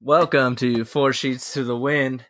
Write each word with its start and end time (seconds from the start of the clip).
Welcome 0.00 0.56
to 0.56 0.84
Four 0.84 1.12
Sheets 1.12 1.54
to 1.54 1.64
the 1.64 1.76
Wind. 1.76 2.24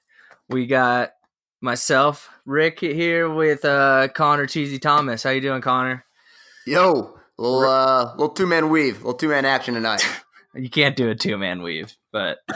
We 0.49 0.67
got 0.67 1.13
myself, 1.61 2.31
Rick, 2.45 2.81
here 2.81 3.29
with 3.29 3.65
uh, 3.65 4.09
Connor 4.15 4.47
Cheesy 4.47 4.79
Thomas. 4.79 5.23
How 5.23 5.31
you 5.31 5.41
doing, 5.41 5.61
Connor? 5.63 6.05
Yo, 6.67 7.19
little 7.37 7.61
uh, 7.65 8.13
little 8.13 8.31
two 8.31 8.47
man 8.47 8.71
weave, 8.71 8.97
little 8.99 9.15
two 9.15 9.29
man 9.29 9.45
action 9.45 9.75
tonight. 9.75 10.07
You 10.59 10.71
can't 10.71 10.97
do 10.97 11.11
a 11.11 11.15
two 11.15 11.37
man 11.37 11.61
weave, 11.61 11.95
but 12.13 12.39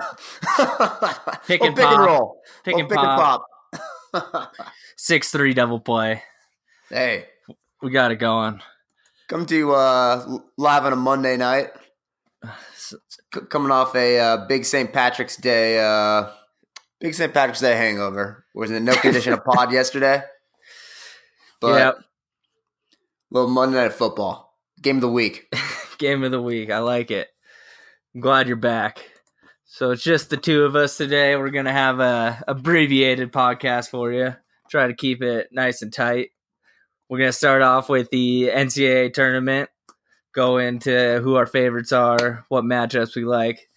pick, 1.47 1.61
and 1.61 1.77
pick 1.77 1.85
pop. 1.85 1.93
and 1.99 2.03
roll, 2.03 2.41
pick 2.65 2.79
and 2.79 2.89
pick 2.89 2.97
pop, 2.97 3.43
and 3.75 4.23
pop. 4.23 4.55
six 4.97 5.31
three 5.31 5.53
double 5.53 5.79
play. 5.81 6.23
hey, 6.89 7.27
We 7.83 7.91
got 7.91 8.11
it 8.11 8.17
going. 8.17 8.63
come 9.29 9.45
to 9.45 9.73
uh, 9.75 10.39
live 10.57 10.87
on 10.87 10.95
a 10.95 10.97
Monday 10.97 11.37
night, 11.37 11.73
Coming 13.49 13.71
off 13.71 13.95
a 13.95 14.19
uh, 14.19 14.47
big 14.47 14.65
St. 14.65 14.93
Patrick's 14.93 15.37
Day, 15.37 15.79
uh, 15.79 16.29
big 17.01 17.15
St. 17.15 17.33
Patrick's 17.33 17.61
Day 17.61 17.77
hangover. 17.77 18.45
Was 18.55 18.71
in 18.71 18.85
no 18.85 18.95
condition 18.95 19.33
of 19.33 19.45
pod 19.45 19.73
yesterday, 19.73 20.23
but 21.61 21.79
Yep. 21.79 21.99
little 23.31 23.51
Monday 23.51 23.77
night 23.77 23.93
football 23.93 24.55
game 24.83 24.97
of 24.97 25.03
the 25.03 25.11
week. 25.11 25.47
Game 25.99 26.25
of 26.25 26.31
the 26.31 26.41
week. 26.41 26.71
I 26.71 26.79
like 26.79 27.11
it. 27.11 27.29
I'm 28.15 28.23
glad 28.23 28.47
you're 28.49 28.57
back. 28.57 29.05
So 29.67 29.91
it's 29.91 30.03
just 30.03 30.31
the 30.31 30.39
two 30.39 30.65
of 30.65 30.75
us 30.75 30.97
today. 30.97 31.37
We're 31.37 31.51
gonna 31.51 31.73
have 31.73 32.01
a 32.01 32.43
abbreviated 32.49 33.31
podcast 33.33 33.91
for 33.91 34.11
you. 34.11 34.35
Try 34.71 34.87
to 34.87 34.95
keep 34.95 35.23
it 35.23 35.49
nice 35.53 35.83
and 35.83 35.93
tight. 35.93 36.31
We're 37.09 37.19
gonna 37.19 37.33
start 37.33 37.61
off 37.61 37.89
with 37.91 38.09
the 38.11 38.49
NCAA 38.49 39.13
tournament. 39.13 39.69
Go 40.33 40.59
into 40.59 41.21
who 41.23 41.35
our 41.35 41.47
favorites 41.47 41.93
are, 41.93 42.45
what 42.49 42.65
matchups 42.65 43.17
we 43.17 43.25
like, 43.25 43.69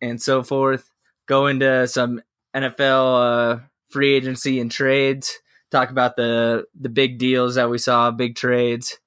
and 0.00 0.20
so 0.20 0.42
forth. 0.42 0.90
Go 1.26 1.46
into 1.46 1.86
some 1.88 2.22
NFL 2.54 3.56
uh, 3.56 3.60
free 3.90 4.14
agency 4.14 4.60
and 4.60 4.70
trades. 4.70 5.38
Talk 5.70 5.90
about 5.90 6.16
the 6.16 6.66
the 6.78 6.88
big 6.88 7.18
deals 7.18 7.56
that 7.56 7.68
we 7.68 7.78
saw, 7.78 8.10
big 8.10 8.36
trades, 8.36 8.98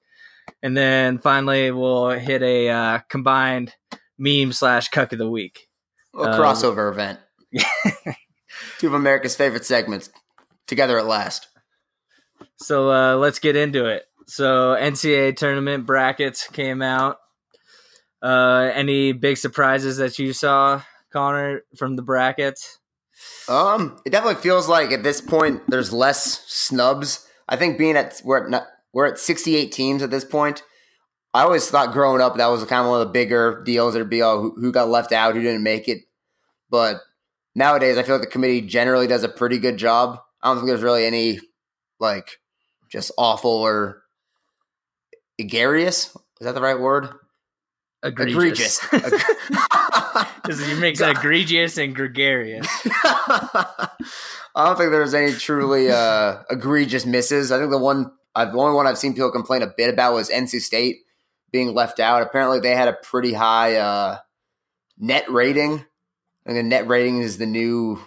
and 0.61 0.75
then 0.75 1.17
finally 1.17 1.71
we'll 1.71 2.09
hit 2.09 2.41
a 2.43 2.69
uh, 2.69 2.99
combined 3.09 3.73
meme 4.17 4.51
slash 4.51 4.89
cuck 4.89 5.13
of 5.13 5.19
the 5.19 5.29
week. 5.29 5.69
A 6.15 6.19
Um, 6.19 6.39
crossover 6.39 6.91
event. 6.91 7.19
Two 8.79 8.87
of 8.87 8.93
America's 8.93 9.35
favorite 9.35 9.65
segments 9.65 10.09
together 10.67 10.97
at 10.99 11.05
last. 11.05 11.47
So 12.57 12.91
uh, 12.91 13.15
let's 13.15 13.39
get 13.39 13.55
into 13.55 13.85
it. 13.85 14.05
So 14.27 14.75
NCAA 14.79 15.35
tournament 15.37 15.85
brackets 15.85 16.47
came 16.47 16.81
out. 16.81 17.17
Uh, 18.21 18.71
any 18.73 19.13
big 19.13 19.37
surprises 19.37 19.97
that 19.97 20.19
you 20.19 20.33
saw, 20.33 20.81
Connor, 21.13 21.61
from 21.77 21.95
the 21.95 22.01
brackets? 22.01 22.79
Um, 23.47 23.99
it 24.05 24.09
definitely 24.11 24.41
feels 24.41 24.67
like 24.67 24.91
at 24.91 25.03
this 25.03 25.21
point 25.21 25.61
there's 25.67 25.93
less 25.93 26.45
snubs. 26.47 27.25
I 27.47 27.55
think 27.55 27.77
being 27.77 27.95
at 27.95 28.21
we're 28.23 28.53
at 28.53 28.67
we're 28.93 29.05
at 29.05 29.17
68 29.17 29.71
teams 29.71 30.03
at 30.03 30.11
this 30.11 30.25
point. 30.25 30.63
I 31.33 31.43
always 31.43 31.69
thought 31.69 31.93
growing 31.93 32.21
up 32.21 32.35
that 32.35 32.47
was 32.47 32.63
kind 32.65 32.83
of 32.83 32.89
one 32.89 33.01
of 33.01 33.07
the 33.07 33.13
bigger 33.13 33.61
deals. 33.63 33.93
There'd 33.93 34.09
be 34.09 34.21
all 34.21 34.41
who, 34.41 34.55
who 34.59 34.71
got 34.71 34.89
left 34.89 35.11
out, 35.11 35.35
who 35.35 35.41
didn't 35.41 35.63
make 35.63 35.87
it. 35.87 35.99
But 36.69 36.97
nowadays, 37.55 37.97
I 37.97 38.03
feel 38.03 38.15
like 38.15 38.23
the 38.23 38.31
committee 38.31 38.61
generally 38.61 39.07
does 39.07 39.23
a 39.23 39.29
pretty 39.29 39.59
good 39.59 39.77
job. 39.77 40.19
I 40.41 40.49
don't 40.49 40.57
think 40.57 40.67
there's 40.67 40.81
really 40.81 41.05
any 41.05 41.39
like 41.99 42.39
just 42.89 43.11
awful 43.17 43.51
or 43.51 44.03
egregious. 45.37 46.15
Is 46.39 46.45
that 46.45 46.55
the 46.55 46.61
right 46.61 46.79
word? 46.79 47.09
Egregious. 48.03 48.83
Egregious. 48.91 49.23
Because 50.47 50.69
you 50.69 50.77
mix 50.77 51.01
egregious 51.01 51.77
and 51.77 51.93
gregarious. 51.95 52.67
I 52.85 53.89
don't 54.55 54.77
think 54.77 54.91
there's 54.91 55.13
any 55.13 55.33
truly 55.33 55.91
uh, 55.91 56.37
egregious 56.49 57.05
misses. 57.05 57.51
I 57.51 57.59
think 57.59 57.69
the 57.69 57.77
one, 57.77 58.11
I've, 58.33 58.53
the 58.53 58.57
only 58.57 58.75
one 58.75 58.87
I've 58.87 58.97
seen 58.97 59.13
people 59.13 59.31
complain 59.31 59.61
a 59.61 59.73
bit 59.75 59.93
about 59.93 60.13
was 60.13 60.29
NC 60.29 60.61
State 60.61 60.97
being 61.51 61.73
left 61.73 61.99
out. 61.99 62.23
Apparently, 62.23 62.59
they 62.59 62.75
had 62.75 62.87
a 62.87 62.93
pretty 62.93 63.33
high 63.33 63.75
uh, 63.75 64.17
net 64.97 65.29
rating. 65.29 65.73
I 66.45 66.49
think 66.49 66.57
the 66.57 66.63
net 66.63 66.87
rating 66.87 67.21
is 67.21 67.37
the 67.37 67.45
new 67.45 67.99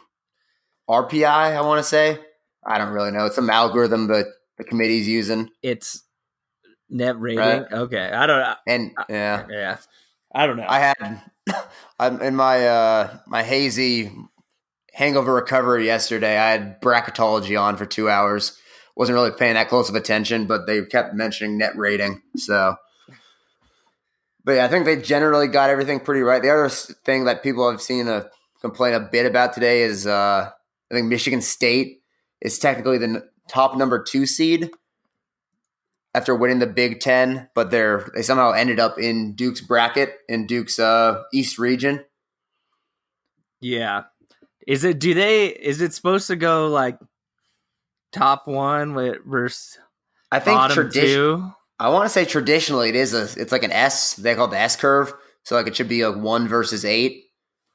RPI. 0.89 1.27
I 1.27 1.61
want 1.61 1.79
to 1.79 1.89
say. 1.89 2.19
I 2.67 2.79
don't 2.79 2.93
really 2.93 3.11
know. 3.11 3.27
It's 3.27 3.37
some 3.37 3.51
algorithm 3.51 4.09
that 4.09 4.27
the 4.59 4.65
committee's 4.65 5.09
using, 5.09 5.51
It's 5.63 6.03
net 6.91 7.19
rating. 7.21 7.39
Right. 7.39 7.73
Okay, 7.73 8.11
I 8.11 8.27
don't. 8.27 8.41
know. 8.41 8.55
and 8.67 8.91
yeah, 9.09 9.47
Yeah, 9.49 9.77
I 10.35 10.47
don't 10.47 10.57
know. 10.57 10.67
I 10.69 10.79
had 10.81 11.23
I'm 11.99 12.21
in 12.21 12.37
my 12.37 12.67
uh 12.67 13.19
my 13.27 13.43
hazy 13.43 14.13
hangover 14.93 15.35
recovery 15.35 15.87
yesterday. 15.87 16.37
I 16.37 16.51
had 16.51 16.81
bracketology 16.81 17.61
on 17.61 17.77
for 17.77 17.87
two 17.87 18.09
hours. 18.11 18.57
Wasn't 18.97 19.15
really 19.15 19.31
paying 19.31 19.55
that 19.55 19.69
close 19.69 19.89
of 19.89 19.95
attention, 19.95 20.47
but 20.47 20.67
they 20.67 20.83
kept 20.85 21.15
mentioning 21.15 21.57
net 21.57 21.77
rating. 21.77 22.21
So, 22.37 22.75
but 24.45 24.53
yeah, 24.53 24.65
I 24.65 24.69
think 24.69 24.85
they 24.85 24.97
generally 24.97 25.47
got 25.49 25.71
everything 25.71 26.01
pretty 26.01 26.21
right. 26.23 26.43
The 26.43 26.51
other 26.51 26.69
thing 26.69 27.25
that 27.25 27.43
people 27.43 27.71
have 27.71 27.81
seen 27.81 28.09
a 28.09 28.29
complain 28.61 28.95
a 28.95 29.01
bit 29.01 29.27
about 29.27 29.55
today 29.55 29.83
is 29.83 30.07
uh 30.07 30.51
I 30.91 30.95
think 30.95 31.07
Michigan 31.07 31.41
State 31.41 32.03
is 32.41 32.59
technically 32.59 32.99
the 32.99 33.05
n- 33.05 33.23
top 33.49 33.77
number 33.77 34.03
two 34.03 34.27
seed 34.27 34.71
after 36.15 36.35
winning 36.35 36.59
the 36.59 36.67
Big 36.67 37.01
Ten, 37.01 37.49
but 37.55 37.71
they're 37.71 38.09
they 38.15 38.23
somehow 38.23 38.53
ended 38.53 38.81
up 38.81 38.99
in 38.99 39.35
Duke's 39.35 39.61
bracket 39.61 40.15
in 40.29 40.47
Duke's 40.47 40.79
uh, 40.79 41.23
East 41.33 41.59
region. 41.59 42.05
Yeah. 43.61 44.05
Is 44.67 44.85
it 44.85 44.99
do 44.99 45.15
they 45.15 45.47
is 45.49 45.81
it 45.81 45.93
supposed 45.93 46.27
to 46.29 46.37
go 46.37 46.69
like 46.69 46.99
top 48.13 48.47
one 48.47 48.95
with 48.95 49.19
versus 49.27 49.79
I 50.31 50.39
think 50.41 50.71
tradition. 50.71 51.09
two? 51.09 51.51
I 51.79 51.89
want 51.89 52.05
to 52.05 52.11
say 52.11 52.25
traditionally 52.25 52.91
it 52.91 52.97
is 52.97 53.15
a 53.15 53.23
it's 53.41 53.53
like 53.53 53.63
an 53.63 53.73
S. 53.73 54.15
They 54.15 54.35
call 54.35 54.47
it 54.47 54.51
the 54.51 54.59
S 54.59 54.77
curve, 54.77 55.13
so 55.45 55.57
like 55.57 55.67
it 55.67 55.77
should 55.77 55.89
be 55.89 56.03
a 56.03 56.13
one 56.13 56.49
versus 56.49 56.85
eight. 56.85 57.25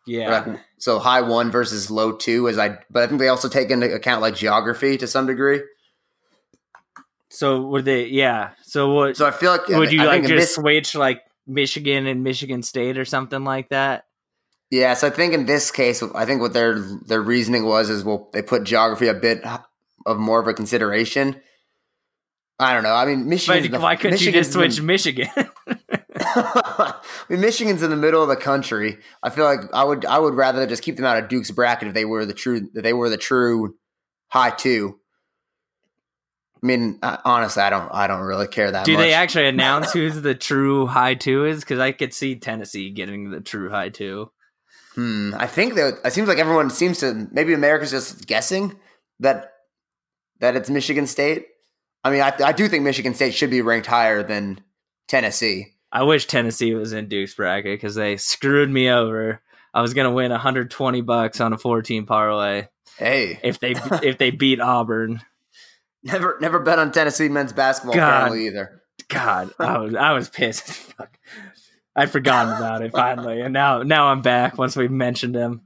Yeah. 0.06 0.30
like- 0.30 0.60
so 0.78 1.00
high 1.00 1.22
one 1.22 1.50
versus 1.52 1.90
low 1.90 2.12
two 2.12 2.46
is 2.48 2.60
I, 2.60 2.78
but 2.92 3.02
I 3.02 3.08
think 3.08 3.20
they 3.20 3.30
also 3.30 3.50
take 3.50 3.72
into 3.72 3.92
account 3.92 4.22
like 4.22 4.36
geography 4.36 4.98
to 4.98 5.08
some 5.08 5.26
degree. 5.26 5.62
So 7.36 7.62
would 7.68 7.86
they 7.86 8.06
yeah. 8.08 8.52
So 8.64 8.94
what 8.94 9.18
So 9.18 9.26
I 9.26 9.32
feel 9.32 9.52
like 9.52 9.68
would 9.68 9.92
you 9.92 10.02
I 10.02 10.06
like 10.06 10.22
just 10.22 10.34
this, 10.34 10.56
switch 10.56 10.96
like 10.96 11.22
Michigan 11.46 12.08
and 12.08 12.24
Michigan 12.24 12.64
State 12.64 12.98
or 12.98 13.06
something 13.06 13.44
like 13.44 13.70
that? 13.70 14.06
yeah. 14.72 14.94
So 14.94 15.08
I 15.08 15.10
think 15.10 15.34
in 15.34 15.46
this 15.46 15.70
case, 15.70 16.02
I 16.02 16.26
think 16.26 16.42
what 16.42 16.54
their 16.54 16.80
their 16.80 17.22
reasoning 17.22 17.66
was 17.66 17.90
is 17.90 18.04
well 18.04 18.30
they 18.34 18.42
put 18.42 18.64
geography 18.64 19.08
a 19.08 19.14
bit 19.14 19.44
of 20.06 20.18
more 20.18 20.40
of 20.40 20.48
a 20.48 20.54
consideration. 20.54 21.42
I 22.58 22.74
don't 22.74 22.84
know. 22.84 22.94
I 22.94 23.06
mean, 23.06 23.28
Michigan. 23.28 23.70
But 23.70 23.82
why 23.82 23.98
couldn't 23.98 24.22
you 24.22 24.32
just 24.32 24.54
switch 24.54 24.82
Michigan? 24.82 25.28
I 26.18 26.94
mean, 27.30 27.42
Michigan's 27.42 27.84
in 27.84 27.90
the 27.90 27.98
middle 27.98 28.24
of 28.24 28.30
the 28.30 28.38
country. 28.38 28.98
I 29.22 29.30
feel 29.30 29.44
like 29.44 29.60
I 29.74 29.84
would 29.84 30.06
I 30.06 30.18
would 30.18 30.36
rather 30.36 30.66
just 30.66 30.84
keep 30.84 30.96
them 30.96 31.04
out 31.04 31.22
of 31.22 31.28
Duke's 31.28 31.52
bracket 31.52 31.90
if 31.90 31.94
they 31.94 32.06
were 32.06 32.26
the 32.26 32.34
true 32.34 32.70
if 32.74 32.84
they 32.84 32.94
were 32.94 33.10
the 33.10 33.18
true 33.18 33.76
high 34.30 34.52
two. 34.52 35.00
I 36.64 36.66
mean, 36.66 37.00
honestly, 37.04 37.62
I 37.62 37.70
don't 37.70 37.90
I 37.92 38.08
don't 38.08 38.22
really 38.22 38.48
care 38.48 38.72
that 38.72 38.80
much. 38.80 38.86
Do 38.86 38.94
much. 38.94 39.02
they 39.02 39.14
actually 39.14 39.48
announce 39.50 39.92
who's 39.92 40.22
the 40.22 40.36
true 40.36 40.88
high 40.88 41.14
two 41.14 41.46
is? 41.46 41.62
Because 41.62 41.80
I 41.80 41.92
could 41.92 42.14
see 42.14 42.36
Tennessee 42.36 42.90
getting 42.90 43.32
the 43.32 43.42
true 43.42 43.70
high 43.70 43.90
two. 43.90 44.32
hmm, 44.96 45.32
I 45.38 45.48
think 45.48 45.76
that 45.76 46.00
it 46.04 46.14
seems 46.14 46.28
like 46.28 46.40
everyone 46.40 46.70
seems 46.70 47.00
to 47.00 47.28
maybe 47.32 47.54
America's 47.54 47.92
just 47.92 48.26
guessing 48.28 48.78
that 49.20 49.52
that 50.40 50.56
it's 50.56 50.70
Michigan 50.70 51.08
State. 51.08 51.48
I 52.04 52.12
mean, 52.12 52.22
I, 52.22 52.34
I 52.44 52.52
do 52.52 52.68
think 52.68 52.84
Michigan 52.84 53.14
State 53.16 53.34
should 53.34 53.50
be 53.50 53.62
ranked 53.62 53.88
higher 53.88 54.22
than 54.22 54.62
Tennessee. 55.08 55.74
I 55.92 56.04
wish 56.04 56.26
Tennessee 56.26 56.74
was 56.74 56.94
in 56.94 57.08
Duke's 57.08 57.34
bracket 57.34 57.80
because 57.80 57.96
they 57.96 58.18
screwed 58.18 58.70
me 58.70 58.90
over. 58.90 59.42
I 59.74 59.82
was 59.82 59.94
gonna 59.94 60.12
win 60.12 60.32
120 60.32 61.02
bucks 61.02 61.42
on 61.42 61.54
a 61.54 61.58
14 61.58 62.06
parlay 62.06 62.68
Hey, 62.98 63.40
if 63.44 63.60
they 63.60 63.72
if 64.04 64.18
they 64.18 64.32
beat 64.32 64.60
Auburn. 64.60 65.22
Never 66.06 66.38
never 66.40 66.60
bet 66.60 66.80
on 66.80 66.92
Tennessee 66.92 67.28
men's 67.30 67.52
basketball 67.54 67.96
God. 67.96 68.08
apparently 68.08 68.48
either. 68.48 68.82
God, 69.10 69.52
I 69.60 69.78
was 69.80 69.96
I 69.96 70.14
was 70.14 70.30
pissed. 70.30 70.68
fuck. 70.68 71.18
I'd 71.96 72.12
forgotten 72.12 72.54
about 72.54 72.82
it 72.82 72.92
finally, 72.92 73.42
and 73.42 73.54
now 73.54 73.84
now 73.84 74.08
I'm 74.08 74.22
back. 74.22 74.58
Once 74.58 74.76
we 74.76 74.88
mentioned 74.88 75.36
him, 75.36 75.62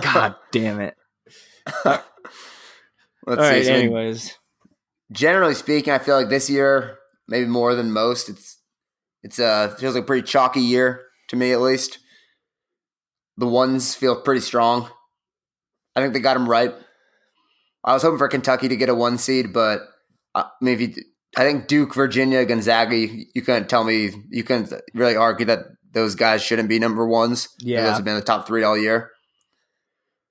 God 0.00 0.36
damn 0.52 0.80
it! 0.80 0.96
Let's 1.84 2.04
All 3.26 3.36
right. 3.36 3.64
so 3.64 3.72
anyways, 3.72 4.36
generally 5.10 5.54
speaking, 5.54 5.92
I 5.92 5.98
feel 5.98 6.16
like 6.16 6.28
this 6.28 6.50
year, 6.50 6.98
maybe 7.26 7.46
more 7.46 7.74
than 7.74 7.92
most, 7.92 8.28
it's 8.28 8.58
it's 9.22 9.38
uh 9.38 9.74
feels 9.78 9.94
like 9.94 10.04
a 10.04 10.06
pretty 10.06 10.26
chalky 10.26 10.60
year 10.60 11.02
to 11.28 11.36
me 11.36 11.52
at 11.52 11.60
least. 11.60 11.98
The 13.36 13.48
ones 13.48 13.94
feel 13.94 14.20
pretty 14.20 14.42
strong. 14.42 14.88
I 15.96 16.00
think 16.00 16.14
they 16.14 16.20
got 16.20 16.34
them 16.34 16.48
right. 16.48 16.72
I 17.84 17.92
was 17.92 18.02
hoping 18.02 18.18
for 18.18 18.28
Kentucky 18.28 18.68
to 18.68 18.76
get 18.76 18.88
a 18.88 18.94
one 18.94 19.18
seed, 19.18 19.52
but 19.52 19.82
uh, 20.34 20.44
maybe 20.60 20.96
I 21.36 21.42
think 21.42 21.66
Duke, 21.66 21.94
Virginia, 21.94 22.44
Gonzaga. 22.44 22.96
You, 22.96 23.26
you 23.34 23.42
couldn't 23.42 23.68
tell 23.68 23.84
me 23.84 24.10
you 24.30 24.42
couldn't 24.42 24.72
really 24.94 25.16
argue 25.16 25.46
that 25.46 25.66
those 25.92 26.14
guys 26.14 26.42
shouldn't 26.42 26.68
be 26.68 26.78
number 26.78 27.06
ones. 27.06 27.48
Yeah. 27.60 27.82
those 27.82 27.96
have 27.96 28.04
been 28.04 28.16
the 28.16 28.22
top 28.22 28.46
three 28.46 28.62
all 28.62 28.76
year. 28.76 29.10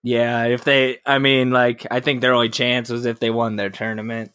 Yeah, 0.03 0.45
if 0.47 0.65
they, 0.65 0.97
I 1.05 1.19
mean, 1.19 1.51
like, 1.51 1.87
I 1.89 2.01
think 2.01 2.19
their 2.19 2.33
only 2.33 2.49
chance 2.49 2.89
was 2.89 3.05
if 3.05 3.19
they 3.19 3.29
won 3.29 3.55
their 3.55 3.69
tournament. 3.69 4.31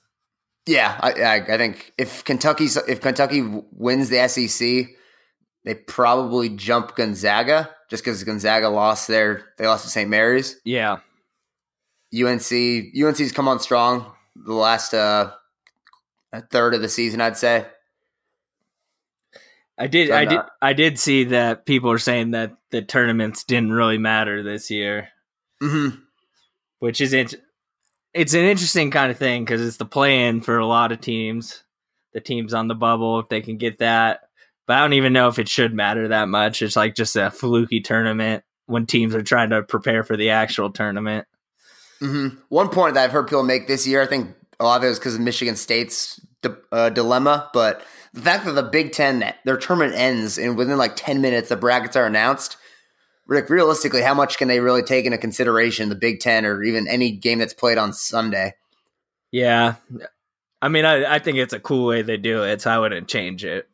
Yeah, 0.67 0.99
I, 0.99 1.13
I, 1.13 1.35
I 1.35 1.57
think 1.59 1.93
if 1.99 2.25
Kentucky's 2.25 2.77
if 2.77 3.01
Kentucky 3.01 3.43
wins 3.73 4.11
the 4.11 4.27
SEC, 4.29 4.87
they 5.65 5.75
probably 5.75 6.51
jump 6.51 6.95
Gonzaga 6.95 7.71
just 7.91 8.05
because 8.05 8.23
Gonzaga 8.25 8.69
lost 8.69 9.09
their 9.09 9.47
they 9.57 9.67
lost 9.67 9.85
to 9.85 9.91
St. 9.91 10.09
Mary's. 10.11 10.61
Yeah, 10.65 10.99
UNC 12.15 12.53
UNC's 12.97 13.33
come 13.33 13.49
on 13.49 13.61
strong 13.61 14.13
the 14.37 14.55
last 14.55 14.95
uh, 14.95 15.33
third 16.51 16.75
of 16.75 16.83
the 16.83 16.89
season, 16.89 17.21
I'd 17.21 17.37
say. 17.37 17.67
I 19.77 19.87
did, 19.87 20.09
So 20.09 20.15
I 20.15 20.25
did, 20.25 20.41
I 20.61 20.73
did 20.73 20.99
see 20.99 21.25
that 21.25 21.65
people 21.65 21.91
are 21.93 21.99
saying 21.99 22.33
that 22.33 22.57
the 22.71 22.83
tournaments 22.83 23.45
didn't 23.45 23.73
really 23.73 23.99
matter 23.99 24.43
this 24.43 24.71
year, 24.71 25.09
hmm 25.61 25.89
which 26.81 27.01
is 27.01 27.13
int- 27.13 27.35
it's 28.15 28.35
an 28.35 28.45
interesting 28.45 28.91
kind 28.91 29.11
of 29.11 29.19
thing 29.19 29.45
because 29.45 29.65
it's 29.65 29.77
the 29.77 29.85
play-in 29.85 30.41
for 30.41 30.59
a 30.59 30.67
lot 30.67 30.93
of 30.93 31.01
teams, 31.01 31.65
the 32.13 32.21
teams 32.21 32.55
on 32.55 32.69
the 32.69 32.75
bubble 32.75 33.19
if 33.21 33.29
they 33.29 33.41
can 33.41 33.57
get 33.57 33.79
that. 33.79 34.21
But 34.67 34.77
I 34.77 34.81
don't 34.81 34.93
even 34.93 35.13
know 35.13 35.29
if 35.29 35.39
it 35.39 35.49
should 35.49 35.75
matter 35.75 36.09
that 36.09 36.29
much. 36.29 36.63
It's 36.63 36.77
like 36.77 36.95
just 36.95 37.17
a 37.17 37.31
fluky 37.31 37.81
tournament 37.81 38.45
when 38.67 38.87
teams 38.87 39.15
are 39.15 39.23
trying 39.23 39.51
to 39.51 39.63
prepare 39.63 40.05
for 40.05 40.17
the 40.17 40.31
actual 40.31 40.71
tournament. 40.71 41.27
Hmm 42.01 42.29
One 42.49 42.69
point 42.69 42.95
that 42.95 43.05
I've 43.05 43.13
heard 43.13 43.27
people 43.27 43.43
make 43.43 43.67
this 43.67 43.87
year, 43.87 44.03
I 44.03 44.07
think 44.07 44.35
a 44.61 44.65
lot 44.65 44.79
of 44.79 44.85
it 44.85 44.89
was 44.89 44.99
because 44.99 45.15
of 45.15 45.21
Michigan 45.21 45.57
State's 45.57 46.21
di- 46.43 46.51
uh, 46.73 46.91
dilemma, 46.91 47.51
but 47.53 47.85
the 48.13 48.21
fact 48.21 48.45
that 48.45 48.53
the 48.53 48.63
Big 48.63 48.93
Ten 48.93 49.35
their 49.45 49.57
tournament 49.57 49.95
ends 49.95 50.39
and 50.39 50.57
within 50.57 50.79
like 50.79 50.97
ten 50.97 51.21
minutes 51.21 51.49
the 51.49 51.57
brackets 51.57 51.97
are 51.97 52.07
announced. 52.07 52.57
Rick, 53.27 53.51
realistically, 53.51 54.01
how 54.01 54.15
much 54.15 54.39
can 54.39 54.49
they 54.49 54.59
really 54.59 54.83
take 54.83 55.05
into 55.05 55.19
consideration 55.19 55.91
the 55.91 55.95
Big 55.95 56.21
Ten 56.21 56.47
or 56.47 56.63
even 56.63 56.89
any 56.89 57.11
game 57.11 57.39
that's 57.39 57.53
played 57.53 57.77
on 57.77 57.93
Sunday? 57.93 58.55
Yeah, 59.31 59.75
I 60.61 60.69
mean, 60.69 60.85
I, 60.85 61.15
I 61.15 61.19
think 61.19 61.39
it's 61.39 61.53
a 61.53 61.61
cool 61.61 61.87
way 61.87 62.03
they 62.03 62.17
do 62.17 62.43
it, 62.43 62.63
so 62.63 62.71
I 62.71 62.79
wouldn't 62.79 63.09
change 63.09 63.45
it. 63.45 63.69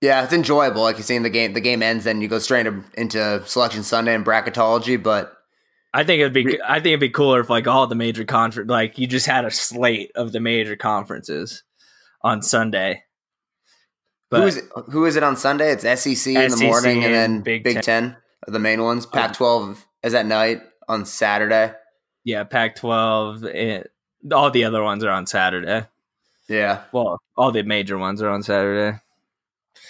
Yeah, 0.00 0.22
it's 0.22 0.32
enjoyable. 0.32 0.82
Like 0.82 0.96
you're 0.96 1.02
seeing 1.02 1.22
the 1.22 1.30
game, 1.30 1.54
the 1.54 1.60
game 1.60 1.82
ends, 1.82 2.04
then 2.04 2.20
you 2.20 2.28
go 2.28 2.38
straight 2.38 2.66
into, 2.66 2.84
into 2.94 3.42
Selection 3.46 3.82
Sunday 3.82 4.14
and 4.14 4.24
bracketology. 4.24 5.02
But 5.02 5.34
I 5.96 6.02
think 6.02 6.20
it'd 6.20 6.32
be 6.32 6.60
I 6.60 6.74
think 6.74 6.86
it'd 6.88 7.00
be 7.00 7.08
cooler 7.08 7.40
if 7.40 7.48
like 7.48 7.68
all 7.68 7.86
the 7.86 7.94
major 7.94 8.24
conference 8.24 8.68
like 8.68 8.98
you 8.98 9.06
just 9.06 9.26
had 9.26 9.44
a 9.44 9.50
slate 9.50 10.10
of 10.16 10.32
the 10.32 10.40
major 10.40 10.74
conferences 10.74 11.62
on 12.20 12.42
Sunday. 12.42 13.04
But 14.28 14.40
who 14.40 14.46
is 14.48 14.56
it, 14.56 14.64
who 14.90 15.06
is 15.06 15.14
it 15.14 15.22
on 15.22 15.36
Sunday? 15.36 15.70
It's 15.70 15.82
SEC 15.84 16.34
in 16.34 16.50
the 16.50 16.64
morning, 16.66 17.04
and 17.04 17.06
and 17.06 17.14
then 17.14 17.40
Big 17.42 17.62
Big, 17.62 17.74
Ten. 17.74 17.82
Ten, 17.82 18.16
are 18.48 18.50
the 18.50 18.58
main 18.58 18.82
ones. 18.82 19.06
Pac-12 19.06 19.76
is 20.02 20.14
at 20.14 20.26
night 20.26 20.62
on 20.88 21.04
Saturday. 21.06 21.72
yeah, 22.24 22.42
Pac-12, 22.42 23.54
eh, 23.54 23.82
all 24.32 24.50
the 24.50 24.64
other 24.64 24.82
ones 24.82 25.04
are 25.04 25.10
on 25.10 25.26
Saturday. 25.26 25.86
Yeah, 26.48 26.82
Well, 26.92 27.20
all 27.36 27.52
the 27.52 27.62
major 27.62 27.96
ones 27.96 28.20
are 28.20 28.28
on 28.28 28.42
Saturday. 28.42 28.98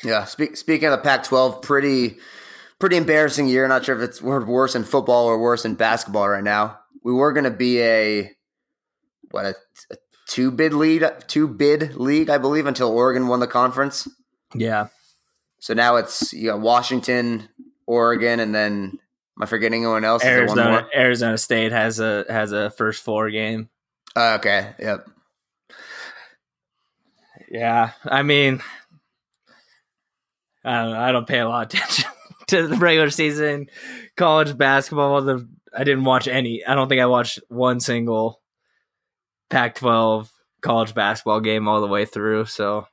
yeah. 0.04 0.24
Speak, 0.24 0.56
speaking 0.56 0.88
of 0.88 0.92
the 0.92 1.02
Pac-12, 1.02 1.62
pretty 1.62 2.16
pretty 2.84 2.98
embarrassing 2.98 3.48
year. 3.48 3.66
Not 3.66 3.86
sure 3.86 3.96
if 3.96 4.06
it's 4.06 4.20
we're 4.20 4.44
worse 4.44 4.74
in 4.74 4.84
football 4.84 5.24
or 5.24 5.38
worse 5.38 5.64
in 5.64 5.74
basketball 5.74 6.28
right 6.28 6.44
now. 6.44 6.80
We 7.02 7.14
were 7.14 7.32
going 7.32 7.44
to 7.44 7.50
be 7.50 7.80
a 7.80 8.30
what 9.30 9.46
a, 9.46 9.54
a 9.90 9.96
two 10.28 10.50
bid 10.50 10.74
lead, 10.74 11.02
two 11.26 11.48
bid 11.48 11.96
league, 11.96 12.28
I 12.28 12.36
believe, 12.36 12.66
until 12.66 12.90
Oregon 12.90 13.26
won 13.26 13.40
the 13.40 13.46
conference. 13.46 14.06
Yeah, 14.54 14.88
So 15.60 15.72
now 15.72 15.96
it's 15.96 16.34
you 16.34 16.50
got 16.50 16.60
Washington, 16.60 17.48
Oregon, 17.86 18.38
and 18.38 18.54
then 18.54 18.98
am 19.38 19.42
I 19.42 19.46
forgetting 19.46 19.84
anyone 19.84 20.04
else? 20.04 20.22
Arizona? 20.22 20.86
Arizona 20.94 21.38
State 21.38 21.72
has 21.72 22.00
a 22.00 22.26
has 22.28 22.52
a 22.52 22.68
first 22.68 23.02
four 23.02 23.30
game. 23.30 23.70
Uh, 24.14 24.36
okay, 24.38 24.74
yep. 24.78 25.08
Yeah, 27.50 27.92
I 28.04 28.22
mean, 28.22 28.60
I 30.62 30.82
don't, 30.82 30.92
know, 30.92 31.00
I 31.00 31.12
don't 31.12 31.26
pay 31.26 31.38
a 31.38 31.48
lot 31.48 31.72
of 31.72 31.80
attention 31.80 32.10
to 32.48 32.66
the 32.66 32.76
regular 32.76 33.10
season 33.10 33.68
college 34.16 34.56
basketball. 34.56 35.22
The 35.22 35.48
I 35.76 35.84
didn't 35.84 36.04
watch 36.04 36.28
any. 36.28 36.64
I 36.64 36.74
don't 36.74 36.88
think 36.88 37.00
I 37.00 37.06
watched 37.06 37.40
one 37.48 37.80
single 37.80 38.40
Pac-12 39.50 40.28
college 40.62 40.94
basketball 40.94 41.40
game 41.40 41.68
all 41.68 41.80
the 41.80 41.86
way 41.86 42.04
through. 42.04 42.46
So 42.46 42.86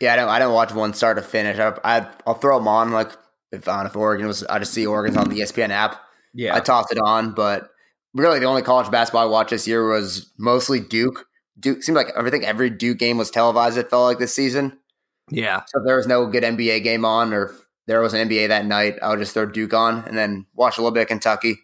Yeah, 0.00 0.12
I 0.12 0.16
don't. 0.16 0.28
I 0.28 0.38
don't 0.38 0.54
watch 0.54 0.72
one 0.72 0.94
start 0.94 1.16
to 1.16 1.22
finish. 1.22 1.58
I, 1.58 1.76
I 1.84 2.08
I'll 2.26 2.34
throw 2.34 2.58
them 2.58 2.68
on 2.68 2.92
like 2.92 3.10
if 3.52 3.68
on 3.68 3.86
if 3.86 3.96
Oregon 3.96 4.26
was. 4.26 4.44
I 4.44 4.58
just 4.58 4.72
see 4.72 4.86
Oregon's 4.86 5.16
on 5.16 5.28
the 5.28 5.40
ESPN 5.40 5.70
app. 5.70 6.00
yeah, 6.32 6.54
I 6.54 6.60
tossed 6.60 6.92
it 6.92 6.98
on, 6.98 7.32
but 7.32 7.70
really 8.14 8.38
the 8.38 8.46
only 8.46 8.62
college 8.62 8.90
basketball 8.90 9.22
I 9.22 9.30
watched 9.30 9.50
this 9.50 9.68
year 9.68 9.88
was 9.88 10.32
mostly 10.38 10.80
Duke. 10.80 11.26
Duke 11.58 11.82
seemed 11.82 11.96
like 11.96 12.08
I 12.16 12.28
think 12.30 12.44
every 12.44 12.70
Duke 12.70 12.98
game 12.98 13.18
was 13.18 13.30
televised. 13.30 13.78
It 13.78 13.90
felt 13.90 14.04
like 14.04 14.18
this 14.18 14.34
season. 14.34 14.78
yeah, 15.30 15.62
So 15.68 15.82
there 15.84 15.96
was 15.96 16.06
no 16.06 16.26
good 16.26 16.42
NBA 16.42 16.82
game 16.82 17.04
on, 17.04 17.32
or 17.32 17.54
there 17.86 18.00
was 18.00 18.14
an 18.14 18.28
NBA 18.28 18.48
that 18.48 18.64
night, 18.66 18.98
I 19.02 19.10
would 19.10 19.18
just 19.18 19.34
throw 19.34 19.46
Duke 19.46 19.74
on 19.74 20.04
and 20.06 20.16
then 20.16 20.46
watch 20.54 20.78
a 20.78 20.80
little 20.80 20.94
bit 20.94 21.02
of 21.02 21.08
Kentucky. 21.08 21.56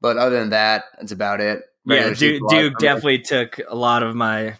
But 0.00 0.16
other 0.16 0.38
than 0.40 0.50
that, 0.50 0.84
that's 0.98 1.12
about 1.12 1.40
it. 1.40 1.62
yeah. 1.86 1.94
Regular 2.08 2.14
Duke, 2.14 2.42
Duke 2.50 2.72
me. 2.74 2.78
definitely 2.80 3.18
took 3.20 3.60
a 3.68 3.76
lot 3.76 4.02
of 4.02 4.16
my 4.16 4.56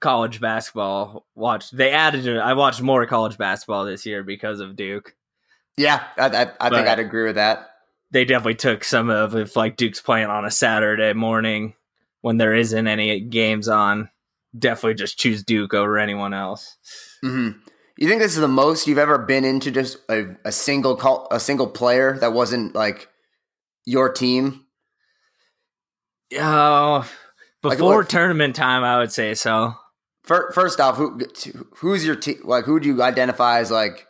college 0.00 0.40
basketball 0.40 1.26
watch. 1.34 1.70
They 1.70 1.90
added. 1.90 2.26
it. 2.26 2.38
I 2.38 2.54
watched 2.54 2.80
more 2.80 3.04
college 3.06 3.36
basketball 3.36 3.84
this 3.84 4.06
year 4.06 4.22
because 4.22 4.60
of 4.60 4.76
Duke. 4.76 5.14
Yeah, 5.76 6.02
I, 6.16 6.26
I, 6.28 6.50
I 6.60 6.70
think 6.70 6.88
I'd 6.88 6.98
agree 6.98 7.24
with 7.24 7.36
that. 7.36 7.70
they 8.10 8.24
definitely 8.24 8.54
took 8.56 8.84
some 8.84 9.08
of 9.10 9.36
if 9.36 9.54
like 9.56 9.76
Duke's 9.76 10.00
playing 10.00 10.26
on 10.28 10.44
a 10.44 10.50
Saturday 10.50 11.12
morning 11.12 11.74
when 12.22 12.38
there 12.38 12.54
isn't 12.54 12.86
any 12.86 13.20
games 13.20 13.68
on. 13.68 14.10
Definitely 14.58 14.94
just 14.94 15.18
choose 15.18 15.44
Duke 15.44 15.74
over 15.74 15.96
anyone 15.98 16.34
else. 16.34 16.76
hmm 17.22 17.50
You 18.00 18.08
think 18.08 18.20
this 18.20 18.34
is 18.34 18.40
the 18.40 18.48
most 18.48 18.86
you've 18.88 18.98
ever 18.98 19.18
been 19.18 19.44
into 19.44 19.70
just 19.70 19.98
a, 20.08 20.34
a 20.44 20.50
single 20.50 20.96
call, 20.96 21.28
a 21.30 21.38
single 21.38 21.66
player 21.68 22.16
that 22.18 22.32
wasn't 22.32 22.74
like 22.74 23.08
your 23.86 24.10
team? 24.12 24.64
Oh, 26.38 27.08
Like 27.62 27.78
before 27.78 27.96
what- 27.98 28.08
tournament 28.08 28.56
time, 28.56 28.84
I 28.84 28.98
would 28.98 29.12
say 29.12 29.34
so. 29.34 29.74
Fir- 30.22 30.50
First 30.52 30.80
off, 30.80 30.96
who 30.96 31.20
who's 31.76 32.04
your 32.06 32.14
team? 32.16 32.40
Like, 32.44 32.64
who 32.64 32.78
do 32.78 32.88
you 32.88 33.02
identify 33.02 33.58
as 33.58 33.70
like 33.70 34.06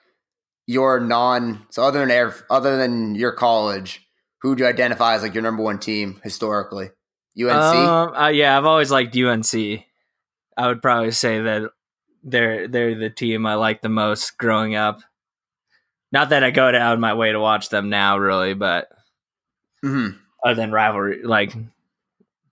your 0.67 1.01
non? 1.01 1.67
So 1.71 1.83
other 1.83 2.01
than 2.01 2.11
Air, 2.11 2.35
other 2.51 2.77
than 2.77 3.15
your 3.15 3.33
college, 3.33 4.07
who 4.43 4.55
do 4.55 4.65
you 4.65 4.69
identify 4.69 5.15
as 5.15 5.23
like 5.23 5.35
your 5.35 5.43
number 5.43 5.63
one 5.63 5.79
team 5.79 6.21
historically? 6.23 6.91
UNC. 7.41 7.51
Um, 7.51 8.15
uh, 8.15 8.29
yeah, 8.29 8.59
I've 8.59 8.67
always 8.67 8.91
liked 8.91 9.17
UNC. 9.17 9.55
I 10.57 10.67
would 10.67 10.83
probably 10.83 11.13
say 11.13 11.41
that 11.41 11.71
they're 12.23 12.69
they're 12.69 12.95
the 12.95 13.11
team 13.11 13.47
I 13.47 13.55
like 13.55 13.83
the 13.83 13.89
most 13.89 14.39
growing 14.39 14.75
up. 14.75 15.01
Not 16.13 16.31
that 16.31 16.45
I 16.45 16.51
go 16.51 16.71
down 16.73 17.01
my 17.01 17.15
way 17.15 17.33
to 17.33 17.41
watch 17.41 17.69
them 17.69 17.89
now, 17.89 18.19
really, 18.19 18.55
but 18.55 18.89
hmm 19.83 20.11
other 20.45 20.55
than 20.55 20.73
rivalry, 20.73 21.23
like 21.23 21.55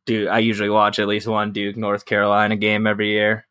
Duke, 0.04 0.28
I 0.28 0.38
usually 0.40 0.68
watch 0.70 0.98
at 0.98 1.08
least 1.08 1.26
one 1.26 1.52
Duke 1.52 1.76
North 1.76 2.04
Carolina 2.04 2.56
game 2.56 2.86
every 2.86 3.10
year, 3.10 3.46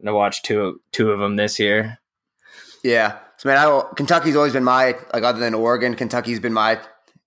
and 0.00 0.08
I 0.08 0.12
watched 0.12 0.44
two 0.44 0.80
two 0.92 1.10
of 1.10 1.20
them 1.20 1.36
this 1.36 1.58
year. 1.58 1.98
Yeah. 2.82 3.18
So 3.36 3.48
man, 3.48 3.58
I, 3.58 3.82
Kentucky's 3.94 4.36
always 4.36 4.52
been 4.52 4.64
my 4.64 4.96
like 5.12 5.22
other 5.22 5.38
than 5.38 5.54
Oregon, 5.54 5.94
Kentucky's 5.94 6.40
been 6.40 6.52
my 6.52 6.80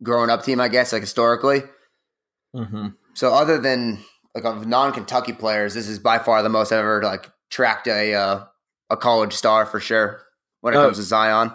growing 0.04 0.30
up 0.30 0.44
team, 0.44 0.60
I 0.60 0.68
guess, 0.68 0.94
like 0.94 1.02
historically. 1.02 1.64
Mm-hmm. 2.56 2.88
So 3.14 3.34
other 3.34 3.58
than 3.58 4.04
like 4.36 4.46
of 4.46 4.68
non-Kentucky 4.68 5.34
players, 5.34 5.74
this 5.74 5.88
is 5.88 6.00
by 6.00 6.20
far 6.20 6.44
the 6.44 6.50
most 6.50 6.72
I've 6.72 6.80
ever 6.80 7.02
like 7.02 7.32
tracked 7.52 7.88
a 7.88 8.14
uh, 8.16 8.46
a 8.90 8.98
college 8.98 9.34
star 9.34 9.66
for 9.68 9.80
sure 9.80 10.24
when 10.62 10.74
it 10.74 10.78
Oh. 10.78 10.86
comes 10.86 10.98
to 10.98 11.04
Zion. 11.04 11.52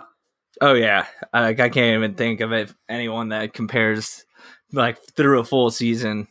Oh 0.61 0.75
yeah, 0.75 1.07
like 1.35 1.59
I 1.61 1.69
can't 1.69 1.97
even 1.97 2.15
think 2.15 2.41
of 2.41 2.53
it 2.53 2.73
anyone 2.89 3.31
that 3.31 3.53
compares 3.53 4.25
like 4.73 5.03
through 5.17 5.41
a 5.41 5.45
full 5.45 5.71
season. 5.71 6.29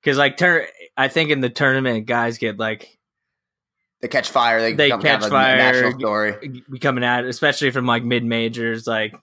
Because 0.00 0.16
like 0.16 0.36
turn, 0.36 0.64
I 0.96 1.08
think 1.08 1.30
in 1.30 1.40
the 1.40 1.50
tournament, 1.50 2.06
guys 2.06 2.38
get 2.38 2.58
like 2.58 2.96
They 4.00 4.08
catch 4.08 4.30
fire. 4.30 4.60
They, 4.60 4.72
They 4.74 4.90
catch 4.90 5.02
a 5.26 5.30
national 5.30 5.90
fire. 5.90 5.98
story. 5.98 6.62
becoming 6.70 7.04
at, 7.04 7.24
especially 7.24 7.70
from 7.70 7.84
like 7.86 8.02
mid 8.04 8.24
majors, 8.24 8.86
like 8.86 9.14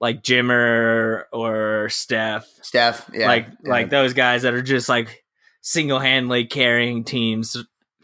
like 0.00 0.22
Jimmer 0.22 1.24
or 1.32 1.88
Steph, 1.90 2.46
Steph, 2.62 3.08
yeah, 3.14 3.26
like 3.26 3.46
yeah. 3.64 3.70
like 3.70 3.88
those 3.90 4.12
guys 4.14 4.42
that 4.42 4.52
are 4.54 4.62
just 4.62 4.88
like 4.88 5.24
single 5.62 5.98
handedly 5.98 6.44
carrying 6.46 7.04
teams 7.04 7.56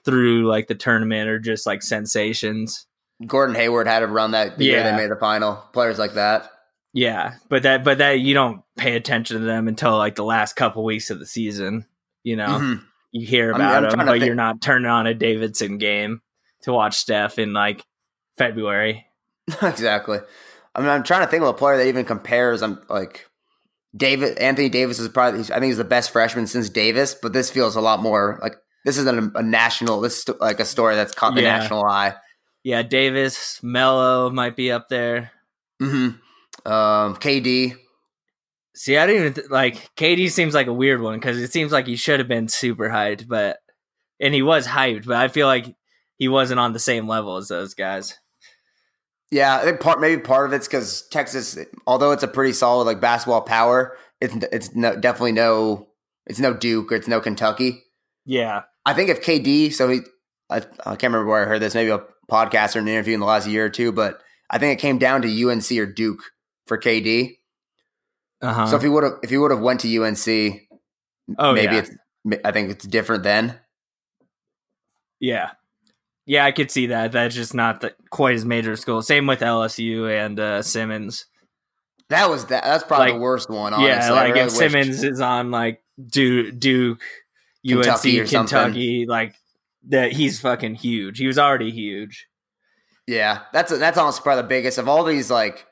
through 0.07 0.49
like 0.49 0.69
the 0.69 0.75
tournament 0.75 1.29
are 1.29 1.39
just 1.39 1.67
like 1.67 1.83
sensations. 1.83 2.87
Gordon 3.27 3.55
Hayward 3.55 3.87
had 3.87 4.01
to 4.01 4.07
run 4.07 4.31
that 4.31 4.57
the 4.57 4.65
year 4.65 4.83
they 4.83 4.97
made 4.97 5.11
the 5.11 5.17
final. 5.17 5.57
Players 5.75 5.99
like 5.99 6.15
that. 6.15 6.51
Yeah, 6.95 7.35
but 7.51 7.65
that 7.65 7.85
but 7.85 7.99
that 7.99 8.21
you 8.21 8.33
don't 8.33 8.63
pay 8.79 8.97
attention 8.97 9.39
to 9.39 9.45
them 9.45 9.69
until 9.69 9.99
like 9.99 10.15
the 10.15 10.25
last 10.25 10.57
couple 10.57 10.83
weeks 10.85 11.11
of 11.11 11.19
the 11.19 11.27
season. 11.27 11.85
You 12.23 12.37
know, 12.37 12.47
Mhm. 12.47 12.83
you 13.13 13.27
hear 13.27 13.51
about 13.51 13.85
I'm 13.85 13.91
them, 13.99 14.07
but 14.07 14.21
you're 14.21 14.35
not 14.35 14.63
turning 14.63 14.91
on 14.91 15.07
a 15.07 15.13
Davidson 15.13 15.77
game 15.79 16.23
to 16.63 16.73
watch 16.73 16.95
Steph 16.97 17.39
in 17.39 17.53
like 17.53 17.85
February. 18.39 19.07
exactly. 19.63 20.19
I 20.75 20.81
mean, 20.81 20.89
I'm 20.89 21.03
trying 21.05 21.25
to 21.25 21.31
think 21.31 21.43
of 21.43 21.49
a 21.49 21.55
player 21.55 21.77
that 21.77 21.87
even 21.87 22.05
compares. 22.05 22.63
I'm 22.63 22.81
like 22.89 23.27
David 23.97 24.37
Anthony 24.39 24.69
Davis 24.69 24.99
is 24.99 25.09
probably. 25.09 25.41
I 25.41 25.45
think 25.45 25.65
he's 25.65 25.77
the 25.79 25.85
best 25.85 26.11
freshman 26.11 26.47
since 26.47 26.69
Davis, 26.69 27.15
but 27.15 27.33
this 27.33 27.51
feels 27.51 27.77
a 27.77 27.81
lot 27.81 28.01
more 28.03 28.39
like 28.43 28.57
this 28.87 28.97
is 28.97 29.05
a, 29.07 29.31
a 29.35 29.43
national. 29.43 30.01
This 30.01 30.21
is 30.21 30.35
like 30.41 30.61
a 30.61 30.65
story 30.65 30.95
that's 30.95 31.15
caught 31.15 31.35
the 31.35 31.43
Yeah. 31.43 31.59
national 31.59 31.85
eye. 31.85 32.15
Yeah, 32.65 32.83
Davis, 32.83 33.61
Melo 33.63 34.31
might 34.31 34.57
be 34.57 34.73
up 34.73 34.89
there. 34.89 35.31
hmm 35.79 36.09
Um, 36.65 37.17
KD. 37.17 37.77
See, 38.75 38.97
I 38.97 39.07
didn't 39.07 39.21
even 39.21 39.35
th- 39.35 39.51
like 39.51 39.95
KD. 39.97 40.31
Seems 40.31 40.55
like 40.55 40.67
a 40.67 40.73
weird 40.73 41.01
one 41.03 41.17
because 41.19 41.39
it 41.39 41.53
seems 41.53 41.73
like 41.73 41.87
he 41.87 41.97
should 41.97 42.19
have 42.21 42.29
been 42.29 42.49
super 42.49 42.89
hyped, 42.89 43.29
but 43.29 43.59
and 44.21 44.33
he 44.35 44.43
was 44.43 44.67
hyped, 44.67 45.05
but 45.07 45.17
I 45.17 45.29
feel 45.29 45.47
like 45.47 45.75
he 46.19 46.29
wasn't 46.29 46.61
on 46.61 46.73
the 46.73 46.79
same 46.79 47.07
level 47.09 47.37
as 47.37 47.49
those 47.49 47.75
guys. 47.75 48.19
Yeah, 49.31 49.57
I 49.57 49.65
think 49.65 49.81
part 49.81 50.01
maybe 50.01 50.21
part 50.23 50.47
of 50.47 50.53
it's 50.53 50.69
because 50.69 51.07
Texas, 51.09 51.59
although 51.87 52.13
it's 52.13 52.23
a 52.23 52.29
pretty 52.29 52.53
solid 52.53 52.85
like 52.85 53.01
basketball 53.01 53.43
power, 53.43 53.97
it's 54.21 54.35
it's 54.53 54.75
no, 54.75 54.95
definitely 54.97 55.33
no 55.33 55.89
it's 56.27 56.39
no 56.39 56.53
Duke 56.55 56.93
or 56.93 56.97
it's 56.97 57.09
no 57.09 57.21
Kentucky. 57.21 57.83
Yeah, 58.25 58.63
I 58.87 58.95
think 58.95 59.11
if 59.11 59.21
KD, 59.23 59.73
so 59.73 59.89
he, 59.89 60.01
I, 60.49 60.59
I 60.59 60.61
can't 60.97 61.03
remember 61.13 61.27
where 61.27 61.43
I 61.43 61.47
heard 61.49 61.61
this, 61.61 61.75
maybe 61.75 61.91
a 61.91 62.03
podcast 62.31 62.75
or 62.77 62.79
an 62.79 62.89
interview 62.89 63.15
in 63.15 63.21
the 63.21 63.27
last 63.27 63.47
year 63.49 63.67
or 63.67 63.69
two, 63.71 63.93
but 63.93 64.23
I 64.49 64.59
think 64.59 64.79
it 64.79 64.81
came 64.81 64.97
down 64.99 65.23
to 65.23 65.49
UNC 65.51 65.71
or 65.73 65.87
Duke 65.87 66.23
for 66.67 66.79
KD. 66.79 67.37
uh 68.41 68.53
huh. 68.53 68.67
So 68.69 68.77
if 68.77 68.83
he 68.83 68.89
would 68.89 69.03
have 69.03 69.13
if 69.23 69.31
he 69.31 69.37
would 69.39 69.51
have 69.51 69.61
went 69.61 69.81
to 69.81 69.89
UNC, 70.03 70.61
oh 71.39 71.53
maybe 71.53 71.75
yeah, 71.75 71.81
it's 71.81 71.91
I 72.45 72.53
think 72.53 72.71
it's 72.71 72.87
different 72.87 73.23
then. 73.25 73.59
yeah, 75.21 75.51
yeah. 76.27 76.45
I 76.45 76.53
could 76.53 76.71
see 76.71 76.87
that. 76.89 77.13
That's 77.13 77.35
just 77.35 77.55
not 77.55 77.81
the, 77.81 77.95
quite 78.11 78.35
as 78.35 78.45
major 78.45 78.73
a 78.73 78.77
school. 78.77 79.03
Same 79.03 79.27
with 79.27 79.41
LSU 79.41 80.09
and 80.11 80.39
uh, 80.39 80.63
Simmons. 80.63 81.27
That 82.09 82.31
was 82.31 82.47
that. 82.47 82.63
That's 82.65 82.85
probably 82.85 83.07
Like, 83.07 83.15
the 83.15 83.21
worst 83.21 83.51
one. 83.51 83.73
Honestly. 83.75 83.89
yeah, 83.89 84.07
I 84.07 84.11
like 84.11 84.29
really 84.35 84.41
if 84.41 84.47
wished- 84.47 84.57
Simmons 84.59 85.03
is 85.05 85.21
on 85.21 85.51
like 85.51 85.83
Duke, 86.05 86.59
Duke 86.59 87.01
Kentucky 87.67 88.19
or 88.19 88.23
UNC. 88.23 88.31
Kentucky, 88.31 89.07
like 89.07 89.35
that, 89.89 90.13
he's 90.13 90.41
fucking 90.41 90.77
huge. 90.77 91.19
He 91.19 91.27
was 91.27 91.39
already 91.39 91.71
huge. 91.71 92.27
Yeah, 93.07 93.43
that's 93.53 93.77
that's 93.79 93.99
honestly 93.99 94.23
probably 94.23 94.43
the 94.43 94.49
biggest 94.49 94.79
of 94.79 94.89
all 94.89 95.05
these 95.05 95.31
like 95.31 95.67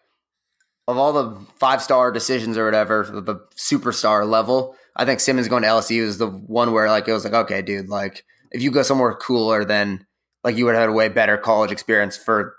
of 0.86 0.98
all 0.98 1.12
the 1.12 1.46
five 1.56 1.82
star 1.82 2.12
decisions 2.12 2.58
or 2.58 2.64
whatever, 2.64 3.08
the, 3.10 3.20
the 3.20 3.36
superstar 3.56 4.28
level. 4.28 4.76
I 4.96 5.04
think 5.04 5.20
Simmons 5.20 5.48
going 5.48 5.62
to 5.62 5.68
LSU 5.68 6.02
is 6.02 6.18
the 6.18 6.28
one 6.28 6.72
where 6.72 6.88
like 6.88 7.08
it 7.08 7.12
was 7.12 7.24
like, 7.24 7.34
okay, 7.34 7.62
dude, 7.62 7.88
like 7.88 8.24
if 8.52 8.62
you 8.62 8.70
go 8.70 8.82
somewhere 8.82 9.14
cooler, 9.14 9.64
then 9.64 10.06
like 10.44 10.56
you 10.56 10.64
would 10.64 10.74
have 10.74 10.82
had 10.82 10.90
a 10.90 10.92
way 10.92 11.08
better 11.08 11.36
college 11.36 11.72
experience 11.72 12.16
for 12.16 12.54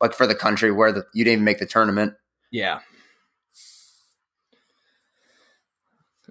like 0.00 0.14
for 0.14 0.26
the 0.26 0.34
country 0.34 0.72
where 0.72 0.90
the, 0.90 1.04
you 1.14 1.24
didn't 1.24 1.34
even 1.34 1.44
make 1.44 1.58
the 1.58 1.66
tournament. 1.66 2.14
Yeah. 2.50 2.80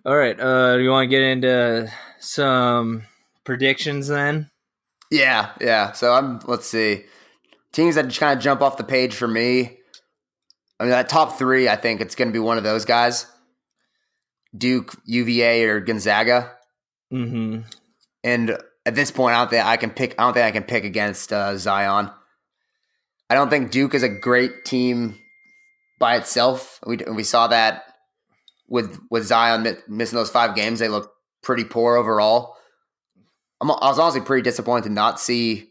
All 0.05 0.17
right. 0.17 0.37
Uh, 0.39 0.77
do 0.77 0.83
you 0.83 0.89
want 0.89 1.05
to 1.05 1.09
get 1.09 1.21
into 1.21 1.91
some 2.19 3.03
predictions 3.43 4.07
then? 4.07 4.49
Yeah, 5.11 5.51
yeah. 5.59 5.91
So 5.93 6.13
I'm 6.13 6.39
let's 6.45 6.67
see. 6.67 7.05
Teams 7.71 7.95
that 7.95 8.07
just 8.07 8.19
kind 8.19 8.37
of 8.37 8.43
jump 8.43 8.61
off 8.61 8.77
the 8.77 8.83
page 8.83 9.15
for 9.15 9.27
me. 9.27 9.77
I 10.79 10.83
mean, 10.83 10.91
that 10.91 11.09
top 11.09 11.37
three, 11.37 11.67
I 11.67 11.75
think 11.75 12.01
it's 12.01 12.15
going 12.15 12.29
to 12.29 12.33
be 12.33 12.39
one 12.39 12.57
of 12.57 12.63
those 12.63 12.85
guys: 12.85 13.25
Duke, 14.55 14.95
UVA, 15.05 15.65
or 15.65 15.79
Gonzaga. 15.79 16.51
Mm-hmm. 17.11 17.61
And 18.23 18.57
at 18.85 18.95
this 18.95 19.11
point, 19.11 19.35
I 19.35 19.39
don't 19.39 19.49
think 19.49 19.65
I 19.65 19.77
can 19.77 19.91
pick. 19.91 20.15
I 20.17 20.23
don't 20.23 20.33
think 20.33 20.45
I 20.45 20.51
can 20.51 20.63
pick 20.63 20.83
against 20.83 21.33
uh, 21.33 21.57
Zion. 21.57 22.11
I 23.29 23.35
don't 23.35 23.49
think 23.49 23.71
Duke 23.71 23.93
is 23.93 24.03
a 24.03 24.09
great 24.09 24.65
team 24.65 25.19
by 25.99 26.15
itself. 26.15 26.79
We 26.85 26.97
we 26.97 27.23
saw 27.23 27.47
that 27.47 27.83
with 28.67 28.99
with 29.09 29.25
Zion 29.25 29.77
missing 29.87 30.15
those 30.15 30.31
five 30.31 30.55
games. 30.55 30.79
They 30.79 30.87
look 30.87 31.13
pretty 31.41 31.63
poor 31.63 31.95
overall. 31.95 32.55
I'm, 33.61 33.71
I 33.71 33.89
was 33.89 33.99
honestly 33.99 34.21
pretty 34.21 34.43
disappointed 34.43 34.85
to 34.85 34.93
not 34.93 35.19
see 35.19 35.69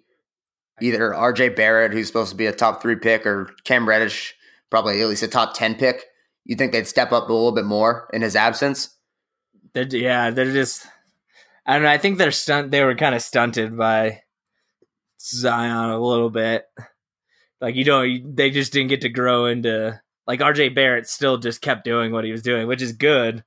either 0.80 1.14
R.J. 1.14 1.50
Barrett, 1.50 1.92
who's 1.92 2.06
supposed 2.06 2.30
to 2.30 2.36
be 2.36 2.46
a 2.46 2.52
top 2.52 2.82
three 2.82 2.96
pick, 2.96 3.26
or 3.26 3.50
Cam 3.64 3.88
Reddish, 3.88 4.34
probably 4.70 5.00
at 5.00 5.08
least 5.08 5.22
a 5.22 5.28
top 5.28 5.54
ten 5.54 5.74
pick. 5.74 6.04
You 6.44 6.56
think 6.56 6.72
they'd 6.72 6.86
step 6.86 7.12
up 7.12 7.28
a 7.28 7.32
little 7.32 7.52
bit 7.52 7.64
more 7.64 8.08
in 8.12 8.22
his 8.22 8.36
absence? 8.36 8.96
They're, 9.74 9.86
yeah, 9.86 10.30
they're 10.30 10.52
just. 10.52 10.86
I 11.66 11.74
don't 11.74 11.82
know. 11.82 11.90
I 11.90 11.98
think 11.98 12.16
they're 12.16 12.30
stunt. 12.30 12.70
They 12.70 12.82
were 12.82 12.94
kind 12.94 13.14
of 13.14 13.22
stunted 13.22 13.76
by 13.76 14.22
Zion 15.20 15.90
a 15.90 16.00
little 16.00 16.30
bit. 16.30 16.64
Like 17.60 17.74
you 17.74 17.84
don't. 17.84 18.34
They 18.34 18.50
just 18.50 18.72
didn't 18.72 18.88
get 18.88 19.02
to 19.02 19.08
grow 19.08 19.46
into. 19.46 20.00
Like 20.26 20.40
R.J. 20.40 20.70
Barrett 20.70 21.06
still 21.06 21.38
just 21.38 21.62
kept 21.62 21.84
doing 21.84 22.12
what 22.12 22.24
he 22.24 22.32
was 22.32 22.42
doing, 22.42 22.66
which 22.66 22.82
is 22.82 22.92
good. 22.92 23.44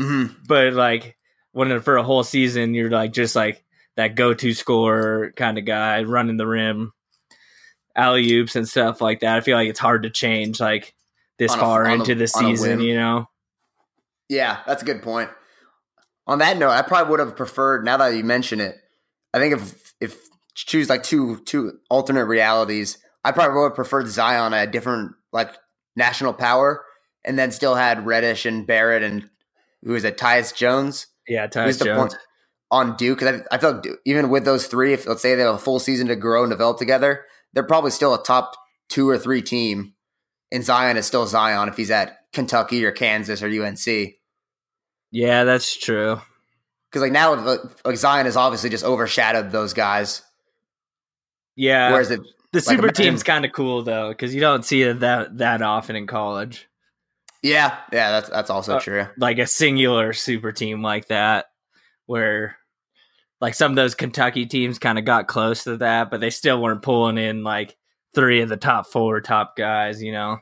Mm-hmm. 0.00 0.34
But 0.46 0.72
like 0.72 1.16
when 1.52 1.80
for 1.80 1.96
a 1.96 2.02
whole 2.02 2.24
season, 2.24 2.74
you're 2.74 2.90
like 2.90 3.12
just 3.12 3.36
like 3.36 3.62
that 3.96 4.14
go-to 4.14 4.54
scorer 4.54 5.32
kind 5.36 5.58
of 5.58 5.64
guy 5.64 6.02
running 6.02 6.38
the 6.38 6.46
rim, 6.46 6.92
alley 7.94 8.30
oops 8.34 8.56
and 8.56 8.66
stuff 8.68 9.00
like 9.00 9.20
that. 9.20 9.36
I 9.36 9.40
feel 9.40 9.56
like 9.56 9.68
it's 9.68 9.78
hard 9.78 10.02
to 10.04 10.10
change 10.10 10.60
like 10.60 10.94
this 11.38 11.54
a- 11.54 11.58
far 11.58 11.84
on 11.84 11.90
a- 11.90 11.94
into 11.94 12.14
the 12.14 12.26
season. 12.26 12.80
You 12.80 12.96
know. 12.96 13.28
Yeah, 14.28 14.60
that's 14.66 14.82
a 14.82 14.86
good 14.86 15.02
point. 15.02 15.30
On 16.26 16.38
that 16.38 16.56
note, 16.56 16.70
I 16.70 16.82
probably 16.82 17.10
would 17.10 17.20
have 17.20 17.36
preferred. 17.36 17.84
Now 17.84 17.98
that 17.98 18.14
you 18.14 18.24
mention 18.24 18.60
it, 18.60 18.76
I 19.34 19.38
think 19.38 19.54
if 19.54 19.94
if 20.00 20.18
choose 20.54 20.88
like 20.88 21.02
two 21.02 21.40
two 21.44 21.78
alternate 21.90 22.26
realities, 22.26 22.98
I 23.24 23.32
probably 23.32 23.58
would 23.58 23.70
have 23.70 23.74
preferred 23.74 24.08
Zion 24.08 24.54
at 24.54 24.68
a 24.68 24.70
different 24.70 25.12
like 25.32 25.54
national 25.96 26.32
power, 26.32 26.84
and 27.24 27.38
then 27.38 27.50
still 27.50 27.74
had 27.74 28.06
Reddish 28.06 28.46
and 28.46 28.66
Barrett 28.66 29.02
and 29.02 29.28
who 29.84 29.94
is 29.94 30.04
it, 30.04 30.16
Tyus 30.16 30.54
Jones 30.54 31.08
Yeah, 31.28 31.46
Tyus 31.46 31.82
Jones. 31.84 31.98
point 31.98 32.16
on 32.70 32.96
Duke. 32.96 33.18
Because 33.20 33.42
I, 33.50 33.54
I 33.54 33.58
feel 33.58 33.72
like 33.72 33.86
even 34.06 34.30
with 34.30 34.44
those 34.44 34.66
three, 34.66 34.92
if 34.92 35.06
let's 35.06 35.22
say 35.22 35.34
they 35.34 35.42
have 35.42 35.54
a 35.54 35.58
full 35.58 35.78
season 35.78 36.08
to 36.08 36.16
grow 36.16 36.42
and 36.42 36.50
develop 36.50 36.78
together, 36.78 37.24
they're 37.52 37.62
probably 37.62 37.90
still 37.90 38.14
a 38.14 38.22
top 38.22 38.56
two 38.88 39.08
or 39.08 39.18
three 39.18 39.42
team. 39.42 39.94
And 40.50 40.64
Zion 40.64 40.96
is 40.96 41.06
still 41.06 41.26
Zion 41.26 41.68
if 41.68 41.76
he's 41.76 41.90
at 41.90 42.18
Kentucky 42.32 42.84
or 42.84 42.92
Kansas 42.92 43.42
or 43.42 43.46
UNC. 43.48 44.14
Yeah, 45.10 45.44
that's 45.44 45.76
true. 45.76 46.20
because 46.90 47.02
like 47.02 47.12
now 47.12 47.34
like, 47.34 47.60
like 47.84 47.96
Zion 47.96 48.26
has 48.26 48.36
obviously 48.36 48.70
just 48.70 48.84
overshadowed 48.84 49.50
those 49.50 49.72
guys. 49.74 50.22
Yeah, 51.56 51.92
Whereas 51.92 52.10
it, 52.10 52.20
the 52.52 52.58
like, 52.58 52.64
super 52.64 52.82
imagine- 52.84 53.04
team's 53.04 53.22
kind 53.22 53.44
of 53.44 53.52
cool 53.52 53.82
though 53.82 54.08
because 54.10 54.34
you 54.34 54.40
don't 54.40 54.64
see 54.64 54.82
it 54.82 55.00
that 55.00 55.38
that 55.38 55.62
often 55.62 55.96
in 55.96 56.06
college. 56.06 56.68
Yeah, 57.42 57.78
yeah, 57.92 58.10
that's 58.12 58.28
that's 58.30 58.50
also 58.50 58.76
Uh, 58.76 58.80
true. 58.80 59.06
Like 59.16 59.38
a 59.38 59.46
singular 59.46 60.12
super 60.12 60.52
team 60.52 60.82
like 60.82 61.08
that, 61.08 61.46
where 62.06 62.56
like 63.40 63.54
some 63.54 63.72
of 63.72 63.76
those 63.76 63.94
Kentucky 63.94 64.46
teams 64.46 64.78
kind 64.78 64.98
of 64.98 65.04
got 65.04 65.26
close 65.26 65.64
to 65.64 65.76
that, 65.78 66.10
but 66.10 66.20
they 66.20 66.30
still 66.30 66.62
weren't 66.62 66.82
pulling 66.82 67.18
in 67.18 67.42
like 67.42 67.76
three 68.14 68.40
of 68.42 68.48
the 68.48 68.56
top 68.56 68.86
four 68.86 69.20
top 69.20 69.56
guys. 69.56 70.02
You 70.02 70.12
know. 70.12 70.38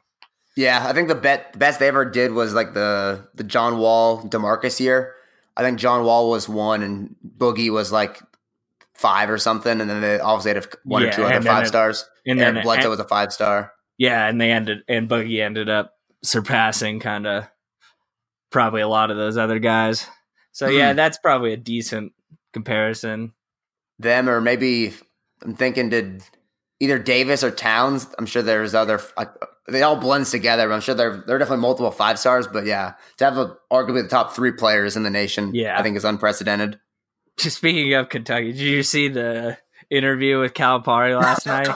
Yeah, 0.57 0.85
I 0.87 0.93
think 0.93 1.09
the 1.09 1.15
bet 1.15 1.53
the 1.53 1.59
best 1.59 1.79
they 1.79 1.89
ever 1.89 2.05
did 2.05 2.33
was 2.33 2.53
like 2.55 2.75
the 2.75 3.27
the 3.35 3.45
John 3.45 3.79
Wall 3.79 4.23
Demarcus 4.23 4.81
year. 4.81 5.15
I 5.57 5.63
think 5.63 5.79
John 5.79 6.05
Wall 6.05 6.31
was 6.31 6.49
one 6.49 6.83
and 6.83 7.15
Boogie 7.39 7.71
was 7.71 7.93
like 7.93 8.21
five 8.95 9.31
or 9.31 9.39
something, 9.39 9.81
and 9.81 9.89
then 9.89 10.01
they 10.01 10.19
obviously 10.21 10.55
had 10.55 10.67
one 10.85 11.03
or 11.03 11.07
Yeah, 11.07 11.13
two 11.13 11.25
other 11.25 11.35
and 11.35 11.45
five 11.47 11.65
it- 11.65 11.69
stars. 11.69 12.05
And 12.27 12.39
Eric 12.41 12.55
then 12.57 12.65
Bledsoe 12.65 12.91
was 12.91 12.99
a 13.01 13.05
five 13.05 13.33
star. 13.33 13.73
Yeah, 13.97 14.27
and 14.27 14.39
they 14.41 14.51
ended 14.53 14.79
and 14.89 15.09
Boogie 15.09 15.41
ended 15.43 15.69
up 15.71 15.95
surpassing 16.23 17.01
kind 17.01 17.27
of 17.27 17.49
probably 18.51 18.81
a 18.83 18.89
lot 18.89 19.11
of 19.11 19.17
those 19.17 19.37
other 19.37 19.59
guys. 19.59 20.07
So 20.53 20.69
yeah, 20.69 20.93
Mhm. 20.93 20.97
that's 20.97 21.19
probably 21.19 21.53
a 21.53 21.57
decent 21.57 22.13
comparison. 22.53 23.33
Them 23.99 24.29
or 24.29 24.41
maybe 24.41 24.93
I'm 25.43 25.55
thinking 25.55 25.89
did 25.89 26.23
either 26.81 26.99
Davis 26.99 27.45
or 27.45 27.51
Towns. 27.51 28.07
I'm 28.19 28.27
sure 28.27 28.43
there's 28.43 28.75
other. 28.75 29.01
Like, 29.17 29.31
they 29.69 29.83
all 29.83 29.97
blends 29.97 30.31
together. 30.31 30.67
But 30.69 30.75
I'm 30.75 30.81
sure 30.81 30.95
there 30.95 31.23
there 31.27 31.37
are 31.37 31.39
definitely 31.39 31.63
multiple 31.63 31.91
five 31.91 32.19
stars. 32.19 32.47
But 32.47 32.67
yeah, 32.67 32.95
to 33.19 33.25
have 33.25 33.39
a, 33.39 33.57
arguably 33.73 34.03
the 34.03 34.09
top 34.09 34.35
three 34.35 34.53
players 34.53 34.97
in 34.97 35.03
the 35.05 35.11
nation, 35.11 35.55
Yeah. 35.55 35.79
I 35.79 35.83
think 35.83 35.97
is 35.97 36.05
unprecedented. 36.05 36.81
Just 37.37 37.57
speaking 37.59 37.93
of 37.95 38.09
Kentucky, 38.09 38.53
did 38.53 38.61
you 38.61 38.83
see 38.83 39.09
the 39.09 39.59
interview 39.91 40.39
with 40.41 40.55
Calipari 40.55 41.19
last 41.21 41.47
night? 41.47 41.69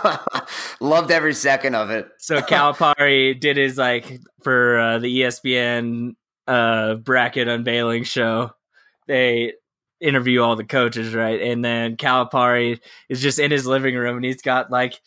Loved 0.80 1.10
every 1.10 1.34
second 1.34 1.74
of 1.74 1.90
it. 1.90 2.08
So 2.18 2.40
Calipari 2.40 3.38
did 3.38 3.56
his 3.56 3.76
like 3.78 4.20
for 4.42 4.78
uh, 4.78 4.98
the 4.98 5.20
ESPN 5.22 6.12
uh, 6.46 6.94
bracket 6.94 7.48
unveiling 7.48 8.04
show. 8.04 8.50
They 9.06 9.54
interview 10.00 10.40
all 10.42 10.56
the 10.56 10.64
coaches, 10.64 11.14
right? 11.14 11.40
And 11.40 11.64
then 11.64 11.96
Calipari 11.96 12.80
is 13.08 13.20
just 13.20 13.38
in 13.38 13.50
his 13.50 13.66
living 13.66 13.94
room, 13.94 14.16
and 14.16 14.24
he's 14.24 14.42
got 14.42 14.70
like 14.70 15.00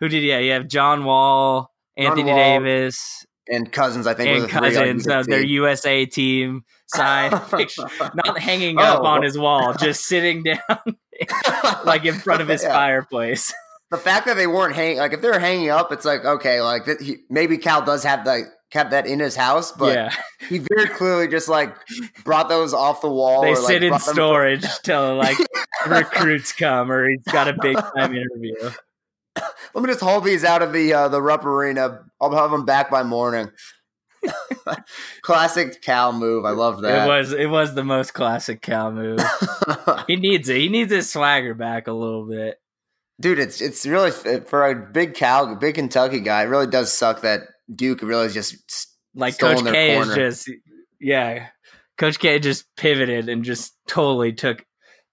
who 0.00 0.08
did 0.08 0.22
he 0.22 0.28
have? 0.28 0.42
You 0.42 0.52
have 0.52 0.68
John 0.68 1.04
Wall, 1.04 1.72
Anthony 1.96 2.22
Wall, 2.24 2.36
Davis, 2.36 3.26
And 3.48 3.70
Cousins, 3.72 4.06
I 4.06 4.14
think, 4.14 4.42
and 4.44 4.48
Cousins 4.48 5.08
of 5.08 5.26
their 5.26 5.40
UNC. 5.40 5.48
USA 5.48 6.06
team 6.06 6.64
picture, 6.94 7.82
not 8.14 8.38
hanging 8.38 8.78
Oh. 8.78 8.82
up 8.82 9.02
on 9.02 9.22
his 9.24 9.36
wall, 9.36 9.74
just 9.74 10.04
sitting 10.04 10.42
down 10.44 10.96
like 11.84 12.04
in 12.04 12.14
front 12.14 12.42
of 12.42 12.48
his 12.48 12.62
Yeah. 12.62 12.70
fireplace. 12.72 13.52
the 13.90 13.96
fact 13.96 14.26
that 14.26 14.34
they 14.36 14.46
weren't 14.46 14.74
hanging, 14.74 14.98
like 14.98 15.12
if 15.12 15.20
they're 15.22 15.38
hanging 15.40 15.70
up, 15.70 15.92
it's 15.92 16.04
like 16.04 16.24
okay, 16.24 16.60
like 16.60 16.84
that 16.86 17.00
he, 17.00 17.18
maybe 17.30 17.58
Cal 17.58 17.82
does 17.84 18.04
have 18.04 18.24
like 18.26 18.44
kept 18.70 18.90
that 18.90 19.06
in 19.06 19.18
his 19.18 19.34
house, 19.34 19.72
but 19.72 19.94
yeah, 19.94 20.12
he 20.48 20.58
very 20.74 20.88
clearly 20.88 21.26
just 21.26 21.48
like 21.48 21.74
brought 22.24 22.48
those 22.50 22.74
off 22.74 23.00
the 23.00 23.08
wall. 23.10 23.40
they 23.42 23.52
or, 23.52 23.56
like, 23.56 23.66
sit 23.66 23.82
in 23.82 23.88
brought 23.90 24.04
them- 24.04 24.14
storage 24.14 24.66
till 24.82 25.16
like 25.16 25.36
recruits 25.86 26.52
come 26.52 26.92
or 26.92 27.08
he's 27.08 27.22
got 27.32 27.48
a 27.48 27.54
big 27.60 27.76
time 27.76 28.14
interview. 28.14 28.54
Let 29.74 29.82
me 29.84 29.86
just 29.86 30.00
haul 30.00 30.20
these 30.20 30.44
out 30.44 30.62
of 30.62 30.72
the 30.72 30.92
uh, 30.92 31.08
the 31.08 31.22
Rupp 31.22 31.44
Arena. 31.44 32.00
I'll 32.20 32.34
have 32.34 32.50
them 32.50 32.64
back 32.64 32.90
by 32.90 33.04
morning. 33.04 33.50
Classic 35.22 35.80
Cal 35.82 36.12
move. 36.12 36.44
I 36.44 36.50
love 36.50 36.82
that. 36.82 37.04
It 37.04 37.08
was 37.08 37.32
it 37.32 37.46
was 37.46 37.74
the 37.74 37.84
most 37.84 38.14
classic 38.14 38.62
Cal 38.62 38.92
move. 38.92 39.20
he 40.06 40.16
needs 40.16 40.48
it. 40.48 40.58
He 40.58 40.68
needs 40.68 40.92
his 40.92 41.10
swagger 41.10 41.54
back 41.54 41.86
a 41.86 41.92
little 41.92 42.26
bit. 42.26 42.60
Dude, 43.20 43.38
it's 43.38 43.60
it's 43.60 43.86
really 43.86 44.10
for 44.10 44.66
a 44.66 44.74
big 44.74 45.14
Cal, 45.14 45.54
big 45.56 45.74
Kentucky 45.74 46.20
guy. 46.20 46.42
It 46.42 46.46
really 46.46 46.68
does 46.68 46.92
suck 46.92 47.22
that 47.22 47.42
Duke 47.74 48.02
really 48.02 48.28
just 48.28 48.56
Like 49.14 49.38
Coach 49.38 49.64
K 49.64 49.96
is 49.96 50.06
corner. 50.06 50.14
just 50.14 50.50
yeah. 51.00 51.48
Coach 51.96 52.18
K 52.18 52.38
just 52.38 52.64
pivoted 52.76 53.28
and 53.28 53.44
just 53.44 53.74
totally 53.88 54.32
took 54.32 54.64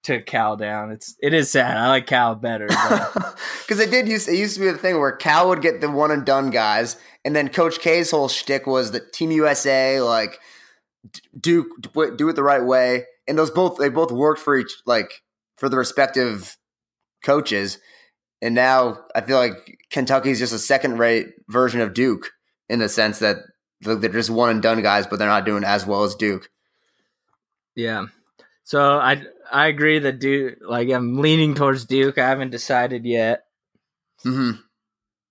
took 0.03 0.25
Cal 0.27 0.55
down. 0.55 0.91
It's 0.91 1.15
it 1.19 1.33
is 1.33 1.49
sad. 1.49 1.75
I 1.75 1.87
like 1.87 2.05
Cal 2.05 2.35
better. 2.35 2.67
Because 2.67 3.79
it 3.79 3.89
did 3.89 4.07
used 4.07 4.29
it 4.29 4.35
used 4.35 4.55
to 4.55 4.61
be 4.61 4.71
the 4.71 4.77
thing 4.77 4.99
where 4.99 5.11
Cal 5.11 5.49
would 5.49 5.61
get 5.61 5.81
the 5.81 5.89
one 5.89 6.11
and 6.11 6.25
done 6.25 6.51
guys, 6.51 6.97
and 7.25 7.35
then 7.35 7.49
Coach 7.49 7.79
K's 7.79 8.11
whole 8.11 8.29
shtick 8.29 8.67
was 8.67 8.91
that 8.91 9.11
Team 9.11 9.31
USA 9.31 9.99
like 9.99 10.39
do 11.37 11.69
do 12.15 12.29
it 12.29 12.35
the 12.35 12.43
right 12.43 12.63
way, 12.63 13.05
and 13.27 13.37
those 13.37 13.51
both 13.51 13.77
they 13.77 13.89
both 13.89 14.11
worked 14.11 14.39
for 14.39 14.55
each 14.55 14.71
like 14.85 15.23
for 15.57 15.67
the 15.67 15.77
respective 15.77 16.55
coaches, 17.23 17.79
and 18.41 18.55
now 18.55 18.99
I 19.15 19.21
feel 19.21 19.37
like 19.37 19.79
Kentucky's 19.89 20.39
just 20.39 20.53
a 20.53 20.59
second 20.59 20.99
rate 20.99 21.27
version 21.49 21.81
of 21.81 21.93
Duke 21.93 22.31
in 22.69 22.79
the 22.79 22.87
sense 22.87 23.19
that 23.19 23.37
they're 23.81 24.09
just 24.09 24.29
one 24.29 24.51
and 24.51 24.61
done 24.61 24.81
guys, 24.81 25.07
but 25.07 25.19
they're 25.19 25.27
not 25.27 25.45
doing 25.45 25.63
as 25.63 25.85
well 25.85 26.03
as 26.03 26.15
Duke. 26.15 26.49
yeah. 27.75 28.05
So 28.63 28.97
I 28.97 29.23
I 29.51 29.67
agree 29.67 29.99
that 29.99 30.19
Duke 30.19 30.57
like 30.61 30.89
I'm 30.89 31.17
leaning 31.17 31.55
towards 31.55 31.85
Duke. 31.85 32.17
I 32.17 32.29
haven't 32.29 32.51
decided 32.51 33.05
yet. 33.05 33.43
hmm 34.23 34.51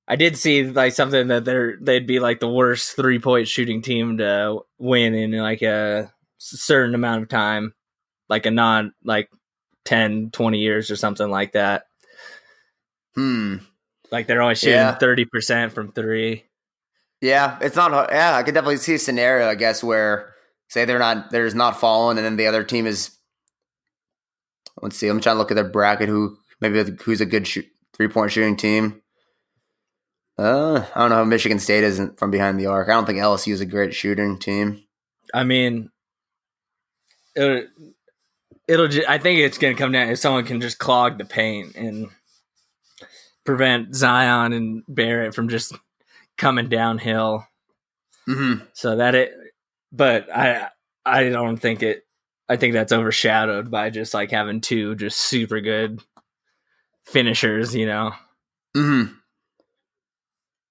I 0.07 0.17
did 0.17 0.37
see 0.37 0.65
like 0.65 0.93
something 0.93 1.29
that 1.29 1.45
they're 1.45 1.77
they'd 1.81 2.07
be 2.07 2.21
like 2.21 2.41
the 2.41 2.51
worst 2.51 2.95
three 2.97 3.19
point 3.19 3.49
shooting 3.49 3.81
team 3.83 4.19
to 4.19 4.61
win 4.79 5.15
in 5.15 5.33
like 5.33 5.63
a 5.63 6.13
certain 6.39 6.95
amount 6.95 7.23
of 7.23 7.29
time, 7.29 7.73
like 8.29 8.45
a 8.47 8.51
non 8.51 8.93
like 9.03 9.31
10, 9.87 10.31
20 10.33 10.59
years 10.59 10.91
or 10.91 10.97
something 10.97 11.29
like 11.31 11.53
that. 11.53 11.85
Hmm. 13.15 13.57
Like 14.11 14.27
they're 14.27 14.43
only 14.43 14.55
shooting 14.55 14.75
Yeah. 14.75 14.95
thirty 14.95 15.25
percent 15.25 15.73
from 15.73 15.93
three. 15.93 16.45
Yeah, 17.21 17.59
it's 17.63 17.77
not. 17.77 18.11
Yeah, 18.13 18.37
I 18.37 18.43
could 18.43 18.55
definitely 18.55 18.77
see 18.77 18.95
a 18.95 18.99
scenario. 18.99 19.49
I 19.49 19.55
guess 19.55 19.83
where 19.83 20.35
say 20.69 20.85
they're 20.85 20.99
not, 20.99 21.31
there's 21.31 21.55
not 21.55 21.81
falling, 21.81 22.19
and 22.19 22.25
then 22.27 22.37
the 22.37 22.47
other 22.47 22.65
team 22.65 22.87
is. 22.87 23.17
Let's 24.83 24.97
see. 24.97 25.09
I'm 25.09 25.21
trying 25.21 25.37
to 25.37 25.39
look 25.39 25.51
at 25.51 25.55
their 25.55 25.65
bracket. 25.69 26.09
Who 26.09 26.37
maybe 26.61 26.85
who's 27.03 27.21
a 27.21 27.27
good 27.27 27.47
shoot, 27.47 27.67
three 27.95 28.09
point 28.09 28.33
shooting 28.33 28.57
team? 28.57 29.01
Uh, 30.37 30.85
I 30.95 31.01
don't 31.01 31.11
know. 31.11 31.17
how 31.17 31.25
Michigan 31.25 31.59
State 31.59 31.85
isn't 31.85 32.19
from 32.19 32.31
behind 32.31 32.59
the 32.59 32.67
arc. 32.67 32.89
I 32.89 32.93
don't 32.93 33.07
think 33.07 33.19
LSU 33.19 33.53
is 33.53 33.61
a 33.61 33.67
great 33.67 33.95
shooting 33.95 34.39
team. 34.39 34.83
I 35.33 35.45
mean, 35.45 35.91
it'll, 37.37 37.65
it'll 38.67 38.89
ju- 38.89 39.05
I 39.09 39.19
think 39.19 39.41
it's 39.41 39.59
going 39.59 39.75
to 39.75 39.81
come 39.81 39.93
down 39.93 40.09
if 40.09 40.19
someone 40.19 40.45
can 40.45 40.61
just 40.61 40.79
clog 40.79 41.19
the 41.19 41.25
paint 41.25 41.77
and 41.77 42.09
prevent 43.45 43.95
Zion 43.95 44.53
and 44.53 44.83
Barrett 44.89 45.35
from 45.35 45.49
just 45.49 45.73
coming 46.37 46.69
downhill. 46.69 47.47
Mm-hmm. 48.29 48.65
So 48.73 48.97
that 48.97 49.15
it, 49.15 49.35
but 49.93 50.35
I 50.35 50.69
I 51.05 51.29
don't 51.29 51.59
think 51.59 51.83
it. 51.83 52.07
I 52.49 52.57
think 52.57 52.75
that's 52.75 52.93
overshadowed 52.93 53.71
by 53.71 53.91
just 53.91 54.15
like 54.15 54.31
having 54.31 54.61
two 54.61 54.95
just 54.97 55.19
super 55.19 55.61
good 55.61 56.01
finishers. 57.05 57.75
You 57.75 57.87
know. 57.87 58.13
Mm-hmm. 58.77 59.13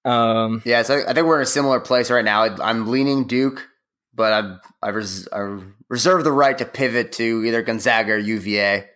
Um. 0.05 0.61
Yeah, 0.65 0.81
so 0.83 1.03
I 1.07 1.13
think 1.13 1.27
we're 1.27 1.37
in 1.37 1.43
a 1.43 1.45
similar 1.45 1.79
place 1.79 2.11
right 2.11 2.25
now. 2.25 2.43
I'm 2.43 2.87
leaning 2.91 3.25
Duke, 3.25 3.67
but 4.13 4.33
I 4.33 4.57
I, 4.81 4.89
res, 4.89 5.27
I 5.31 5.59
reserve 5.89 6.23
the 6.23 6.31
right 6.31 6.57
to 6.57 6.65
pivot 6.65 7.13
to 7.13 7.43
either 7.45 7.61
Gonzaga 7.61 8.13
or 8.13 8.17
UVA. 8.17 8.89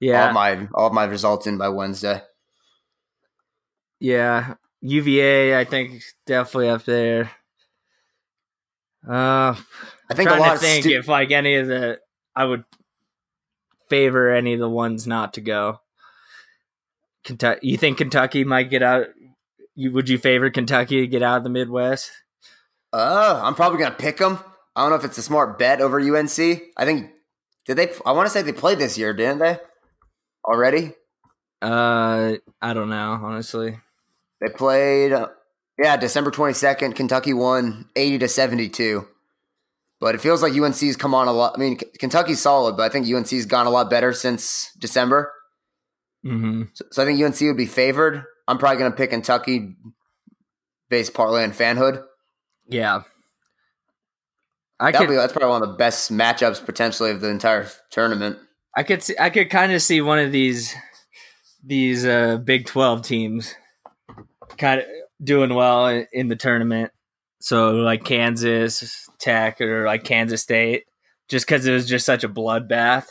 Yeah. 0.00 0.28
of 0.28 0.34
my 0.34 0.66
all 0.74 0.90
my 0.90 1.04
results 1.04 1.46
in 1.46 1.58
by 1.58 1.68
Wednesday. 1.68 2.22
yeah. 4.00 4.54
UVA. 4.82 5.58
I 5.58 5.64
think 5.64 6.02
definitely 6.26 6.70
up 6.70 6.84
there. 6.86 7.30
Uh. 9.06 9.54
I 10.10 10.14
think 10.14 10.30
a 10.30 10.34
lot 10.34 10.48
to 10.48 10.54
of 10.54 10.60
think 10.60 10.84
stu- 10.84 10.98
if 10.98 11.06
like 11.06 11.30
any 11.30 11.54
of 11.56 11.68
the 11.68 12.00
I 12.34 12.44
would 12.44 12.64
favor 13.88 14.30
any 14.30 14.54
of 14.54 14.60
the 14.60 14.68
ones 14.68 15.06
not 15.06 15.34
to 15.34 15.40
go. 15.40 15.80
Kentucky, 17.24 17.68
you 17.68 17.76
think 17.76 17.98
Kentucky 17.98 18.44
might 18.44 18.70
get 18.70 18.82
out? 18.82 19.08
You 19.80 19.92
would 19.92 20.10
you 20.10 20.18
favor 20.18 20.50
Kentucky 20.50 21.00
to 21.00 21.06
get 21.06 21.22
out 21.22 21.38
of 21.38 21.44
the 21.44 21.48
Midwest? 21.50 22.10
Uh, 22.92 23.40
I'm 23.42 23.54
probably 23.54 23.78
gonna 23.78 23.94
pick 23.94 24.18
them. 24.18 24.38
I 24.76 24.82
don't 24.82 24.90
know 24.90 24.96
if 24.96 25.04
it's 25.04 25.16
a 25.16 25.22
smart 25.22 25.58
bet 25.58 25.80
over 25.80 25.98
UNC. 25.98 26.38
I 26.76 26.84
think 26.84 27.10
did 27.66 27.76
they? 27.78 27.88
I 28.04 28.12
want 28.12 28.26
to 28.26 28.30
say 28.30 28.42
they 28.42 28.52
played 28.52 28.78
this 28.78 28.98
year, 28.98 29.14
didn't 29.14 29.38
they? 29.38 29.58
Already, 30.44 30.92
Uh, 31.62 32.34
I 32.60 32.74
don't 32.74 32.90
know 32.90 33.18
honestly. 33.22 33.78
they 34.40 34.48
played. 34.48 35.12
Uh, 35.12 35.28
yeah, 35.82 35.96
December 35.96 36.30
22nd. 36.30 36.94
Kentucky 36.94 37.32
won 37.32 37.88
80 37.96 38.18
to 38.18 38.28
72. 38.28 39.06
But 39.98 40.14
it 40.14 40.20
feels 40.20 40.42
like 40.42 40.52
UNC's 40.54 40.96
come 40.96 41.14
on 41.14 41.26
a 41.28 41.32
lot. 41.32 41.54
I 41.56 41.58
mean, 41.58 41.78
Kentucky's 41.98 42.40
solid, 42.40 42.76
but 42.76 42.82
I 42.82 42.88
think 42.90 43.06
UNC's 43.06 43.46
gone 43.46 43.66
a 43.66 43.70
lot 43.70 43.88
better 43.88 44.12
since 44.12 44.72
December. 44.78 45.32
hmm 46.22 46.64
So, 46.74 46.84
so 46.92 47.02
I 47.02 47.06
think 47.06 47.22
UNC 47.22 47.40
would 47.42 47.56
be 47.56 47.66
favored. 47.66 48.24
I'm 48.50 48.58
probably 48.58 48.78
gonna 48.78 48.94
pick 48.94 49.10
Kentucky 49.10 49.76
based 50.88 51.14
partly 51.14 51.42
on 51.42 51.52
fanhood. 51.52 52.02
Yeah, 52.68 53.02
I 54.80 54.92
could 54.92 55.08
be, 55.08 55.14
that's 55.14 55.32
probably 55.32 55.50
one 55.50 55.62
of 55.62 55.68
the 55.68 55.74
best 55.76 56.10
matchups 56.10 56.64
potentially 56.64 57.10
of 57.10 57.20
the 57.20 57.28
entire 57.28 57.68
tournament. 57.90 58.38
I 58.76 58.82
could 58.82 59.02
see, 59.02 59.14
I 59.18 59.30
could 59.30 59.50
kind 59.50 59.72
of 59.72 59.82
see 59.82 60.00
one 60.00 60.18
of 60.18 60.32
these 60.32 60.74
these 61.64 62.06
uh, 62.06 62.38
Big 62.38 62.66
Twelve 62.66 63.02
teams 63.02 63.54
kind 64.56 64.80
of 64.80 64.86
doing 65.22 65.54
well 65.54 65.86
in, 65.88 66.06
in 66.12 66.28
the 66.28 66.36
tournament. 66.36 66.92
So 67.40 67.72
like 67.72 68.04
Kansas 68.04 69.08
Tech 69.18 69.60
or 69.60 69.84
like 69.86 70.04
Kansas 70.04 70.42
State, 70.42 70.84
just 71.28 71.46
because 71.46 71.66
it 71.66 71.72
was 71.72 71.86
just 71.86 72.06
such 72.06 72.24
a 72.24 72.28
bloodbath. 72.28 73.06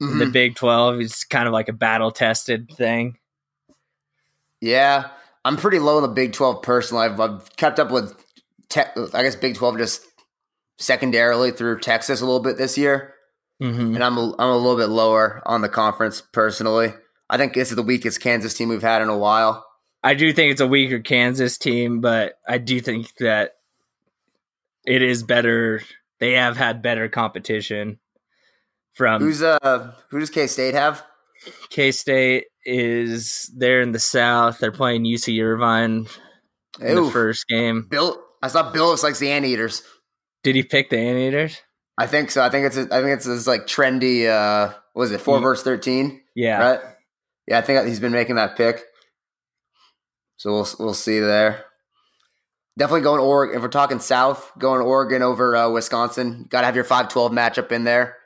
in 0.00 0.18
The. 0.18 0.26
Big 0.26 0.54
Twelve 0.56 1.00
is 1.00 1.24
kind 1.24 1.46
of 1.46 1.52
like 1.52 1.68
a 1.68 1.72
battle 1.72 2.10
tested 2.10 2.70
thing. 2.76 3.18
Yeah, 4.60 5.08
I'm 5.44 5.56
pretty 5.56 5.78
low 5.78 5.96
in 5.98 6.02
the 6.02 6.08
Big 6.08 6.32
12 6.32 6.62
personally. 6.62 7.04
I've, 7.06 7.20
I've 7.20 7.56
kept 7.56 7.78
up 7.78 7.90
with, 7.90 8.14
tech, 8.68 8.96
I 9.14 9.22
guess, 9.22 9.36
Big 9.36 9.54
12 9.56 9.78
just 9.78 10.02
secondarily 10.78 11.50
through 11.50 11.80
Texas 11.80 12.20
a 12.20 12.24
little 12.24 12.40
bit 12.40 12.56
this 12.56 12.76
year, 12.78 13.14
Mm-hmm. 13.62 13.96
and 13.96 14.04
I'm 14.04 14.16
a, 14.16 14.34
I'm 14.38 14.50
a 14.50 14.56
little 14.56 14.76
bit 14.76 14.86
lower 14.88 15.42
on 15.44 15.62
the 15.62 15.68
conference 15.68 16.20
personally. 16.32 16.94
I 17.28 17.36
think 17.36 17.54
this 17.54 17.70
is 17.70 17.76
the 17.76 17.82
weakest 17.82 18.20
Kansas 18.20 18.54
team 18.54 18.68
we've 18.68 18.82
had 18.82 19.02
in 19.02 19.08
a 19.08 19.18
while. 19.18 19.66
I 20.04 20.14
do 20.14 20.32
think 20.32 20.52
it's 20.52 20.60
a 20.60 20.66
weaker 20.66 21.00
Kansas 21.00 21.58
team, 21.58 22.00
but 22.00 22.34
I 22.48 22.58
do 22.58 22.80
think 22.80 23.16
that 23.16 23.54
it 24.86 25.02
is 25.02 25.24
better. 25.24 25.82
They 26.20 26.34
have 26.34 26.56
had 26.56 26.82
better 26.82 27.08
competition 27.08 27.98
from 28.94 29.22
Who's 29.22 29.42
uh 29.42 29.92
who 30.10 30.20
does 30.20 30.30
K 30.30 30.46
State 30.46 30.74
have? 30.74 31.02
K 31.70 31.90
State 31.90 32.44
is 32.68 33.50
they're 33.56 33.80
in 33.80 33.92
the 33.92 33.98
South. 33.98 34.58
They're 34.58 34.70
playing 34.72 35.04
UC 35.04 35.42
Irvine 35.42 36.06
in 36.80 36.94
the 36.94 37.10
first 37.10 37.46
game. 37.48 37.86
Bill. 37.88 38.22
I 38.42 38.48
saw 38.48 38.70
Bill 38.70 38.86
looks 38.86 39.02
like 39.02 39.18
the 39.18 39.30
Anteaters. 39.30 39.82
Did 40.44 40.54
he 40.54 40.62
pick 40.62 40.90
the 40.90 40.98
Anteaters? 40.98 41.60
I 41.98 42.06
think 42.06 42.30
so. 42.30 42.42
I 42.42 42.50
think 42.50 42.66
it's 42.66 42.76
a, 42.76 42.82
I 42.82 43.00
think 43.02 43.16
it's 43.16 43.24
this 43.26 43.46
like 43.48 43.66
trendy. 43.66 44.28
uh 44.28 44.72
what 44.92 45.02
Was 45.02 45.12
it 45.12 45.20
four 45.20 45.38
Ye- 45.38 45.42
verse 45.42 45.62
thirteen? 45.62 46.20
Yeah. 46.36 46.58
Right. 46.58 46.80
Yeah, 47.48 47.58
I 47.58 47.62
think 47.62 47.86
he's 47.88 47.98
been 48.00 48.12
making 48.12 48.36
that 48.36 48.56
pick. 48.56 48.82
So 50.36 50.52
we'll 50.52 50.68
we'll 50.78 50.94
see 50.94 51.18
there. 51.18 51.64
Definitely 52.78 53.00
going 53.00 53.20
Oregon. 53.20 53.56
If 53.56 53.62
we're 53.62 53.68
talking 53.68 53.98
South, 53.98 54.52
going 54.56 54.80
Oregon 54.82 55.22
over 55.22 55.56
uh, 55.56 55.68
Wisconsin. 55.70 56.46
Got 56.48 56.60
to 56.60 56.66
have 56.66 56.76
your 56.76 56.84
5-12 56.84 57.32
matchup 57.32 57.72
in 57.72 57.82
there. 57.82 58.16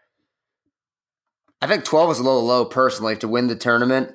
I 1.62 1.66
think 1.66 1.84
12 1.84 2.10
is 2.10 2.18
a 2.18 2.22
little 2.22 2.44
low 2.44 2.66
personally 2.66 3.16
to 3.16 3.28
win 3.28 3.46
the 3.46 3.56
tournament. 3.56 4.14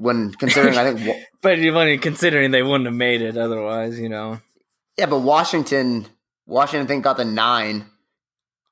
When 0.00 0.32
considering, 0.32 0.76
I 0.76 0.92
think, 0.94 1.24
But 1.42 1.58
even 1.58 1.98
considering 2.00 2.50
they 2.50 2.62
wouldn't 2.62 2.86
have 2.86 2.94
made 2.94 3.22
it 3.22 3.36
otherwise, 3.36 3.98
you 3.98 4.08
know. 4.08 4.40
yeah, 4.98 5.06
but 5.06 5.20
Washington, 5.20 6.06
Washington, 6.46 6.86
I 6.86 6.88
think 6.88 7.04
got 7.04 7.16
the 7.16 7.24
nine, 7.24 7.86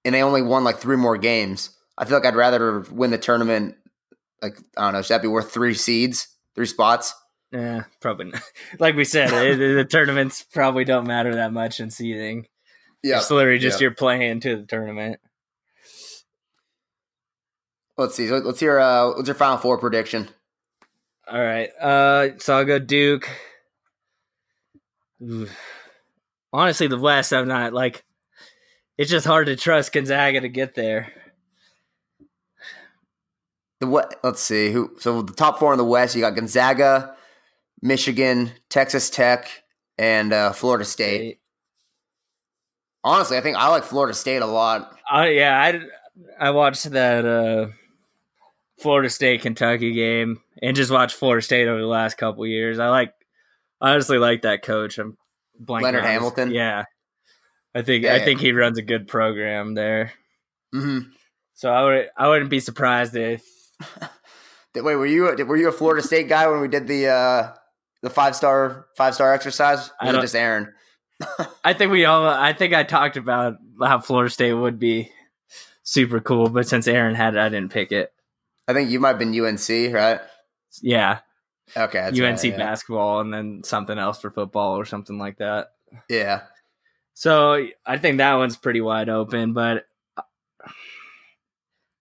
and 0.04 0.14
they 0.14 0.22
only 0.22 0.42
won 0.42 0.64
like 0.64 0.78
three 0.78 0.96
more 0.96 1.16
games. 1.18 1.70
I 1.96 2.04
feel 2.04 2.16
like 2.18 2.26
I'd 2.26 2.36
rather 2.36 2.80
win 2.80 3.10
the 3.10 3.18
tournament 3.18 3.76
like 4.42 4.58
I 4.76 4.84
don't 4.84 4.92
know, 4.94 5.02
should 5.02 5.14
that 5.14 5.22
be 5.22 5.28
worth 5.28 5.50
three 5.52 5.74
seeds, 5.74 6.28
three 6.54 6.66
spots? 6.66 7.14
Yeah, 7.52 7.84
probably 8.00 8.26
not. 8.26 8.42
Like 8.78 8.94
we 8.94 9.04
said, 9.04 9.32
it, 9.32 9.56
the 9.56 9.84
tournaments 9.84 10.44
probably 10.52 10.84
don't 10.84 11.06
matter 11.06 11.34
that 11.36 11.52
much 11.52 11.80
in 11.80 11.90
seeding. 11.90 12.46
Yeah, 13.02 13.18
It's 13.18 13.30
literally 13.30 13.58
just 13.58 13.80
yeah. 13.80 13.86
you're 13.86 13.94
playing 13.94 14.40
to 14.40 14.56
the 14.56 14.66
tournament. 14.66 15.20
Let's 17.96 18.14
see. 18.14 18.30
Let's 18.30 18.60
hear. 18.60 18.78
Uh, 18.78 19.14
what's 19.14 19.26
your 19.26 19.34
final 19.34 19.56
four 19.56 19.78
prediction? 19.78 20.28
All 21.30 21.40
right. 21.40 21.68
Uh, 21.78 22.38
so 22.38 22.56
I'll 22.56 22.64
go 22.64 22.78
Duke. 22.78 23.28
Honestly, 26.52 26.86
the 26.86 26.98
West, 26.98 27.32
I'm 27.32 27.48
not 27.48 27.72
like. 27.72 28.04
It's 28.96 29.10
just 29.10 29.26
hard 29.26 29.46
to 29.46 29.56
trust 29.56 29.92
Gonzaga 29.92 30.40
to 30.40 30.48
get 30.48 30.74
there. 30.74 31.12
The 33.80 33.86
what? 33.86 34.18
Let's 34.24 34.40
see. 34.40 34.72
Who? 34.72 34.96
So 34.98 35.22
the 35.22 35.32
top 35.32 35.58
four 35.58 35.72
in 35.72 35.78
the 35.78 35.84
West, 35.84 36.16
you 36.16 36.20
got 36.20 36.34
Gonzaga, 36.34 37.14
Michigan, 37.80 38.50
Texas 38.70 39.08
Tech, 39.08 39.48
and 39.98 40.32
uh, 40.32 40.52
Florida 40.52 40.84
State. 40.84 41.38
Honestly, 43.04 43.36
I 43.38 43.40
think 43.40 43.56
I 43.56 43.68
like 43.68 43.84
Florida 43.84 44.14
State 44.14 44.42
a 44.42 44.46
lot. 44.46 44.96
Uh, 45.12 45.22
yeah, 45.24 45.60
I 45.60 46.46
I 46.48 46.50
watched 46.50 46.90
that 46.90 47.24
uh, 47.24 47.68
Florida 48.80 49.10
State 49.10 49.42
Kentucky 49.42 49.92
game 49.92 50.40
and 50.62 50.76
just 50.76 50.90
watch 50.90 51.14
Florida 51.14 51.42
State 51.42 51.66
over 51.68 51.80
the 51.80 51.86
last 51.86 52.16
couple 52.16 52.46
years. 52.46 52.78
I 52.78 52.88
like 52.88 53.12
I 53.80 53.92
honestly 53.92 54.18
like 54.18 54.42
that 54.42 54.62
coach. 54.62 54.98
I'm 54.98 55.16
blanking 55.62 55.82
Leonard 55.82 56.04
on 56.04 56.10
Hamilton? 56.10 56.50
Yeah, 56.50 56.84
I 57.74 57.82
think 57.82 58.04
Yeah, 58.04 58.14
I 58.14 58.16
yeah. 58.18 58.24
think 58.24 58.40
he 58.40 58.52
runs 58.52 58.78
a 58.78 58.82
good 58.82 59.08
program 59.08 59.74
there. 59.74 60.12
hmm 60.72 61.00
So 61.54 61.72
I 61.72 61.82
would 61.84 62.08
I 62.16 62.28
wouldn't 62.28 62.50
be 62.50 62.60
surprised 62.60 63.14
if 63.16 63.44
Wait, 64.74 64.94
were 64.96 65.06
you 65.06 65.22
were 65.44 65.56
you 65.56 65.68
a 65.68 65.72
Florida 65.72 66.02
State 66.06 66.28
guy 66.28 66.46
when 66.46 66.60
we 66.60 66.68
did 66.68 66.86
the 66.86 67.08
uh, 67.08 67.52
the 68.02 68.10
five 68.10 68.36
star 68.36 68.86
five 68.96 69.14
star 69.14 69.32
exercise? 69.34 69.88
Or 69.88 69.94
I 70.08 70.12
was 70.12 70.20
just 70.22 70.36
Aaron? 70.36 70.72
I 71.64 71.72
think 71.72 71.90
we 71.90 72.04
all 72.04 72.26
I 72.28 72.52
think 72.52 72.74
I 72.74 72.84
talked 72.84 73.16
about 73.16 73.56
how 73.82 73.98
Florida 74.00 74.30
State 74.30 74.52
would 74.52 74.78
be 74.78 75.10
super 75.82 76.20
cool, 76.20 76.48
but 76.48 76.68
since 76.68 76.86
Aaron 76.86 77.16
had 77.16 77.34
it, 77.34 77.40
I 77.40 77.48
didn't 77.48 77.72
pick 77.72 77.90
it. 77.90 78.12
I 78.68 78.74
think 78.74 78.90
you 78.90 79.00
might 79.00 79.08
have 79.08 79.18
been 79.18 79.34
UNC, 79.38 79.94
right? 79.94 80.20
Yeah, 80.82 81.20
Okay, 81.76 81.98
that's 81.98 82.18
UNC 82.20 82.36
right, 82.36 82.44
yeah. 82.44 82.56
basketball 82.56 83.20
and 83.20 83.32
then 83.32 83.62
something 83.64 83.98
else 83.98 84.20
for 84.20 84.30
football 84.30 84.78
or 84.78 84.84
something 84.84 85.18
like 85.18 85.38
that. 85.38 85.68
Yeah, 86.08 86.42
So 87.14 87.66
I 87.86 87.96
think 87.98 88.18
that 88.18 88.34
one's 88.34 88.56
pretty 88.56 88.80
wide 88.82 89.08
open, 89.08 89.54
but 89.54 89.84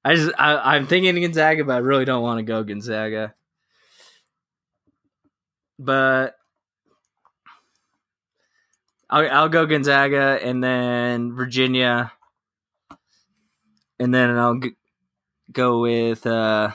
I 0.03 0.15
just 0.15 0.31
I, 0.37 0.75
I'm 0.75 0.87
thinking 0.87 1.21
Gonzaga, 1.21 1.63
but 1.63 1.73
I 1.75 1.79
really 1.79 2.05
don't 2.05 2.21
want 2.21 2.39
to 2.39 2.43
go 2.43 2.63
Gonzaga. 2.63 3.33
But 5.79 6.35
I'll 9.09 9.29
I'll 9.31 9.49
go 9.49 9.65
Gonzaga 9.65 10.39
and 10.41 10.63
then 10.63 11.33
Virginia, 11.33 12.11
and 13.99 14.13
then 14.13 14.31
I'll 14.37 14.59
go 15.57 15.81
with 15.81 16.25
uh, 16.27 16.69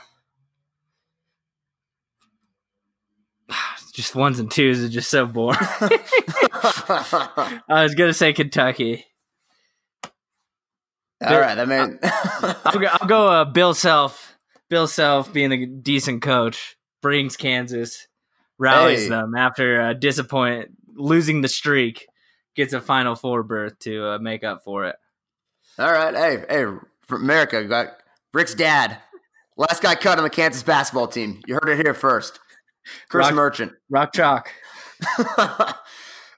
just 3.95 4.15
ones 4.17 4.39
and 4.41 4.51
twos 4.51 4.81
is 4.81 4.91
just 4.91 5.09
so 5.09 5.25
boring. 5.25 5.57
I 5.81 7.61
was 7.69 7.95
gonna 7.95 8.13
say 8.13 8.33
Kentucky. 8.33 9.07
All 11.25 11.39
right, 11.39 11.57
I 11.57 11.65
mean, 11.65 12.01
I'll 12.03 12.81
go, 12.81 12.89
I'll 13.01 13.09
go 13.09 13.29
uh, 13.29 13.45
Bill 13.45 13.75
Self. 13.75 14.37
Bill 14.69 14.89
Self, 14.89 15.33
being 15.33 15.53
a 15.53 15.67
decent 15.67 16.21
coach, 16.21 16.77
brings 17.01 17.37
Kansas, 17.37 18.09
rallies 18.59 19.05
Hey. 19.05 19.11
them 19.11 19.37
after 19.37 19.81
uh, 19.81 19.93
disappoint 19.93 20.71
losing 20.97 21.41
the 21.41 21.49
streak, 21.49 22.09
gets 22.57 22.73
a 22.73 22.81
Final 22.81 23.15
Four 23.15 23.45
berth 23.45 23.79
to 23.81 24.05
uh, 24.15 24.19
make 24.19 24.43
up 24.43 24.65
for 24.65 24.87
it. 24.87 24.97
all 25.79 25.93
right. 25.93 26.13
Hey, 26.13 26.45
hey, 26.49 26.65
from 27.07 27.23
America, 27.23 27.63
got 27.67 28.02
Rick's 28.35 28.55
dad, 28.55 28.99
last 29.57 29.83
guy 29.83 29.95
cut 29.95 30.19
on 30.19 30.25
the 30.25 30.31
Kansas 30.31 30.63
basketball 30.63 31.09
team. 31.09 31.41
You 31.47 31.55
heard 31.55 31.69
it 31.69 31.85
here 31.85 31.95
first. 31.95 32.41
Chris 33.09 33.27
Rock- 33.27 33.35
Merchant. 33.35 33.73
Rock 33.91 34.13
chalk. 34.13 34.51
all 35.39 35.75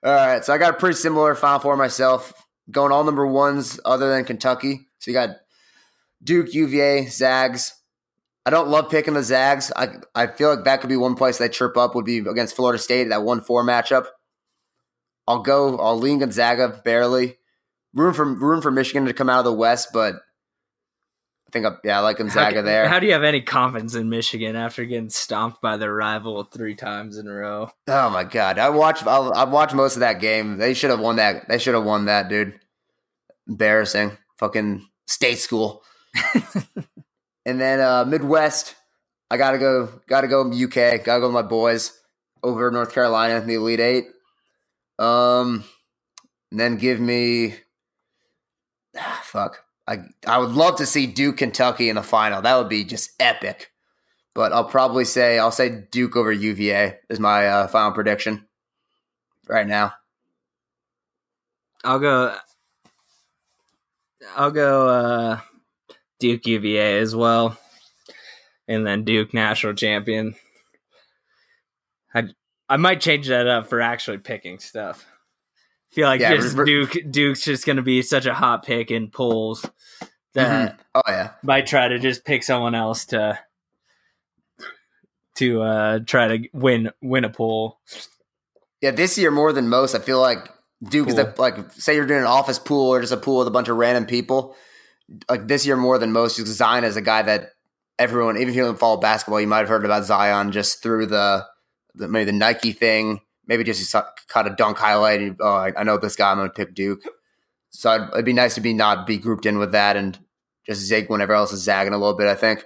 right, 0.02 0.44
so 0.44 0.52
I 0.52 0.58
got 0.58 0.74
a 0.74 0.76
pretty 0.78 0.96
similar 0.96 1.34
Final 1.34 1.60
Four 1.60 1.76
myself. 1.76 2.32
Going 2.70 2.92
all 2.92 3.04
number 3.04 3.26
ones 3.26 3.78
other 3.84 4.10
than 4.10 4.24
Kentucky. 4.24 4.88
So 4.98 5.10
you 5.10 5.14
got 5.14 5.36
Duke, 6.22 6.54
UVA, 6.54 7.06
Zags. 7.06 7.74
I 8.46 8.50
don't 8.50 8.68
love 8.68 8.90
picking 8.90 9.14
the 9.14 9.22
Zags. 9.22 9.70
I 9.74 9.88
I 10.14 10.26
feel 10.26 10.54
like 10.54 10.64
that 10.64 10.80
could 10.80 10.88
be 10.90 10.96
one 10.96 11.14
place 11.14 11.38
they 11.38 11.48
chirp 11.48 11.76
up 11.76 11.94
would 11.94 12.04
be 12.04 12.18
against 12.18 12.56
Florida 12.56 12.78
State 12.78 13.10
that 13.10 13.22
one 13.22 13.40
four 13.42 13.64
matchup. 13.64 14.06
I'll 15.26 15.42
go. 15.42 15.78
I'll 15.78 15.98
lean 15.98 16.18
Gonzaga 16.18 16.80
barely. 16.84 17.36
Room 17.94 18.12
for 18.12 18.24
room 18.24 18.60
for 18.60 18.70
Michigan 18.70 19.06
to 19.06 19.14
come 19.14 19.30
out 19.30 19.38
of 19.38 19.44
the 19.44 19.52
West, 19.52 19.88
but 19.92 20.16
think 21.54 21.66
I'm, 21.66 21.78
yeah 21.84 21.98
I 21.98 22.00
like 22.00 22.18
Gonzaga 22.18 22.56
how, 22.56 22.62
there. 22.62 22.88
How 22.88 22.98
do 22.98 23.06
you 23.06 23.12
have 23.12 23.22
any 23.22 23.40
confidence 23.40 23.94
in 23.94 24.10
Michigan 24.10 24.56
after 24.56 24.84
getting 24.84 25.08
stomped 25.08 25.62
by 25.62 25.76
their 25.76 25.94
rival 25.94 26.42
three 26.44 26.74
times 26.74 27.16
in 27.16 27.28
a 27.28 27.32
row? 27.32 27.70
Oh 27.86 28.10
my 28.10 28.24
god! 28.24 28.58
I 28.58 28.68
watched. 28.68 29.06
I 29.06 29.44
watched 29.44 29.74
most 29.74 29.94
of 29.94 30.00
that 30.00 30.20
game. 30.20 30.58
They 30.58 30.74
should 30.74 30.90
have 30.90 31.00
won 31.00 31.16
that. 31.16 31.48
They 31.48 31.58
should 31.58 31.74
have 31.74 31.84
won 31.84 32.06
that, 32.06 32.28
dude. 32.28 32.58
Embarrassing. 33.48 34.18
Fucking 34.38 34.86
state 35.06 35.38
school. 35.38 35.82
and 37.46 37.60
then 37.60 37.80
uh 37.80 38.04
Midwest. 38.04 38.74
I 39.30 39.36
gotta 39.36 39.58
go. 39.58 39.88
Gotta 40.08 40.28
go 40.28 40.50
UK. 40.50 41.04
Gotta 41.04 41.20
go 41.20 41.28
with 41.28 41.34
my 41.34 41.42
boys 41.42 41.96
over 42.42 42.70
North 42.70 42.92
Carolina 42.92 43.40
in 43.40 43.46
the 43.46 43.54
Elite 43.54 43.80
Eight. 43.80 44.06
Um, 44.98 45.64
and 46.50 46.58
then 46.58 46.76
give 46.76 47.00
me. 47.00 47.54
Ah, 48.96 49.20
fuck. 49.24 49.63
I 49.86 49.98
I 50.26 50.38
would 50.38 50.50
love 50.50 50.76
to 50.76 50.86
see 50.86 51.06
Duke 51.06 51.38
Kentucky 51.38 51.88
in 51.88 51.96
the 51.96 52.02
final. 52.02 52.42
That 52.42 52.56
would 52.56 52.68
be 52.68 52.84
just 52.84 53.10
epic. 53.20 53.70
But 54.34 54.52
I'll 54.52 54.64
probably 54.64 55.04
say 55.04 55.38
I'll 55.38 55.52
say 55.52 55.84
Duke 55.90 56.16
over 56.16 56.32
UVA 56.32 56.98
is 57.08 57.20
my 57.20 57.46
uh, 57.46 57.66
final 57.68 57.92
prediction 57.92 58.46
right 59.48 59.66
now. 59.66 59.94
I'll 61.84 62.00
go. 62.00 62.34
I'll 64.34 64.50
go 64.50 64.88
uh, 64.88 65.40
Duke 66.18 66.46
UVA 66.46 66.98
as 66.98 67.14
well, 67.14 67.58
and 68.66 68.86
then 68.86 69.04
Duke 69.04 69.34
national 69.34 69.74
champion. 69.74 70.34
I 72.14 72.24
I 72.68 72.78
might 72.78 73.02
change 73.02 73.28
that 73.28 73.46
up 73.46 73.68
for 73.68 73.80
actually 73.80 74.18
picking 74.18 74.58
stuff. 74.58 75.06
Feel 75.94 76.06
like 76.08 76.20
Yeah, 76.20 76.34
just 76.36 76.56
re- 76.56 76.64
Duke 76.66 76.96
Duke's 77.10 77.44
just 77.44 77.64
going 77.66 77.76
to 77.76 77.82
be 77.82 78.02
such 78.02 78.26
a 78.26 78.34
hot 78.34 78.64
pick 78.64 78.90
in 78.90 79.08
polls 79.10 79.64
that 80.34 80.72
Mhm. 80.72 80.78
Oh 80.96 81.02
yeah, 81.08 81.30
might 81.42 81.66
try 81.66 81.88
to 81.88 81.98
just 81.98 82.24
pick 82.24 82.42
someone 82.42 82.74
else 82.74 83.04
to 83.06 83.38
to 85.36 85.62
uh, 85.62 85.98
try 86.06 86.36
to 86.36 86.48
win 86.52 86.90
win 87.02 87.24
a 87.24 87.30
poll. 87.30 87.78
yeah. 88.80 88.90
This 88.92 89.18
year 89.18 89.30
more 89.30 89.52
than 89.52 89.68
most, 89.68 89.94
I 89.94 89.98
feel 89.98 90.20
like 90.20 90.48
Duke 90.82 91.08
is 91.08 91.14
the 91.16 91.34
like 91.38 91.56
say 91.72 91.94
you're 91.96 92.06
doing 92.06 92.20
an 92.20 92.26
office 92.26 92.58
pool 92.58 92.90
or 92.94 93.00
just 93.00 93.12
a 93.12 93.16
pool 93.16 93.38
with 93.38 93.48
a 93.48 93.50
bunch 93.50 93.68
of 93.68 93.76
random 93.76 94.06
people. 94.06 94.54
Like 95.28 95.48
this 95.48 95.66
year 95.66 95.76
more 95.76 95.98
than 95.98 96.12
most, 96.12 96.36
because 96.36 96.56
Zion 96.56 96.84
is 96.84 96.96
a 96.96 97.02
guy 97.02 97.22
that 97.22 97.50
everyone, 97.98 98.36
even 98.36 98.48
if 98.50 98.54
you 98.56 98.62
don't 98.62 98.78
follow 98.78 98.96
basketball, 98.96 99.40
you 99.40 99.46
might 99.46 99.58
have 99.58 99.68
heard 99.68 99.84
about 99.84 100.04
Zion 100.04 100.50
just 100.50 100.82
through 100.82 101.06
the, 101.06 101.44
the 101.94 102.08
maybe 102.08 102.24
the 102.24 102.32
Nike 102.36 102.72
thing, 102.72 103.20
maybe 103.46 103.64
just 103.64 103.94
caught 104.28 104.46
a 104.46 104.50
dunk 104.50 104.78
highlight. 104.78 105.20
And, 105.20 105.36
oh, 105.40 105.70
I, 105.76 105.82
know 105.82 105.98
this 105.98 106.16
guy. 106.16 106.30
I'm 106.30 106.38
going 106.38 106.48
to 106.48 106.54
pick 106.54 106.74
Duke. 106.74 107.02
So 107.70 107.90
I'd, 107.90 108.08
it'd 108.12 108.24
be 108.24 108.32
nice 108.32 108.54
to 108.54 108.60
be 108.60 108.72
not 108.72 109.06
be 109.06 109.18
grouped 109.18 109.46
in 109.46 109.58
with 109.58 109.72
that 109.72 109.96
and 109.96 110.18
just 110.66 110.82
zig 110.82 111.10
whenever 111.10 111.32
else 111.32 111.52
is 111.52 111.62
zagging 111.62 111.92
a 111.92 111.98
little 111.98 112.16
bit. 112.16 112.28
I 112.28 112.34
think 112.34 112.64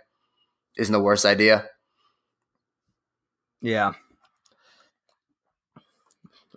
isn't 0.77 0.93
the 0.93 1.01
worst 1.01 1.25
idea. 1.25 1.67
Yeah. 3.61 3.93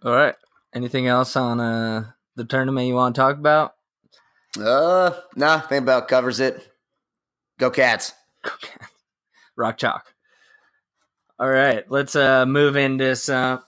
All 0.03 0.13
right. 0.13 0.35
Anything 0.73 1.07
else 1.07 1.35
on 1.35 1.59
uh, 1.59 2.11
the 2.35 2.45
tournament 2.45 2.87
you 2.87 2.95
want 2.95 3.15
to 3.15 3.21
talk 3.21 3.37
about? 3.37 3.73
Uh, 4.59 5.11
nah, 5.35 5.59
think 5.59 5.83
about 5.83 6.07
covers 6.07 6.39
it. 6.39 6.67
Go 7.57 7.69
Cats. 7.69 8.13
Rock 9.55 9.77
chalk. 9.77 10.13
All 11.39 11.49
right, 11.49 11.89
let's 11.89 12.15
uh 12.15 12.45
move 12.45 12.75
into 12.75 13.15
some 13.15 13.61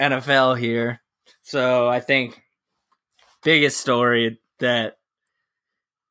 NFL 0.00 0.58
here. 0.58 1.00
So 1.42 1.88
I 1.88 2.00
think 2.00 2.42
biggest 3.42 3.80
story 3.80 4.40
that 4.58 4.98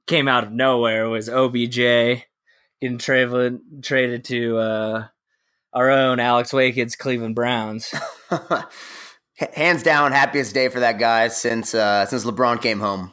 came 0.08 0.28
out 0.28 0.44
of 0.44 0.52
nowhere 0.52 1.10
was 1.10 1.30
OBJ 1.30 2.24
getting 2.82 2.98
traded 2.98 3.60
traded 3.84 4.24
to 4.26 4.58
uh 4.58 5.08
our 5.74 5.90
own 5.90 6.20
Alex 6.20 6.52
Wakehead's 6.52 6.96
Cleveland 6.96 7.36
Browns. 7.36 7.94
Hands 9.54 9.84
down, 9.84 10.14
happiest 10.14 10.54
day 10.54 10.70
for 10.70 10.80
that 10.80 10.98
guy 10.98 11.28
since 11.28 11.76
uh 11.76 12.06
since 12.06 12.26
LeBron 12.26 12.62
came 12.62 12.80
home. 12.80 13.12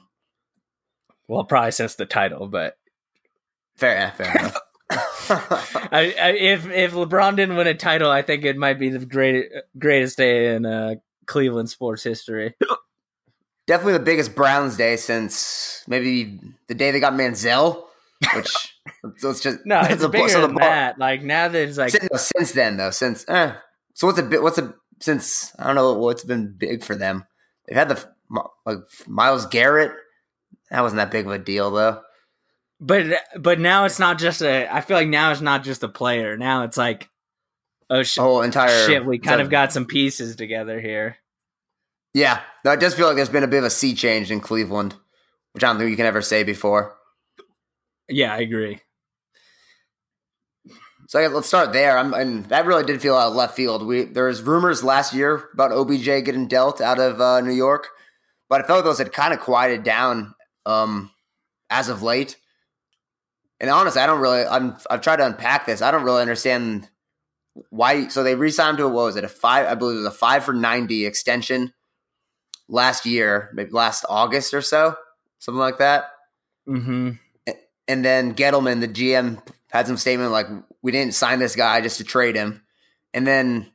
Well, 1.28 1.44
probably 1.44 1.72
since 1.72 1.94
the 1.94 2.06
title, 2.06 2.48
but 2.48 2.76
Fair, 3.76 4.12
fair 4.16 4.30
enough. 4.30 4.56
I, 5.30 6.14
I, 6.20 6.30
if 6.32 6.66
if 6.66 6.92
LeBron 6.92 7.36
didn't 7.36 7.56
win 7.56 7.66
a 7.66 7.74
title, 7.74 8.10
I 8.10 8.22
think 8.22 8.44
it 8.44 8.56
might 8.56 8.78
be 8.78 8.90
the 8.90 9.04
great, 9.04 9.46
greatest 9.78 10.16
day 10.16 10.54
in 10.54 10.66
uh, 10.66 10.96
Cleveland 11.26 11.70
sports 11.70 12.02
history. 12.02 12.54
Definitely 13.66 13.94
the 13.94 14.00
biggest 14.00 14.34
Browns 14.34 14.76
day 14.76 14.96
since 14.96 15.82
maybe 15.86 16.38
the 16.66 16.74
day 16.74 16.90
they 16.90 17.00
got 17.00 17.14
Manziel, 17.14 17.84
which 18.34 18.74
let's 19.22 19.40
just 19.40 19.64
No, 19.64 19.80
it's 19.84 20.02
a- 20.02 20.08
bigger 20.08 20.28
so 20.28 20.40
the 20.42 20.48
than 20.48 20.56
that. 20.56 20.98
Like 20.98 21.22
now 21.22 21.48
that 21.48 21.68
it's 21.68 21.78
like 21.78 21.90
since, 21.90 22.08
no, 22.10 22.18
since 22.18 22.52
then 22.52 22.76
though, 22.76 22.90
since 22.90 23.24
eh. 23.28 23.54
so 23.94 24.06
what's 24.06 24.18
a 24.18 24.22
bit? 24.22 24.42
What's 24.42 24.58
a 24.58 24.74
since 25.00 25.52
I 25.58 25.66
don't 25.66 25.76
know 25.76 25.94
what's 25.94 26.24
been 26.24 26.54
big 26.56 26.84
for 26.84 26.94
them. 26.94 27.24
They've 27.66 27.78
had 27.78 27.88
the 27.88 28.06
like 28.66 28.78
Myles 29.06 29.46
Garrett. 29.46 29.92
That 30.70 30.82
wasn't 30.82 30.98
that 30.98 31.10
big 31.10 31.26
of 31.26 31.32
a 31.32 31.38
deal 31.38 31.70
though. 31.70 32.02
But 32.80 33.06
but 33.38 33.60
now 33.60 33.84
it's 33.84 33.98
not 33.98 34.18
just 34.18 34.42
a. 34.42 34.72
I 34.72 34.80
feel 34.80 34.96
like 34.96 35.08
now 35.08 35.32
it's 35.32 35.40
not 35.40 35.64
just 35.64 35.82
a 35.82 35.88
player. 35.88 36.36
Now 36.36 36.64
it's 36.64 36.76
like, 36.76 37.08
oh 37.88 38.02
sh- 38.02 38.18
whole 38.18 38.42
entire 38.42 38.86
shit, 38.86 39.04
we 39.04 39.18
kind 39.18 39.40
of 39.40 39.50
got 39.50 39.72
some 39.72 39.86
pieces 39.86 40.36
together 40.36 40.80
here. 40.80 41.16
Yeah, 42.12 42.40
no, 42.64 42.72
it 42.72 42.80
does 42.80 42.94
feel 42.94 43.06
like 43.06 43.16
there's 43.16 43.28
been 43.28 43.42
a 43.42 43.48
bit 43.48 43.58
of 43.58 43.64
a 43.64 43.70
sea 43.70 43.94
change 43.94 44.30
in 44.30 44.40
Cleveland, 44.40 44.94
which 45.52 45.64
I 45.64 45.68
don't 45.68 45.78
think 45.78 45.90
you 45.90 45.96
can 45.96 46.06
ever 46.06 46.22
say 46.22 46.44
before. 46.44 46.96
Yeah, 48.08 48.34
I 48.34 48.38
agree. 48.38 48.80
So 51.08 51.18
I 51.18 51.22
guess 51.22 51.32
let's 51.32 51.48
start 51.48 51.72
there. 51.72 51.96
I'm, 51.98 52.14
and 52.14 52.44
that 52.46 52.66
really 52.66 52.84
did 52.84 53.00
feel 53.00 53.14
out 53.14 53.28
of 53.28 53.34
left 53.34 53.54
field. 53.54 53.86
We 53.86 54.04
there 54.04 54.26
was 54.26 54.42
rumors 54.42 54.82
last 54.82 55.14
year 55.14 55.48
about 55.52 55.72
OBJ 55.72 56.04
getting 56.04 56.48
dealt 56.48 56.80
out 56.80 56.98
of 56.98 57.20
uh, 57.20 57.40
New 57.40 57.52
York, 57.52 57.88
but 58.48 58.60
I 58.60 58.66
felt 58.66 58.78
like 58.78 58.84
those 58.84 58.98
had 58.98 59.12
kind 59.12 59.32
of 59.32 59.40
quieted 59.40 59.84
down 59.84 60.34
um, 60.66 61.10
as 61.70 61.88
of 61.88 62.02
late. 62.02 62.36
And 63.60 63.70
honestly, 63.70 64.00
I 64.00 64.06
don't 64.06 64.20
really. 64.20 64.44
I'm, 64.44 64.76
I've 64.90 65.00
tried 65.00 65.16
to 65.16 65.26
unpack 65.26 65.66
this. 65.66 65.82
I 65.82 65.90
don't 65.90 66.04
really 66.04 66.20
understand 66.20 66.88
why. 67.70 68.08
So 68.08 68.22
they 68.22 68.34
re-signed 68.34 68.78
to 68.78 68.84
a, 68.84 68.88
what 68.88 69.04
was 69.04 69.16
it? 69.16 69.24
A 69.24 69.28
five? 69.28 69.66
I 69.66 69.74
believe 69.74 69.96
it 69.96 70.00
was 70.00 70.06
a 70.08 70.16
five 70.16 70.44
for 70.44 70.52
ninety 70.52 71.06
extension 71.06 71.72
last 72.68 73.06
year, 73.06 73.50
maybe 73.54 73.70
last 73.70 74.04
August 74.08 74.54
or 74.54 74.62
so, 74.62 74.96
something 75.38 75.60
like 75.60 75.78
that. 75.78 76.06
hmm 76.66 77.10
And 77.86 78.04
then 78.04 78.34
Gettleman, 78.34 78.80
the 78.80 78.88
GM, 78.88 79.46
had 79.70 79.86
some 79.86 79.96
statement 79.96 80.32
like, 80.32 80.46
"We 80.82 80.92
didn't 80.92 81.14
sign 81.14 81.38
this 81.38 81.56
guy 81.56 81.80
just 81.80 81.98
to 81.98 82.04
trade 82.04 82.36
him." 82.36 82.62
And 83.12 83.26
then 83.26 83.70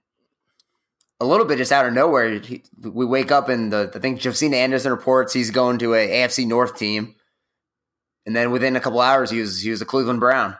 a 1.19 1.25
little 1.25 1.45
bit 1.45 1.57
just 1.57 1.71
out 1.71 1.85
of 1.85 1.93
nowhere, 1.93 2.39
he, 2.39 2.63
we 2.81 3.05
wake 3.05 3.31
up 3.31 3.49
and 3.49 3.71
the 3.71 3.91
I 3.93 3.99
think 3.99 4.21
Josina 4.21 4.57
Anderson 4.57 4.91
reports 4.91 5.33
he's 5.33 5.51
going 5.51 5.79
to 5.79 5.93
a 5.93 6.07
AFC 6.07 6.47
North 6.47 6.77
team, 6.77 7.15
and 8.25 8.35
then 8.35 8.51
within 8.51 8.75
a 8.75 8.79
couple 8.79 9.01
hours, 9.01 9.29
he 9.29 9.39
was 9.39 9.61
he 9.61 9.71
was 9.71 9.81
a 9.81 9.85
Cleveland 9.85 10.19
Brown. 10.19 10.57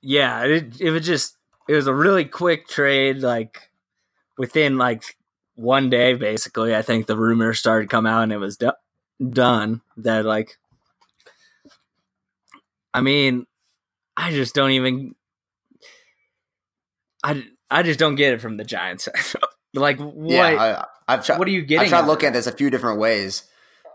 Yeah, 0.00 0.44
it 0.44 0.80
it 0.80 0.90
was 0.90 1.04
just 1.06 1.36
it 1.68 1.74
was 1.74 1.86
a 1.86 1.94
really 1.94 2.24
quick 2.24 2.68
trade. 2.68 3.18
Like 3.18 3.70
within 4.36 4.78
like 4.78 5.16
one 5.54 5.90
day, 5.90 6.14
basically, 6.14 6.74
I 6.74 6.82
think 6.82 7.06
the 7.06 7.16
rumors 7.16 7.58
started 7.58 7.84
to 7.84 7.94
come 7.94 8.06
out, 8.06 8.22
and 8.22 8.32
it 8.32 8.38
was 8.38 8.56
do- 8.56 8.72
done. 9.28 9.80
That 9.96 10.24
like, 10.24 10.56
I 12.94 13.00
mean, 13.00 13.46
I 14.16 14.30
just 14.30 14.54
don't 14.54 14.70
even. 14.70 15.14
I 17.24 17.44
I 17.68 17.82
just 17.82 17.98
don't 17.98 18.14
get 18.14 18.32
it 18.32 18.40
from 18.40 18.56
the 18.56 18.64
Giants. 18.64 19.08
like 19.74 19.98
what? 19.98 20.30
Yeah, 20.30 20.84
I, 21.08 21.12
I've 21.12 21.26
tried. 21.26 21.38
what 21.38 21.48
are 21.48 21.52
you 21.52 21.62
getting? 21.62 21.86
I 21.86 21.88
tried 21.88 22.06
looking 22.06 22.28
at 22.28 22.32
this 22.32 22.46
a 22.46 22.52
few 22.52 22.70
different 22.70 23.00
ways. 23.00 23.42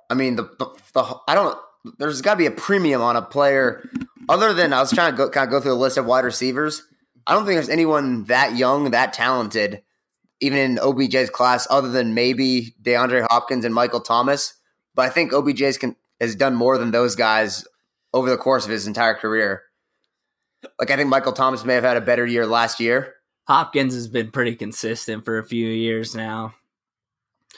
I 0.09 0.13
mean, 0.15 0.35
the, 0.35 0.43
the, 0.59 0.67
the 0.93 1.15
I 1.27 1.35
don't. 1.35 1.57
There's 1.97 2.21
got 2.21 2.33
to 2.33 2.37
be 2.37 2.45
a 2.45 2.51
premium 2.51 3.01
on 3.01 3.15
a 3.15 3.21
player 3.21 3.89
other 4.29 4.53
than 4.53 4.71
I 4.73 4.79
was 4.79 4.91
trying 4.91 5.11
to 5.11 5.17
go, 5.17 5.29
kind 5.29 5.45
of 5.45 5.51
go 5.51 5.59
through 5.59 5.71
the 5.71 5.77
list 5.77 5.97
of 5.97 6.05
wide 6.05 6.23
receivers. 6.23 6.83
I 7.27 7.33
don't 7.33 7.45
think 7.45 7.55
there's 7.55 7.69
anyone 7.69 8.25
that 8.25 8.55
young, 8.55 8.91
that 8.91 9.13
talented, 9.13 9.83
even 10.39 10.59
in 10.59 10.77
OBJ's 10.77 11.29
class, 11.29 11.67
other 11.69 11.89
than 11.89 12.13
maybe 12.13 12.73
DeAndre 12.81 13.25
Hopkins 13.29 13.65
and 13.65 13.73
Michael 13.73 14.01
Thomas. 14.01 14.53
But 14.95 15.07
I 15.07 15.09
think 15.09 15.31
OBJ's 15.31 15.77
can, 15.77 15.95
has 16.19 16.35
done 16.35 16.55
more 16.55 16.77
than 16.77 16.91
those 16.91 17.15
guys 17.15 17.65
over 18.13 18.29
the 18.29 18.37
course 18.37 18.65
of 18.65 18.71
his 18.71 18.87
entire 18.87 19.15
career. 19.15 19.63
Like 20.79 20.91
I 20.91 20.95
think 20.95 21.09
Michael 21.09 21.33
Thomas 21.33 21.65
may 21.65 21.75
have 21.75 21.83
had 21.83 21.97
a 21.97 22.01
better 22.01 22.25
year 22.25 22.45
last 22.45 22.79
year. 22.79 23.15
Hopkins 23.45 23.93
has 23.93 24.07
been 24.07 24.31
pretty 24.31 24.55
consistent 24.55 25.25
for 25.25 25.37
a 25.37 25.43
few 25.43 25.67
years 25.67 26.15
now. 26.15 26.53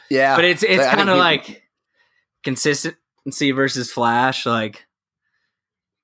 Yeah, 0.10 0.36
but 0.36 0.46
it's 0.46 0.64
it's 0.64 0.86
kind 0.86 1.10
of 1.10 1.18
like 1.18 1.64
consistency 2.46 3.52
versus 3.52 3.92
flash. 3.92 4.46
Like 4.46 4.86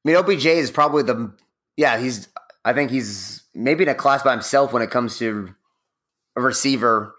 I 0.03 0.09
mean, 0.09 0.17
OBJ 0.17 0.45
is 0.47 0.71
probably 0.71 1.03
the 1.03 1.33
yeah. 1.77 1.97
He's 1.97 2.27
I 2.65 2.73
think 2.73 2.91
he's 2.91 3.43
maybe 3.55 3.83
in 3.83 3.89
a 3.89 3.95
class 3.95 4.23
by 4.23 4.31
himself 4.31 4.73
when 4.73 4.81
it 4.81 4.91
comes 4.91 5.17
to 5.19 5.55
a 6.35 6.41
receiver 6.41 7.15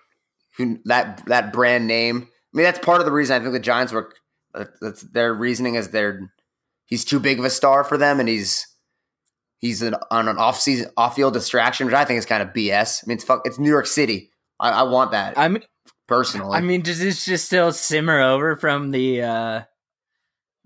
who 0.58 0.78
that 0.84 1.24
that 1.26 1.52
brand 1.54 1.86
name. 1.86 2.28
I 2.54 2.56
mean, 2.56 2.64
that's 2.64 2.80
part 2.80 3.00
of 3.00 3.06
the 3.06 3.12
reason 3.12 3.36
I 3.36 3.40
think 3.40 3.52
the 3.52 3.60
Giants 3.60 3.92
were. 3.92 4.12
That's 4.82 5.00
their 5.00 5.32
reasoning 5.32 5.76
is 5.76 5.88
they're 5.88 6.30
he's 6.84 7.06
too 7.06 7.18
big 7.18 7.38
of 7.38 7.46
a 7.46 7.50
star 7.50 7.84
for 7.84 7.96
them, 7.96 8.20
and 8.20 8.28
he's 8.28 8.66
he's 9.58 9.80
an, 9.80 9.94
on 10.10 10.28
an 10.28 10.36
off 10.36 10.60
season 10.60 10.90
off 10.98 11.16
field 11.16 11.32
distraction, 11.32 11.86
which 11.86 11.94
I 11.94 12.04
think 12.04 12.18
is 12.18 12.26
kind 12.26 12.42
of 12.42 12.50
BS. 12.50 13.02
I 13.02 13.04
mean, 13.06 13.16
it's 13.16 13.24
fuck, 13.24 13.42
it's 13.46 13.58
New 13.58 13.70
York 13.70 13.86
City. 13.86 14.30
I, 14.60 14.70
I 14.70 14.82
want 14.82 15.12
that 15.12 15.38
I 15.38 15.48
mean, 15.48 15.62
personally. 16.12 16.56
I 16.56 16.60
mean, 16.60 16.82
does 16.82 16.98
this 17.00 17.24
just 17.24 17.46
still 17.46 17.72
simmer 17.72 18.20
over 18.20 18.56
from 18.56 18.90
the 18.90 19.22
uh 19.22 19.62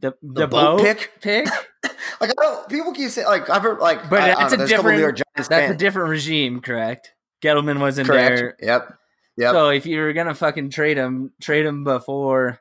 the 0.01 0.13
the, 0.23 0.41
The 0.43 0.47
boat 0.49 0.79
boat 0.79 0.81
pick? 0.83 1.13
pick? 1.21 1.47
like 2.21 2.31
I 2.31 2.35
don't. 2.37 2.69
People 2.69 2.93
keep 2.93 3.11
saying 3.11 3.27
like 3.29 3.49
I've 3.49 3.63
heard 3.63 3.79
like, 3.79 4.11
But 4.11 4.21
I, 4.23 4.33
I 4.33 4.35
that's 4.35 4.51
know, 4.51 4.55
a 4.55 4.57
there's 4.59 4.73
couple 4.73 4.91
New 4.91 4.97
different- 4.99 5.19
Giants 5.37 5.49
That's 5.49 5.73
a 5.73 5.77
different 5.77 6.09
regime, 6.11 6.61
correct? 6.61 7.13
Gettleman 7.43 7.79
wasn't 7.81 8.09
Correct. 8.09 8.37
there. 8.37 8.57
Yep. 8.61 8.99
Yep. 9.39 9.53
So 9.53 9.69
if 9.69 9.87
you 9.87 10.01
were 10.01 10.13
gonna 10.15 10.35
fucking 10.35 10.71
trade 10.71 10.97
him, 10.97 11.33
trade 11.41 11.67
him 11.67 11.85
before. 11.85 12.59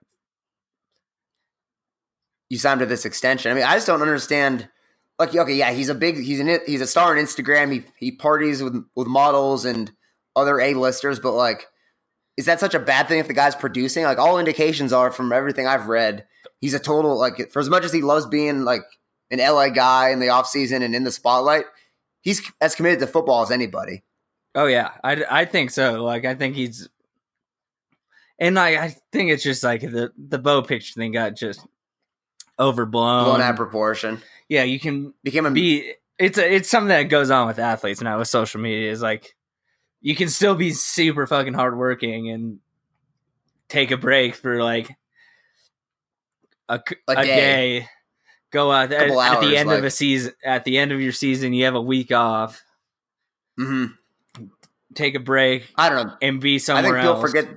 you 2.50 2.58
signed 2.58 2.82
to 2.82 2.86
this 2.86 3.06
extension. 3.06 3.52
I 3.52 3.56
mean, 3.56 3.63
I 3.63 3.74
just 3.76 3.88
don't 3.88 4.02
understand. 4.02 4.69
Like, 5.17 5.34
okay, 5.34 5.54
yeah, 5.56 5.71
he's 5.71 5.88
a 5.89 5.95
big, 5.95 6.17
he's 6.17 6.41
an, 6.41 6.60
he's 6.67 6.82
a 6.82 6.88
star 6.88 7.12
on 7.12 7.24
Instagram. 7.24 7.71
He 7.71 7.84
he 7.98 8.12
parties 8.12 8.62
with 8.62 8.76
with 8.95 9.08
models 9.08 9.63
and 9.65 9.91
other 10.36 10.60
A 10.60 10.74
listers, 10.74 11.19
but 11.21 11.32
like, 11.32 11.67
is 12.38 12.45
that 12.45 12.60
such 12.60 12.74
a 12.74 12.80
bad 12.80 13.08
thing 13.08 13.19
if 13.19 13.28
the 13.28 13.34
guy's 13.34 13.56
producing? 13.56 14.04
Like, 14.04 14.17
all 14.17 14.39
indications 14.39 14.91
are 14.91 15.12
from 15.12 15.32
everything 15.32 15.67
I've 15.67 15.88
read, 15.88 16.26
he's 16.62 16.74
a 16.74 16.80
total 16.80 17.17
like 17.17 17.52
for 17.52 17.60
as 17.60 17.69
much 17.69 17.84
as 17.86 17.93
he 17.93 18.02
loves 18.02 18.26
being 18.26 18.63
like 18.63 18.84
an 19.32 19.39
LA 19.39 19.69
guy 19.69 20.10
in 20.10 20.19
the 20.19 20.30
off 20.30 20.48
season 20.48 20.82
and 20.82 20.95
in 20.95 21.04
the 21.04 21.12
spotlight, 21.12 21.65
he's 22.21 22.41
as 22.62 22.76
committed 22.76 23.00
to 23.00 23.08
football 23.08 23.41
as 23.43 23.52
anybody. 23.52 24.04
Oh 24.54 24.65
yeah, 24.67 24.91
I, 25.04 25.24
I 25.30 25.45
think 25.45 25.71
so. 25.71 26.04
Like 26.04 26.26
I 26.26 26.36
think 26.36 26.56
he's, 26.56 26.88
and 28.39 28.58
I 28.60 28.84
I 28.86 28.95
think 29.12 29.32
it's 29.32 29.43
just 29.43 29.63
like 29.63 29.82
the 29.82 30.12
the 30.17 30.39
bow 30.39 30.62
picture 30.62 30.93
thing 30.93 31.12
got 31.12 31.36
just 31.36 31.65
overblown. 32.60 33.26
Blown 33.26 33.41
out 33.41 33.52
of 33.52 33.56
proportion. 33.58 34.21
yeah, 34.50 34.63
you 34.63 34.80
can 34.80 35.13
Became 35.24 35.45
a 35.45 35.52
be 35.52 35.93
it's 36.17 36.38
a, 36.38 36.56
it's 36.56 36.69
something 36.69 36.88
that 36.89 37.04
goes 37.04 37.30
on 37.30 37.48
with 37.48 37.60
athletes 37.60 38.02
now 38.02 38.17
with 38.17 38.28
social 38.30 38.62
media 38.62 38.89
is 38.91 39.02
like 39.02 39.36
you 40.06 40.15
can 40.15 40.30
still 40.30 40.54
be 40.54 40.72
super 40.72 41.26
fucking 41.26 41.56
hardworking 41.56 42.30
and 42.30 42.60
take 43.70 43.89
a 43.89 43.98
break 43.98 44.36
for 44.36 44.62
like 44.62 44.96
a 46.70 46.78
day. 47.15 47.24
day. 47.26 47.88
go 48.52 48.72
out 48.72 48.91
at, 48.91 49.00
Couple 49.00 49.20
at 49.20 49.39
the 49.39 49.48
hours, 49.48 49.58
end 49.58 49.72
of 49.72 49.84
a 49.84 49.89
season 49.89 50.34
at 50.44 50.63
the 50.63 50.78
end 50.78 50.91
of 50.91 51.02
your 51.02 51.12
season 51.12 51.54
you 51.54 51.65
have 51.65 51.74
a 51.74 51.82
week 51.82 52.12
off 52.12 52.63
hmm 53.58 53.86
take 54.94 55.15
a 55.15 55.20
break 55.20 55.68
I 55.76 55.89
don't 55.89 56.06
know. 56.06 56.13
and 56.22 56.39
be 56.39 56.60
somewhere 56.60 56.84
I 56.84 56.88
think 56.88 56.98
people 56.98 57.15
else 57.15 57.22
forget. 57.22 57.48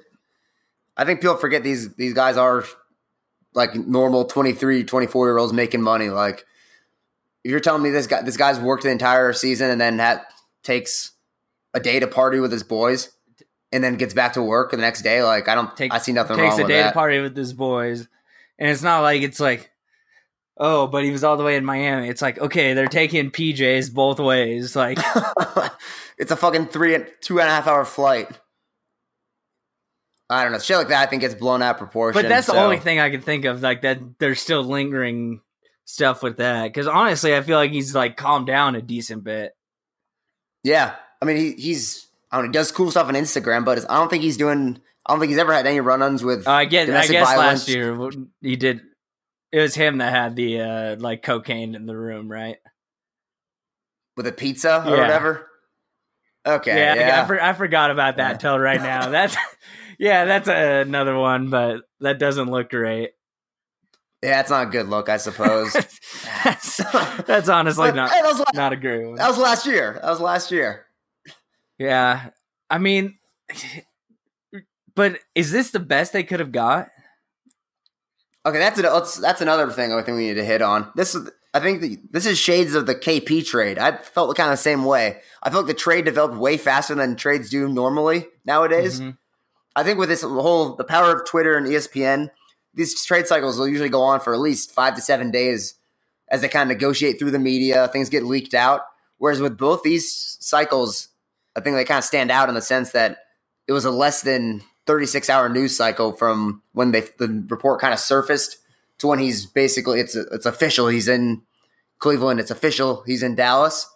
I 0.96 1.04
think 1.04 1.20
people 1.20 1.36
forget 1.36 1.62
these 1.62 1.94
these 1.96 2.14
guys 2.14 2.38
are 2.38 2.64
like 3.52 3.74
normal 3.74 4.24
23, 4.24 4.84
24 4.84 5.26
year 5.26 5.38
olds 5.38 5.52
making 5.52 5.82
money. 5.82 6.08
Like 6.08 6.46
if 7.44 7.50
you're 7.50 7.60
telling 7.60 7.82
me 7.82 7.90
this 7.90 8.06
guy 8.06 8.22
this 8.22 8.38
guy's 8.38 8.58
worked 8.58 8.84
the 8.84 8.90
entire 8.90 9.34
season 9.34 9.70
and 9.70 9.78
then 9.80 9.98
that 9.98 10.32
takes 10.62 11.12
a 11.74 11.80
day 11.80 12.00
to 12.00 12.06
party 12.06 12.40
with 12.40 12.52
his 12.52 12.62
boys 12.62 13.10
and 13.72 13.84
then 13.84 13.96
gets 13.96 14.14
back 14.14 14.32
to 14.34 14.42
work 14.42 14.70
the 14.70 14.76
next 14.78 15.02
day, 15.02 15.22
like 15.22 15.48
I 15.48 15.54
don't 15.54 15.76
Take- 15.76 15.92
I 15.92 15.98
see 15.98 16.12
nothing 16.12 16.36
takes 16.36 16.50
wrong 16.52 16.60
a 16.60 16.62
with 16.64 16.68
day 16.68 16.78
that. 16.80 16.88
to 16.88 16.94
party 16.94 17.20
with 17.20 17.36
his 17.36 17.52
boys 17.52 18.08
and 18.58 18.70
it's 18.70 18.82
not 18.82 19.00
like 19.02 19.22
it's 19.22 19.38
like 19.40 19.70
oh 20.56 20.86
but 20.86 21.04
he 21.04 21.10
was 21.10 21.22
all 21.22 21.36
the 21.36 21.44
way 21.44 21.54
in 21.54 21.64
miami 21.64 22.08
it's 22.08 22.20
like 22.20 22.38
okay 22.40 22.74
they're 22.74 22.88
taking 22.88 23.30
pjs 23.30 23.94
both 23.94 24.18
ways 24.18 24.74
like 24.74 24.98
it's 26.18 26.32
a 26.32 26.36
fucking 26.36 26.66
three 26.66 26.94
and 26.94 27.06
two 27.20 27.38
and 27.40 27.48
a 27.48 27.52
half 27.52 27.66
hour 27.66 27.84
flight. 27.84 28.28
I 30.30 30.42
don't 30.42 30.52
know. 30.52 30.58
Shit 30.58 30.76
like 30.76 30.88
that 30.88 31.06
I 31.06 31.06
think 31.06 31.22
gets 31.22 31.34
blown 31.34 31.62
out 31.62 31.76
of 31.76 31.78
proportion. 31.78 32.20
But 32.20 32.28
that's 32.28 32.48
the 32.48 32.56
only 32.56 32.76
thing 32.78 33.00
I 33.00 33.08
can 33.08 33.22
think 33.22 33.46
of, 33.46 33.62
like 33.62 33.80
that. 33.82 33.98
There's 34.18 34.40
still 34.40 34.62
lingering 34.62 35.40
stuff 35.86 36.22
with 36.22 36.36
that 36.36 36.64
because 36.64 36.86
honestly, 36.86 37.34
I 37.34 37.40
feel 37.40 37.56
like 37.56 37.70
he's 37.70 37.94
like 37.94 38.16
calmed 38.18 38.46
down 38.46 38.74
a 38.74 38.82
decent 38.82 39.24
bit. 39.24 39.52
Yeah, 40.64 40.96
I 41.20 41.24
mean 41.24 41.36
he, 41.36 41.52
he's 41.52 42.06
I 42.30 42.36
don't 42.36 42.44
know, 42.46 42.48
he 42.50 42.52
does 42.52 42.70
cool 42.72 42.90
stuff 42.90 43.08
on 43.08 43.14
Instagram, 43.14 43.64
but 43.64 43.78
it's, 43.78 43.86
I 43.88 43.96
don't 43.96 44.08
think 44.10 44.22
he's 44.22 44.36
doing. 44.36 44.80
I 45.06 45.12
don't 45.12 45.20
think 45.20 45.30
he's 45.30 45.38
ever 45.38 45.54
had 45.54 45.66
any 45.66 45.80
run-ons 45.80 46.22
with. 46.22 46.46
Uh, 46.46 46.50
I 46.50 46.64
get. 46.66 46.90
I 46.90 47.06
guess 47.06 47.26
violence. 47.28 47.66
last 47.66 47.68
year 47.68 48.10
he 48.42 48.56
did. 48.56 48.80
It 49.50 49.60
was 49.60 49.74
him 49.74 49.98
that 49.98 50.12
had 50.12 50.36
the 50.36 50.60
uh 50.60 50.96
like 50.98 51.22
cocaine 51.22 51.74
in 51.74 51.86
the 51.86 51.96
room, 51.96 52.30
right? 52.30 52.56
with 54.16 54.26
a 54.26 54.32
pizza 54.32 54.82
or 54.84 54.96
Yeah. 54.96 55.00
whatever. 55.02 55.48
Okay, 56.44 56.76
yeah, 56.76 56.94
yeah, 56.94 57.22
I, 57.22 57.26
for, 57.26 57.40
I 57.40 57.52
forgot 57.52 57.92
about 57.92 58.16
that 58.16 58.32
Yeah. 58.32 58.36
till 58.38 58.58
right 58.58 58.80
now. 58.82 59.10
That's 59.10 59.36
yeah, 59.98 60.24
that's 60.24 60.48
another 60.48 61.16
one, 61.16 61.50
but 61.50 61.82
that 62.00 62.18
doesn't 62.18 62.50
look 62.50 62.70
great. 62.70 63.10
yeah. 64.22 64.40
It's 64.40 64.50
not 64.50 64.66
a 64.66 64.70
good 64.70 64.88
look, 64.88 65.08
I 65.08 65.18
suppose. 65.18 65.72
that's, 66.44 66.76
that's 67.26 67.48
honestly 67.48 67.88
But, 67.90 67.94
not 67.96 68.10
hey, 68.10 68.22
that, 68.22 68.26
was, 68.28 68.44
not 68.54 68.72
a 68.72 68.76
great 68.76 69.06
one. 69.06 69.14
that 69.16 69.28
was 69.28 69.38
last 69.38 69.66
year. 69.66 69.98
That 70.02 70.10
was 70.10 70.20
last 70.20 70.50
year. 70.50 70.86
Yeah, 71.78 72.30
I 72.68 72.78
mean, 72.78 73.18
but 74.94 75.18
is 75.34 75.52
this 75.52 75.70
the 75.70 75.80
best 75.80 76.12
they 76.12 76.24
could 76.24 76.40
have 76.40 76.52
got? 76.52 76.88
Okay, 78.44 78.58
that's, 78.58 78.78
a, 78.78 78.82
that's 78.82 79.16
that's 79.16 79.40
another 79.40 79.70
thing 79.70 79.92
I 79.92 80.02
think 80.02 80.16
we 80.16 80.28
need 80.28 80.34
to 80.34 80.44
hit 80.44 80.62
on. 80.62 80.90
This 80.96 81.14
is 81.14 81.30
I 81.54 81.60
think 81.60 81.80
the, 81.80 81.98
this 82.10 82.26
is 82.26 82.38
shades 82.38 82.74
of 82.74 82.86
the 82.86 82.94
KP 82.94 83.46
trade. 83.46 83.78
I 83.78 83.96
felt 83.96 84.36
kind 84.36 84.50
of 84.50 84.54
the 84.54 84.62
same 84.62 84.84
way. 84.84 85.20
I 85.42 85.50
feel 85.50 85.60
like 85.60 85.68
the 85.68 85.74
trade 85.74 86.04
developed 86.04 86.36
way 86.36 86.56
faster 86.56 86.94
than 86.94 87.16
trades 87.16 87.50
do 87.50 87.68
normally 87.68 88.26
nowadays. 88.44 89.00
Mhm. 89.00 89.16
I 89.74 89.84
think 89.84 89.98
with 89.98 90.08
this 90.08 90.22
whole 90.22 90.76
the 90.76 90.84
power 90.84 91.12
of 91.14 91.26
Twitter 91.26 91.56
and 91.56 91.66
ESPN, 91.66 92.30
these 92.74 93.04
trade 93.04 93.26
cycles 93.26 93.58
will 93.58 93.68
usually 93.68 93.88
go 93.88 94.02
on 94.02 94.20
for 94.20 94.34
at 94.34 94.40
least 94.40 94.72
five 94.72 94.94
to 94.96 95.00
seven 95.00 95.30
days 95.30 95.74
as 96.28 96.40
they 96.42 96.48
kind 96.48 96.70
of 96.70 96.76
negotiate 96.76 97.18
through 97.18 97.30
the 97.30 97.38
media. 97.38 97.88
Things 97.88 98.08
get 98.08 98.24
leaked 98.24 98.54
out. 98.54 98.82
Whereas 99.18 99.40
with 99.40 99.56
both 99.58 99.82
these 99.82 100.36
cycles, 100.40 101.07
I 101.58 101.60
think 101.60 101.76
they 101.76 101.84
kind 101.84 101.98
of 101.98 102.04
stand 102.04 102.30
out 102.30 102.48
in 102.48 102.54
the 102.54 102.62
sense 102.62 102.92
that 102.92 103.18
it 103.66 103.72
was 103.72 103.84
a 103.84 103.90
less 103.90 104.22
than 104.22 104.62
36 104.86 105.28
hour 105.28 105.48
news 105.48 105.76
cycle 105.76 106.12
from 106.12 106.62
when 106.72 106.92
they 106.92 107.00
the 107.18 107.44
report 107.48 107.80
kind 107.80 107.92
of 107.92 108.00
surfaced 108.00 108.58
to 108.98 109.06
when 109.06 109.18
he's 109.18 109.44
basically 109.44 110.00
it's 110.00 110.14
it's 110.14 110.46
official. 110.46 110.88
He's 110.88 111.08
in 111.08 111.42
Cleveland. 111.98 112.40
It's 112.40 112.50
official. 112.50 113.02
He's 113.06 113.22
in 113.22 113.34
Dallas. 113.34 113.88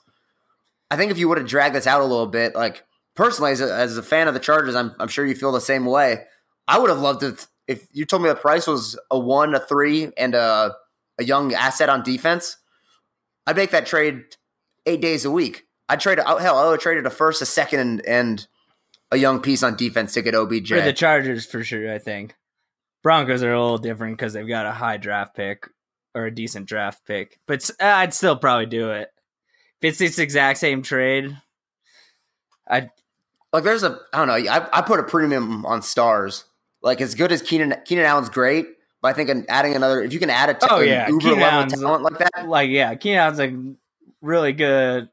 I 0.90 0.96
think 0.96 1.11
if 1.11 1.18
you 1.18 1.29
would 1.29 1.38
have 1.38 1.46
dragged 1.46 1.75
this 1.75 1.87
out 1.87 2.03
a 2.03 2.05
little 2.05 2.27
bit, 2.27 2.55
like 2.55 2.85
personally, 3.14 3.53
as 3.53 3.61
a, 3.62 3.75
as 3.75 3.96
a 3.96 4.03
fan 4.03 4.29
of 4.29 4.35
the 4.35 4.40
Chargers, 4.40 4.75
I'm, 4.75 4.94
I'm 4.98 5.09
sure 5.09 5.25
you 5.25 5.35
feel 5.35 5.53
the 5.53 5.61
same 5.61 5.87
way. 5.87 6.25
I 6.68 6.79
would 6.79 6.90
have 6.90 7.01
loved 7.01 7.20
to 7.20 7.37
if 7.66 7.87
you 7.92 8.05
told 8.05 8.22
me 8.22 8.29
the 8.29 8.35
price 8.35 8.66
was 8.66 8.98
a 9.11 9.18
one, 9.18 9.55
a 9.55 9.61
three, 9.61 10.11
and 10.16 10.35
a 10.35 10.75
a 11.18 11.25
young 11.25 11.55
asset 11.55 11.88
on 11.88 12.03
defense. 12.03 12.57
I'd 13.46 13.57
make 13.57 13.70
that 13.70 13.87
trade 13.87 14.25
eight 14.87 15.01
days 15.01 15.25
a 15.25 15.31
week. 15.31 15.66
I'd 15.92 16.00
trade 16.00 16.18
hell. 16.18 16.59
I 16.59 16.64
would 16.64 16.72
have 16.72 16.81
traded 16.81 17.07
a 17.07 17.11
first, 17.11 17.42
a 17.42 17.46
second, 17.46 17.81
and, 17.81 18.07
and 18.07 18.46
a 19.11 19.16
young 19.16 19.40
piece 19.40 19.62
on 19.62 19.76
defense 19.76 20.14
to 20.14 20.22
get 20.22 20.35
OBJ. 20.35 20.68
For 20.70 20.81
the 20.81 20.92
Chargers, 20.92 21.44
for 21.46 21.62
sure, 21.62 21.92
I 21.92 21.98
think. 21.98 22.35
Broncos 23.02 23.42
are 23.42 23.52
a 23.52 23.61
little 23.61 23.78
different 23.78 24.16
because 24.16 24.33
they've 24.33 24.46
got 24.48 24.64
a 24.66 24.70
high 24.72 24.96
draft 24.96 25.35
pick 25.35 25.68
or 26.14 26.26
a 26.26 26.35
decent 26.35 26.66
draft 26.66 27.05
pick, 27.07 27.38
but 27.46 27.68
uh, 27.81 27.85
I'd 27.85 28.14
still 28.14 28.37
probably 28.37 28.66
do 28.66 28.90
it. 28.90 29.11
If 29.81 29.88
it's 29.90 29.98
this 29.98 30.18
exact 30.18 30.59
same 30.61 30.83
trade, 30.83 31.37
I'd 32.68 32.90
like 33.52 33.64
there's 33.64 33.83
a 33.83 33.98
I 34.12 34.18
don't 34.24 34.28
know. 34.28 34.50
I, 34.50 34.68
I 34.72 34.83
put 34.83 35.00
a 35.00 35.02
premium 35.02 35.66
on 35.66 35.83
stars. 35.83 36.44
Like 36.83 37.00
as 37.00 37.14
good 37.14 37.33
as 37.33 37.42
Keenan 37.42 37.74
Keenan 37.85 38.05
Allen's 38.05 38.28
great, 38.28 38.66
but 39.00 39.09
I 39.09 39.12
think 39.14 39.31
adding 39.48 39.74
another 39.74 40.02
if 40.02 40.12
you 40.12 40.18
can 40.20 40.31
add 40.31 40.50
a 40.50 40.55
t- 40.55 40.66
Oh, 40.70 40.81
yeah, 40.81 41.09
uber 41.09 41.20
Keenan 41.20 41.40
level 41.40 41.59
Allen's- 41.59 41.81
talent 41.81 42.02
like 42.05 42.18
that. 42.18 42.48
like 42.48 42.70
yeah, 42.70 42.94
Keenan's 42.94 43.38
like 43.38 43.52
really 44.20 44.52
good, 44.52 45.09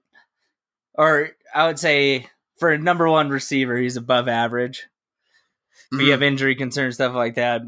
or 0.99 1.29
I 1.55 1.65
would 1.65 1.79
say 1.79 2.27
for 2.59 2.69
a 2.69 2.77
number 2.77 3.09
one 3.09 3.29
receiver, 3.29 3.77
he's 3.77 3.97
above 3.97 4.27
average. 4.27 4.85
If 5.91 6.01
you 6.01 6.07
Mhm. 6.07 6.11
have 6.11 6.21
injury 6.23 6.55
concerns, 6.55 6.95
stuff 6.95 7.15
like 7.15 7.35
that, 7.35 7.61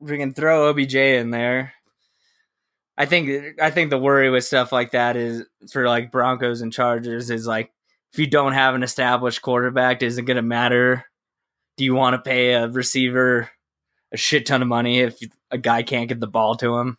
we 0.00 0.16
can 0.18 0.32
throw 0.34 0.68
OBJ 0.68 1.16
in 1.18 1.30
there. 1.30 1.74
I 2.96 3.06
think 3.06 3.60
I 3.60 3.70
think 3.70 3.90
the 3.90 3.98
worry 3.98 4.30
with 4.30 4.44
stuff 4.44 4.72
like 4.72 4.92
that 4.92 5.16
is 5.16 5.44
for 5.70 5.86
like 5.86 6.10
Broncos 6.10 6.60
and 6.62 6.72
Chargers 6.72 7.30
is 7.30 7.46
like 7.46 7.70
if 8.12 8.18
you 8.18 8.26
don't 8.26 8.52
have 8.54 8.74
an 8.74 8.82
established 8.82 9.42
quarterback, 9.42 10.02
is 10.02 10.18
it 10.18 10.22
going 10.22 10.36
to 10.36 10.42
matter? 10.42 11.04
Do 11.76 11.84
you 11.84 11.94
want 11.94 12.14
to 12.14 12.28
pay 12.28 12.54
a 12.54 12.68
receiver 12.68 13.50
a 14.12 14.16
shit 14.16 14.46
ton 14.46 14.62
of 14.62 14.68
money 14.68 15.00
if 15.00 15.18
a 15.50 15.58
guy 15.58 15.82
can't 15.84 16.08
get 16.08 16.18
the 16.20 16.26
ball 16.26 16.56
to 16.56 16.76
him? 16.78 16.98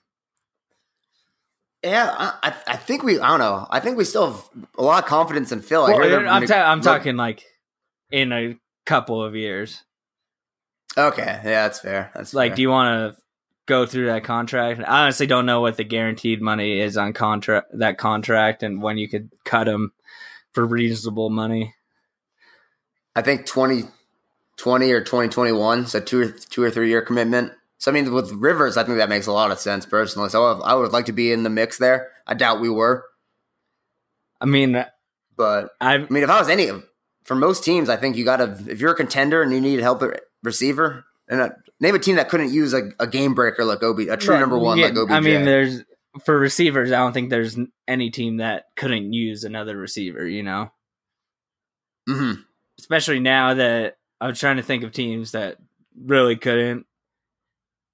Yeah, 1.84 2.14
I, 2.16 2.50
I 2.50 2.54
I 2.74 2.76
think 2.78 3.04
we 3.04 3.20
I 3.20 3.28
don't 3.30 3.40
know. 3.40 3.66
I 3.70 3.80
think 3.80 3.98
we 3.98 4.04
still 4.04 4.32
have 4.32 4.50
a 4.78 4.84
lot 4.84 5.04
of 5.04 5.10
confidence 5.10 5.52
in 5.52 5.62
Phil. 5.62 5.84
I 5.86 5.92
Well, 5.94 6.04
I'm, 6.16 6.24
gonna- 6.26 6.48
ta- 6.48 6.72
I'm 6.72 6.78
look- 6.80 6.86
talking 6.86 7.18
like 7.18 7.44
in 8.12 8.32
a 8.32 8.58
couple 8.86 9.24
of 9.24 9.36
years. 9.36 9.84
Okay, 10.98 11.24
yeah, 11.26 11.42
that's 11.44 11.80
fair. 11.80 12.12
That's 12.14 12.34
Like, 12.34 12.52
fair. 12.52 12.56
do 12.58 12.62
you 12.64 12.70
want 12.70 13.16
to 13.16 13.22
go 13.66 13.86
through 13.86 14.08
that 14.08 14.24
contract? 14.26 14.82
I 14.86 15.04
honestly 15.04 15.26
don't 15.26 15.46
know 15.46 15.62
what 15.62 15.78
the 15.78 15.84
guaranteed 15.86 16.42
money 16.42 16.80
is 16.82 16.98
on 16.98 17.14
contract 17.14 17.68
that 17.74 17.98
contract 17.98 18.62
and 18.62 18.82
when 18.82 18.98
you 18.98 19.08
could 19.10 19.30
cut 19.46 19.68
him 19.68 19.92
for 20.54 20.66
reasonable 20.66 21.30
money. 21.30 21.74
I 23.16 23.22
think 23.22 23.46
2020 23.46 24.92
or 24.92 25.00
2021, 25.02 25.88
so 25.88 26.00
two 26.00 26.20
or 26.22 26.30
two 26.30 26.62
or 26.62 26.70
three 26.70 26.90
year 26.90 27.02
commitment. 27.02 27.54
So 27.82 27.90
I 27.90 27.96
mean, 27.96 28.14
with 28.14 28.32
Rivers, 28.32 28.78
I 28.78 28.84
think 28.84 29.00
that 29.00 29.10
makes 29.10 29.26
a 29.26 29.32
lot 29.32 29.50
of 29.50 29.58
sense 29.58 29.88
personally. 29.88 30.30
So 30.30 30.46
I, 30.46 30.72
I 30.72 30.74
would 30.76 30.92
like 30.92 31.08
to 31.08 31.14
be 31.14 31.32
in 31.32 31.42
the 31.42 31.50
mix 31.50 31.80
there. 31.80 32.10
I 32.28 32.36
doubt 32.36 32.62
we 32.62 32.70
were, 32.70 33.04
I 34.40 34.46
mean, 34.46 34.86
but 35.36 35.72
I 35.82 35.96
I 35.96 35.98
mean, 35.98 36.22
if 36.22 36.30
I 36.30 36.38
was 36.38 36.48
any 36.48 36.68
of 36.68 36.86
for 37.24 37.34
most 37.34 37.64
teams, 37.64 37.90
I 37.90 37.98
think 37.98 38.18
you 38.18 38.24
got 38.24 38.38
to 38.38 38.72
if 38.72 38.80
you're 38.80 38.92
a 38.92 38.96
contender 38.96 39.42
and 39.42 39.52
you 39.52 39.60
need 39.60 39.80
help 39.80 40.04
at 40.04 40.22
receiver, 40.44 41.06
and 41.28 41.42
uh, 41.42 41.50
name 41.80 41.96
a 41.96 42.00
team 42.00 42.18
that 42.18 42.30
couldn't 42.30 42.54
use 42.54 42.72
a, 42.76 42.92
a 43.00 43.08
game 43.08 43.34
breaker 43.34 43.66
like 43.66 43.82
OB, 43.82 44.02
a 44.02 44.16
true 44.16 44.40
number 44.40 44.60
one 44.60 44.78
Yeah, 44.78 44.86
like 44.86 44.98
OBJ. 44.98 45.12
I 45.12 45.20
mean, 45.20 45.44
there's 45.44 45.82
for 46.24 46.38
receivers. 46.38 46.92
I 46.92 46.98
don't 46.98 47.14
think 47.14 47.32
there's 47.32 47.58
any 47.88 48.12
team 48.12 48.38
that 48.38 48.66
couldn't 48.76 49.12
use 49.12 49.44
another 49.44 49.76
receiver. 49.76 50.28
You 50.28 50.44
know, 50.44 50.72
hmm 52.08 52.34
especially 52.78 53.20
now 53.20 53.56
that 53.56 53.98
I 54.20 54.28
was 54.28 54.40
trying 54.40 54.58
to 54.58 54.64
think 54.64 54.84
of 54.84 54.92
teams 54.92 55.32
that 55.32 55.58
really 56.00 56.36
couldn't. 56.36 56.86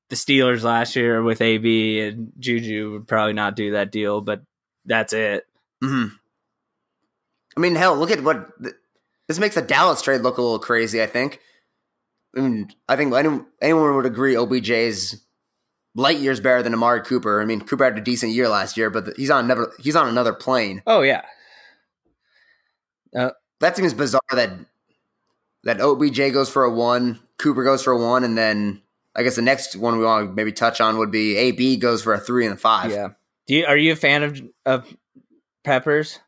The 0.10 0.16
Steelers 0.16 0.64
last 0.64 0.96
year 0.96 1.22
with 1.22 1.42
AB 1.42 2.00
and 2.00 2.32
Juju 2.40 2.92
would 2.94 3.08
probably 3.08 3.34
not 3.34 3.56
do 3.56 3.72
that 3.72 3.92
deal, 3.92 4.22
but 4.22 4.42
that's 4.86 5.14
it. 5.14 5.46
hmm 5.82 6.08
I 7.56 7.60
mean, 7.60 7.76
hell, 7.76 7.98
look 7.98 8.12
at 8.12 8.24
what 8.24 8.50
this 9.28 9.40
makes 9.40 9.56
the 9.56 9.62
Dallas 9.62 10.02
trade 10.02 10.22
look 10.22 10.38
a 10.38 10.42
little 10.42 10.60
crazy. 10.60 11.02
I 11.02 11.08
think. 11.08 11.40
I 12.36 12.42
mean, 12.42 12.70
I 12.88 12.96
think 12.96 13.14
anyone, 13.16 13.48
anyone 13.62 13.96
would 13.96 14.06
agree 14.06 14.36
OBJ's 14.36 15.24
light 15.96 16.20
years 16.20 16.40
better 16.40 16.62
than 16.62 16.74
Amari 16.74 17.02
Cooper. 17.02 17.42
I 17.42 17.46
mean, 17.46 17.62
Cooper 17.62 17.86
had 17.86 17.98
a 17.98 18.02
decent 18.02 18.34
year 18.34 18.48
last 18.48 18.78
year, 18.78 18.90
but 18.92 19.18
he's 19.18 19.32
on 19.32 19.46
another 19.46 19.72
he's 19.80 19.96
on 19.96 20.08
another 20.08 20.34
plane. 20.34 20.84
Oh 20.86 21.02
yeah, 21.02 21.24
That 23.60 23.76
seems 23.76 23.94
bizarre 23.94 24.22
that 24.34 24.52
that 25.64 25.82
OBJ 25.82 26.32
goes 26.34 26.50
for 26.50 26.64
a 26.64 26.72
one, 26.72 27.20
Cooper 27.38 27.64
goes 27.64 27.84
for 27.84 27.92
a 27.94 27.98
one, 27.98 28.24
and 28.24 28.38
then 28.38 28.82
I 29.18 29.24
guess 29.24 29.36
the 29.36 29.42
next 29.42 29.76
one 29.76 29.98
we 29.98 30.06
want 30.06 30.30
to 30.30 30.34
maybe 30.36 30.52
touch 30.52 30.80
on 30.80 30.98
would 31.00 31.10
be 31.12 31.36
AB 31.38 31.78
goes 31.78 32.04
for 32.04 32.14
a 32.14 32.20
three 32.20 32.46
and 32.46 32.54
a 32.54 32.58
five. 32.58 32.92
yeah. 32.92 33.10
Do 33.48 33.56
you 33.56 33.66
are 33.66 33.76
you 33.78 33.94
a 33.94 33.96
fan 33.96 34.24
of 34.24 34.42
of 34.66 34.96
Peppers? 35.64 36.20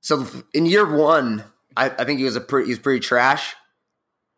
So 0.00 0.26
in 0.52 0.66
year 0.66 0.84
one, 0.96 1.44
I, 1.76 1.90
I 1.90 2.04
think 2.04 2.18
he 2.18 2.24
was 2.24 2.36
a 2.36 2.40
pretty 2.40 2.66
he 2.66 2.72
was 2.72 2.78
pretty 2.78 3.00
trash. 3.00 3.54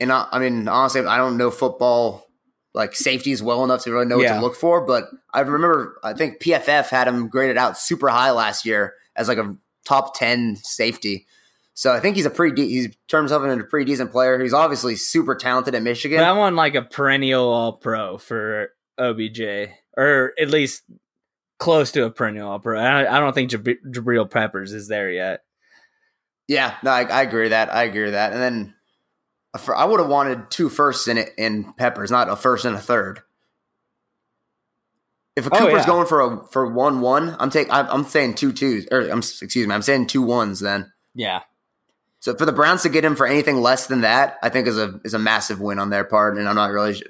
And 0.00 0.12
I, 0.12 0.26
I 0.32 0.38
mean, 0.38 0.68
honestly, 0.68 1.00
I 1.04 1.16
don't 1.16 1.36
know 1.36 1.50
football 1.50 2.26
like 2.74 2.94
safeties 2.96 3.42
well 3.42 3.62
enough 3.62 3.84
to 3.84 3.92
really 3.92 4.06
know 4.06 4.16
what 4.16 4.24
Yeah. 4.24 4.34
to 4.34 4.40
look 4.40 4.56
for. 4.56 4.84
But 4.84 5.04
I 5.32 5.40
remember, 5.40 5.96
I 6.02 6.12
think 6.12 6.42
PFF 6.42 6.88
had 6.88 7.06
him 7.06 7.28
graded 7.28 7.56
out 7.56 7.78
super 7.78 8.08
high 8.08 8.32
last 8.32 8.66
year 8.66 8.94
as 9.14 9.28
like 9.28 9.38
a 9.38 9.56
top 9.86 10.18
ten 10.18 10.56
safety. 10.56 11.26
So 11.76 11.92
I 11.92 11.98
think 12.00 12.14
he's 12.16 12.24
a 12.26 12.30
pretty 12.30 12.54
de- 12.54 12.68
he's 12.68 12.96
turned 13.08 13.24
himself 13.24 13.42
into 13.44 13.64
a 13.64 13.66
pretty 13.66 13.84
decent 13.90 14.12
player. 14.12 14.40
He's 14.40 14.54
obviously 14.54 14.94
super 14.96 15.34
talented 15.34 15.74
at 15.74 15.82
Michigan. 15.82 16.18
But 16.18 16.24
I 16.24 16.32
want 16.32 16.54
like 16.56 16.74
a 16.76 16.82
perennial 16.82 17.48
All 17.48 17.72
Pro 17.72 18.16
for 18.16 18.70
OBJ, 18.96 19.40
or 19.96 20.32
at 20.40 20.50
least 20.50 20.84
close 21.58 21.90
to 21.92 22.04
a 22.04 22.10
perennial 22.10 22.48
All 22.48 22.60
Pro. 22.60 22.78
I, 22.78 23.16
I 23.16 23.18
don't 23.18 23.32
think 23.34 23.50
Jab- 23.50 23.64
Jabril 23.90 24.30
Peppers 24.30 24.72
is 24.72 24.86
there 24.88 25.10
yet. 25.10 25.40
Yeah, 26.46 26.76
no, 26.84 26.90
I, 26.92 27.02
I 27.04 27.22
agree 27.22 27.42
with 27.44 27.50
that. 27.50 27.74
I 27.74 27.84
agree 27.84 28.04
with 28.04 28.12
that. 28.12 28.32
And 28.32 28.40
then 28.40 28.74
I 29.74 29.84
would 29.84 29.98
have 29.98 30.08
wanted 30.10 30.50
two 30.50 30.68
firsts 30.68 31.08
in 31.08 31.18
it 31.18 31.30
in 31.38 31.72
Peppers, 31.76 32.10
not 32.10 32.28
a 32.28 32.36
first 32.36 32.64
and 32.64 32.76
a 32.76 32.80
third. 32.80 33.20
If 35.36 35.46
a 35.46 35.54
Oh, 35.54 35.58
Cooper's 35.58 35.80
yeah. 35.80 35.86
going 35.86 36.06
for 36.06 36.20
a 36.20 36.44
for 36.52 36.70
one 36.72 37.00
one, 37.00 37.34
I'm 37.40 37.50
take 37.50 37.68
I'm, 37.72 37.86
I'm 37.88 38.04
saying 38.04 38.34
two 38.34 38.52
twos 38.52 38.86
or 38.92 39.00
I'm 39.10 39.18
excuse 39.18 39.66
me, 39.66 39.74
I'm 39.74 39.82
saying 39.82 40.06
two 40.06 40.22
ones. 40.22 40.60
Then 40.60 40.92
Yeah, 41.14 41.40
so 42.24 42.34
for 42.34 42.46
the 42.46 42.52
Browns 42.52 42.80
to 42.84 42.88
get 42.88 43.04
him 43.04 43.16
for 43.16 43.26
anything 43.26 43.60
less 43.60 43.86
than 43.86 44.00
that, 44.00 44.38
I 44.42 44.48
think 44.48 44.66
is 44.66 44.78
a 44.78 44.98
is 45.04 45.12
a 45.12 45.18
massive 45.18 45.60
win 45.60 45.78
on 45.78 45.90
their 45.90 46.04
part. 46.04 46.38
And 46.38 46.48
I'm 46.48 46.54
not 46.54 46.70
really, 46.70 47.02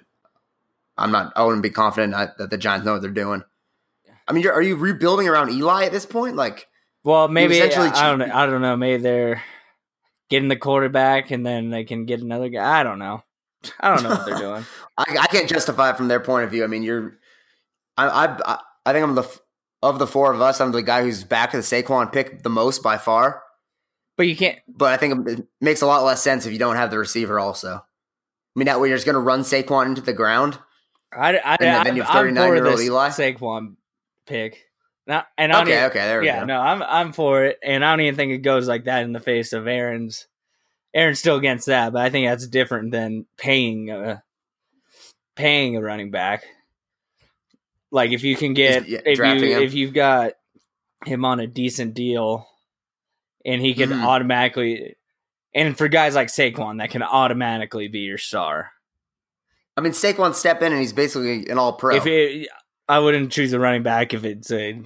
I'm 0.99 1.13
not, 1.13 1.33
I 1.37 1.45
wouldn't 1.45 1.63
be 1.63 1.71
confident 1.71 2.15
that 2.15 2.37
that 2.39 2.51
the 2.51 2.59
Giants 2.59 2.85
know 2.85 2.95
what 2.95 3.01
they're 3.01 3.13
doing. 3.13 3.45
I 4.27 4.33
mean, 4.33 4.43
you're, 4.43 4.53
are 4.53 4.61
you 4.61 4.75
rebuilding 4.75 5.29
around 5.29 5.53
Eli 5.53 5.85
at 5.85 5.93
this 5.93 6.05
point? 6.05 6.35
Like, 6.35 6.67
Well, 7.05 7.29
maybe 7.29 7.59
essentially 7.59 7.91
I 7.91 8.09
don't 8.09 8.19
know. 8.19 8.35
I 8.35 8.47
don't 8.47 8.61
know. 8.61 8.77
Maybe 8.77 9.05
they're 9.05 9.41
getting 10.31 10.49
the 10.49 10.57
quarterback, 10.57 11.31
and 11.31 11.47
then 11.47 11.71
they 11.71 11.85
can 11.85 12.07
get 12.07 12.21
another 12.21 12.49
guy. 12.49 12.81
I 12.81 12.83
don't 12.83 12.99
know. 12.99 13.23
I 13.79 13.95
don't 13.95 14.03
know 14.03 14.11
what 14.17 14.27
they're 14.27 14.37
doing. 14.37 14.67
I, 14.99 15.05
I 15.21 15.27
can't 15.29 15.49
justify 15.49 15.91
it 15.91 15.97
from 15.97 16.09
their 16.09 16.19
point 16.19 16.43
of 16.43 16.51
view. 16.51 16.65
I 16.65 16.67
mean, 16.67 16.83
you're, 16.83 17.19
I, 17.97 18.09
I, 18.27 18.59
I 18.85 18.93
think 18.93 19.05
I'm 19.05 19.15
the 19.15 19.41
of 19.81 20.01
the 20.01 20.09
four 20.09 20.33
of 20.33 20.41
us, 20.41 20.61
I'm 20.61 20.73
the 20.73 20.83
guy 20.83 21.03
who's 21.03 21.23
back 21.23 21.53
to 21.53 21.59
the 21.59 21.63
Saquon 21.63 22.13
pick 22.13 22.43
the 22.43 22.51
most 22.51 22.83
by 22.83 22.99
far. 22.99 23.44
But 24.17 24.29
you 24.29 24.37
can't. 24.37 24.59
But 24.69 24.93
I 24.93 24.97
think 24.97 25.29
it 25.29 25.47
makes 25.61 25.83
a 25.83 25.87
lot 25.87 26.05
less 26.05 26.23
sense 26.23 26.47
if 26.47 26.53
you 26.53 26.59
don't 26.59 26.77
have 26.77 26.91
the 26.91 26.99
receiver 26.99 27.39
also. 27.41 27.77
I 27.77 28.59
mean, 28.59 28.67
that 28.67 28.81
way 28.81 28.89
you're 28.89 28.97
just 28.97 29.07
going 29.07 29.15
to 29.15 29.21
run 29.21 29.41
Saquon 29.41 29.87
into 29.87 30.01
the 30.03 30.13
ground. 30.13 30.59
I, 31.13 31.37
I, 31.39 31.57
And 31.61 31.87
then 31.87 31.97
you 31.97 32.03
have 32.03 32.15
I'm, 32.15 32.29
I'm 32.29 32.35
for 32.35 32.41
39-year-old 32.43 32.79
this 32.79 32.87
Eli? 32.87 33.09
Saquon 33.09 33.77
pick. 34.27 34.65
Not, 35.07 35.27
and 35.37 35.53
I 35.53 35.63
Okay, 35.63 35.73
even- 35.73 35.85
okay, 35.87 35.99
there 36.07 36.21
we 36.21 36.27
go. 36.27 36.33
yeah, 36.33 36.41
go. 36.41 36.47
no, 36.47 36.61
I'm 36.61 36.83
I'm 36.83 37.13
for 37.13 37.45
it, 37.45 37.59
and 37.63 37.85
I 37.85 37.93
don't 37.93 38.01
even 38.01 38.15
think 38.17 38.33
it 38.33 38.39
goes 38.39 38.67
like 38.67 38.85
that 38.85 39.03
in 39.03 39.13
the 39.13 39.21
face 39.21 39.53
of 39.53 39.67
Aaron's. 39.67 40.27
Aaron's 40.95 41.19
still 41.19 41.37
against 41.37 41.67
that, 41.67 41.93
but 41.93 42.01
I 42.03 42.09
think 42.11 42.27
that's 42.29 42.47
different 42.47 42.91
than 42.93 43.27
paying 43.37 43.91
a 43.91 44.23
paying 45.37 45.77
a 45.77 45.83
running 45.83 46.11
back. 46.11 46.45
Like 47.91 48.13
if 48.13 48.25
you 48.25 48.35
can 48.37 48.55
get 48.55 48.89
Yeah, 48.89 49.01
if 49.05 49.19
you 49.19 49.25
him. 49.25 49.63
if 49.63 49.75
you've 49.75 49.93
got 49.93 50.33
him 51.05 51.25
on 51.25 51.39
a 51.41 51.47
decent 51.47 51.95
deal, 51.95 52.49
and 53.45 53.61
he 53.61 53.75
can 53.75 53.91
Mhm. 53.91 54.05
automatically, 54.05 54.97
and 55.55 55.77
for 55.77 55.89
guys 55.89 56.15
like 56.15 56.29
Saquon, 56.29 56.79
that 56.79 56.91
can 56.91 57.03
automatically 57.03 57.89
be 57.89 58.01
your 58.01 58.19
star. 58.19 58.73
I 59.77 59.81
mean, 59.81 59.93
Saquon 59.93 60.35
step 60.35 60.63
in 60.63 60.73
and 60.73 60.81
he's 60.81 60.93
basically 60.93 61.49
an 61.49 61.59
all 61.59 61.73
pro. 61.75 61.97
If 61.97 62.07
it, 62.07 62.49
I 62.89 62.99
wouldn't 63.01 63.33
choose 63.33 63.53
a 63.53 63.59
running 63.59 63.83
back 63.83 64.15
if 64.15 64.25
it's 64.25 64.51
a 64.53 64.81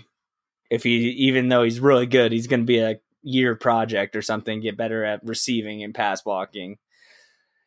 if 0.71 0.83
he 0.83 1.11
even 1.11 1.49
though 1.49 1.63
he's 1.63 1.81
really 1.81 2.07
good, 2.07 2.33
he's 2.33 2.47
going 2.47 2.61
to 2.61 2.67
be 2.67 2.79
a 2.79 3.01
year 3.23 3.55
project 3.55 4.17
or 4.17 4.23
something. 4.23 4.61
Get 4.61 4.77
better 4.77 5.05
at 5.05 5.25
receiving 5.25 5.83
and 5.83 5.95
pass 5.95 6.23
blocking. 6.23 6.79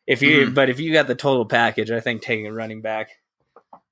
If 0.06 0.20
you, 0.22 0.46
Mhm. 0.48 0.54
but 0.54 0.68
if 0.70 0.80
you 0.80 0.92
got 0.92 1.06
the 1.06 1.14
total 1.14 1.44
package, 1.46 1.90
I 1.92 2.00
think 2.00 2.22
taking 2.22 2.46
a 2.48 2.52
running 2.52 2.80
back 2.80 3.10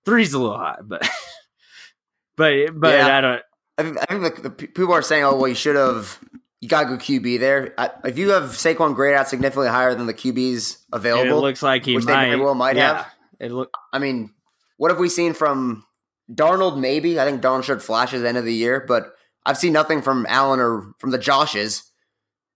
three's 0.04 0.32
a 0.34 0.38
little 0.40 0.58
high, 0.58 0.78
but 0.82 1.02
but 2.36 2.52
but 2.74 2.94
Yeah. 2.94 3.16
I 3.18 3.20
don't. 3.20 3.42
I 3.78 3.82
think, 3.82 3.96
I 3.98 4.04
think 4.06 4.34
the, 4.36 4.42
the 4.42 4.50
people 4.50 4.92
are 4.92 5.02
saying, 5.02 5.24
"Oh, 5.24 5.36
well, 5.36 5.48
you 5.48 5.54
should 5.54 5.76
have. 5.76 6.18
You 6.60 6.68
got 6.68 6.82
to 6.82 6.88
go 6.88 6.96
QB 6.96 7.40
there." 7.40 7.74
I, 7.78 7.90
if 8.04 8.18
you 8.18 8.30
have 8.30 8.50
Saquon 8.50 8.94
grade 8.94 9.14
out 9.14 9.28
significantly 9.28 9.70
higher 9.70 9.94
than 9.94 10.06
the 10.06 10.14
QBs 10.14 10.78
available. 10.92 11.38
It 11.38 11.40
looks 11.40 11.62
like 11.62 11.84
he 11.84 11.94
which 11.94 12.04
they 12.04 12.12
might. 12.12 12.26
very 12.26 12.40
well 12.40 12.54
might 12.54 12.76
yeah, 12.76 12.96
have. 12.96 13.06
It 13.38 13.52
look 13.52 13.72
I 13.92 13.98
mean, 13.98 14.32
what 14.76 14.90
have 14.90 15.00
we 15.00 15.08
seen 15.08 15.34
from 15.34 15.84
Darnold? 16.32 16.78
Maybe 16.78 17.18
I 17.18 17.24
think 17.24 17.42
Darnold 17.42 17.64
showed 17.64 17.82
flashes 17.82 18.20
at 18.20 18.22
the 18.22 18.28
end 18.28 18.38
of 18.38 18.44
the 18.44 18.54
year, 18.54 18.84
but 18.86 19.14
I've 19.46 19.58
seen 19.58 19.72
nothing 19.72 20.02
from 20.02 20.26
Allen 20.28 20.60
or 20.60 20.92
from 20.98 21.10
the 21.10 21.18
Joshes 21.18 21.82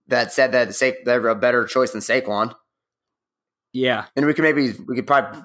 that 0.08 0.32
said 0.32 0.52
that 0.52 0.74
Sa- 0.74 0.90
they're 1.04 1.26
a 1.28 1.34
better 1.34 1.64
choice 1.64 1.92
than 1.92 2.02
Saquon. 2.02 2.54
yeah. 3.72 4.04
And 4.14 4.26
we 4.26 4.34
could 4.34 4.42
maybe 4.42 4.72
we 4.86 4.96
could 4.96 5.06
probably 5.06 5.40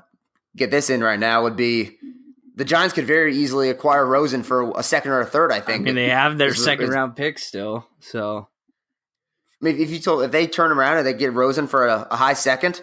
get 0.55 0.69
this 0.71 0.89
in 0.89 1.01
right 1.01 1.19
now. 1.19 1.43
Would 1.43 1.55
be 1.55 1.97
the 2.59 2.65
Giants 2.65 2.93
could 2.93 3.05
very 3.07 3.35
easily 3.35 3.69
acquire 3.69 4.05
Rosen 4.05 4.43
for 4.43 4.71
a 4.77 4.83
second 4.83 5.11
or 5.13 5.21
a 5.21 5.25
third. 5.25 5.51
I 5.51 5.57
I 5.57 5.61
think. 5.61 5.83
mean, 5.85 5.95
they 5.95 6.09
have 6.09 6.37
their 6.37 6.49
Is- 6.49 6.61
second 6.63 6.89
is- 6.89 6.91
round 6.91 7.15
pick 7.15 7.39
still, 7.39 7.87
so 8.01 8.49
I 9.61 9.65
mean, 9.65 9.79
if 9.79 9.89
you 9.89 9.99
told 9.99 10.23
if 10.23 10.31
they 10.31 10.45
turn 10.45 10.71
around 10.71 10.97
and 10.97 11.07
they 11.07 11.13
get 11.13 11.33
Rosen 11.33 11.67
for 11.67 11.87
a, 11.87 12.07
a 12.11 12.15
high 12.17 12.33
second, 12.33 12.81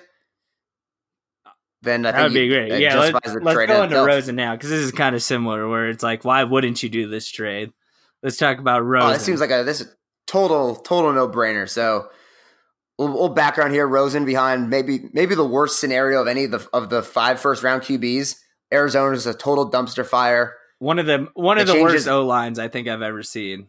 then 1.83 2.05
I 2.07 2.13
that 2.13 2.23
would 2.23 2.33
think 2.33 2.35
be 2.35 2.49
great. 2.49 2.81
Yeah, 2.81 2.97
let's, 2.99 3.13
justifies 3.13 3.35
the 3.35 3.41
let's 3.45 3.55
trade 3.55 3.67
go 3.69 3.83
into 3.83 3.95
itself. 3.95 4.07
Rosen 4.09 4.37
now 4.37 4.55
because 4.57 4.71
this 4.71 4.81
is 4.81 4.93
kind 4.93 5.15
of 5.15 5.23
similar. 5.23 5.69
Where 5.69 5.89
it's 5.89 6.03
like, 6.03 6.25
why 6.25 6.43
wouldn't 6.45 6.83
you 6.83 6.89
do 6.89 7.09
this 7.09 7.31
trade? 7.31 7.73
Let's 8.23 8.37
talk 8.39 8.59
about 8.59 8.81
Rosen. 8.81 9.11
Oh, 9.11 9.13
it 9.13 9.21
seems 9.21 9.41
like 9.41 9.51
a 9.51 9.63
this 9.63 9.81
is 9.83 9.95
total 10.27 10.75
total 10.75 11.13
no 11.13 11.29
brainer. 11.29 11.69
So, 11.69 12.09
a 12.99 13.03
little, 13.03 13.15
little 13.15 13.35
background 13.35 13.73
here: 13.73 13.87
Rosen 13.87 14.25
behind 14.25 14.71
maybe 14.71 15.09
maybe 15.13 15.35
the 15.35 15.47
worst 15.47 15.79
scenario 15.81 16.23
of 16.23 16.29
any 16.29 16.45
of 16.45 16.51
the 16.51 16.67
of 16.73 16.89
the 16.89 17.03
five 17.03 17.39
first 17.39 17.63
round 17.63 17.83
QBs. 17.83 18.37
Arizona 18.73 19.15
is 19.15 19.27
a 19.27 19.35
total 19.35 19.71
dumpster 19.71 20.05
fire. 20.07 20.55
one 20.79 20.99
of 20.99 21.07
the 21.07 21.29
one 21.35 21.57
of 21.59 21.63
It 21.63 21.67
the 21.69 21.73
changes- 21.75 21.93
worst 22.07 22.09
O 22.09 22.27
lines 22.27 22.59
I 22.59 22.69
think 22.69 22.87
I've 22.89 23.01
ever 23.03 23.23
seen. 23.23 23.69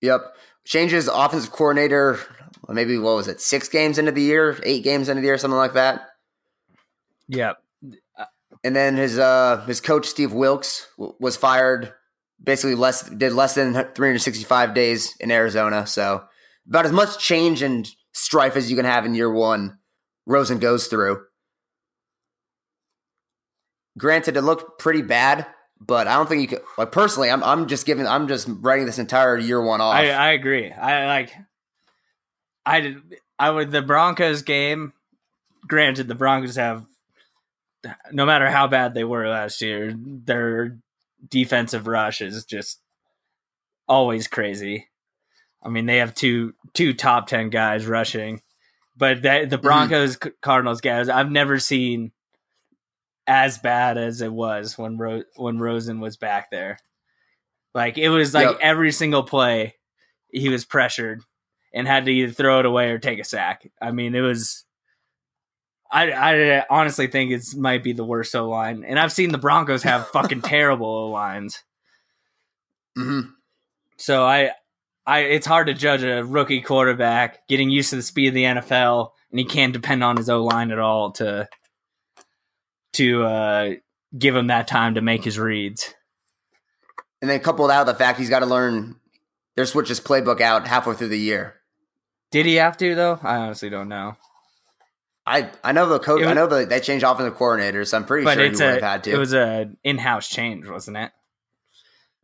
Yep, 0.00 0.34
changes 0.64 1.08
offensive 1.08 1.50
coordinator. 1.52 2.18
Maybe 2.68 2.96
what 2.98 3.16
was 3.16 3.28
it? 3.28 3.40
Six 3.40 3.68
games 3.68 3.98
into 3.98 4.12
the 4.12 4.22
year, 4.22 4.58
eight 4.62 4.82
games 4.84 5.08
into 5.10 5.20
the 5.20 5.26
year, 5.26 5.36
something 5.38 5.58
like 5.58 5.74
that. 5.74 6.08
Yep. 7.28 7.58
And 8.62 8.74
then 8.74 8.96
his 8.96 9.18
uh 9.18 9.62
his 9.66 9.80
coach 9.80 10.06
Steve 10.06 10.32
Wilks 10.32 10.88
w- 10.96 11.14
was 11.20 11.36
fired. 11.36 11.92
Basically, 12.42 12.74
less 12.74 13.08
did 13.08 13.32
less 13.34 13.54
than 13.54 13.72
365 13.74 14.72
days 14.74 15.14
in 15.20 15.30
Arizona. 15.30 15.86
So 15.86 16.24
about 16.68 16.86
as 16.86 16.92
much 16.92 17.18
change 17.18 17.60
and 17.62 17.86
strife 18.12 18.56
as 18.56 18.70
you 18.70 18.76
can 18.76 18.86
have 18.86 19.04
in 19.04 19.14
year 19.14 19.30
one. 19.30 19.78
Rosen 20.26 20.58
goes 20.58 20.86
through. 20.86 21.22
Granted, 23.96 24.36
it 24.36 24.42
looked 24.42 24.78
pretty 24.78 25.02
bad, 25.02 25.46
but 25.80 26.08
I 26.08 26.14
don't 26.14 26.28
think 26.28 26.42
you 26.42 26.48
could. 26.48 26.62
Like 26.76 26.92
personally, 26.92 27.30
I'm 27.30 27.44
I'm 27.44 27.68
just 27.68 27.86
giving 27.86 28.06
I'm 28.06 28.26
just 28.28 28.48
writing 28.48 28.86
this 28.86 28.98
entire 28.98 29.38
year 29.38 29.62
one 29.62 29.80
off. 29.80 29.94
I, 29.94 30.10
I 30.10 30.32
agree. 30.32 30.70
I 30.70 31.06
like. 31.06 31.34
I 32.66 32.80
did. 32.80 32.96
I 33.38 33.50
would 33.50 33.70
the 33.70 33.82
Broncos 33.82 34.42
game. 34.42 34.92
Granted, 35.66 36.08
the 36.08 36.14
Broncos 36.14 36.56
have, 36.56 36.84
no 38.12 38.26
matter 38.26 38.50
how 38.50 38.66
bad 38.66 38.94
they 38.94 39.04
were 39.04 39.28
last 39.28 39.62
year, 39.62 39.94
their 39.96 40.78
defensive 41.28 41.86
rush 41.86 42.20
is 42.20 42.44
just 42.44 42.80
always 43.88 44.28
crazy. 44.28 44.88
I 45.62 45.68
mean, 45.68 45.86
they 45.86 45.98
have 45.98 46.14
two 46.14 46.54
two 46.74 46.94
top 46.94 47.26
ten 47.26 47.48
guys 47.48 47.86
rushing, 47.86 48.42
but 48.96 49.22
that 49.22 49.50
the 49.50 49.56
mm-hmm. 49.56 49.62
Broncos 49.62 50.18
Cardinals 50.42 50.80
guys, 50.80 51.08
I've 51.08 51.30
never 51.30 51.58
seen 51.58 52.12
as 53.26 53.58
bad 53.58 53.96
as 53.98 54.20
it 54.20 54.32
was 54.32 54.76
when 54.76 54.98
Ro- 54.98 55.22
when 55.36 55.58
Rosen 55.58 56.00
was 56.00 56.16
back 56.16 56.50
there. 56.50 56.78
Like 57.74 57.98
it 57.98 58.08
was 58.10 58.34
like 58.34 58.46
Yep. 58.48 58.58
every 58.60 58.92
single 58.92 59.22
play, 59.24 59.74
he 60.30 60.48
was 60.48 60.64
pressured 60.64 61.22
and 61.72 61.86
had 61.88 62.04
to 62.04 62.12
either 62.12 62.32
throw 62.32 62.60
it 62.60 62.66
away 62.66 62.90
or 62.90 62.98
take 62.98 63.18
a 63.18 63.24
sack. 63.24 63.68
I 63.82 63.90
mean, 63.90 64.14
it 64.14 64.20
was. 64.20 64.64
I, 65.90 66.10
I 66.12 66.66
honestly 66.70 67.06
think 67.06 67.30
it's 67.30 67.54
might 67.54 67.82
be 67.84 67.92
the 67.92 68.04
worst 68.04 68.34
O 68.34 68.48
line, 68.48 68.84
and 68.84 68.98
I've 68.98 69.12
seen 69.12 69.30
the 69.32 69.38
Broncos 69.38 69.82
have 69.84 70.08
fucking 70.12 70.42
terrible 70.42 70.86
O 70.88 71.10
lines. 71.10 71.62
Mhm. 72.98 73.30
So 73.96 74.24
I, 74.24 74.50
I 75.06 75.20
it's 75.20 75.46
hard 75.46 75.66
to 75.68 75.74
judge 75.74 76.02
a 76.02 76.24
rookie 76.24 76.60
quarterback 76.62 77.46
getting 77.48 77.70
used 77.70 77.90
to 77.90 77.96
the 77.96 78.02
speed 78.02 78.28
of 78.28 78.34
the 78.34 78.44
NFL, 78.44 79.10
and 79.30 79.38
he 79.38 79.44
can't 79.44 79.72
depend 79.72 80.02
on 80.04 80.16
his 80.16 80.28
O 80.28 80.42
line 80.44 80.70
at 80.72 80.78
all 80.78 81.12
to 81.12 81.48
to 82.94 83.22
uh, 83.24 83.70
give 84.18 84.34
him 84.34 84.48
that 84.48 84.66
time 84.68 84.94
to 84.94 85.00
make 85.00 85.24
his 85.24 85.38
reads. 85.38 85.94
And 87.20 87.30
then 87.30 87.40
coupled 87.40 87.70
out 87.70 87.86
with 87.86 87.96
the 87.96 87.98
fact 88.04 88.18
he's 88.18 88.28
got 88.28 88.40
to 88.40 88.46
learn 88.46 88.96
their 89.56 89.66
switch 89.66 89.88
his 89.88 90.00
playbook 90.00 90.40
out 90.40 90.66
halfway 90.66 90.94
through 90.94 91.08
the 91.08 91.18
year. 91.18 91.54
Did 92.30 92.46
he 92.46 92.56
have 92.56 92.76
to 92.78 92.94
though? 92.94 93.18
I 93.22 93.36
honestly 93.36 93.70
don't 93.70 93.88
know. 93.88 94.16
I 95.26 95.50
I 95.62 95.72
know 95.72 95.88
the 95.88 96.00
coach. 96.00 96.20
It 96.22 96.26
I 96.26 96.34
know 96.34 96.46
the, 96.46 96.66
they 96.66 96.80
changed 96.80 97.04
offensive 97.04 97.38
coordinators. 97.38 97.88
So 97.88 97.96
I'm 97.96 98.04
pretty 98.04 98.24
sure 98.26 98.44
he 98.44 98.50
would 98.50 98.60
have 98.60 98.82
had 98.82 99.04
to. 99.04 99.12
it 99.12 99.18
was 99.18 99.32
a 99.32 99.70
in 99.84 99.96
house 99.98 100.28
change, 100.28 100.68
wasn't 100.68 100.96
it? 100.98 101.12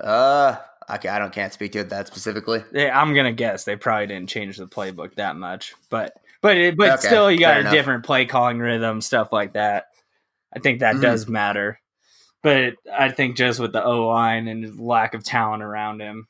uh, 0.00 0.56
okay, 0.90 1.08
I 1.08 1.18
don't 1.18 1.32
can't 1.32 1.52
speak 1.52 1.72
to 1.72 1.78
it 1.80 1.90
that 1.90 2.06
specifically. 2.08 2.62
Yeah, 2.72 2.98
I'm 2.98 3.14
gonna 3.14 3.32
guess 3.32 3.64
they 3.64 3.76
probably 3.76 4.08
didn't 4.08 4.28
change 4.28 4.56
the 4.58 4.66
playbook 4.66 5.14
that 5.14 5.36
much, 5.36 5.74
but 5.88 6.12
but 6.42 6.56
it, 6.56 6.76
but 6.76 6.98
Okay, 6.98 7.06
still, 7.08 7.30
you 7.30 7.38
got 7.38 7.56
a 7.58 7.60
enough. 7.60 7.72
different 7.72 8.04
play 8.04 8.26
calling 8.26 8.58
rhythm, 8.58 9.00
stuff 9.00 9.28
like 9.32 9.52
that. 9.54 9.86
I 10.54 10.58
think 10.58 10.80
that 10.80 10.96
Mhm. 10.96 11.02
does 11.02 11.28
matter, 11.28 11.80
but 12.42 12.74
I 12.92 13.10
think 13.10 13.36
just 13.36 13.60
with 13.60 13.72
the 13.72 13.84
O 13.84 14.08
line 14.08 14.48
and 14.48 14.78
lack 14.80 15.14
of 15.14 15.22
talent 15.24 15.62
around 15.62 16.00
him, 16.00 16.26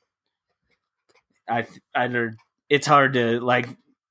I 1.49 1.66
I 1.95 2.29
it's 2.68 2.87
hard 2.87 3.14
to 3.14 3.41
like 3.41 3.68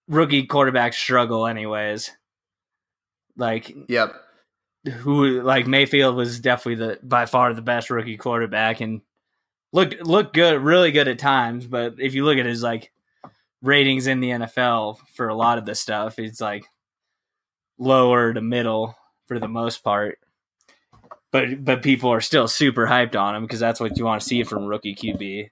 rookie 0.07 0.47
quarterbacks 0.47 0.95
struggle 0.95 1.45
anyways. 1.47 2.11
Like 3.37 3.73
Yep. 3.87 4.15
who 4.99 5.41
like 5.41 5.67
Mayfield 5.67 6.15
was 6.15 6.39
definitely 6.39 6.85
the 6.85 6.99
by 7.03 7.25
far 7.25 7.53
the 7.53 7.61
best 7.61 7.89
rookie 7.89 8.17
quarterback 8.17 8.81
and 8.81 9.01
looked 9.71 10.01
looked 10.01 10.33
good, 10.33 10.61
really 10.61 10.91
good 10.91 11.07
at 11.07 11.19
times. 11.19 11.67
But 11.67 11.95
if 11.99 12.15
you 12.15 12.25
look 12.25 12.37
at 12.37 12.45
his 12.45 12.63
like 12.63 12.91
ratings 13.61 14.07
in 14.07 14.19
the 14.19 14.31
NFL 14.31 14.99
for 15.13 15.27
a 15.29 15.35
lot 15.35 15.57
of 15.57 15.65
the 15.65 15.75
stuff, 15.75 16.17
it's 16.17 16.41
like 16.41 16.65
lower 17.77 18.33
to 18.33 18.41
middle 18.41 18.95
for 19.29 19.39
the 19.39 19.47
most 19.47 19.83
part. 19.83 20.19
But 21.31 21.63
but 21.63 21.83
people 21.83 22.09
are 22.11 22.19
still 22.19 22.49
super 22.49 22.87
hyped 22.87 23.15
on 23.15 23.35
him 23.35 23.43
because 23.43 23.59
that's 23.59 23.79
what 23.79 23.97
you 23.97 24.03
want 24.03 24.21
to 24.21 24.27
see 24.27 24.43
from 24.43 24.65
rookie 24.65 24.95
QB. 24.95 25.51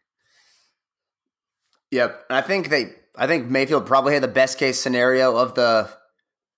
Yep. 1.91 2.25
I 2.29 2.41
think 2.41 2.69
they. 2.69 2.95
I 3.15 3.25
think 3.25 3.47
Mayfield 3.47 3.85
probably 3.85 4.13
had 4.13 4.21
the 4.23 4.27
best 4.27 4.57
case 4.57 4.79
scenario 4.79 5.37
of 5.37 5.53
the. 5.53 5.89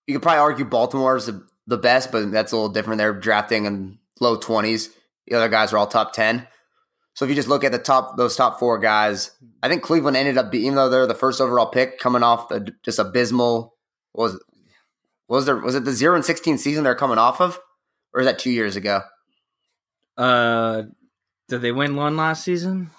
You 0.08 0.16
could 0.16 0.24
probably 0.24 0.40
argue 0.40 0.66
Baltimore's 0.66 1.28
the, 1.28 1.46
the 1.68 1.78
best, 1.78 2.12
but 2.12 2.32
that's 2.32 2.52
a 2.52 2.56
little 2.56 2.70
different. 2.70 2.98
They're 2.98 3.14
drafting 3.14 3.66
in 3.66 4.00
low 4.20 4.38
twenties. 4.38 4.90
The 5.28 5.36
other 5.36 5.50
guys 5.50 5.74
are 5.74 5.78
all 5.78 5.88
top 5.88 6.14
ten. 6.14 6.48
So 7.14 7.26
if 7.26 7.30
you 7.30 7.36
just 7.36 7.50
look 7.50 7.66
at 7.66 7.74
the 7.74 7.80
top, 7.80 8.16
those 8.16 8.38
top 8.38 8.60
four 8.60 8.80
guys, 8.80 9.32
I 9.62 9.68
think 9.68 9.84
Cleveland 9.84 10.16
ended 10.16 10.38
up 10.38 10.52
being, 10.52 10.64
even 10.66 10.76
though 10.76 10.90
they're 10.90 11.06
the 11.06 11.14
first 11.14 11.42
overall 11.42 11.70
pick, 11.70 12.00
coming 12.00 12.24
off 12.24 12.48
the 12.48 12.74
just 12.84 12.98
abysmal. 12.98 13.76
Was 14.14 14.36
it? 14.36 14.42
Was 15.30 15.46
there? 15.46 15.56
Was 15.56 15.76
it 15.76 15.86
the 15.86 15.92
zero 15.94 16.16
and 16.16 16.26
sixteen 16.26 16.58
season 16.58 16.84
they're 16.84 16.96
coming 16.96 17.18
off 17.18 17.40
of, 17.40 17.60
or 18.14 18.20
is 18.22 18.26
that 18.28 18.40
two 18.40 18.52
years 18.52 18.76
ago? 18.76 19.02
Uh, 20.18 20.84
Did 21.48 21.62
they 21.62 21.72
win 21.72 21.96
one 21.96 22.18
last 22.18 22.44
season? 22.44 22.90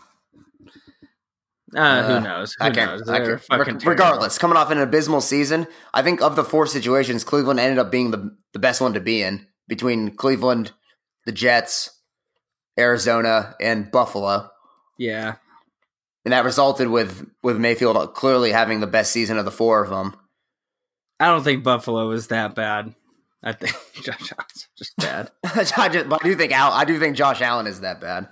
Uh, 1.74 1.78
Uh, 1.78 2.18
who 2.18 2.24
knows? 2.24 2.56
Who 2.58 2.64
I 2.64 2.70
can't. 2.70 2.90
knows? 2.98 3.08
I 3.08 3.18
can't 3.18 3.40
terrible. 3.46 3.86
regardless, 3.90 4.38
coming 4.38 4.56
off 4.56 4.70
an 4.70 4.78
abysmal 4.78 5.20
season, 5.20 5.66
I 5.94 6.02
think 6.02 6.20
of 6.20 6.34
the 6.34 6.42
four 6.44 6.66
situations, 6.66 7.22
Cleveland 7.24 7.60
ended 7.60 7.78
up 7.78 7.90
being 7.90 8.10
the 8.10 8.36
the 8.52 8.58
best 8.58 8.80
one 8.80 8.94
to 8.94 9.00
be 9.00 9.22
in 9.22 9.46
between 9.68 10.16
Cleveland, 10.16 10.72
the 11.26 11.32
Jets, 11.32 11.90
Arizona, 12.78 13.54
and 13.60 13.88
Buffalo, 13.92 14.50
Yeah, 14.98 15.36
and 16.24 16.32
that 16.32 16.44
resulted 16.44 16.88
with 16.88 17.24
with 17.44 17.58
Mayfield 17.58 18.14
clearly 18.14 18.50
having 18.50 18.80
the 18.80 18.88
best 18.88 19.12
season 19.12 19.38
of 19.38 19.44
the 19.44 19.52
four 19.52 19.80
of 19.84 19.90
them. 19.90 20.16
I 21.20 21.26
don't 21.26 21.44
think 21.44 21.62
Buffalo 21.62 22.08
was 22.08 22.28
that 22.28 22.54
bad. 22.54 22.94
I 23.42 23.52
think 23.52 23.74
Josh 24.02 24.32
Allen's 24.32 24.68
just 24.76 24.96
bad. 24.96 25.30
I, 25.44 25.88
just, 25.88 26.08
but 26.08 26.24
I 26.24 26.28
do 26.28 26.34
think 26.34 26.52
Al, 26.52 26.72
I 26.72 26.84
do 26.84 26.98
think 26.98 27.16
Josh 27.16 27.40
Allen 27.40 27.66
is 27.66 27.80
that 27.80 28.00
bad. 28.00 28.28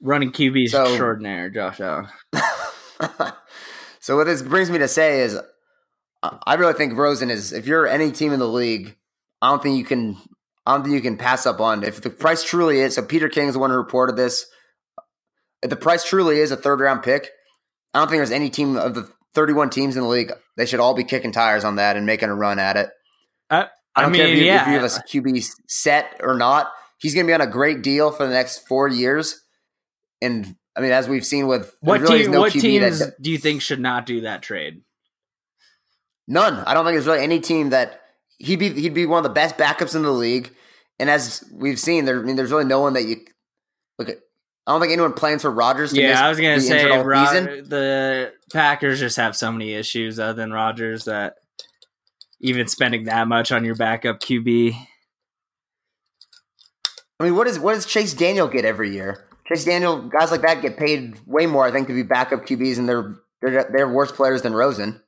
Running 0.00 0.32
QB 0.32 0.64
is 0.64 0.72
So- 0.72 0.84
extraordinary, 0.84 1.50
Josh 1.50 1.80
Allen. 1.80 2.08
so 4.00 4.16
what 4.16 4.24
this 4.24 4.42
brings 4.42 4.70
me 4.70 4.78
to 4.78 4.88
say 4.88 5.20
is, 5.20 5.38
I 6.22 6.38
I 6.46 6.54
really 6.54 6.72
think 6.72 6.96
Rosen 6.96 7.30
is. 7.30 7.52
If 7.52 7.66
you're 7.66 7.86
any 7.86 8.10
team 8.10 8.32
in 8.32 8.38
the 8.40 8.48
league, 8.48 8.96
I 9.42 9.50
don't 9.50 9.62
think 9.62 9.76
you 9.78 9.84
can. 9.84 10.16
I 10.66 10.74
don't 10.74 10.82
think 10.82 10.94
you 10.94 11.00
can 11.00 11.16
pass 11.16 11.46
up 11.46 11.60
on 11.60 11.82
if 11.82 12.00
the 12.00 12.10
price 12.10 12.42
truly 12.44 12.80
is. 12.80 12.94
So 12.94 13.02
Peter 13.02 13.28
King 13.28 13.48
is 13.48 13.54
the 13.54 13.60
one 13.60 13.70
who 13.70 13.76
reported 13.76 14.16
this. 14.16 14.46
If 15.62 15.70
the 15.70 15.76
price 15.76 16.04
truly 16.04 16.40
is 16.40 16.50
a 16.50 16.56
third 16.56 16.80
round 16.80 17.02
pick, 17.02 17.30
I 17.94 18.00
don't 18.00 18.08
think 18.08 18.18
there's 18.18 18.30
any 18.30 18.50
team 18.50 18.76
of 18.76 18.94
the 18.94 19.10
31 19.34 19.70
teams 19.70 19.96
in 19.96 20.02
the 20.02 20.08
league. 20.08 20.32
They 20.56 20.66
should 20.66 20.80
all 20.80 20.94
be 20.94 21.04
kicking 21.04 21.32
tires 21.32 21.64
on 21.64 21.76
that 21.76 21.96
and 21.96 22.06
making 22.06 22.28
a 22.28 22.34
run 22.34 22.58
at 22.58 22.76
it. 22.76 22.90
Uh, 23.50 23.66
I 23.94 24.00
I 24.00 24.02
don't 24.02 24.12
mean, 24.12 24.20
care 24.20 24.28
if 24.28 24.38
you, 24.38 24.44
yeah, 24.44 24.62
if 24.62 24.66
you 24.68 24.74
have 24.74 24.84
a 24.84 24.86
QB 24.86 25.50
set 25.68 26.20
or 26.22 26.36
not. 26.36 26.70
He's 26.98 27.14
going 27.14 27.26
to 27.26 27.30
be 27.30 27.34
on 27.34 27.40
a 27.40 27.46
great 27.46 27.82
deal 27.82 28.10
for 28.10 28.26
the 28.26 28.32
next 28.32 28.66
four 28.66 28.88
years. 28.88 29.40
And 30.20 30.56
I 30.76 30.80
mean, 30.80 30.92
as 30.92 31.08
we've 31.08 31.24
seen 31.24 31.46
with 31.46 31.74
what, 31.80 32.00
really 32.00 32.22
team, 32.22 32.32
no 32.32 32.40
what 32.40 32.52
teams 32.52 32.98
that, 33.00 33.20
do 33.20 33.30
you 33.30 33.38
think 33.38 33.62
should 33.62 33.80
not 33.80 34.06
do 34.06 34.22
that 34.22 34.42
trade? 34.42 34.82
None. 36.26 36.62
I 36.66 36.74
don't 36.74 36.84
think 36.84 36.94
there's 36.94 37.06
really 37.06 37.22
any 37.22 37.40
team 37.40 37.70
that 37.70 38.00
he'd 38.38 38.58
be 38.58 38.70
he'd 38.70 38.94
be 38.94 39.06
one 39.06 39.18
of 39.18 39.24
the 39.24 39.30
best 39.30 39.56
backups 39.56 39.94
in 39.94 40.02
the 40.02 40.10
league. 40.10 40.54
And 40.98 41.08
as 41.08 41.44
we've 41.52 41.78
seen, 41.78 42.04
there 42.04 42.20
I 42.20 42.22
mean, 42.22 42.36
there's 42.36 42.50
really 42.50 42.64
no 42.64 42.80
one 42.80 42.94
that 42.94 43.04
you 43.04 43.24
look 43.98 44.08
at. 44.08 44.18
I 44.68 44.72
don't 44.72 44.80
think 44.82 44.92
anyone 44.92 45.14
plans 45.14 45.40
for 45.40 45.50
Rodgers. 45.50 45.92
To 45.94 45.96
miss, 45.96 46.10
Yeah, 46.10 46.26
I 46.26 46.28
was 46.28 46.36
gonna 46.38 46.60
say 46.60 46.76
injured 46.82 46.90
all 46.92 47.04
Ro- 47.04 47.24
season. 47.24 47.46
the 47.70 48.34
Packers 48.52 49.00
just 49.00 49.16
have 49.16 49.34
so 49.34 49.50
many 49.50 49.72
issues 49.72 50.20
other 50.20 50.34
than 50.34 50.52
Rodgers 50.52 51.06
that 51.06 51.36
even 52.40 52.68
spending 52.68 53.04
that 53.04 53.26
much 53.28 53.50
on 53.50 53.64
your 53.64 53.74
backup 53.76 54.20
QB. 54.20 54.76
I 57.18 57.24
mean, 57.24 57.34
what 57.34 57.46
is 57.46 57.58
what 57.58 57.74
does 57.74 57.86
Chase 57.86 58.12
Daniel 58.12 58.46
get 58.46 58.66
every 58.66 58.92
year? 58.92 59.24
Chase 59.48 59.64
Daniel, 59.64 60.02
guys 60.02 60.30
like 60.30 60.42
that 60.42 60.60
get 60.60 60.76
paid 60.76 61.18
way 61.26 61.46
more, 61.46 61.64
I 61.66 61.72
think, 61.72 61.88
to 61.88 61.94
be 61.94 62.02
backup 62.02 62.44
QBs, 62.44 62.76
and 62.76 62.86
they're 62.86 63.16
they're 63.40 63.70
they're 63.74 63.88
worse 63.88 64.12
players 64.12 64.42
than 64.42 64.52
Rosen. 64.52 65.00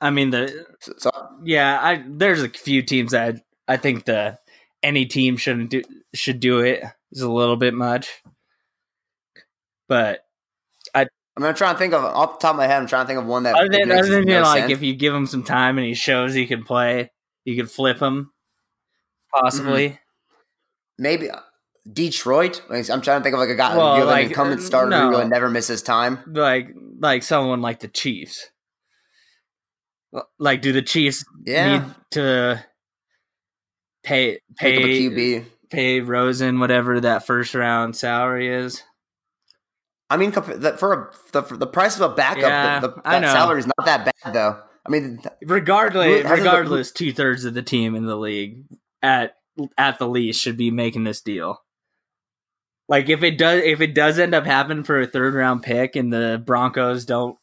I 0.00 0.10
mean 0.10 0.30
the 0.30 0.66
So, 0.80 0.92
so 0.98 1.10
yeah, 1.44 1.78
I 1.80 2.04
there's 2.06 2.42
a 2.42 2.48
few 2.48 2.82
teams 2.82 3.12
that 3.12 3.36
I 3.68 3.76
think 3.76 4.04
the 4.04 4.38
any 4.86 5.04
team 5.04 5.36
shouldn't 5.36 5.70
do 5.70 5.82
should 6.14 6.40
do 6.40 6.60
it 6.60 6.82
is 7.10 7.20
a 7.20 7.30
little 7.30 7.56
bit 7.56 7.74
much. 7.74 8.22
But 9.88 10.20
I 10.94 11.40
mean, 11.40 11.48
I'm 11.48 11.54
trying 11.54 11.74
to 11.74 11.78
think 11.78 11.92
of 11.92 12.02
off 12.02 12.38
the 12.38 12.42
top 12.42 12.52
of 12.52 12.56
my 12.56 12.66
head. 12.66 12.80
I'm 12.80 12.86
trying 12.86 13.04
to 13.04 13.06
think 13.08 13.18
of 13.18 13.26
one 13.26 13.42
that 13.42 13.56
other 13.56 13.68
than, 13.68 13.92
other 13.92 14.08
than 14.08 14.24
no 14.24 14.40
like 14.40 14.62
sense. 14.62 14.72
if 14.72 14.82
you 14.82 14.94
give 14.94 15.12
him 15.12 15.26
some 15.26 15.42
time 15.42 15.76
and 15.76 15.86
he 15.86 15.92
shows 15.92 16.32
he 16.32 16.46
can 16.46 16.64
play, 16.64 17.10
you 17.44 17.56
could 17.56 17.70
flip 17.70 18.00
him 18.00 18.32
possibly. 19.34 19.98
maybe 20.98 21.28
uh, 21.28 21.40
Detroit. 21.92 22.62
Like, 22.70 22.88
I'm 22.88 23.02
trying 23.02 23.20
to 23.20 23.22
think 23.22 23.34
of 23.34 23.40
like 23.40 23.50
a 23.50 23.54
guy, 23.54 23.76
Well, 23.76 23.94
you 23.94 24.00
have 24.00 24.08
like, 24.08 24.24
an 24.24 24.30
incumbent 24.30 24.60
uh, 24.62 24.64
starter 24.64 24.90
no. 24.90 25.02
who 25.02 25.10
really 25.10 25.28
never 25.28 25.50
misses 25.50 25.82
time. 25.82 26.20
Like 26.26 26.68
like 26.98 27.22
someone 27.22 27.60
like 27.60 27.80
the 27.80 27.88
Chiefs. 27.88 28.50
Like 30.38 30.62
do 30.62 30.72
the 30.72 30.80
Chiefs 30.80 31.22
Yeah, 31.44 31.78
need 31.80 31.94
to 32.12 32.64
pay 34.06 34.40
pick 34.58 34.76
up 34.76 34.82
a 34.82 34.84
pay 34.84 35.00
QB. 35.10 35.44
pay 35.70 36.00
Rosen 36.00 36.60
whatever 36.60 37.00
that 37.00 37.26
first 37.26 37.54
round 37.54 37.94
salary 37.96 38.48
is? 38.48 38.82
I 40.08 40.16
mean, 40.16 40.30
for 40.32 40.40
a, 40.40 41.10
the 41.32 41.42
for 41.42 41.56
the 41.56 41.66
price 41.66 41.96
of 41.96 42.12
a 42.12 42.14
backup, 42.14 42.42
Yeah, 42.42 42.78
the, 42.80 42.88
the, 42.88 43.02
that 43.04 43.22
salary 43.24 43.58
is 43.58 43.66
not 43.66 43.84
that 43.86 44.04
bad 44.24 44.32
though. 44.34 44.60
I 44.86 44.88
mean, 44.88 45.20
Regardless, 45.42 46.06
Who- 46.06 46.28
hasn't 46.28 46.44
the- 46.44 46.50
regardless, 46.50 46.92
two 46.92 47.12
thirds 47.12 47.44
of 47.44 47.54
the 47.54 47.62
team 47.62 47.94
in 47.96 48.06
the 48.06 48.16
league 48.16 48.64
at 49.02 49.34
at 49.76 49.98
the 49.98 50.06
least 50.08 50.40
should 50.40 50.56
be 50.56 50.70
making 50.70 51.04
this 51.04 51.20
deal. 51.20 51.60
Like 52.88 53.08
if 53.08 53.24
it 53.24 53.36
does, 53.36 53.62
if 53.64 53.80
it 53.80 53.94
does 53.94 54.18
end 54.18 54.32
up 54.34 54.46
happening 54.46 54.84
for 54.84 55.00
a 55.00 55.06
third 55.08 55.34
round 55.34 55.64
pick 55.64 55.96
and 55.96 56.12
the 56.12 56.40
Broncos 56.44 57.04
don't 57.04 57.36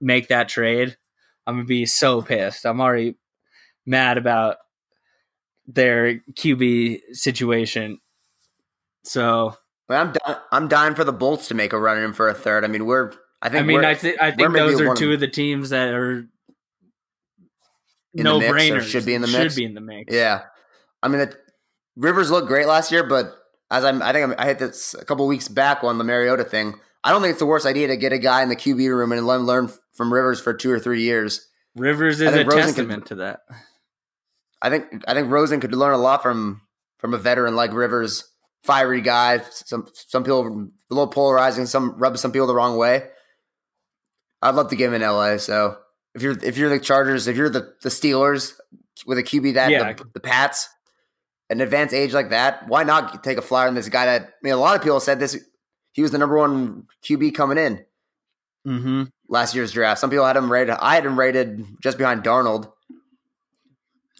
make 0.00 0.28
that 0.28 0.48
trade, 0.48 0.96
I'm 1.46 1.56
gonna 1.56 1.64
be 1.66 1.84
so 1.84 2.22
pissed. 2.22 2.64
I'm 2.64 2.80
already 2.80 3.16
mad 3.84 4.16
about 4.16 4.56
their 5.66 6.20
QB 6.32 7.00
situation. 7.12 7.98
So 9.04 9.56
but 9.88 9.94
I'm 9.94 10.12
di- 10.12 10.40
I'm 10.52 10.68
dying 10.68 10.94
for 10.94 11.04
the 11.04 11.12
Bolts 11.12 11.48
to 11.48 11.54
make 11.54 11.72
a 11.72 11.78
run 11.78 11.98
in 11.98 12.12
for 12.12 12.28
a 12.28 12.34
third. 12.34 12.64
I 12.64 12.68
mean, 12.68 12.86
we're 12.86 13.12
I 13.40 13.48
think 13.48 13.62
I 13.62 13.66
mean, 13.66 13.76
we're, 13.76 13.84
I, 13.84 13.94
th- 13.94 14.16
I 14.20 14.30
think 14.32 14.52
those 14.54 14.80
are 14.80 14.88
one- 14.88 14.96
two 14.96 15.12
of 15.12 15.20
the 15.20 15.28
teams 15.28 15.70
that 15.70 15.94
are 15.94 16.26
no 18.14 18.40
brainers. 18.40 18.82
should 18.82 19.04
be 19.06 19.14
in 19.14 19.20
the 19.20 19.28
mix. 19.28 19.54
Should 19.54 19.56
be 19.60 19.64
in 19.64 19.74
the 19.74 19.80
mix. 19.80 20.12
yeah. 20.14 20.42
I 21.02 21.08
mean, 21.08 21.20
the, 21.20 21.36
Rivers 21.96 22.30
looked 22.30 22.48
great 22.48 22.66
last 22.66 22.90
year, 22.90 23.04
but 23.04 23.34
as 23.70 23.84
I'm, 23.84 24.02
I 24.02 24.12
think 24.12 24.24
I'm, 24.24 24.34
I 24.38 24.46
hit 24.46 24.58
this 24.58 24.94
a 24.94 25.04
couple 25.04 25.26
weeks 25.26 25.48
back 25.48 25.84
on 25.84 25.98
the 25.98 26.04
Mariota 26.04 26.44
thing. 26.44 26.74
I 27.04 27.10
don't 27.10 27.20
think 27.20 27.30
it's 27.32 27.38
the 27.38 27.46
worst 27.46 27.66
idea 27.66 27.88
to 27.88 27.96
get 27.96 28.12
a 28.12 28.18
guy 28.18 28.42
in 28.42 28.48
the 28.48 28.56
QB 28.56 28.88
room 28.88 29.12
and 29.12 29.26
let 29.26 29.36
him 29.36 29.46
learn 29.46 29.70
from 29.92 30.12
Rivers 30.12 30.40
for 30.40 30.52
two 30.52 30.70
or 30.70 30.80
three 30.80 31.02
years. 31.02 31.46
Rivers 31.76 32.20
is 32.20 32.32
a 32.32 32.44
Rosen 32.44 32.58
testament 32.58 33.06
to 33.06 33.16
that. 33.16 33.40
I 34.62 34.70
think 34.70 34.86
I 35.06 35.14
think 35.14 35.30
Rosen 35.30 35.60
could 35.60 35.74
learn 35.74 35.94
a 35.94 35.98
lot 35.98 36.22
from 36.22 36.62
from 36.98 37.14
a 37.14 37.18
veteran 37.18 37.54
like 37.56 37.72
Rivers, 37.72 38.24
fiery 38.64 39.00
guy. 39.00 39.40
Some 39.50 39.86
some 39.92 40.22
people 40.24 40.46
a 40.90 40.94
little 40.94 41.08
polarizing, 41.08 41.66
some 41.66 41.94
rub 41.98 42.16
some 42.18 42.32
people 42.32 42.46
the 42.46 42.54
wrong 42.54 42.76
way. 42.76 43.04
I'd 44.42 44.54
love 44.54 44.70
to 44.70 44.76
give 44.76 44.92
him 44.92 45.02
in 45.02 45.08
LA. 45.08 45.36
So 45.38 45.76
if 46.14 46.22
you're 46.22 46.36
if 46.42 46.56
you're 46.56 46.68
the 46.70 46.80
Chargers, 46.80 47.26
if 47.26 47.36
you're 47.36 47.50
the 47.50 47.74
the 47.82 47.88
Steelers 47.88 48.52
with 49.06 49.18
a 49.18 49.22
QB 49.22 49.54
that 49.54 49.70
Yeah. 49.70 49.92
the, 49.92 50.04
the 50.14 50.20
Pats, 50.20 50.68
an 51.50 51.60
advanced 51.60 51.94
age 51.94 52.12
like 52.14 52.30
that, 52.30 52.66
why 52.68 52.82
not 52.82 53.22
take 53.22 53.38
a 53.38 53.42
flyer 53.42 53.68
on 53.68 53.74
this 53.74 53.88
guy? 53.88 54.06
That 54.06 54.22
I 54.22 54.28
mean, 54.42 54.52
a 54.54 54.58
lot 54.58 54.76
of 54.76 54.82
people 54.82 55.00
said 55.00 55.20
this. 55.20 55.36
He 55.92 56.02
was 56.02 56.10
the 56.10 56.18
number 56.18 56.36
one 56.36 56.84
QB 57.04 57.34
coming 57.34 57.58
in 57.58 57.84
Mm-hmm. 58.66 59.04
last 59.28 59.54
year's 59.54 59.70
draft. 59.70 60.00
Some 60.00 60.10
people 60.10 60.26
had 60.26 60.36
him 60.36 60.50
rated. 60.50 60.74
I 60.80 60.96
had 60.96 61.06
him 61.06 61.18
rated 61.18 61.64
just 61.80 61.98
behind 61.98 62.24
Darnold. 62.24 62.70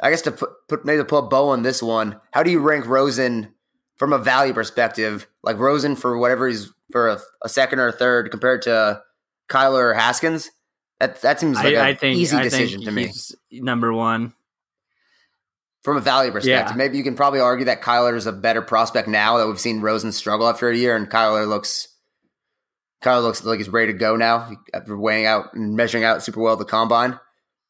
I 0.00 0.10
guess 0.10 0.22
to 0.22 0.32
put, 0.32 0.50
put 0.68 0.84
maybe 0.84 0.98
to 0.98 1.04
put 1.04 1.18
a 1.18 1.28
bow 1.28 1.48
on 1.48 1.62
this 1.62 1.82
one, 1.82 2.20
how 2.32 2.42
do 2.42 2.50
you 2.50 2.60
rank 2.60 2.86
Rosen 2.86 3.54
from 3.96 4.12
a 4.12 4.18
value 4.18 4.52
perspective? 4.52 5.26
Like 5.42 5.58
Rosen 5.58 5.96
for 5.96 6.18
whatever 6.18 6.48
he's 6.48 6.70
for 6.92 7.08
a, 7.08 7.20
a 7.42 7.48
second 7.48 7.78
or 7.78 7.88
a 7.88 7.92
third 7.92 8.30
compared 8.30 8.62
to 8.62 9.02
Kyler 9.48 9.90
or 9.90 9.94
Haskins. 9.94 10.50
That 11.00 11.20
that 11.22 11.40
seems 11.40 11.56
like 11.56 11.66
I, 11.66 11.70
an 11.70 11.76
I 11.78 11.94
think 11.94 12.18
easy 12.18 12.36
I 12.36 12.42
decision 12.42 12.82
think 12.82 12.88
to 12.88 12.92
me 12.92 13.62
number 13.62 13.92
one. 13.92 14.32
from 15.82 15.96
a 15.96 16.00
value 16.00 16.32
perspective. 16.32 16.72
Yeah. 16.72 16.76
Maybe 16.76 16.98
you 16.98 17.04
can 17.04 17.14
probably 17.14 17.40
argue 17.40 17.66
that 17.66 17.82
Kyler 17.82 18.16
is 18.16 18.26
a 18.26 18.32
better 18.32 18.62
prospect 18.62 19.06
now 19.06 19.38
that 19.38 19.46
we've 19.46 19.60
seen 19.60 19.82
Rosen 19.82 20.10
struggle 20.10 20.48
after 20.48 20.68
a 20.68 20.76
year, 20.76 20.96
and 20.96 21.08
Kyler 21.08 21.46
looks 21.46 21.88
Kyler 23.04 23.22
looks 23.22 23.44
like 23.44 23.58
he's 23.58 23.68
ready 23.68 23.92
to 23.92 23.98
go 23.98 24.16
now 24.16 24.50
after 24.74 24.96
weighing 24.96 25.26
out 25.26 25.54
and 25.54 25.76
measuring 25.76 26.02
out 26.04 26.22
super 26.22 26.40
well 26.40 26.56
the 26.56 26.64
combine. 26.64 27.20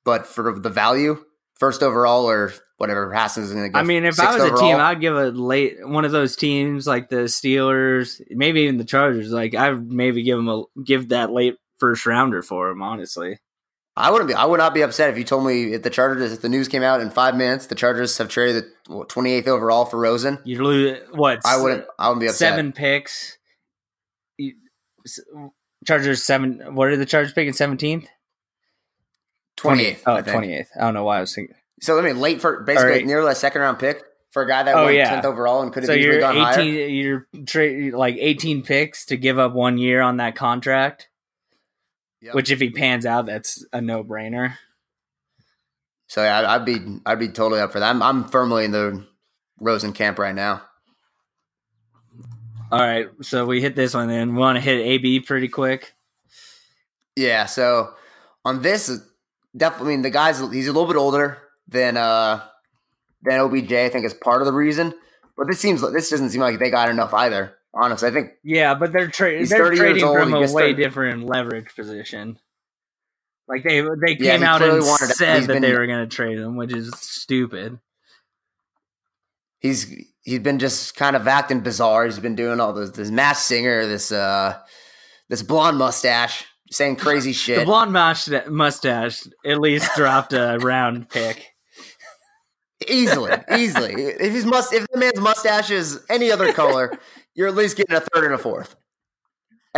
But 0.05 0.27
for 0.27 0.59
the 0.59 0.71
value, 0.71 1.23
first 1.59 1.83
overall 1.83 2.29
or 2.29 2.53
whatever, 2.79 3.13
Haskins 3.13 3.49
is 3.49 3.53
going 3.55 3.67
to 3.67 3.71
go. 3.71 3.79
I 3.79 3.83
mean, 3.83 4.05
if 4.05 4.19
I 4.21 4.35
was 4.35 4.43
a 4.43 4.47
overall. 4.47 4.61
team, 4.61 4.77
I'd 4.77 5.01
give 5.01 5.17
a 5.17 5.31
late 5.31 5.87
one 5.87 6.05
of 6.05 6.13
those 6.13 6.37
teams 6.37 6.87
like 6.87 7.09
the 7.09 7.25
Steelers, 7.25 8.21
maybe 8.31 8.63
even 8.63 8.79
the 8.79 8.85
Chargers. 8.85 9.31
Like 9.31 9.55
I 9.55 9.71
would 9.71 9.91
maybe 9.91 10.23
give 10.23 10.37
them 10.37 10.49
a 10.49 10.65
give 10.85 11.09
that 11.09 11.33
late 11.33 11.57
first 11.79 12.07
rounder 12.07 12.43
for 12.43 12.69
him. 12.69 12.83
Honestly, 12.83 13.41
I 13.97 14.11
wouldn't 14.11 14.29
be. 14.29 14.35
I 14.35 14.45
would 14.45 14.59
not 14.59 14.75
be 14.75 14.83
upset 14.83 15.11
if 15.11 15.19
you 15.19 15.25
told 15.25 15.47
me 15.47 15.73
if 15.73 15.83
the 15.83 15.91
Chargers, 15.91 16.33
if 16.33 16.43
the 16.43 16.49
news 16.49 16.69
came 16.69 16.83
out 16.83 17.01
in 17.01 17.11
five 17.11 17.35
minutes, 17.35 17.67
the 17.67 17.75
Chargers 17.75 18.17
have 18.19 18.29
traded 18.29 18.65
the 18.87 19.05
twenty 19.09 19.33
eighth 19.33 19.49
overall 19.49 19.87
for 19.87 19.99
Rosen. 19.99 20.39
you 20.45 20.63
lose 20.63 20.99
what? 21.13 21.41
I 21.45 21.61
wouldn't. 21.61 21.85
I 21.99 22.09
wouldn't 22.09 22.21
be 22.21 22.27
upset. 22.27 22.51
seven 22.51 22.73
picks. 22.73 23.39
Chargers 25.87 26.25
seven. 26.25 26.75
What 26.75 26.89
are 26.89 26.97
the 26.97 27.07
Chargers 27.07 27.33
picking? 27.33 27.53
Seventeenth. 27.53 28.07
Twenty 29.57 29.85
eighth. 29.87 30.03
Oh, 30.07 30.23
28th. 30.23 30.67
I 30.77 30.81
don't 30.81 30.95
know 30.95 31.05
why 31.05 31.19
I 31.19 31.21
was 31.21 31.35
thinking. 31.35 31.57
So 31.81 31.99
I 31.99 32.03
mean, 32.03 32.21
late 32.21 32.41
for 32.41 32.61
basically 32.63 32.91
Alright. 32.91 33.07
nearly 33.07 33.33
a 33.33 33.35
second 33.35 33.61
round 33.61 33.79
pick 33.79 34.03
for 34.31 34.43
a 34.43 34.49
guy 34.49 34.63
that 34.63 34.75
Oh, 34.75 34.85
went 34.85 34.97
yeah. 34.97 35.11
tenth 35.11 35.25
overall 35.25 35.63
and 35.63 35.73
could 35.73 35.83
have 35.83 35.89
So 35.89 35.95
easily 35.95 36.19
gone 36.19 36.37
higher. 36.37 36.63
You're 36.63 37.27
tra- 37.47 37.91
like 37.97 38.17
eighteen 38.19 38.63
picks 38.63 39.07
to 39.07 39.17
give 39.17 39.39
up 39.39 39.53
one 39.53 39.79
year 39.79 40.01
on 40.01 40.19
that 40.19 40.37
contract. 40.37 41.09
Yep. 42.23 42.35
Which, 42.35 42.51
if 42.51 42.61
he 42.61 42.71
pans 42.71 43.05
out, 43.07 43.27
that's 43.27 43.65
a 43.73 43.81
no 43.81 44.03
brainer. 44.03 44.55
So 46.09 46.23
yeah, 46.23 46.39
I'd, 46.39 46.45
I'd 46.45 46.65
be 46.65 46.79
I'd 47.05 47.19
be 47.19 47.29
totally 47.29 47.61
up 47.61 47.73
for 47.73 47.81
that. 47.81 47.91
I'm, 47.91 48.03
I'm 48.03 48.25
firmly 48.29 48.65
in 48.65 48.71
the 48.73 49.05
Rosen 49.61 49.93
camp 49.93 50.19
right 50.19 50.35
now. 50.35 50.63
All 52.73 52.81
right, 52.81 53.09
so 53.23 53.47
we 53.47 53.61
hit 53.61 53.77
this 53.77 53.95
one. 53.95 54.09
Then 54.09 54.35
we 54.35 54.41
want 54.41 54.57
to 54.57 54.61
hit 54.61 54.81
AB 54.81 55.21
pretty 55.21 55.49
quick. 55.49 55.95
Yeah. 57.15 57.47
So 57.47 57.95
on 58.45 58.61
this, 58.63 58.91
definitely. 59.57 59.95
I 59.95 59.97
mean, 59.97 60.03
the 60.03 60.11
guy's 60.11 60.39
he's 60.53 60.69
a 60.69 60.73
little 60.73 60.87
bit 60.87 60.97
older 60.97 61.39
than 61.69 61.97
uh 61.97 62.43
than 63.23 63.41
OBJ. 63.41 63.73
I 63.73 63.89
think 63.89 64.05
is 64.05 64.15
part 64.15 64.43
of 64.43 64.47
the 64.47 64.53
reason. 64.53 64.95
But 65.37 65.49
this 65.49 65.61
seems 65.61 65.81
this 65.93 66.11
doesn't 66.11 66.31
seem 66.31 66.41
like 66.41 66.59
they 66.59 66.71
got 66.71 66.89
enough 66.89 67.13
either. 67.15 67.55
Honestly, 67.75 68.09
I 68.09 68.13
think 68.13 68.31
Yeah, 68.43 68.75
but 68.75 68.93
they're, 68.93 69.09
tra- 69.09 69.45
they're 69.47 69.59
30 69.59 69.77
years 69.77 69.79
trading 69.79 70.05
old, 70.05 70.19
from 70.19 70.33
a 70.33 70.41
way 70.41 70.47
started- 70.47 70.77
different 70.79 71.25
leverage 71.25 71.75
position. 71.77 72.39
Like 73.49 73.63
they 73.63 73.81
they 73.83 74.17
came 74.17 74.41
he 74.41 74.45
out 74.47 74.63
and 74.63 74.71
clearly 74.71 74.89
wanted 74.89 75.07
to- 75.09 75.13
said 75.15 75.43
that 75.45 75.61
they 75.61 75.73
were 75.75 75.87
going 75.87 76.09
to 76.09 76.15
trade 76.17 76.39
him, 76.39 76.57
which 76.57 76.73
is 76.73 76.91
stupid. 76.99 77.79
he's 79.61 79.95
he's 80.23 80.39
been 80.41 80.59
just 80.59 80.97
kind 80.97 81.15
of 81.17 81.29
acting 81.29 81.61
bizarre. 81.61 82.05
He's 82.07 82.19
been 82.19 82.35
doing 82.35 82.61
all 82.61 82.73
this 82.73 82.91
this 82.91 83.11
Masked 83.11 83.45
Singer, 83.47 83.87
this 83.87 84.11
uh 84.11 84.59
this 85.29 85.43
blonde 85.43 85.79
mustache, 85.79 86.45
saying 86.71 86.97
crazy 86.97 87.33
shit. 87.33 87.61
The 87.61 87.65
blonde 87.65 87.93
mustache, 87.93 88.47
mustache 88.49 89.27
at 89.45 89.61
least 89.61 89.91
dropped 89.97 90.33
a 90.33 90.59
round 90.63 91.09
pick. 91.09 91.55
easily, 92.89 93.33
easily. 93.55 93.95
If 93.95 94.33
his 94.33 94.45
must 94.45 94.73
if 94.73 94.87
the 94.93 94.99
man's 94.99 95.21
mustache 95.21 95.71
is 95.71 96.05
any 96.11 96.31
other 96.31 96.53
color, 96.53 96.99
you're 97.35 97.49
at 97.49 97.55
least 97.55 97.77
getting 97.77 97.97
a 97.97 98.01
third 98.01 98.25
and 98.25 98.35
a 98.35 98.39
fourth. 98.39 98.77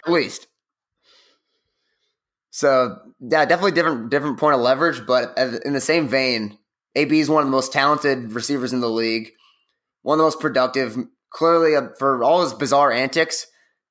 At 0.05 0.13
least. 0.13 0.47
So 2.51 2.99
yeah, 3.21 3.45
definitely 3.45 3.73
different 3.73 4.11
different 4.11 4.39
point 4.39 4.55
of 4.55 4.61
leverage, 4.61 5.07
but 5.07 5.39
in 5.65 5.73
the 5.75 5.81
same 5.81 6.09
vein, 6.09 6.59
AB 6.97 7.21
is 7.21 7.31
one 7.31 7.43
of 7.43 7.47
the 7.47 7.53
most 7.53 7.73
talented 7.73 8.33
receivers 8.33 8.73
in 8.73 8.81
the 8.81 8.91
league, 8.91 9.31
one 10.03 10.15
of 10.15 10.19
the 10.19 10.25
most 10.25 10.41
productive. 10.41 10.97
Clearly, 11.31 11.77
uh, 11.77 11.89
for 11.99 12.25
all 12.25 12.41
his 12.41 12.55
bizarre 12.55 12.91
antics, 12.91 13.47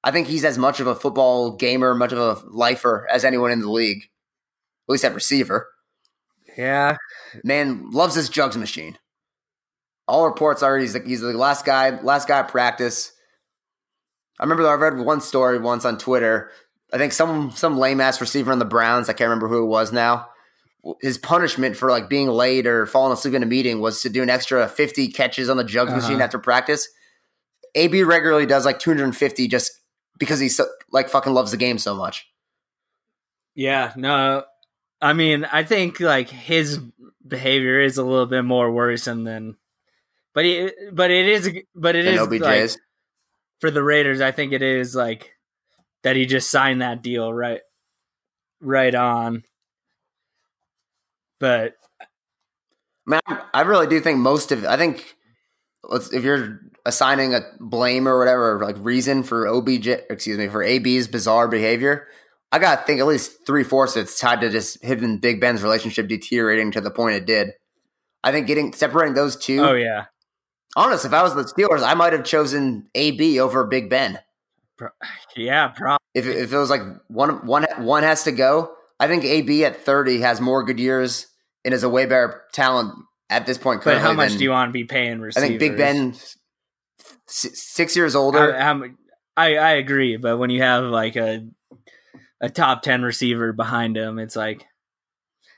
I 0.07 0.11
think 0.11 0.27
he's 0.27 0.45
as 0.45 0.57
much 0.57 0.79
of 0.79 0.87
a 0.87 0.95
football 0.95 1.51
gamer, 1.57 1.93
much 1.93 2.13
of 2.13 2.17
a 2.19 2.41
lifer 2.49 3.05
as 3.11 3.25
anyone 3.25 3.51
in 3.51 3.59
the 3.59 3.69
league, 3.69 4.03
at 4.03 4.91
least 4.91 5.03
at 5.03 5.13
receiver. 5.13 5.67
Yeah, 6.57 6.95
Man 7.43 7.91
loves 7.91 8.15
his 8.15 8.29
jugs 8.29 8.55
machine. 8.55 8.97
All 10.07 10.25
reports 10.25 10.63
are 10.63 10.77
he's 10.77 10.93
the, 10.93 11.01
he's 11.01 11.19
the 11.19 11.33
last 11.33 11.65
guy, 11.65 11.99
last 12.01 12.27
guy 12.27 12.39
at 12.39 12.47
practice. 12.47 13.11
I 14.39 14.43
remember 14.43 14.65
I 14.67 14.75
read 14.75 14.97
one 14.97 15.19
story 15.19 15.59
once 15.59 15.83
on 15.83 15.97
Twitter. 15.97 16.51
I 16.93 16.97
think 16.97 17.11
some 17.11 17.51
some 17.51 17.77
lame 17.77 17.99
ass 17.99 18.21
receiver 18.21 18.51
on 18.51 18.59
the 18.59 18.65
Browns. 18.65 19.09
I 19.09 19.13
can't 19.13 19.27
remember 19.29 19.49
who 19.49 19.63
it 19.63 19.67
was 19.67 19.91
now. 19.91 20.27
His 21.01 21.17
punishment 21.17 21.75
for 21.75 21.89
like 21.91 22.07
being 22.07 22.29
late 22.29 22.65
or 22.65 22.85
falling 22.85 23.11
asleep 23.11 23.33
in 23.33 23.43
a 23.43 23.47
meeting 23.47 23.81
was 23.81 24.01
to 24.03 24.09
do 24.09 24.23
an 24.23 24.29
extra 24.29 24.67
fifty 24.69 25.09
catches 25.09 25.49
on 25.49 25.57
the 25.57 25.63
jugs 25.65 25.91
Uh-huh. 25.91 25.99
machine 26.01 26.21
after 26.21 26.39
practice. 26.39 26.87
AB 27.75 28.03
regularly 28.03 28.45
does 28.45 28.63
like 28.65 28.79
two 28.79 28.89
hundred 28.89 29.03
and 29.03 29.17
fifty 29.17 29.47
just 29.49 29.71
because 30.17 30.39
he 30.39 30.49
so, 30.49 30.65
like 30.91 31.09
fucking 31.09 31.33
loves 31.33 31.51
the 31.51 31.57
game 31.57 31.77
so 31.77 31.95
much. 31.95 32.27
yeah, 33.55 33.93
no. 33.95 34.43
I 35.01 35.13
mean, 35.13 35.45
I 35.45 35.63
think 35.63 35.99
like 35.99 36.29
his 36.29 36.79
behavior 37.25 37.81
is 37.81 37.97
a 37.97 38.03
little 38.03 38.25
bit 38.25 38.43
more 38.43 38.71
worrisome 38.71 39.23
than, 39.23 39.57
but 40.33 40.45
he, 40.45 40.71
but 40.91 41.11
it 41.11 41.27
is, 41.27 41.49
but 41.75 41.95
it 41.95 42.05
is 42.05 42.27
like 42.27 42.71
for 43.59 43.71
the 43.71 43.83
Raiders. 43.83 44.21
I 44.21 44.31
think 44.31 44.53
it 44.53 44.61
is 44.61 44.95
like 44.95 45.33
that 46.03 46.15
he 46.15 46.25
just 46.25 46.49
signed 46.49 46.81
that 46.81 47.03
deal 47.03 47.31
right, 47.31 47.61
right 48.61 48.95
on. 48.95 49.43
But 51.39 51.75
Man, 53.07 53.21
I 53.53 53.61
really 53.61 53.87
do 53.87 54.01
think 54.01 54.19
most 54.19 54.51
of. 54.51 54.65
I 54.65 54.75
think 54.75 55.15
let's, 55.87 56.11
if 56.11 56.23
you're 56.23 56.59
assigning 56.85 57.33
a 57.33 57.41
blame 57.59 58.07
or 58.07 58.17
whatever, 58.19 58.59
like 58.63 58.75
reason 58.79 59.23
for 59.23 59.47
OBJ, 59.47 59.87
excuse 60.09 60.37
me, 60.37 60.47
for 60.47 60.63
AB's 60.63 61.07
bizarre 61.07 61.47
behavior, 61.47 62.07
I 62.51 62.59
got 62.59 62.79
to 62.79 62.85
think 62.85 62.99
at 62.99 63.07
least 63.07 63.45
three 63.45 63.63
fourths 63.63 63.95
of 63.95 64.03
it's 64.03 64.19
tied 64.19 64.41
to 64.41 64.49
just 64.49 64.83
him 64.83 65.03
and 65.03 65.21
Big 65.21 65.41
Ben's 65.41 65.63
relationship 65.63 66.07
deteriorating 66.07 66.71
to 66.71 66.81
the 66.81 66.91
point 66.91 67.15
it 67.15 67.25
did. 67.25 67.51
I 68.23 68.31
think 68.31 68.47
getting 68.47 68.73
separating 68.73 69.15
those 69.15 69.35
two. 69.35 69.61
oh 69.61 69.73
yeah, 69.73 70.05
Honest, 70.75 71.05
if 71.05 71.13
I 71.13 71.23
was 71.23 71.33
the 71.33 71.43
Steelers, 71.43 71.81
I 71.81 71.95
might 71.95 72.13
have 72.13 72.23
chosen 72.23 72.87
AB 72.93 73.39
over 73.39 73.65
Big 73.65 73.89
Ben. 73.89 74.19
yeah, 75.35 75.69
probably. 75.69 75.97
If 76.13 76.27
if 76.27 76.53
it 76.53 76.57
was 76.57 76.69
like 76.69 76.81
one 77.07 77.45
one 77.45 77.65
one 77.79 78.03
has 78.03 78.23
to 78.23 78.31
go, 78.31 78.75
I 78.99 79.07
think 79.07 79.23
AB 79.23 79.65
at 79.65 79.83
thirty 79.83 80.21
has 80.21 80.39
more 80.39 80.63
good 80.63 80.79
years 80.79 81.27
and 81.65 81.73
is 81.73 81.83
a 81.83 81.89
way 81.89 82.05
better 82.05 82.43
talent 82.53 82.93
at 83.29 83.45
this 83.45 83.57
point. 83.57 83.83
But 83.83 83.99
how 83.99 84.13
much 84.13 84.29
than- 84.29 84.37
do 84.39 84.43
you 84.43 84.51
want 84.51 84.69
to 84.69 84.73
be 84.73 84.83
paying 84.85 85.19
receivers? 85.19 85.43
I 85.43 85.47
think 85.47 85.59
Big 85.59 85.77
Ben, 85.77 86.13
six 87.27 87.95
years 87.95 88.15
older. 88.15 88.57
How, 88.57 88.83
I 89.35 89.57
I 89.57 89.71
agree, 89.73 90.17
but 90.17 90.37
when 90.37 90.49
you 90.49 90.61
have 90.61 90.85
like 90.85 91.15
a 91.15 91.47
a 92.41 92.49
top 92.49 92.81
ten 92.81 93.01
receiver 93.03 93.53
behind 93.53 93.97
him, 93.97 94.19
it's 94.19 94.35
like 94.35 94.65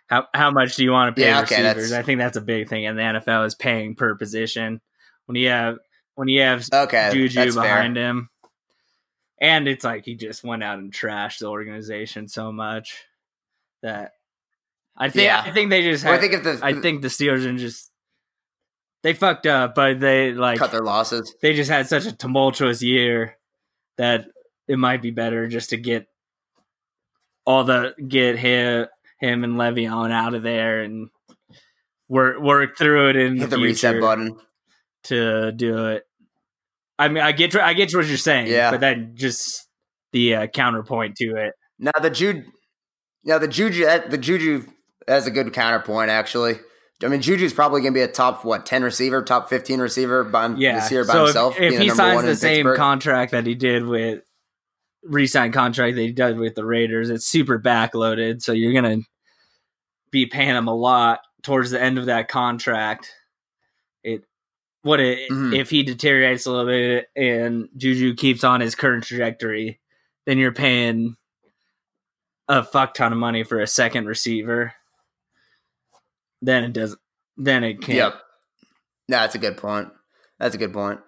how 0.07 0.27
how 0.33 0.51
much 0.51 0.75
do 0.75 0.83
you 0.83 0.91
want 0.91 1.15
to 1.15 1.19
pay 1.21 1.27
Yeah, 1.27 1.41
okay, 1.41 1.63
receivers? 1.63 1.93
I 1.93 2.01
think 2.01 2.19
that's 2.19 2.37
a 2.37 2.41
big 2.41 2.67
thing, 2.67 2.85
and 2.85 2.97
the 2.97 3.03
NFL 3.03 3.45
is 3.45 3.55
paying 3.55 3.95
per 3.95 4.15
position. 4.15 4.81
When 5.25 5.35
you 5.35 5.49
have 5.49 5.77
when 6.15 6.27
you 6.27 6.41
have 6.41 6.67
okay, 6.73 7.09
Juju 7.13 7.53
behind 7.53 7.95
fair. 7.95 8.09
him, 8.09 8.29
and 9.39 9.67
it's 9.67 9.83
like 9.85 10.05
he 10.05 10.15
just 10.15 10.43
went 10.43 10.63
out 10.63 10.79
and 10.79 10.91
trashed 10.91 11.39
the 11.39 11.47
organization 11.47 12.27
so 12.27 12.51
much 12.51 13.05
that 13.83 14.11
I 14.99 15.09
think 15.09 15.25
Yeah. 15.25 15.41
I 15.45 15.51
think 15.51 15.69
they 15.69 15.81
just 15.83 16.03
had, 16.03 16.13
I 16.15 16.17
think 16.19 16.33
if 16.33 16.43
the 16.43 16.59
I 16.61 16.73
think 16.73 17.01
the 17.01 17.07
Steelers 17.07 17.45
are 17.45 17.57
just 17.57 17.89
they 19.01 19.13
fucked 19.13 19.47
up, 19.47 19.75
but 19.75 19.99
they 19.99 20.33
like 20.33 20.59
cut 20.59 20.71
their 20.71 20.81
losses. 20.83 21.33
they 21.41 21.53
just 21.53 21.69
had 21.71 21.87
such 21.87 22.05
a 22.05 22.11
tumultuous 22.11 22.81
year 22.83 23.37
that 23.97 24.25
it 24.67 24.77
might 24.77 25.01
be 25.01 25.11
better 25.11 25.47
just 25.47 25.69
to 25.71 25.77
get 25.77 26.07
all 27.45 27.63
the 27.63 27.93
get 28.07 28.37
him 28.37 28.87
him 29.19 29.43
and 29.43 29.55
Le'Veon 29.55 30.11
out 30.11 30.33
of 30.33 30.43
there 30.43 30.81
and 30.81 31.09
work 32.07 32.39
work 32.41 32.77
through 32.77 33.09
it 33.11 33.15
in 33.15 33.37
Hit 33.37 33.49
the, 33.49 33.55
the 33.57 33.63
reset 33.63 33.99
button. 34.01 34.37
to 35.05 35.51
do 35.53 35.87
it. 35.87 36.05
I 36.97 37.07
mean, 37.07 37.23
I 37.23 37.31
get 37.31 37.55
I 37.55 37.73
get 37.73 37.93
what 37.95 38.05
you're 38.07 38.17
saying, 38.17 38.47
Yeah. 38.47 38.71
but 38.71 38.81
then 38.81 39.13
just 39.15 39.67
the 40.11 40.35
uh, 40.35 40.47
counterpoint 40.47 41.15
to 41.17 41.35
it. 41.37 41.53
Now 41.79 41.91
the 42.01 42.09
Jude, 42.09 42.45
now 43.23 43.37
the 43.37 43.47
Juju, 43.47 43.85
the 44.09 44.17
Juju, 44.17 44.65
that's 45.09 45.25
a 45.27 45.31
good 45.31 45.51
counterpoint 45.53 46.09
actually. 46.09 46.59
I 47.03 47.07
mean, 47.07 47.21
Juju's 47.21 47.53
probably 47.53 47.79
going 47.81 47.93
to 47.93 47.97
be 47.97 48.01
a 48.03 48.07
top 48.09 48.43
what 48.43 48.65
ten 48.65 48.83
receiver, 48.83 49.21
top 49.23 49.49
fifteen 49.49 49.79
receiver 49.79 50.23
by 50.23 50.47
Yeah, 50.55 50.79
this 50.79 50.91
year 50.91 51.05
by 51.05 51.13
so 51.13 51.23
himself. 51.25 51.57
if, 51.59 51.73
if 51.73 51.79
he 51.81 51.89
signs 51.89 52.23
the 52.23 52.35
same 52.35 52.57
Pittsburgh. 52.57 52.77
contract 52.77 53.31
that 53.31 53.45
he 53.45 53.55
did 53.55 53.85
with 53.85 54.21
re-signed 55.03 55.53
contract 55.53 55.95
that 55.95 56.01
he 56.01 56.11
did 56.11 56.37
with 56.37 56.55
the 56.55 56.65
Raiders, 56.65 57.09
it's 57.09 57.25
super 57.25 57.57
backloaded, 57.57 58.41
so 58.41 58.51
you're 58.51 58.73
gonna 58.73 58.97
be 60.11 60.25
paying 60.25 60.49
him 60.55 60.67
a 60.67 60.75
lot 60.75 61.21
towards 61.41 61.71
the 61.71 61.81
end 61.81 61.97
of 61.97 62.07
that 62.07 62.27
contract. 62.27 63.09
It 64.03 64.25
what 64.81 64.99
it, 64.99 65.29
Mhm. 65.31 65.57
if 65.57 65.69
he 65.69 65.83
deteriorates 65.83 66.45
a 66.45 66.51
little 66.51 66.65
bit 66.67 67.07
and 67.15 67.69
Juju 67.77 68.15
keeps 68.15 68.43
on 68.43 68.59
his 68.59 68.75
current 68.75 69.05
trajectory, 69.05 69.79
then 70.25 70.37
you're 70.37 70.51
paying 70.51 71.15
a 72.49 72.61
fuck 72.63 72.93
ton 72.93 73.13
of 73.13 73.17
money 73.19 73.43
for 73.43 73.61
a 73.61 73.67
second 73.67 74.05
receiver. 74.07 74.73
Then 76.41 76.63
it 76.63 76.73
doesn't. 76.73 76.99
Then 77.37 77.63
it 77.63 77.81
can't. 77.81 77.97
Yep. 77.97 78.13
No, 79.09 79.17
that's 79.17 79.35
a 79.35 79.39
good 79.39 79.57
point. 79.57 79.89
That's 80.39 80.55
a 80.55 80.57
good 80.57 80.73
point. 80.73 80.99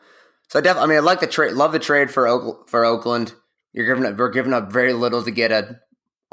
So 0.50 0.60
I 0.60 0.62
definitely, 0.62 0.84
I 0.84 0.88
mean, 0.90 0.98
I 0.98 1.06
like 1.06 1.20
the 1.22 1.28
trade. 1.28 1.54
Love 1.54 1.72
the 1.72 1.80
trade 1.80 2.12
for 2.12 2.28
Oak, 2.28 2.70
for 2.70 2.84
Oakland. 2.84 3.34
You're 3.74 3.86
giving 3.86 4.06
up. 4.06 4.18
We're 4.18 4.30
giving 4.30 4.54
up 4.54 4.72
very 4.72 4.94
little 4.94 5.24
to 5.24 5.32
get 5.32 5.52
a 5.52 5.80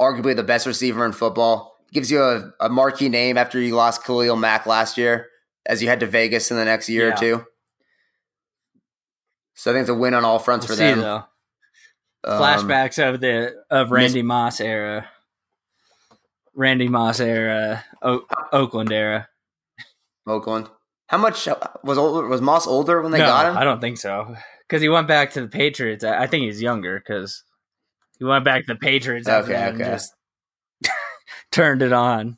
arguably 0.01 0.35
the 0.35 0.43
best 0.43 0.65
receiver 0.67 1.05
in 1.05 1.11
football. 1.13 1.75
Gives 1.93 2.11
you 2.11 2.21
a, 2.21 2.51
a 2.59 2.69
marquee 2.69 3.09
name 3.09 3.37
after 3.37 3.59
you 3.59 3.75
lost 3.75 4.03
Khalil 4.03 4.35
Mack 4.35 4.65
last 4.65 4.97
year, 4.97 5.27
as 5.65 5.81
you 5.81 5.87
head 5.87 6.01
to 6.01 6.05
Vegas 6.05 6.51
in 6.51 6.57
the 6.57 6.65
next 6.65 6.89
year 6.89 7.07
Yeah. 7.07 7.13
or 7.13 7.17
two. 7.17 7.45
So 9.55 9.71
I 9.71 9.73
think 9.73 9.81
it's 9.83 9.89
a 9.89 9.95
win 9.95 10.13
on 10.13 10.23
all 10.25 10.39
fronts 10.39 10.67
We'll 10.67 10.77
for 10.77 10.81
see 10.83 10.89
them. 10.89 10.99
though. 10.99 11.23
Um, 12.25 12.41
flashbacks 12.41 13.01
of 13.01 13.21
the 13.21 13.55
of 13.69 13.91
Randy 13.91 14.21
Moss 14.21 14.59
era, 14.59 15.07
Randy 16.55 16.87
Moss 16.87 17.19
era, 17.19 17.83
o- 18.01 18.25
Oakland 18.51 18.91
era. 18.91 19.27
Oakland. 20.27 20.69
How 21.07 21.17
much 21.17 21.47
uh, 21.47 21.55
was 21.83 21.97
older, 21.97 22.27
was 22.27 22.41
Moss 22.41 22.67
older 22.67 23.01
when 23.01 23.11
they 23.11 23.17
no, 23.17 23.25
got 23.25 23.47
him? 23.47 23.57
I 23.57 23.63
don't 23.63 23.81
think 23.81 23.97
so 23.97 24.35
because 24.67 24.81
he 24.81 24.89
went 24.89 25.07
back 25.07 25.31
to 25.33 25.41
the 25.41 25.47
Patriots. 25.47 26.03
I 26.03 26.23
I 26.23 26.27
think 26.27 26.43
he's 26.45 26.61
younger 26.61 26.99
because 26.99 27.43
he 28.19 28.25
went 28.25 28.45
back 28.45 28.65
to 28.67 28.73
the 28.73 28.79
Patriots 28.79 29.27
after 29.27 29.53
Okay, 29.53 29.61
and 29.61 29.81
okay. 29.81 29.91
just 29.91 30.13
turned 31.51 31.81
it 31.81 31.93
on. 31.93 32.37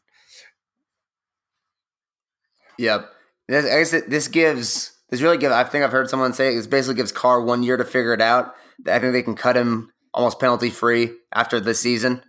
Yep. 2.77 3.11
This, 3.47 3.65
I 3.65 3.77
guess 3.79 3.93
it, 3.93 4.09
this 4.09 4.27
gives 4.29 4.93
this 5.09 5.21
really 5.21 5.37
give. 5.37 5.51
I 5.51 5.65
think 5.65 5.83
I've 5.83 5.91
heard 5.91 6.09
someone 6.09 6.33
say 6.33 6.53
it, 6.53 6.55
this 6.55 6.67
basically 6.67 6.95
gives 6.95 7.11
Carr 7.11 7.41
one 7.41 7.63
year 7.63 7.75
to 7.75 7.83
figure 7.83 8.13
it 8.13 8.21
out. 8.21 8.53
I 8.87 8.99
think 8.99 9.11
they 9.11 9.23
can 9.23 9.35
cut 9.35 9.57
him 9.57 9.91
almost 10.13 10.39
penalty 10.39 10.69
free 10.69 11.11
after 11.33 11.59
this 11.59 11.79
season 11.79 12.23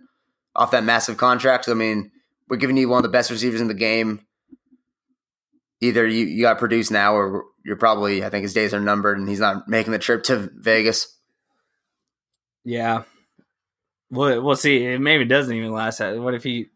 off 0.55 0.71
that 0.71 0.83
massive 0.83 1.17
contract. 1.17 1.67
I 1.69 1.73
mean, 1.73 2.11
we're 2.49 2.57
giving 2.57 2.77
you 2.77 2.89
one 2.89 2.97
of 2.97 3.03
the 3.03 3.09
best 3.09 3.31
receivers 3.31 3.61
in 3.61 3.67
the 3.67 3.73
game. 3.73 4.25
Either 5.81 6.05
you, 6.07 6.25
you 6.25 6.43
got 6.43 6.53
to 6.53 6.59
produce 6.59 6.89
now, 6.91 7.13
or 7.15 7.43
you're 7.65 7.75
probably 7.75 8.23
I 8.23 8.29
think 8.29 8.43
his 8.43 8.53
days 8.53 8.73
are 8.73 8.79
numbered, 8.79 9.17
and 9.17 9.27
he's 9.27 9.39
not 9.39 9.67
making 9.67 9.91
the 9.91 9.99
trip 9.99 10.23
to 10.25 10.49
Vegas 10.55 11.17
Yeah. 12.63 13.03
We'll, 14.09 14.41
we'll 14.43 14.55
see. 14.55 14.85
It 14.85 15.01
maybe 15.01 15.25
doesn't 15.25 15.53
even 15.55 15.71
last. 15.73 15.97
that- 15.97 16.17
What 16.19 16.35
if 16.35 16.43
he? 16.43 16.67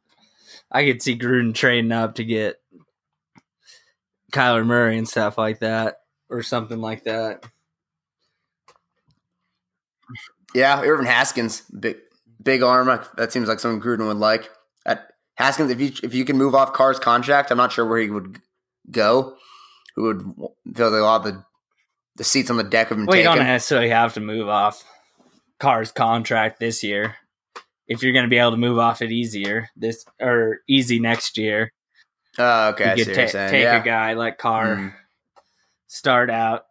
I 0.71 0.83
could 0.83 1.01
see 1.01 1.17
Gruden 1.17 1.53
trading 1.53 1.91
up 1.91 2.15
to 2.15 2.25
get 2.25 2.59
Kyler 4.33 4.65
Murray 4.65 4.97
and 4.97 5.07
stuff 5.07 5.37
like 5.37 5.59
that, 5.59 6.01
or 6.29 6.41
something 6.43 6.81
like 6.81 7.03
that. 7.03 7.45
Yeah, 10.53 10.81
Irvin 10.81 11.05
Haskins, 11.05 11.61
big 11.79 11.97
big 12.47 12.63
arm. 12.63 12.87
That 13.17 13.31
seems 13.33 13.47
like 13.49 13.59
something 13.59 13.81
Gruden 13.85 14.07
would 14.07 14.17
like. 14.17 14.49
At 14.85 15.11
Haskins, 15.35 15.69
if 15.69 15.79
you 15.81 15.91
if 16.01 16.13
you 16.15 16.23
can 16.25 16.37
move 16.37 16.55
off 16.55 16.73
Carr's 16.73 16.97
contract, 16.97 17.51
I'm 17.51 17.57
not 17.57 17.71
sure 17.73 17.85
where 17.85 17.99
he 17.99 18.09
would 18.09 18.39
go. 18.89 19.35
Who 19.95 20.03
would 20.03 20.21
feel 20.75 20.89
like 20.91 20.99
a 21.01 21.03
lot 21.03 21.25
of 21.25 21.33
the 21.33 21.43
the 22.15 22.23
seats 22.23 22.49
on 22.49 22.57
the 22.57 22.63
deck 22.63 22.87
have 22.89 22.97
been 22.97 23.05
Well, 23.05 23.17
you 23.17 23.23
don't 23.23 23.37
necessarily 23.39 23.89
have 23.89 24.13
to 24.15 24.19
move 24.21 24.47
off 24.47 24.83
Carr's 25.59 25.91
contract 25.91 26.59
this 26.59 26.83
year 26.83 27.15
if 27.87 28.01
you're 28.01 28.13
going 28.13 28.25
to 28.25 28.29
be 28.29 28.37
able 28.37 28.51
to 28.51 28.57
move 28.57 28.79
off 28.79 29.01
it 29.01 29.11
easier 29.11 29.69
this 29.75 30.05
or 30.21 30.59
easy 30.69 30.99
next 30.99 31.37
year. 31.37 31.73
Oh, 32.39 32.69
okay, 32.69 32.85
I 32.91 32.93
you 32.93 33.03
see 33.03 33.11
could 33.11 33.11
what 33.11 33.17
you're 33.17 33.25
ta- 33.27 33.31
saying. 33.31 33.51
take 33.51 33.63
yeah. 33.63 33.81
a 33.81 33.83
guy 33.83 34.13
like 34.13 34.37
Carr, 34.37 34.75
Mm. 34.77 34.93
start 35.87 36.29
out. 36.29 36.65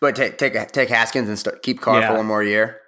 But 0.00 0.16
take 0.16 0.38
take 0.38 0.54
take 0.72 0.88
Haskins 0.88 1.28
and 1.28 1.38
start, 1.38 1.62
keep 1.62 1.80
Carr 1.80 2.00
Yeah. 2.00 2.08
for 2.08 2.16
one 2.16 2.26
more 2.26 2.42
year. 2.42 2.80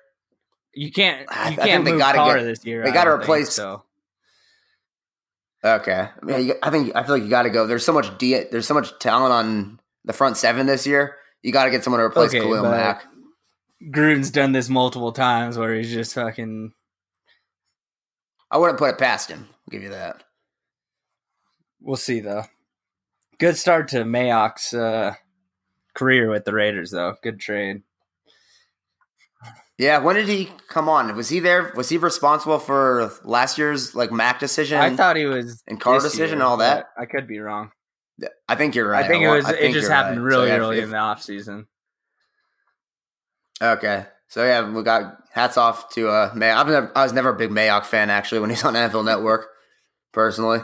You 0.75 0.91
can't. 0.93 1.21
You 1.21 1.27
I- 1.31 1.47
I 1.49 1.55
can't 1.55 1.85
think 1.85 1.85
they 1.85 1.99
gotta 1.99 2.19
Carr 2.19 2.39
get- 2.39 2.45
this 2.45 2.65
year. 2.65 2.85
they 2.85 2.91
gotta 2.93 3.11
don't 3.11 3.19
think, 3.21 3.25
replace- 3.29 3.53
So 3.55 3.83
Okay, 5.65 6.09
I, 6.23 6.25
mean, 6.25 6.53
I 6.63 6.71
think 6.71 6.95
I 6.95 7.03
feel 7.03 7.15
like 7.17 7.25
you 7.25 7.31
got 7.31 7.43
to 7.43 7.51
go. 7.51 7.67
There's 7.67 7.85
so 7.85 7.93
much 7.93 8.17
D, 8.19 8.45
there's 8.53 8.67
so 8.69 8.75
much 8.75 8.97
talent 9.01 9.33
on 9.33 9.81
the 10.05 10.13
front 10.13 10.37
seven 10.37 10.67
this 10.67 10.87
year. 10.87 11.17
You 11.43 11.51
got 11.53 11.65
to 11.65 11.71
get 11.71 11.83
someone 11.83 11.99
to 12.01 12.05
replace 12.05 12.31
Okay, 12.31 12.41
Khalil 12.41 12.63
Mack. 12.71 13.05
Gruden's 13.83 14.31
done 14.31 14.53
this 14.53 14.69
multiple 14.69 15.11
times 15.13 15.59
where 15.59 15.75
he's 15.75 15.91
just 15.93 16.15
fucking. 16.15 16.73
I 18.51 18.59
wouldn't 18.59 18.79
put 18.79 18.91
it 18.91 18.99
past 18.99 19.29
him. 19.29 19.49
I'll 19.51 19.71
give 19.73 19.83
you 19.83 19.89
that. 19.89 20.23
We'll 21.81 21.97
see 21.97 22.21
though. 22.21 22.45
Good 23.39 23.57
start 23.57 23.89
to 23.89 24.05
Mayock's 24.05 24.73
uh, 24.73 25.15
career 25.97 26.31
with 26.31 26.45
the 26.45 26.53
Raiders 26.53 26.93
though. 26.93 27.17
Good 27.23 27.41
trade. 27.41 27.83
Yeah, 29.79 29.99
when 29.99 30.17
did 30.17 30.29
he 30.29 30.49
come 30.69 30.89
on? 30.89 31.15
Was 31.17 31.29
he 31.29 31.41
there? 31.41 31.73
Was 31.77 31.89
he 31.89 31.99
responsible 31.99 32.59
for 32.59 33.11
last 33.25 33.59
year's 33.59 33.95
like 33.95 34.11
Mack 34.11 34.39
decision? 34.39 34.79
I 34.79 34.95
thought 34.97 35.17
he 35.17 35.27
was 35.27 35.63
and 35.67 35.79
Carr 35.81 36.01
decision 36.01 36.27
year, 36.27 36.35
and 36.35 36.43
all 36.43 36.57
that? 36.59 36.91
I 36.97 37.05
could 37.05 37.27
be 37.27 37.41
wrong. 37.41 37.73
I 38.49 38.55
think 38.55 38.75
you're 38.75 38.89
right. 38.89 39.05
I 39.05 39.09
think 39.09 39.25
it 39.25 39.29
was. 39.29 39.45
I 39.45 39.53
it 39.53 39.73
just 39.73 39.91
happened 39.91 40.25
right. 40.25 40.29
really 40.29 40.49
So, 40.49 40.55
yeah, 40.55 40.61
early 40.61 40.79
if- 40.79 40.85
in 40.85 40.91
the 40.91 40.97
off 40.97 41.23
season. 41.23 41.67
Okay, 43.61 44.05
so 44.29 44.45
yeah, 44.45 44.71
we 44.71 44.83
got 44.83 45.19
hats 45.33 45.57
off 45.57 45.89
to 45.95 46.09
uh, 46.09 46.31
May. 46.35 46.51
I've 46.51 46.67
never, 46.69 46.93
I 46.95 47.05
was 47.05 47.15
never 47.15 47.31
a 47.31 47.37
big 47.37 47.51
Mayock 47.51 47.87
fan 47.87 48.11
actually 48.11 48.41
when 48.41 48.51
he's 48.51 48.65
on 48.65 48.75
NFL 48.75 49.05
Network, 49.05 49.49
personally. 50.13 50.61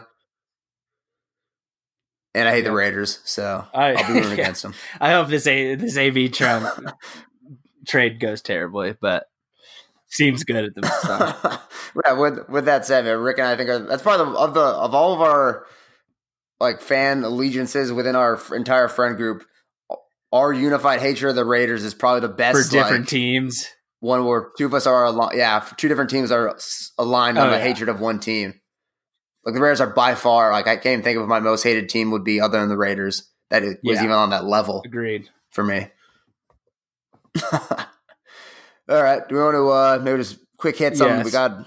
And 2.35 2.49
I 2.49 2.53
hate 2.53 2.65
the 2.65 2.73
Raiders, 2.73 3.21
so 3.25 3.67
I- 3.75 3.93
I'll 3.95 4.07
be 4.09 4.13
rooting 4.15 4.29
yeah. 4.39 4.45
against 4.45 4.63
them. 4.63 4.75
I 5.01 5.13
hope 5.13 5.29
this 5.29 5.47
a 5.47 5.75
this 5.75 5.99
AV 5.99 6.33
Trump 6.33 6.67
trade 7.87 8.21
goes 8.21 8.41
terribly, 8.41 8.95
but 9.01 9.27
seems 10.09 10.45
good 10.45 10.65
at 10.65 10.75
the 10.75 10.81
time. 10.83 11.59
yeah, 12.07 12.13
with 12.13 12.49
with 12.49 12.65
that 12.67 12.87
said, 12.87 13.05
Rick 13.07 13.39
and 13.39 13.47
I 13.49 13.57
think 13.57 13.69
are, 13.71 13.79
that's 13.81 14.03
part 14.03 14.21
of 14.21 14.33
the, 14.33 14.39
of 14.39 14.55
the 14.55 14.61
of 14.61 14.95
all 14.95 15.13
of 15.13 15.21
our 15.21 15.67
like 16.61 16.81
fan 16.81 17.23
allegiances 17.25 17.93
within 17.93 18.17
our 18.17 18.37
f- 18.37 18.53
entire 18.53 18.89
friend 18.89 19.17
group. 19.17 19.45
Our 20.33 20.51
unified 20.55 21.01
hatred 21.01 21.29
of 21.31 21.37
the 21.37 21.45
Raiders 21.45 21.85
is 21.85 21.93
probably 21.93 22.21
the 22.21 22.29
best 22.33 22.57
for 22.67 22.71
different 22.73 23.01
like, 23.03 23.09
teams. 23.11 23.69
one 24.01 24.25
where 24.25 24.49
two 24.57 24.65
of 24.65 24.73
us 24.73 24.87
are 24.87 25.05
aligned. 25.05 25.37
Yeah, 25.37 25.63
two 25.77 25.89
different 25.89 26.09
teams 26.09 26.31
are 26.33 26.57
aligned 26.97 27.37
on 27.37 27.49
Oh, 27.49 27.51
the 27.51 27.59
yeah. 27.59 27.63
hatred 27.63 27.91
of 27.91 28.01
one 28.01 28.19
team. 28.21 28.55
Like 29.45 29.55
the 29.55 29.61
Raiders 29.61 29.81
are 29.81 29.89
by 29.91 30.15
far 30.15 30.53
like 30.53 30.67
I 30.69 30.77
can't 30.77 30.87
even 30.95 31.03
think 31.03 31.19
of 31.19 31.27
my 31.29 31.41
most 31.41 31.63
hated 31.65 31.89
team 31.89 32.11
would 32.13 32.25
be 32.25 32.41
other 32.41 32.61
than 32.61 32.69
the 32.69 32.77
Raiders. 32.77 33.29
That 33.51 33.63
it 33.65 33.81
was 33.85 33.97
Yeah. 33.97 34.05
even 34.05 34.13
on 34.17 34.31
that 34.31 34.45
level 34.45 34.83
Agreed. 34.85 35.29
for 35.51 35.63
me. 35.65 35.89
All 38.89 39.03
right, 39.03 39.27
do 39.29 39.35
we 39.37 39.41
want 39.41 39.55
to 39.55 39.69
uh, 39.69 40.01
maybe 40.03 40.19
just 40.19 40.39
quick 40.59 40.77
hit 40.77 40.97
something? 40.97 41.19
Yes. 41.19 41.25
We 41.25 41.31
got 41.31 41.51
a 41.53 41.67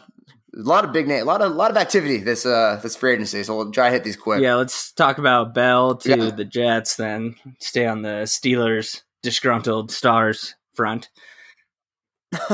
lot 0.54 0.86
of 0.86 0.92
big 0.94 1.08
name, 1.08 1.22
a 1.22 1.26
lot 1.26 1.42
of 1.42 1.54
lot 1.54 1.72
of 1.72 1.78
activity 1.78 2.18
this 2.18 2.46
uh 2.46 2.80
this 2.82 2.96
free 2.96 3.14
agency. 3.14 3.44
So 3.44 3.56
we'll 3.58 3.72
try 3.72 3.88
to 3.90 3.94
hit 3.94 4.04
these 4.04 4.16
quick. 4.18 4.42
Yeah, 4.42 4.56
let's 4.56 4.92
talk 4.92 5.18
about 5.18 5.54
Bell 5.54 5.96
to 5.98 6.10
Yeah. 6.10 6.30
the 6.32 6.46
Jets, 6.46 6.96
then 6.96 7.36
stay 7.60 7.86
on 7.86 8.02
the 8.02 8.24
Steelers 8.26 9.02
disgruntled 9.24 9.92
stars 9.92 10.56
front. 10.76 11.10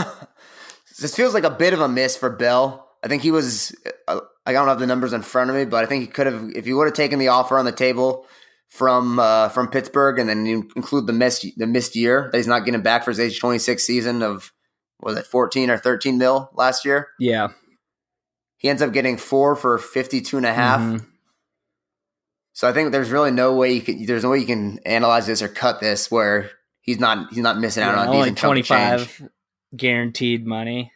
this 0.99 1.15
feels 1.15 1.33
like 1.33 1.43
a 1.43 1.49
bit 1.49 1.73
of 1.73 1.81
a 1.81 1.87
miss 1.87 2.15
for 2.17 2.29
Bell. 2.29 2.87
I 3.03 3.07
think 3.07 3.23
he 3.23 3.31
was. 3.31 3.75
I 4.45 4.53
don't 4.53 4.67
have 4.67 4.79
the 4.79 4.87
numbers 4.87 5.13
in 5.13 5.21
front 5.21 5.49
of 5.49 5.55
me, 5.55 5.65
but 5.65 5.83
I 5.83 5.87
think 5.87 6.01
he 6.01 6.07
could 6.07 6.25
have 6.27 6.49
if 6.55 6.65
he 6.65 6.73
would 6.73 6.87
have 6.87 6.95
taken 6.95 7.19
the 7.19 7.27
offer 7.29 7.57
on 7.57 7.65
the 7.65 7.71
table 7.71 8.25
from 8.69 9.19
uh, 9.19 9.49
from 9.49 9.67
Pittsburgh, 9.69 10.17
and 10.19 10.27
then 10.29 10.45
you 10.45 10.69
include 10.75 11.05
the 11.07 11.13
missed 11.13 11.45
the 11.57 11.67
missed 11.67 11.95
year 11.95 12.29
that 12.31 12.37
he's 12.37 12.47
not 12.47 12.65
getting 12.65 12.81
back 12.81 13.03
for 13.03 13.11
his 13.11 13.19
age 13.19 13.39
twenty 13.39 13.59
six 13.59 13.83
season 13.85 14.23
of 14.23 14.51
was 14.99 15.17
it 15.17 15.25
fourteen 15.25 15.69
or 15.69 15.77
thirteen 15.77 16.17
mil 16.17 16.49
last 16.53 16.85
year. 16.85 17.09
Yeah. 17.19 17.49
He 18.57 18.69
ends 18.69 18.81
up 18.83 18.93
getting 18.93 19.17
four 19.17 19.55
for 19.55 19.77
fifty 19.77 20.21
two 20.21 20.37
and 20.37 20.45
a 20.45 20.53
half. 20.53 20.79
Mhm. 20.81 21.05
So 22.53 22.67
I 22.67 22.73
think 22.73 22.91
there's 22.91 23.09
really 23.09 23.31
no 23.31 23.55
way 23.55 23.73
you 23.73 23.81
can. 23.81 24.05
There's 24.05 24.23
no 24.23 24.29
way 24.31 24.39
you 24.39 24.45
can 24.45 24.79
analyze 24.85 25.25
this 25.27 25.41
or 25.41 25.47
cut 25.47 25.79
this 25.79 26.11
where 26.11 26.51
he's 26.81 26.99
not 26.99 27.29
he's 27.33 27.43
not 27.43 27.57
missing 27.59 27.83
out 27.83 27.95
Yeah, 27.95 28.01
on 28.01 28.07
a 28.07 28.11
only 28.11 28.59
of 28.61 28.65
change. 28.65 29.21
guaranteed 29.75 30.45
money. 30.45 30.91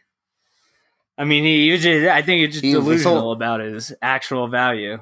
I 1.18 1.24
mean, 1.24 1.44
he 1.44 1.64
usually. 1.64 2.08
I 2.10 2.22
think 2.22 2.40
he's 2.44 2.54
just 2.54 2.62
He- 2.64 2.70
he 2.70 2.74
delusional 2.74 3.20
sold- 3.20 3.36
about 3.38 3.60
his 3.60 3.92
actual 4.02 4.48
value. 4.48 4.98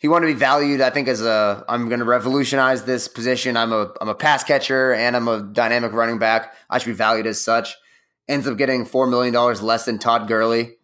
he 0.00 0.08
wanted 0.08 0.26
to 0.28 0.32
be 0.34 0.38
valued. 0.38 0.80
I 0.80 0.90
think 0.90 1.08
as 1.08 1.22
a 1.22 1.64
I'm 1.68 1.88
going 1.88 1.98
to 2.00 2.04
revolutionize 2.04 2.84
this 2.84 3.08
position. 3.08 3.56
I'm 3.56 3.72
a 3.72 3.92
I'm 4.00 4.08
a 4.08 4.14
pass 4.14 4.44
catcher 4.44 4.92
and 4.92 5.16
I'm 5.16 5.28
a 5.28 5.42
dynamic 5.42 5.92
running 5.92 6.18
back. 6.18 6.54
I 6.70 6.78
should 6.78 6.86
be 6.90 6.92
valued 6.94 7.26
as 7.26 7.40
such. 7.40 7.76
Ends 8.28 8.46
up 8.46 8.58
getting 8.58 8.84
four 8.84 9.06
million 9.06 9.32
dollars 9.34 9.62
less 9.62 9.84
than 9.84 9.98
Todd 9.98 10.28
Gurley. 10.28 10.74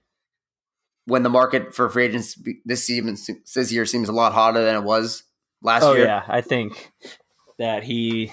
When 1.07 1.23
the 1.23 1.29
market 1.29 1.75
for 1.75 1.89
free 1.91 2.05
agents 2.07 2.39
this 2.65 2.87
season 2.87 3.17
this 3.55 3.71
year 3.73 3.85
seems 3.85 4.09
a 4.09 4.13
lot 4.13 4.33
hotter 4.33 4.65
than 4.65 4.75
it 4.77 4.85
was 4.85 5.23
last 5.61 5.83
year. 5.83 5.91
Oh 5.91 5.95
year. 5.97 6.07
yeah, 6.07 6.23
I 6.27 6.41
think 6.41 6.93
that 7.59 7.83
he. 7.85 8.33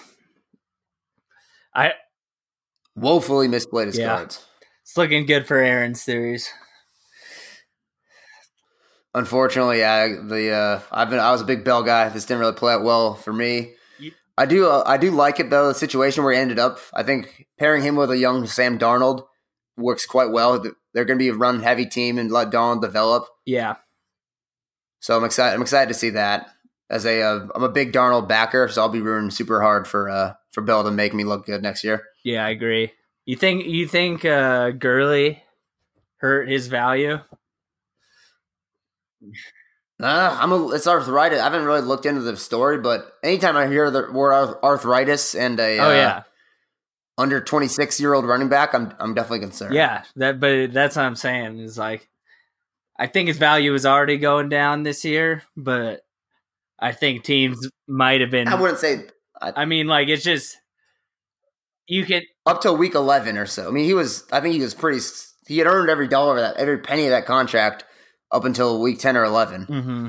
I 1.75 1.93
Woefully 2.95 3.47
misplayed 3.47 3.87
his 3.87 3.97
Yeah. 3.97 4.15
cards. 4.15 4.45
It's 4.91 4.97
looking 4.97 5.25
good 5.25 5.47
for 5.47 5.55
Aaron's 5.57 6.01
series. 6.01 6.51
Unfortunately, 9.13 9.79
yeah, 9.79 10.05
the 10.21 10.51
uh, 10.51 10.81
I've 10.91 11.09
been 11.09 11.19
I 11.19 11.31
was 11.31 11.39
a 11.39 11.45
big 11.45 11.63
Bell 11.63 11.81
guy. 11.81 12.09
This 12.09 12.25
didn't 12.25 12.41
really 12.41 12.55
play 12.55 12.73
out 12.73 12.83
well 12.83 13.15
for 13.15 13.31
me. 13.31 13.71
You- 13.99 14.11
I 14.37 14.45
do 14.45 14.67
uh, 14.69 14.83
I 14.85 14.97
do 14.97 15.11
like 15.11 15.39
it 15.39 15.49
though. 15.49 15.69
The 15.69 15.75
situation 15.75 16.25
where 16.25 16.33
he 16.33 16.39
ended 16.39 16.59
up, 16.59 16.79
I 16.93 17.03
think 17.03 17.47
pairing 17.57 17.83
him 17.83 17.95
with 17.95 18.11
a 18.11 18.17
young 18.17 18.45
Sam 18.47 18.77
Darnold 18.77 19.25
works 19.77 20.05
quite 20.05 20.29
well. 20.31 20.61
They're 20.93 21.05
going 21.05 21.17
to 21.17 21.23
be 21.23 21.29
a 21.29 21.33
run 21.35 21.61
heavy 21.63 21.85
team 21.85 22.17
and 22.17 22.29
let 22.29 22.51
Darnold 22.51 22.81
develop. 22.81 23.27
Yeah, 23.45 23.75
So 24.99 25.15
I'm 25.15 25.23
excited. 25.23 25.55
I'm 25.55 25.61
excited 25.61 25.87
to 25.87 25.97
see 25.97 26.09
that. 26.11 26.49
As 26.89 27.05
a 27.05 27.21
uh, 27.21 27.47
I'm 27.55 27.63
a 27.63 27.69
big 27.69 27.93
Darnold 27.93 28.27
backer, 28.27 28.67
so 28.67 28.81
I'll 28.81 28.89
be 28.89 28.99
rooting 28.99 29.31
super 29.31 29.61
hard 29.61 29.87
for 29.87 30.09
uh, 30.09 30.33
for 30.51 30.59
Bell 30.61 30.83
to 30.83 30.91
make 30.91 31.13
me 31.13 31.23
look 31.23 31.45
good 31.45 31.61
next 31.63 31.85
year. 31.85 32.03
yeah, 32.25 32.45
I 32.45 32.49
agree. 32.49 32.91
You 33.25 33.35
think 33.35 33.65
you 33.65 33.87
think 33.87 34.25
uh, 34.25 34.71
Gurley 34.71 35.43
hurt 36.17 36.49
his 36.49 36.67
value? 36.67 37.19
Uh, 40.01 40.37
I'm 40.39 40.51
a, 40.51 40.69
it's 40.69 40.87
arthritis. 40.87 41.39
I 41.39 41.43
haven't 41.43 41.65
really 41.65 41.81
looked 41.81 42.07
into 42.07 42.21
the 42.21 42.35
story, 42.35 42.79
but 42.79 43.13
anytime 43.23 43.55
I 43.55 43.67
hear 43.67 43.91
the 43.91 44.11
word 44.11 44.33
arthritis 44.63 45.35
and 45.35 45.59
a 45.59 45.77
Oh 45.77 45.89
uh, 45.89 45.93
yeah, 45.93 46.23
under 47.17 47.39
26 47.39 47.99
year 47.99 48.13
old 48.13 48.25
running 48.25 48.49
back, 48.49 48.73
I'm 48.73 48.93
I'm 48.99 49.13
definitely 49.13 49.41
concerned. 49.41 49.75
yeah. 49.75 50.03
That, 50.15 50.39
but 50.39 50.73
that's 50.73 50.95
what 50.95 51.05
I'm 51.05 51.15
saying 51.15 51.59
is 51.59 51.77
like, 51.77 52.09
I 52.97 53.07
think 53.07 53.27
his 53.27 53.37
value 53.37 53.73
is 53.75 53.85
already 53.85 54.17
going 54.17 54.49
down 54.49 54.83
this 54.83 55.05
year, 55.05 55.43
but 55.55 56.01
I 56.79 56.93
think 56.93 57.23
teams 57.23 57.69
might 57.87 58.21
have 58.21 58.31
been. 58.31 58.47
I 58.47 58.59
wouldn't 58.59 58.79
say 58.79 59.05
I 59.39 59.65
mean, 59.65 59.87
like 59.87 60.07
it's 60.07 60.23
just 60.23 60.57
you 61.87 62.05
can. 62.05 62.23
Up 62.45 62.61
till 62.61 62.75
week 62.77 62.95
11 62.95 63.37
or 63.37 63.45
so. 63.45 63.67
I 63.67 63.71
mean, 63.71 63.85
he 63.85 63.93
was. 63.93 64.25
I 64.31 64.39
think 64.41 64.55
he 64.55 64.61
was 64.61 64.73
pretty. 64.73 64.99
He 65.47 65.57
had 65.57 65.67
earned 65.67 65.89
every 65.89 66.07
dollar 66.07 66.37
of 66.37 66.41
that, 66.41 66.57
every 66.57 66.77
penny 66.79 67.05
of 67.05 67.11
that 67.11 67.25
contract 67.25 67.83
up 68.31 68.45
until 68.45 68.79
week 68.81 68.99
10 68.99 69.17
or 69.17 69.23
11, 69.25 69.65
Mm-hmm. 69.65 70.07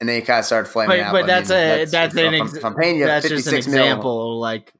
and 0.00 0.08
then 0.08 0.16
he 0.16 0.22
kind 0.22 0.38
of 0.38 0.44
started 0.44 0.68
flaming 0.70 0.98
But, 0.98 1.00
out. 1.00 1.12
but 1.12 1.24
I 1.24 1.26
that's 1.26 1.48
mean, 1.50 1.58
a 1.58 1.84
that's 1.86 2.14
if 2.14 2.20
an 2.20 2.34
I'm- 2.34 2.56
if 2.56 2.64
I'm 2.64 2.82
you 2.82 3.06
that's 3.06 3.28
just 3.28 3.46
an 3.46 3.52
56 3.54 3.66
mil- 3.66 3.82
example 3.82 4.38
like 4.40 4.72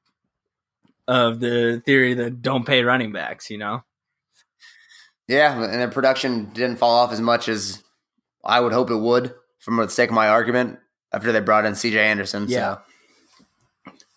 of 1.09 1.41
the 1.41 1.82
theory 1.85 2.14
that 2.14 2.41
don't 2.43 2.64
pay 2.64 2.82
running 2.82 3.12
backs. 3.12 3.51
You 3.51 3.59
know. 3.59 3.82
Yeah, 5.26 5.55
and 5.62 5.74
their 5.80 5.89
production 5.89 6.51
didn't 6.53 6.76
fall 6.76 6.97
off 6.97 7.11
as 7.12 7.20
much 7.20 7.49
as 7.49 7.82
I 8.45 8.61
would 8.61 8.72
hope 8.74 8.91
it 8.91 8.97
would, 8.99 9.35
from 9.59 9.76
the 9.78 9.89
sake 9.89 10.11
of 10.11 10.14
my 10.14 10.28
argument. 10.28 10.78
After 11.12 11.30
they 11.32 11.41
brought 11.41 11.64
in 11.64 11.74
C.J. 11.76 11.99
Anderson, 11.99 12.47
Yeah. 12.49 12.78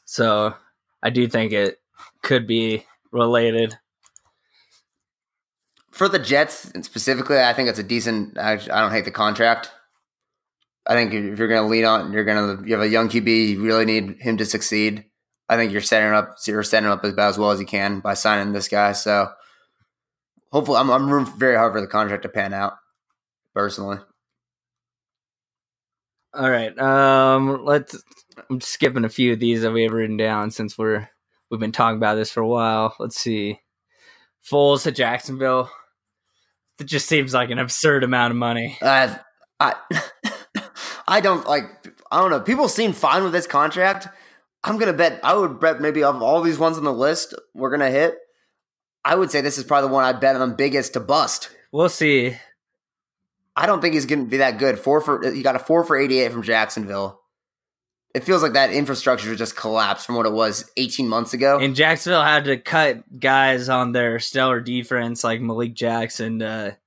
so 0.05 0.49
So 0.49 0.55
I 1.03 1.09
do 1.09 1.27
think 1.27 1.53
it 1.53 1.79
could 2.21 2.47
be 2.47 2.85
related. 3.11 3.77
For 5.91 6.07
the 6.07 6.19
Jets 6.19 6.71
specifically, 6.81 7.39
I 7.39 7.53
think 7.53 7.69
it's 7.69 7.79
a 7.79 7.83
decent. 7.83 8.37
I, 8.37 8.53
I 8.53 8.57
don't 8.81 8.91
hate 8.91 9.05
the 9.05 9.11
contract. 9.11 9.71
I 10.85 10.93
think 10.93 11.13
if 11.13 11.37
you're 11.37 11.47
going 11.47 11.63
to 11.63 11.67
lean 11.67 11.85
on, 11.85 12.13
you're 12.13 12.23
going 12.23 12.57
to 12.57 12.67
you 12.67 12.75
have 12.75 12.83
a 12.83 12.87
young 12.87 13.09
QB. 13.09 13.49
You 13.49 13.61
really 13.61 13.85
need 13.85 14.17
him 14.19 14.37
to 14.37 14.45
succeed. 14.45 15.05
I 15.49 15.55
think 15.55 15.71
you're 15.71 15.81
setting 15.81 16.11
up. 16.11 16.35
You're 16.45 16.63
setting 16.63 16.89
up 16.89 17.03
about 17.03 17.29
as 17.29 17.37
well 17.37 17.51
as 17.51 17.59
you 17.59 17.65
can 17.65 17.99
by 17.99 18.13
signing 18.13 18.53
this 18.53 18.67
guy. 18.67 18.91
So 18.93 19.29
hopefully, 20.51 20.77
I'm 20.77 20.89
I'm 20.89 21.09
rooting 21.09 21.33
very 21.37 21.55
hard 21.55 21.73
for 21.73 21.81
the 21.81 21.87
contract 21.87 22.23
to 22.23 22.29
pan 22.29 22.53
out. 22.53 22.73
Personally, 23.53 23.97
All 26.33 26.49
right. 26.49 26.77
Um, 26.77 27.65
let's. 27.65 28.01
I'm 28.49 28.61
skipping 28.61 29.05
a 29.05 29.09
few 29.09 29.33
of 29.33 29.39
these 29.39 29.61
that 29.61 29.71
we 29.71 29.83
have 29.83 29.91
written 29.91 30.17
down 30.17 30.51
since 30.51 30.77
we're 30.77 31.09
we've 31.49 31.59
been 31.59 31.71
talking 31.71 31.97
about 31.97 32.15
this 32.15 32.31
for 32.31 32.41
a 32.41 32.47
while. 32.47 32.95
Let's 32.99 33.19
see. 33.19 33.59
Foles 34.49 34.83
to 34.83 34.91
Jacksonville. 34.91 35.69
That 36.77 36.85
just 36.85 37.07
seems 37.07 37.33
like 37.33 37.49
an 37.49 37.59
absurd 37.59 38.03
amount 38.03 38.31
of 38.31 38.37
money. 38.37 38.77
uh, 38.81 39.15
I 39.59 39.75
I 41.07 41.21
don't 41.21 41.47
like. 41.47 41.63
I 42.11 42.21
don't 42.21 42.31
know. 42.31 42.39
People 42.39 42.69
seem 42.69 42.93
fine 42.93 43.23
with 43.23 43.33
this 43.33 43.47
contract. 43.47 44.07
I'm 44.63 44.77
gonna 44.77 44.93
bet. 44.93 45.19
I 45.23 45.35
would 45.35 45.59
bet 45.59 45.81
maybe 45.81 46.03
of 46.03 46.21
all 46.21 46.41
these 46.41 46.59
ones 46.59 46.77
on 46.77 46.83
the 46.83 46.93
list 46.93 47.33
we're 47.53 47.71
gonna 47.71 47.89
hit. 47.89 48.15
I 49.03 49.15
would 49.15 49.31
say 49.31 49.41
this 49.41 49.57
is 49.57 49.63
probably 49.63 49.87
the 49.87 49.93
one 49.93 50.03
I 50.03 50.11
bet 50.11 50.35
on 50.35 50.55
biggest 50.55 50.93
to 50.93 50.99
bust. 50.99 51.49
We'll 51.71 51.89
see. 51.89 52.35
I 53.55 53.65
don't 53.65 53.81
think 53.81 53.93
he's 53.95 54.05
going 54.05 54.25
to 54.25 54.29
be 54.29 54.37
that 54.37 54.59
good. 54.59 54.77
Four 54.77 55.01
for 55.01 55.33
you 55.33 55.43
got 55.43 55.55
a 55.55 55.59
four 55.59 55.83
for 55.83 55.97
eighty 55.97 56.19
eight 56.19 56.31
from 56.31 56.43
Jacksonville. 56.43 57.21
It 58.13 58.23
feels 58.23 58.41
like 58.41 58.53
that 58.53 58.71
infrastructure 58.71 59.35
just 59.35 59.55
collapsed 59.55 60.05
from 60.05 60.15
what 60.15 60.25
it 60.25 60.31
was 60.33 60.71
eighteen 60.77 61.07
months 61.07 61.33
ago. 61.33 61.59
And 61.59 61.75
Jacksonville 61.75 62.23
had 62.23 62.45
to 62.45 62.57
cut 62.57 63.19
guys 63.19 63.69
on 63.69 63.91
their 63.91 64.19
stellar 64.19 64.59
defense 64.59 65.23
like 65.23 65.41
Malik 65.41 65.73
Jackson 65.73 66.39
to 66.39 66.77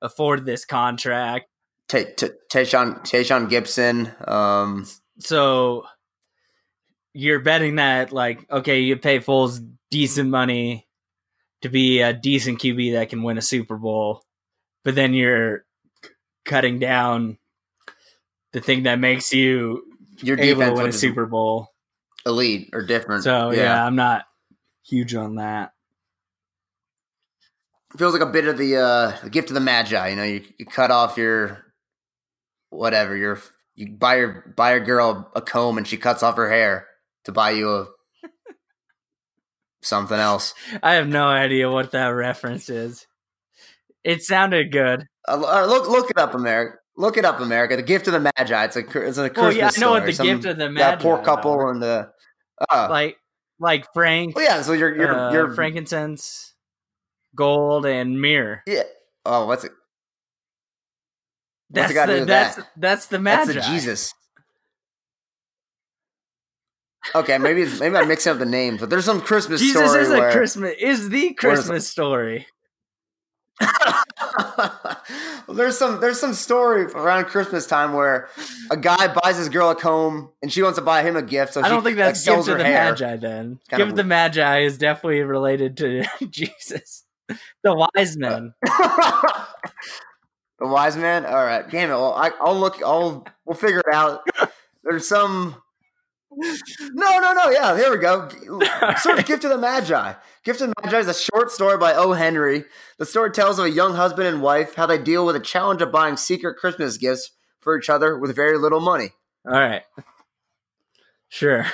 afford 0.00 0.46
this 0.46 0.64
contract. 0.64 1.48
Tashaun 1.88 3.00
Tashaun 3.00 3.50
Gipson. 3.50 4.28
Um, 4.28 4.86
So 5.18 5.84
you're 7.12 7.40
betting 7.40 7.76
that 7.76 8.12
like 8.12 8.50
okay, 8.50 8.80
you 8.80 8.96
pay 8.96 9.18
Foles 9.20 9.60
decent 9.90 10.30
money 10.30 10.86
to 11.62 11.68
be 11.68 12.00
a 12.00 12.12
decent 12.12 12.60
QB 12.60 12.92
that 12.92 13.08
can 13.08 13.22
win 13.22 13.36
a 13.36 13.42
Super 13.42 13.76
Bowl, 13.76 14.22
but 14.84 14.94
then 14.94 15.12
you're 15.12 15.64
cutting 16.44 16.78
down 16.78 17.36
the 18.52 18.60
thing 18.60 18.84
that 18.84 18.98
makes 18.98 19.32
you 19.32 19.82
your 20.22 20.38
able 20.38 20.62
to 20.62 20.72
win 20.72 20.86
a 20.88 20.92
Super 20.92 21.26
Bowl. 21.26 21.68
elite 22.26 22.70
or 22.72 22.82
different. 22.82 23.24
So 23.24 23.50
yeah. 23.50 23.84
I'm 23.84 23.96
not 23.96 24.24
huge 24.86 25.14
on 25.14 25.36
that. 25.36 25.72
feels 27.96 28.12
like 28.12 28.22
a 28.22 28.26
bit 28.26 28.46
of 28.46 28.58
the 28.58 28.76
uh 28.76 29.16
the 29.22 29.30
gift 29.30 29.50
of 29.50 29.54
the 29.54 29.60
magi. 29.60 30.08
You 30.08 30.16
know, 30.16 30.24
you, 30.24 30.44
you 30.58 30.66
cut 30.66 30.90
off 30.90 31.16
your 31.16 31.64
whatever 32.70 33.16
your 33.16 33.40
you 33.74 33.90
buy 33.90 34.16
your 34.16 34.52
buy 34.56 34.72
your 34.72 34.80
girl 34.80 35.30
a 35.34 35.40
comb 35.40 35.78
and 35.78 35.86
she 35.86 35.96
cuts 35.96 36.22
off 36.22 36.36
her 36.36 36.50
hair 36.50 36.86
to 37.24 37.32
buy 37.32 37.50
you 37.50 37.70
a 37.70 37.86
something 39.82 40.18
else. 40.18 40.54
I 40.82 40.94
have 40.94 41.08
no 41.08 41.26
idea 41.28 41.70
what 41.70 41.92
that 41.92 42.08
reference 42.08 42.68
is. 42.68 43.06
It 44.04 44.22
sounded 44.22 44.72
good. 44.72 45.04
Uh, 45.26 45.66
look 45.66 45.88
look 45.88 46.10
it 46.10 46.18
up, 46.18 46.34
America. 46.34 46.77
Look 46.98 47.16
it 47.16 47.24
up, 47.24 47.38
America. 47.38 47.76
The 47.76 47.82
gift 47.82 48.08
of 48.08 48.12
the 48.12 48.20
magi. 48.36 48.64
It's 48.64 48.74
a 48.74 48.80
it's 48.80 49.18
a 49.18 49.30
Christmas 49.30 49.36
Well, 49.36 49.52
yeah, 49.52 49.70
I 49.74 49.80
know 49.80 49.90
what 49.92 50.04
the 50.04 50.12
gift 50.12 50.44
of 50.46 50.58
the 50.58 50.68
Magi. 50.68 50.90
that 50.90 51.00
poor 51.00 51.22
couple 51.22 51.68
and 51.68 51.80
the 51.80 52.10
uh, 52.68 52.88
Like 52.90 53.16
like 53.60 53.86
Frank, 53.94 54.34
well, 54.34 54.44
yeah. 54.44 54.62
So 54.62 54.72
you're 54.72 54.94
you're 54.96 55.14
uh, 55.16 55.32
you're 55.32 55.54
frankincense, 55.54 56.54
gold, 57.36 57.86
and 57.86 58.20
myrrh. 58.20 58.62
yeah. 58.66 58.82
Oh, 59.24 59.46
what's 59.46 59.62
it? 59.62 59.70
What's 61.70 61.82
That's 61.82 61.90
it 61.92 61.94
got 61.94 62.06
to 62.06 62.12
do 62.14 62.20
the 62.20 62.26
that's 62.26 62.56
that? 62.56 62.68
that's 62.76 63.06
the 63.06 63.18
magi. 63.20 63.52
That's 63.52 63.66
the 63.66 63.72
Jesus. 63.72 64.14
Okay, 67.14 67.38
maybe 67.38 67.64
maybe 67.78 67.96
I'm 67.96 68.08
mixing 68.08 68.32
up 68.32 68.38
the 68.40 68.44
names, 68.44 68.80
but 68.80 68.90
there's 68.90 69.04
some 69.04 69.20
Christmas 69.20 69.60
Jesus 69.60 69.88
story 69.88 70.02
is 70.02 70.10
a 70.10 70.30
Christmas 70.32 70.74
is 70.80 71.08
the 71.10 71.32
Christmas 71.34 71.88
story. 71.88 72.46
Well, 75.46 75.56
there's 75.56 75.78
some 75.78 76.00
there's 76.00 76.20
some 76.20 76.34
story 76.34 76.84
around 76.84 77.24
Christmas 77.26 77.66
time 77.66 77.92
where 77.92 78.28
a 78.70 78.76
guy 78.76 79.12
buys 79.22 79.36
his 79.36 79.48
girl 79.48 79.70
a 79.70 79.74
comb 79.74 80.30
and 80.42 80.52
she 80.52 80.62
wants 80.62 80.78
to 80.78 80.84
buy 80.84 81.02
him 81.02 81.16
a 81.16 81.22
gift. 81.22 81.54
So 81.54 81.62
I 81.62 81.68
don't 81.68 81.80
she, 81.80 81.86
think 81.86 81.96
that's 81.96 82.26
like, 82.26 82.36
gift 82.36 82.48
of 82.48 82.58
the 82.58 82.64
hair. 82.64 82.90
magi. 82.90 83.16
Then 83.16 83.58
kind 83.68 83.80
gift 83.80 83.90
of 83.90 83.96
the 83.96 84.04
magi 84.04 84.60
is 84.60 84.78
definitely 84.78 85.22
related 85.22 85.76
to 85.78 86.04
Jesus, 86.30 87.04
the 87.62 87.74
wise 87.74 88.16
uh, 88.16 88.20
men. 88.20 88.54
the 88.62 89.46
wise 90.60 90.96
man. 90.96 91.26
All 91.26 91.44
right, 91.44 91.68
damn 91.70 91.90
it. 91.90 91.94
Well, 91.94 92.14
I, 92.14 92.30
I'll 92.40 92.58
look. 92.58 92.82
I'll 92.82 93.26
we'll 93.44 93.56
figure 93.56 93.80
it 93.80 93.94
out. 93.94 94.26
There's 94.84 95.08
some. 95.08 95.56
No, 96.30 97.18
no, 97.18 97.32
no. 97.32 97.50
Yeah, 97.50 97.76
here 97.76 97.90
we 97.90 97.98
go. 97.98 98.28
Sort 99.00 99.18
of 99.18 99.24
gift 99.26 99.44
of 99.44 99.50
the 99.50 99.58
magi. 99.58 100.12
Gift 100.44 100.60
of 100.60 100.68
the 100.68 100.74
magi 100.82 100.98
is 100.98 101.08
a 101.08 101.14
short 101.14 101.50
story 101.50 101.78
by 101.78 101.94
O. 101.94 102.12
Henry. 102.12 102.64
The 102.98 103.06
story 103.06 103.30
tells 103.30 103.58
of 103.58 103.64
a 103.64 103.70
young 103.70 103.94
husband 103.94 104.28
and 104.28 104.42
wife 104.42 104.74
how 104.74 104.86
they 104.86 104.98
deal 104.98 105.24
with 105.24 105.34
the 105.34 105.40
challenge 105.40 105.80
of 105.82 105.90
buying 105.90 106.16
secret 106.16 106.56
Christmas 106.58 106.96
gifts 106.98 107.30
for 107.60 107.78
each 107.78 107.88
other 107.90 108.16
with 108.18 108.36
very 108.36 108.58
little 108.58 108.80
money. 108.80 109.10
All 109.46 109.52
right, 109.52 109.82
sure. 111.28 111.64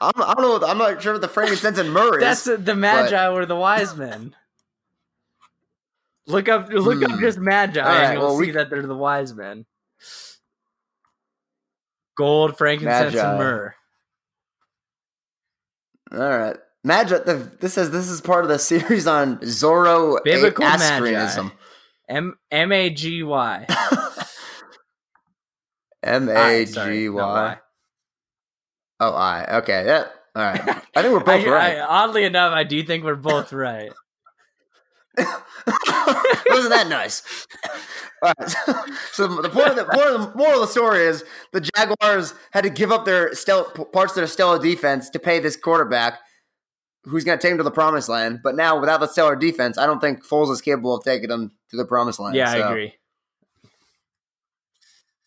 I'm, 0.00 0.12
I 0.16 0.34
don't 0.34 0.42
know. 0.42 0.52
what- 0.52 0.64
I'm 0.68 0.78
not 0.78 1.02
sure 1.02 1.12
what 1.12 1.20
the 1.20 1.28
frankincense 1.28 1.78
and 1.78 1.92
myrrh 1.92 2.16
is. 2.18 2.20
That's 2.22 2.44
the, 2.44 2.56
the 2.56 2.74
magi 2.74 3.28
were 3.30 3.46
the 3.46 3.56
wise 3.56 3.96
men. 3.96 4.34
Look 6.26 6.48
up, 6.48 6.68
look 6.70 7.02
up 7.02 7.10
Hmm. 7.10 7.20
just 7.20 7.38
magi, 7.38 7.80
All 7.80 7.86
right, 7.86 8.04
and 8.04 8.14
you'll 8.14 8.28
well, 8.28 8.36
we- 8.36 8.46
see 8.46 8.50
that 8.52 8.70
they're 8.70 8.82
the 8.86 8.96
wise 8.96 9.34
men. 9.34 9.66
Gold, 12.22 12.56
frankincense, 12.56 13.14
Magi. 13.14 13.28
and 13.30 13.38
myrrh. 13.38 13.74
All 16.12 16.18
right. 16.18 16.56
Magi. 16.84 17.18
The, 17.18 17.50
this 17.60 17.74
says 17.74 17.90
this 17.90 18.08
is 18.08 18.20
part 18.20 18.44
of 18.44 18.48
the 18.48 18.58
series 18.60 19.08
on 19.08 19.40
Zoroastrianism. 19.44 20.22
Biblical 20.52 20.64
M 22.08 22.36
M 22.50 22.70
A 22.72 22.90
G 22.90 23.22
Y. 23.24 23.66
M 26.04 26.28
A 26.28 26.64
G 26.64 27.08
Y. 27.08 27.56
Oh, 29.00 29.12
I. 29.14 29.56
Okay. 29.58 29.84
Yeah. 29.86 30.04
All 30.36 30.42
right. 30.42 30.60
I 30.94 31.02
think 31.02 31.12
we're 31.12 31.20
both 31.24 31.44
I- 31.46 31.50
right. 31.50 31.78
I- 31.78 31.80
oddly 31.80 32.22
enough, 32.24 32.52
I 32.52 32.62
do 32.64 32.82
think 32.84 33.02
we're 33.04 33.16
both 33.16 33.52
right. 33.52 33.92
Wasn't 35.18 36.70
that 36.70 36.86
nice? 36.88 37.46
All 38.22 38.32
right. 38.38 38.54
So 39.12 39.26
the 39.28 39.50
point 39.50 39.68
of 39.68 39.76
the, 39.76 39.84
point 39.84 40.06
of 40.06 40.32
the 40.32 40.38
moral 40.38 40.54
of 40.62 40.68
the 40.68 40.72
story 40.72 41.04
is 41.04 41.22
the 41.52 41.60
Jaguars 41.60 42.34
had 42.52 42.64
to 42.64 42.70
give 42.70 42.90
up 42.90 43.04
their 43.04 43.34
stellar, 43.34 43.64
parts 43.64 44.12
of 44.12 44.16
their 44.16 44.26
stellar 44.26 44.58
defense 44.58 45.10
to 45.10 45.18
pay 45.18 45.38
this 45.38 45.54
quarterback 45.56 46.18
who's 47.04 47.24
going 47.24 47.38
to 47.38 47.42
take 47.42 47.50
them 47.50 47.58
to 47.58 47.64
the 47.64 47.70
promised 47.70 48.08
land. 48.08 48.40
But 48.42 48.54
now, 48.56 48.80
without 48.80 49.00
the 49.00 49.06
stellar 49.08 49.36
defense, 49.36 49.76
I 49.76 49.84
don't 49.86 50.00
think 50.00 50.24
Foles 50.26 50.50
is 50.50 50.60
capable 50.62 50.94
of 50.96 51.04
taking 51.04 51.28
them 51.28 51.50
to 51.70 51.76
the 51.76 51.84
promised 51.84 52.20
land. 52.20 52.34
Yeah, 52.36 52.52
So- 52.52 52.60
I 52.62 52.70
agree. 52.70 52.94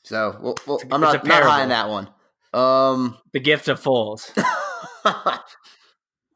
So 0.04 0.38
well, 0.42 0.56
well, 0.68 0.78
It's 0.78 0.86
a- 0.92 0.94
I'm 0.96 1.02
not, 1.02 1.26
not 1.26 1.44
high 1.44 1.62
on 1.64 1.70
that 1.70 1.90
one. 1.90 2.10
Um, 2.54 3.18
The 3.34 3.40
gift 3.40 3.68
of 3.68 3.80
fools. 3.80 4.32
the 5.04 5.40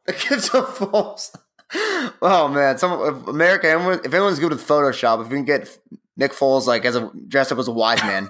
gift 0.07 0.53
of 0.53 0.65
Foles. 0.77 1.35
Oh 2.21 2.47
man, 2.49 2.77
some 2.77 2.99
if 3.21 3.27
America. 3.27 3.99
If 4.03 4.13
anyone's 4.13 4.39
good 4.39 4.51
with 4.51 4.65
Photoshop, 4.67 5.21
if 5.21 5.29
we 5.29 5.37
can 5.37 5.45
get 5.45 5.77
Nick 6.17 6.33
Foles 6.33 6.65
like 6.65 6.83
as 6.83 6.95
a 6.95 7.11
dressed 7.27 7.51
up 7.51 7.59
as 7.59 7.67
a 7.67 7.71
wise 7.71 8.01
man, 8.03 8.29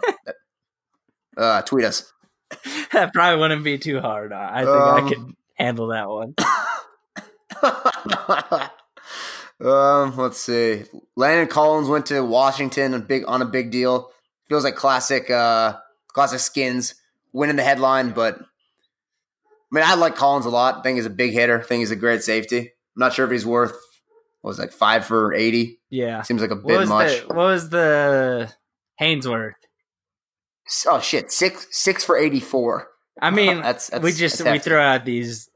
uh, 1.38 1.62
tweet 1.64 1.86
us. 1.86 2.12
that 2.92 3.14
probably 3.14 3.40
wouldn't 3.40 3.64
be 3.64 3.78
too 3.80 4.00
hard. 4.00 4.32
I 4.34 4.60
think 4.66 4.70
Um, 4.70 5.06
I 5.06 5.10
could 5.10 5.36
handle 5.58 5.88
that 5.88 6.08
one. 6.10 6.36
um, 9.62 10.18
let's 10.18 10.40
see. 10.40 10.84
Landon 11.16 11.48
Collins 11.48 11.88
went 11.90 12.06
to 12.08 12.22
Washington 12.24 12.94
on 12.94 13.02
big 13.04 13.24
on 13.28 13.42
a 13.42 13.46
big 13.46 13.72
deal. 13.72 14.12
Feels 14.48 14.64
like 14.64 14.76
classic, 14.76 15.30
uh, 15.30 15.78
classic 16.08 16.40
skins 16.40 16.96
winning 17.34 17.56
the 17.56 17.64
headline. 17.64 18.12
But 18.12 18.36
I 18.40 18.44
mean, 19.72 19.84
I 19.86 19.96
like 19.96 20.16
Collins 20.16 20.46
a 20.46 20.50
lot. 20.50 20.78
I 20.78 20.82
think 20.82 20.98
he's 20.98 21.06
a 21.06 21.10
big 21.12 21.32
hitter. 21.34 21.60
I 21.60 21.64
think 21.64 21.80
he's 21.80 21.92
a 21.92 21.96
great 21.96 22.24
safety. 22.24 22.74
Not 23.00 23.14
sure 23.14 23.26
if 23.26 23.32
he's 23.32 23.46
worth 23.46 23.72
what 24.42 24.50
was 24.50 24.60
it, 24.60 24.64
like 24.64 24.72
five 24.74 25.06
for 25.06 25.34
eighty. 25.34 25.80
Yeah. 25.90 26.22
Seems 26.22 26.42
like 26.42 26.52
a 26.52 26.56
bit 26.56 26.78
was 26.78 26.90
much. 26.90 27.22
the 27.22 27.28
what 27.28 27.38
was 27.38 27.70
the 27.70 28.54
Haynesworth? 29.02 29.54
Oh 30.88 31.00
shit, 31.00 31.32
six 31.32 31.68
six 31.72 32.04
for 32.06 32.18
eighty 32.18 32.40
four. 32.40 32.90
I 33.22 33.32
mean, 33.32 33.58
That's- 33.62 33.88
that's- 33.90 34.04
we 34.04 34.12
just 34.18 34.44
we 34.44 34.60
throw 34.60 34.82
out 34.82 35.06
these. 35.06 35.50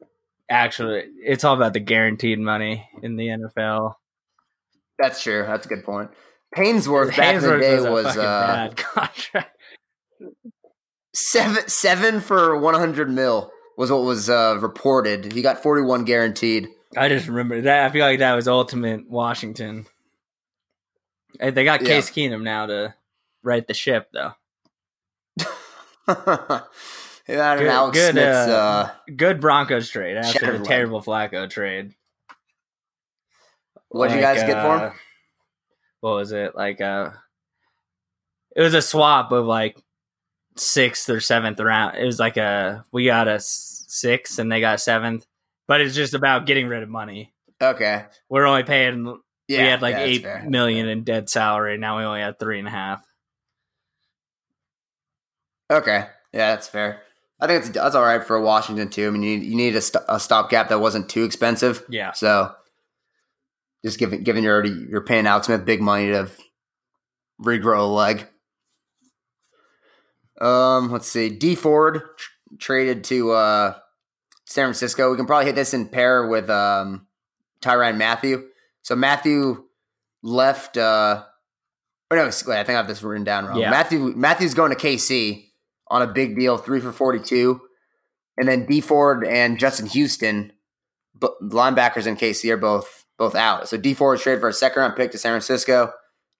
Actually, 0.49 1.03
it's 1.23 1.43
all 1.43 1.55
about 1.55 1.73
the 1.73 1.79
guaranteed 1.79 2.37
money 2.39 2.87
in 3.01 3.15
the 3.15 3.27
NFL. 3.27 3.93
That's 4.99 5.21
true. 5.23 5.43
That's 5.47 5.65
a 5.65 5.69
good 5.69 5.83
point. 5.85 6.11
Painsworth 6.53 7.15
back 7.15 7.35
in 7.35 7.41
the 7.41 7.57
day 7.59 7.75
was 7.77 7.85
a 7.85 7.91
was 7.91 8.17
uh, 8.17 8.21
bad 8.47 8.77
contract. 8.77 9.57
seven 11.13 11.67
seven 11.67 12.19
for 12.21 12.57
one 12.57 12.73
hundred 12.75 13.09
mil. 13.09 13.51
was 13.77 13.89
what 13.91 14.03
was 14.03 14.29
uh, 14.29 14.57
reported. 14.61 15.31
He 15.33 15.41
got 15.41 15.63
41 15.63 16.03
guaranteed. 16.03 16.67
I 16.97 17.09
just 17.09 17.27
remember 17.27 17.61
that. 17.61 17.85
I 17.85 17.89
feel 17.91 18.05
like 18.05 18.19
that 18.19 18.33
was 18.33 18.47
ultimate 18.47 19.09
Washington. 19.09 19.85
They 21.39 21.63
got 21.63 21.81
Yeah. 21.81 21.87
Case 21.87 22.09
Keenum 22.09 22.43
now 22.43 22.67
to 22.67 22.93
right 23.41 23.65
the 23.65 23.73
ship, 23.73 24.09
though. 24.13 24.33
yeah, 26.07 26.61
Good- 27.27 27.67
Alex 27.67 27.97
good, 27.97 28.11
Smith's. 28.11 28.37
uh, 28.49 28.51
Uh, 28.51 29.11
Good 29.15 29.39
Broncos 29.41 29.89
trade 29.89 30.17
after 30.17 30.45
the 30.51 30.57
leg. 30.59 30.63
terrible 30.65 31.01
Flacco 31.01 31.49
trade. 31.49 31.93
what 33.89 34.09
would 34.09 34.15
you 34.15 34.21
guys 34.21 34.37
Like, 34.39 34.47
get 34.47 34.61
for 34.61 34.69
uh, 34.71 34.89
him? 34.89 34.99
What 36.01 36.11
was 36.15 36.31
it 36.31 36.55
like? 36.55 36.81
Uh, 36.81 37.11
it 38.55 38.61
was 38.61 38.73
a 38.73 38.81
swap 38.81 39.31
of 39.31 39.45
like 39.45 39.77
sixth 40.57 41.09
or 41.09 41.19
seventh 41.19 41.59
round. 41.59 41.97
It 41.97 42.05
was 42.05 42.19
like 42.19 42.37
a 42.37 42.83
we 42.91 43.05
got 43.05 43.27
a 43.27 43.39
sixth 43.39 44.37
and 44.37 44.51
they 44.51 44.59
got 44.59 44.75
a 44.75 44.79
seventh, 44.79 45.25
but 45.68 45.82
it's 45.82 45.95
just 45.95 46.14
about 46.14 46.45
getting 46.45 46.68
rid 46.68 46.84
of 46.84 46.89
money. 46.89 47.34
Okay. 47.61 48.05
We're 48.30 48.45
only 48.45 48.64
paying. 48.64 49.20
Yeah, 49.47 49.61
we 49.64 49.68
had 49.68 49.82
like 49.82 49.93
yeah, 49.93 49.99
that's 49.99 50.09
eight 50.11 50.22
fair. 50.24 50.45
million 50.47 50.88
in 50.88 51.03
dead 51.03 51.30
salary. 51.30 51.78
Now 51.78 51.97
we 51.97 52.03
only 52.03 52.22
have 52.22 52.39
three 52.39 52.59
and 52.59 52.68
a 52.68 52.72
half. 52.72 53.03
Okay. 55.72 56.05
Yeah, 56.34 56.55
that's 56.55 56.68
fair. 56.68 57.01
I 57.39 57.47
think 57.47 57.66
it's 57.66 57.70
that's 57.74 57.95
all 57.95 58.03
right 58.03 58.24
for 58.24 58.39
Washington 58.39 58.89
too. 58.89 59.07
I 59.07 59.11
mean, 59.11 59.24
you, 59.24 59.38
you 59.38 59.55
need 59.55 59.76
a, 59.76 59.82
st- 59.82 60.03
a 60.07 60.20
stopgap 60.20 60.70
that 60.70 60.80
wasn't 60.80 61.09
too 61.09 61.24
expensive. 61.24 61.84
Yeah, 61.89 62.11
So, 62.14 62.53
just 63.84 63.99
giving 63.99 64.24
given 64.24 64.43
you're 64.43 64.53
already 64.53 64.88
you're 64.89 65.03
paying 65.03 65.28
Alex 65.28 65.47
Smith 65.47 65.66
big 65.66 65.82
money 65.82 66.07
to 66.07 66.30
regrow 67.41 67.80
a 67.80 67.84
leg. 67.84 68.28
Um, 70.39 70.91
let's 70.91 71.07
see. 71.07 71.30
Dee 71.30 71.55
Ford 71.55 72.01
tr- 72.18 72.30
traded 72.59 73.03
to 73.05 73.32
uh 73.32 73.74
San 74.54 74.66
Francisco. 74.66 75.10
We 75.10 75.18
can 75.18 75.26
probably 75.26 75.47
hit 75.47 75.56
this 75.56 75.74
in 75.74 75.88
pair 75.88 76.28
with 76.28 76.49
um 76.49 77.08
Tyrann 77.62 77.97
Mathieu. 77.97 78.47
So 78.84 78.95
Mathieu 78.95 79.64
left. 80.22 80.78
uh 80.78 81.24
or 82.12 82.18
no, 82.18 82.26
wait, 82.26 82.60
I 82.60 82.64
think 82.64 82.70
I 82.70 82.74
have 82.74 82.88
this 82.88 83.01
written 83.01 83.24
down 83.24 83.45
wrong. 83.45 83.60
Yeah. 83.60 83.72
Mathieu 83.72 84.14
Mathieu's 84.16 84.54
going 84.54 84.72
to 84.72 84.78
KC 84.78 85.49
on 85.88 86.04
a 86.04 86.08
big 86.08 86.36
deal, 86.36 86.58
three 86.58 86.80
for 86.80 86.91
forty 86.91 87.20
two, 87.20 87.62
and 88.38 88.47
then 88.47 88.68
Dee 88.68 88.82
Ford 88.82 89.26
and 89.26 89.58
Justin 89.58 89.88
Houston, 89.88 90.54
but 91.16 91.34
linebackers 91.41 92.06
in 92.06 92.16
KC 92.16 92.51
are 92.51 92.58
both 92.58 93.06
both 93.18 93.34
out. 93.34 93.68
So 93.68 93.78
Dee 93.78 93.95
Ford 93.95 94.16
was 94.16 94.22
traded 94.22 94.41
for 94.41 94.49
a 94.49 94.54
second 94.54 94.82
round 94.82 94.95
pick 94.95 95.12
to 95.12 95.18
San 95.18 95.32
Francisco. 95.32 95.91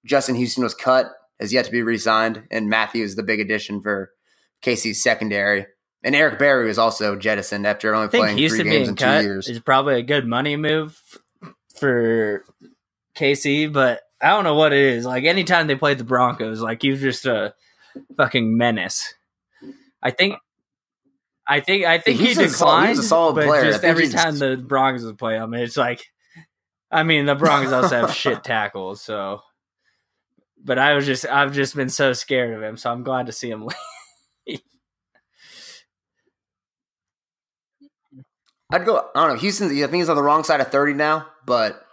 Justin 0.06 0.36
Houston 0.36 0.64
was 0.64 0.76
cut, 0.76 1.12
has 1.40 1.52
yet 1.52 1.66
to 1.66 1.72
be 1.72 1.82
re-signed, 1.82 2.44
and 2.52 2.70
Mathieu 2.70 3.04
is 3.04 3.16
the 3.16 3.24
big 3.24 3.40
addition 3.40 3.82
for 3.82 4.12
KC's 4.62 5.02
secondary. 5.02 5.66
And 6.04 6.16
Eric 6.16 6.38
Berry 6.38 6.68
was 6.68 6.78
also 6.78 7.16
jettisoned 7.16 7.66
after 7.66 7.96
only 7.96 8.10
playing 8.10 8.38
Houston 8.38 8.62
three 8.66 8.72
games 8.72 8.90
in 8.90 8.96
two 8.96 9.06
years. 9.06 9.48
is 9.48 9.60
probably 9.60 9.96
a 10.00 10.04
good 10.04 10.28
money 10.28 10.58
move 10.58 11.00
for 11.76 12.44
KC, 13.16 13.72
but 13.72 14.02
I 14.22 14.30
don't 14.30 14.44
know 14.44 14.56
what 14.56 14.74
it 14.74 14.80
is. 14.80 15.06
Like 15.06 15.24
anytime 15.24 15.68
they 15.68 15.76
played 15.76 15.98
the 15.98 16.04
Broncos, 16.04 16.60
like 16.62 16.82
he's 16.82 17.02
just 17.02 17.26
a 17.26 17.54
fucking 18.18 18.58
menace. 18.58 19.14
I 20.02 20.12
think. 20.12 20.36
I 21.46 21.60
think 21.60 21.86
I 21.86 21.98
think 21.98 22.20
he 22.20 22.28
He's 22.28 22.38
a 22.38 22.44
he's 22.88 23.00
a 23.00 23.04
solid 23.04 23.36
but 23.36 23.46
player. 23.48 23.64
Just 23.66 23.84
every 23.84 24.08
he's- 24.08 24.14
time 24.22 24.38
the 24.40 24.56
Broncos 24.58 25.04
would 25.06 25.18
play 25.18 25.36
him, 25.36 25.54
it's 25.54 25.76
like, 25.76 26.06
I 26.90 27.04
mean, 27.04 27.26
the 27.26 27.36
Broncos 27.36 27.74
also 27.74 28.02
have 28.02 28.14
shit 28.14 28.44
tackles, 28.46 29.02
so. 29.02 29.42
But 30.66 30.80
I 30.80 30.94
was 30.94 31.06
just, 31.06 31.26
I've 31.26 31.52
just 31.54 31.76
been 31.76 31.90
so 31.90 32.14
scared 32.14 32.54
of 32.56 32.64
him, 32.64 32.78
so 32.78 32.90
I'm 32.90 33.04
glad 33.04 33.26
to 33.26 33.34
see 33.34 33.50
him. 33.50 33.68
leave. 34.48 34.62
I'd 38.74 38.86
go. 38.86 38.98
I 39.16 39.20
don't 39.28 39.36
know. 39.36 39.40
Houston. 39.40 39.68
I 39.68 39.74
think 39.82 39.94
he's 39.94 40.10
on 40.10 40.16
the 40.16 40.24
wrong 40.24 40.44
side 40.44 40.60
of 40.62 40.68
thirty 40.70 40.94
now, 40.94 41.28
but 41.46 41.86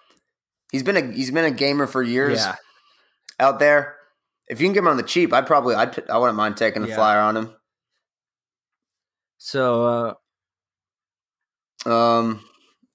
he's 0.73 0.83
been 0.83 0.97
a 0.97 1.13
he's 1.13 1.31
been 1.31 1.45
a 1.45 1.51
gamer 1.51 1.87
for 1.87 2.03
years 2.03 2.39
Yeah, 2.39 2.57
out 3.39 3.59
there. 3.59 3.97
If 4.49 4.61
you 4.61 4.67
can 4.67 4.73
get 4.73 4.81
him 4.81 4.89
on 4.89 4.97
the 4.97 5.03
cheap, 5.05 5.33
I'd 5.33 5.47
probably 5.47 5.75
I'd 5.75 6.09
I 6.11 6.19
wouldn't 6.19 6.37
mind 6.37 6.57
taking 6.57 6.83
a 6.83 6.87
Yeah. 6.89 6.95
flyer 6.97 7.21
on 7.21 7.37
him. 7.37 7.55
so 9.39 10.15
uh, 11.87 11.91
Um, 11.91 12.45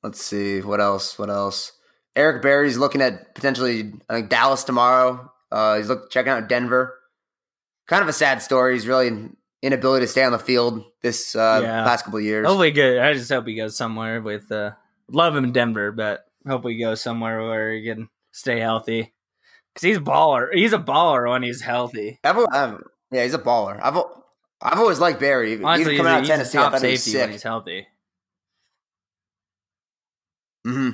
let's 0.04 0.22
see 0.22 0.62
what 0.62 0.82
else. 0.82 1.18
What 1.18 1.30
else? 1.30 1.72
Eric 2.16 2.42
Berry's 2.42 2.78
looking 2.78 3.02
at 3.02 3.36
potentially 3.36 3.94
I 4.10 4.14
think 4.16 4.30
Dallas 4.30 4.64
tomorrow. 4.64 5.32
Uh, 5.52 5.78
he's 5.78 5.88
look 5.90 6.10
checking 6.12 6.32
out 6.32 6.50
Denver. 6.50 6.98
Kind 7.88 8.02
of 8.02 8.10
a 8.10 8.14
sad 8.14 8.42
story. 8.42 8.74
He's 8.74 8.88
really 8.88 9.30
inability 9.66 10.06
to 10.06 10.12
stay 10.12 10.24
on 10.24 10.32
the 10.32 10.40
field 10.40 10.84
this 11.02 11.36
uh, 11.36 11.60
Yeah. 11.64 11.84
past 11.84 12.06
couple 12.06 12.20
of 12.20 12.24
years. 12.26 12.46
Hopefully, 12.46 12.72
good. 12.72 13.00
I 13.00 13.14
just 13.14 13.32
hope 13.32 13.48
he 13.48 13.56
goes 13.56 13.76
somewhere 13.76 14.22
with. 14.22 14.52
Uh, 14.52 14.72
love 15.12 15.36
him 15.36 15.44
in 15.44 15.52
Denver, 15.52 15.92
but 15.92 16.26
hope 16.48 16.66
he 16.68 16.78
goes 16.80 17.02
somewhere 17.02 17.42
where 17.44 17.74
he 17.74 17.84
can 17.86 18.10
stay 18.32 18.60
healthy. 18.60 19.14
Because 19.74 19.84
he's 19.88 19.98
a 19.98 20.02
baller. 20.02 20.48
He's 20.54 20.74
a 20.74 20.78
baller 20.80 21.30
when 21.30 21.44
he's 21.44 21.62
healthy. 21.62 22.20
I've, 22.24 22.38
I've- 22.52 22.84
yeah, 23.12 23.24
he's 23.24 23.34
a 23.34 23.40
baller. 23.40 23.80
I've 23.82 23.98
I've 24.62 24.80
always 24.80 25.00
liked 25.00 25.20
Berry. 25.20 25.62
Honestly, 25.64 25.94
he's, 25.94 25.98
coming 26.00 26.12
out 26.12 26.16
of 26.18 26.22
he's 26.22 26.30
Tennessee, 26.30 26.58
I 26.58 26.62
top 26.62 26.72
thought 26.74 26.82
he 26.82 26.92
was 26.92 27.04
safety 27.04 27.20
when 27.20 27.32
he's 27.32 27.44
healthy. 27.44 27.88
hmm 30.66 30.90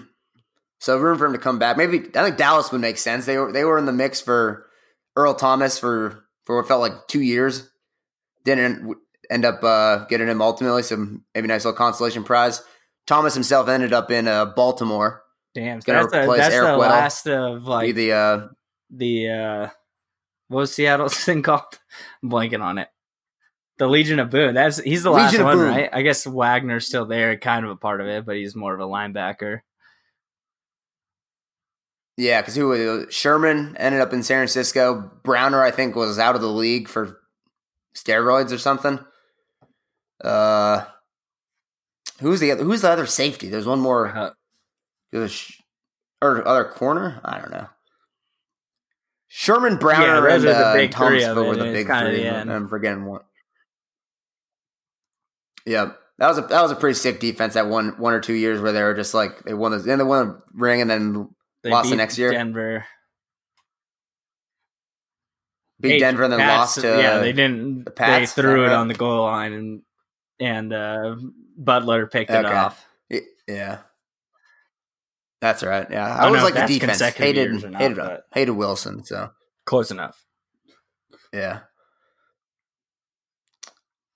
So 0.79 0.97
room 0.97 1.17
for 1.17 1.25
him 1.25 1.33
to 1.33 1.39
come 1.39 1.59
back. 1.59 1.77
Maybe 1.77 1.99
I 2.15 2.23
think 2.23 2.37
Dallas 2.37 2.71
would 2.71 2.81
make 2.81 2.97
sense. 2.97 3.25
They 3.25 3.37
were 3.37 3.51
they 3.51 3.63
were 3.63 3.77
in 3.77 3.85
the 3.85 3.93
mix 3.93 4.19
for 4.19 4.67
Earl 5.15 5.33
Thomas 5.35 5.79
for 5.79 6.25
for 6.45 6.57
what 6.57 6.67
felt 6.67 6.81
like 6.81 7.07
two 7.07 7.21
years. 7.21 7.69
Didn't 8.43 8.95
end 9.29 9.45
up 9.45 9.63
uh, 9.63 10.05
getting 10.05 10.27
him 10.27 10.41
ultimately. 10.41 10.83
some 10.83 11.23
maybe 11.33 11.47
nice 11.47 11.65
little 11.65 11.77
consolation 11.77 12.23
prize. 12.23 12.61
Thomas 13.07 13.33
himself 13.33 13.67
ended 13.67 13.93
up 13.93 14.11
in 14.11 14.27
uh, 14.27 14.45
Baltimore. 14.45 15.23
Damn, 15.53 15.81
so 15.81 15.91
that's, 15.91 16.11
the, 16.11 16.33
that's 16.37 16.55
the 16.55 16.77
last 16.77 17.27
of 17.27 17.65
like 17.65 17.93
the 17.93 18.13
uh, 18.13 18.47
the 18.89 19.29
uh, 19.29 19.67
what 20.47 20.59
was 20.59 20.73
Seattle's 20.73 21.15
thing 21.25 21.41
called? 21.41 21.79
I'm 22.23 22.29
blanking 22.29 22.61
on 22.61 22.77
it. 22.77 22.87
The 23.77 23.87
Legion 23.87 24.19
of 24.19 24.29
Boom. 24.29 24.53
That's 24.53 24.77
he's 24.79 25.03
the 25.03 25.11
last 25.11 25.31
Legion 25.31 25.41
of 25.41 25.47
one, 25.47 25.57
Boom. 25.57 25.69
right? 25.69 25.89
I 25.91 26.03
guess 26.03 26.25
Wagner's 26.25 26.87
still 26.87 27.05
there, 27.05 27.35
kind 27.37 27.65
of 27.65 27.71
a 27.71 27.75
part 27.75 27.99
of 27.99 28.07
it, 28.07 28.25
but 28.25 28.35
he's 28.35 28.55
more 28.55 28.73
of 28.73 28.79
a 28.79 28.85
linebacker. 28.85 29.61
yeah, 32.17 32.41
because 32.41 32.55
who 32.55 32.67
was 32.67 33.13
Sherman 33.13 33.75
ended 33.77 34.01
up 34.01 34.13
in 34.13 34.23
San 34.23 34.37
Francisco. 34.37 35.11
Browner, 35.23 35.63
I 35.63 35.71
think, 35.71 35.95
was 35.95 36.19
out 36.19 36.35
of 36.35 36.41
the 36.41 36.47
league 36.47 36.87
for 36.87 37.20
steroids 37.95 38.51
or 38.51 38.57
something. 38.57 38.99
Uh, 40.23 40.85
who's 42.19 42.39
the 42.39 42.51
other, 42.51 42.63
who's 42.63 42.81
the 42.81 42.89
other 42.89 43.05
safety? 43.05 43.49
There's 43.49 43.67
one 43.67 43.79
more. 43.79 44.07
Uh, 44.07 44.31
or 46.21 46.47
other 46.47 46.65
corner. 46.65 47.19
I 47.23 47.39
don't 47.39 47.51
know. 47.51 47.67
Sherman 49.27 49.77
Browner 49.77 50.29
those 50.29 50.43
and, 50.43 50.53
uh, 50.53 50.87
Thomasville 50.89 51.47
were 51.47 51.55
the 51.55 51.63
big 51.65 51.87
three. 51.87 52.23
the. 52.23 52.49
I'm 52.49 52.67
forgetting 52.67 53.05
one. 53.05 53.21
Yeah, 55.65 55.91
that 56.17 56.27
was 56.27 56.37
a 56.37 56.41
that 56.41 56.61
was 56.61 56.71
a 56.71 56.75
pretty 56.75 56.95
sick 56.95 57.19
defense. 57.19 57.53
That 57.53 57.67
one 57.67 57.97
one 57.97 58.13
or 58.13 58.19
two 58.19 58.33
years 58.33 58.59
where 58.59 58.71
they 58.73 58.83
were 58.83 58.93
just 58.93 59.13
like 59.13 59.43
they 59.43 59.53
won 59.53 59.71
the 59.71 59.79
then 59.79 59.99
they 59.99 60.03
won 60.03 60.27
the 60.27 60.41
ring 60.53 60.81
and 60.81 60.89
then 60.89 61.29
they 61.63 61.69
Lost 61.69 61.89
the 61.89 61.95
next 61.95 62.17
year? 62.17 62.31
Denver. 62.31 62.85
Beat 65.81 65.99
Denver 65.99 66.23
and 66.23 66.33
then 66.33 66.39
Pats- 66.39 66.57
lost 66.57 66.81
to 66.81 66.87
yeah, 66.87 67.19
they 67.19 67.33
didn't. 67.33 67.85
the 67.85 67.91
Pats, 67.91 68.33
they 68.33 68.41
threw 68.41 68.65
it 68.65 68.71
on 68.73 68.87
the 68.87 68.93
goal 68.93 69.23
line, 69.25 69.53
and 69.53 69.81
and 70.39 70.73
uh, 70.73 71.15
Butler 71.57 72.07
picked 72.07 72.31
it 72.31 72.45
off. 72.45 72.85
Yeah. 73.47 73.79
That's 75.41 75.63
right. 75.63 75.87
Yeah. 75.89 76.07
I 76.07 76.27
I 76.27 76.31
know 76.31 76.43
like 76.43 76.53
the 76.53 76.65
defense. 76.79 77.01
Hated 77.01 77.51
not, 77.71 77.81
hated, 77.81 77.99
hated 78.33 78.51
Wilson, 78.51 79.03
so 79.03 79.31
Close 79.65 79.91
enough. 79.91 80.23
yeah. 81.33 81.61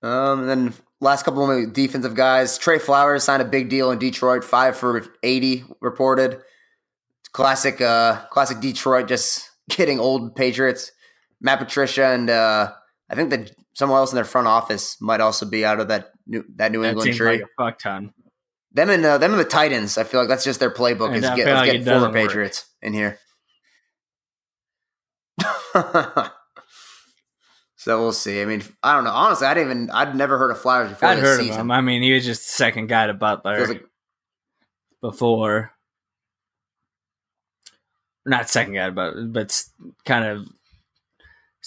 Um 0.04 0.42
and 0.42 0.50
then 0.50 0.74
last 1.02 1.24
couple 1.24 1.50
of 1.50 1.74
defensive 1.74 2.14
guys. 2.16 2.58
Trey 2.58 2.78
Flowers 2.78 3.24
signed 3.24 3.42
a 3.42 3.46
big 3.46 3.70
deal 3.70 3.92
in 3.92 3.98
Detroit, 4.00 4.44
five 4.44 4.78
for 4.78 5.04
eighty 5.24 5.64
reported. 5.82 6.42
Classic 7.34 7.82
uh 7.82 8.22
classic 8.30 8.60
Detroit 8.60 9.08
just 9.08 9.50
getting 9.70 10.00
old 10.00 10.36
Patriots. 10.36 10.92
Matt 11.46 11.60
Patricia 11.60 12.08
and 12.08 12.30
uh 12.30 12.74
I 13.08 13.14
think 13.16 13.30
that 13.30 13.52
someone 13.74 14.00
else 14.00 14.12
in 14.12 14.16
their 14.16 14.26
front 14.26 14.48
office 14.48 15.00
might 15.00 15.22
also 15.22 15.46
be 15.46 15.64
out 15.64 15.80
of 15.80 15.90
that 15.90 16.10
new 16.26 16.44
that 16.56 16.72
New 16.72 16.82
That 16.82 16.90
England 16.90 17.14
tree. 17.14 17.34
like 17.34 17.42
a 17.42 17.64
fuck 17.64 17.78
ton. 17.80 18.12
Them 18.72 18.90
and 18.90 19.06
uh, 19.06 19.18
them 19.20 19.32
and 19.32 19.40
the 19.40 19.46
Titans. 19.46 19.98
I 19.98 20.04
feel 20.04 20.20
like 20.20 20.28
that's 20.28 20.44
just 20.44 20.60
their 20.60 20.72
playbook. 20.72 21.08
And 21.14 21.18
Is 21.18 21.24
I 21.26 21.36
get, 21.36 21.46
let's 21.46 21.60
like 21.60 21.72
get 21.72 21.86
former 21.86 22.08
work. 22.08 22.14
Patriots 22.14 22.66
in 22.82 22.94
here. 22.94 23.20
so 27.78 28.02
we'll 28.02 28.12
see. 28.12 28.42
I 28.42 28.46
mean, 28.46 28.64
I 28.82 28.96
don't 28.96 29.04
know. 29.04 29.12
Honestly, 29.12 29.48
I 29.48 29.54
didn't 29.54 29.70
even. 29.72 29.92
I'd 29.92 30.16
never 30.16 30.38
heard 30.38 30.52
of 30.52 30.60
Flowers 30.60 30.90
before 30.90 31.10
I'd 31.10 31.20
heard 31.20 31.40
of 31.40 31.46
season. 31.46 31.62
him. 31.62 31.72
I 31.72 31.82
mean, 31.82 32.02
he 32.02 32.12
was 32.14 32.26
just 32.26 32.48
the 32.48 32.54
second 32.54 32.88
guy 32.88 33.08
to 33.08 33.14
Butler 33.14 33.66
like 33.68 33.86
before. 35.02 35.72
Not 38.26 38.50
second 38.50 38.74
guy, 38.74 38.90
but 38.90 39.32
but 39.32 39.64
kind 40.06 40.26
of 40.26 40.48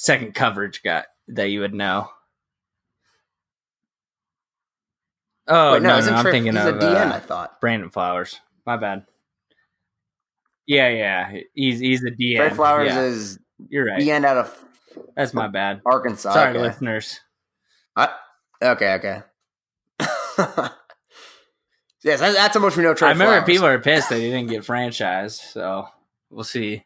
second 0.01 0.33
coverage 0.35 0.83
guy 0.85 1.05
that 1.29 1.47
you 1.51 1.61
would 1.61 1.75
know. 1.75 2.09
Oh 5.47 5.73
Wait, 5.73 5.83
no, 5.83 5.97
isn't 5.99 6.13
no, 6.13 6.19
I'm 6.21 6.25
thinking 6.25 6.55
he's 6.55 6.65
of 6.65 6.77
a 6.77 6.79
DN. 6.79 7.11
uh, 7.11 7.15
I 7.15 7.21
thought 7.21 7.61
Brandon 7.61 7.91
Flowers. 7.91 8.39
My 8.67 8.77
bad. 8.77 9.05
Yeah, 10.67 10.89
yeah, 10.91 11.41
he's 11.55 11.81
he's 11.81 12.03
a 12.05 12.11
DN. 12.11 12.37
Trey 12.37 12.51
Flowers 12.51 12.89
Yeah, 12.89 13.01
is 13.01 13.39
you're 13.71 13.87
right. 13.87 14.01
DN 14.01 14.25
out 14.25 14.37
of 14.37 14.65
That's 15.17 15.33
my 15.33 15.49
bad. 15.49 15.81
Arkansas. 15.87 16.33
Sorry, 16.35 16.51
okay. 16.51 16.59
listeners. 16.61 17.21
I- 17.97 18.15
okay, 18.63 18.93
okay. 18.95 19.23
yes, 22.05 22.21
that's, 22.21 22.35
that's 22.35 22.55
how 22.55 22.61
much 22.61 22.77
we 22.77 22.83
know. 22.83 22.93
Trey 22.95 23.09
I 23.09 23.13
remember 23.13 23.33
Flowers. 23.37 23.47
people 23.47 23.67
are 23.67 23.79
pissed 23.81 24.11
that 24.11 24.19
he 24.19 24.31
didn't 24.31 24.49
get 24.51 24.63
franchised, 24.65 25.41
so 25.53 25.87
we'll 26.31 26.45
see. 26.45 26.85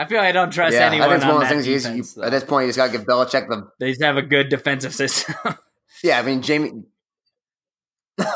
I 0.00 0.04
feel 0.04 0.18
like 0.18 0.28
I 0.28 0.32
don't 0.32 0.52
trust 0.52 0.74
yeah, 0.74 0.86
I 0.86 0.90
think 0.90 1.02
it's 1.02 1.24
on 1.24 1.34
one 1.34 1.42
of 1.42 1.48
those 1.48 1.64
things. 1.64 1.82
Defense, 1.82 2.16
you, 2.16 2.22
at 2.22 2.30
this 2.30 2.44
point, 2.44 2.66
you 2.66 2.68
just 2.68 2.78
got 2.78 2.86
to 2.86 2.92
give 2.92 3.04
Belichick 3.04 3.48
the. 3.48 3.68
They 3.80 3.90
just 3.90 4.02
have 4.02 4.16
a 4.16 4.22
good 4.22 4.48
defensive 4.48 4.94
system. 4.94 5.34
Yeah, 6.04 6.20
I 6.20 6.22
mean 6.22 6.42
Jamie. 6.42 6.84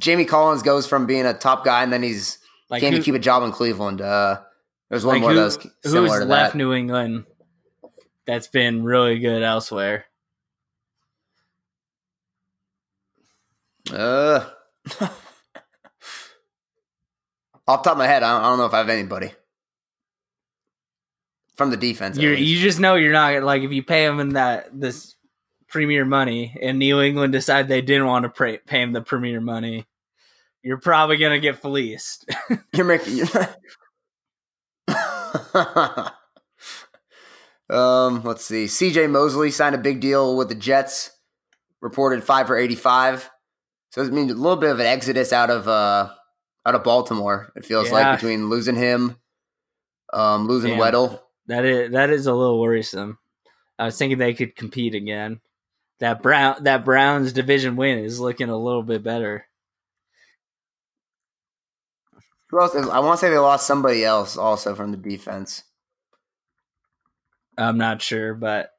Jamie 0.00 0.24
Collins 0.24 0.62
goes 0.64 0.88
from 0.88 1.06
being 1.06 1.24
a 1.24 1.32
top 1.32 1.64
guy, 1.64 1.84
and 1.84 1.92
then 1.92 2.02
he's 2.02 2.38
like 2.68 2.80
can't 2.80 2.96
who, 2.96 3.02
keep 3.02 3.14
a 3.14 3.20
job 3.20 3.44
in 3.44 3.52
Cleveland. 3.52 4.00
Uh, 4.00 4.40
there's 4.88 5.04
one 5.04 5.16
like 5.16 5.20
more 5.20 5.30
who- 5.30 5.36
that 5.36 5.44
was 5.44 5.58
similar 5.84 6.08
who's 6.08 6.18
to 6.18 6.24
left 6.24 6.54
that. 6.54 6.58
New 6.58 6.72
England 6.72 7.26
that's 8.26 8.48
been 8.48 8.82
really 8.82 9.20
good 9.20 9.44
elsewhere. 9.44 10.06
Uh, 13.92 14.44
off 17.68 17.82
top 17.84 17.86
of 17.86 17.98
my 17.98 18.08
head, 18.08 18.24
I 18.24 18.32
don't, 18.32 18.42
I 18.42 18.48
don't 18.48 18.58
know 18.58 18.66
if 18.66 18.74
I 18.74 18.78
have 18.78 18.88
anybody 18.88 19.32
from 21.60 21.68
the 21.68 21.76
defense. 21.76 22.16
You 22.16 22.30
you 22.30 22.58
just 22.58 22.80
know 22.80 22.94
you're 22.94 23.12
not 23.12 23.42
like 23.42 23.60
if 23.60 23.70
you 23.70 23.82
pay 23.82 24.06
him 24.06 24.18
in 24.18 24.30
that 24.30 24.70
this 24.72 25.14
premier 25.68 26.06
money, 26.06 26.56
and 26.62 26.78
New 26.78 27.02
England 27.02 27.34
decide 27.34 27.68
they 27.68 27.82
didn't 27.82 28.06
want 28.06 28.22
to 28.22 28.30
pay, 28.30 28.56
pay 28.56 28.80
him 28.80 28.94
the 28.94 29.02
premier 29.02 29.42
money, 29.42 29.84
you're 30.62 30.78
probably 30.80 31.18
gonna 31.18 31.38
get 31.38 31.60
fleeced. 31.60 32.24
You're 32.72 32.86
making. 32.86 33.20
um, 37.68 38.22
let's 38.24 38.46
see. 38.46 38.66
C.J. 38.66 39.06
Mosley 39.08 39.50
signed 39.50 39.74
a 39.74 39.78
big 39.78 40.00
deal 40.00 40.38
with 40.38 40.48
the 40.48 40.54
Jets. 40.54 41.10
Reported 41.82 42.24
five 42.24 42.46
for 42.46 42.56
eighty-five. 42.56 43.28
So 43.90 44.00
it 44.00 44.14
means 44.14 44.32
a 44.32 44.34
little 44.34 44.56
bit 44.56 44.70
of 44.70 44.80
an 44.80 44.86
exodus 44.86 45.30
out 45.30 45.50
of 45.50 45.68
uh 45.68 46.08
out 46.64 46.74
of 46.74 46.84
Baltimore. 46.84 47.52
It 47.54 47.66
feels 47.66 47.88
Yeah. 47.88 47.92
like 47.94 48.18
between 48.18 48.48
losing 48.48 48.76
him, 48.76 49.16
um, 50.14 50.46
losing 50.48 50.70
Damn. 50.70 50.80
Weddle. 50.80 51.20
That 51.50 51.64
is 51.64 51.90
that 51.90 52.10
is 52.10 52.26
a 52.26 52.34
little 52.34 52.60
worrisome. 52.60 53.18
I 53.78 53.86
was 53.86 53.98
thinking 53.98 54.18
they 54.18 54.34
could 54.34 54.54
compete 54.54 54.94
again. 54.94 55.40
That 55.98 56.22
Brown 56.22 56.62
that 56.62 56.84
Browns 56.84 57.32
division 57.32 57.74
win 57.76 57.98
is 57.98 58.20
looking 58.20 58.48
a 58.48 58.56
little 58.56 58.84
bit 58.84 59.02
better. 59.02 59.46
Who 62.50 62.60
else? 62.60 62.74
I 62.74 63.00
want 63.00 63.18
to 63.18 63.26
say 63.26 63.30
they 63.30 63.38
lost 63.38 63.66
somebody 63.66 64.04
else 64.04 64.36
also 64.36 64.76
from 64.76 64.92
the 64.92 64.96
defense. 64.96 65.64
I'm 67.58 67.78
not 67.78 68.00
sure, 68.00 68.34
but 68.34 68.70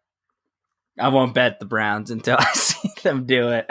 I 0.97 1.09
won't 1.09 1.33
bet 1.33 1.59
the 1.59 1.65
Browns 1.65 2.09
until 2.09 2.37
I 2.39 2.53
see 2.53 2.91
them 3.03 3.25
do 3.25 3.49
it. 3.51 3.69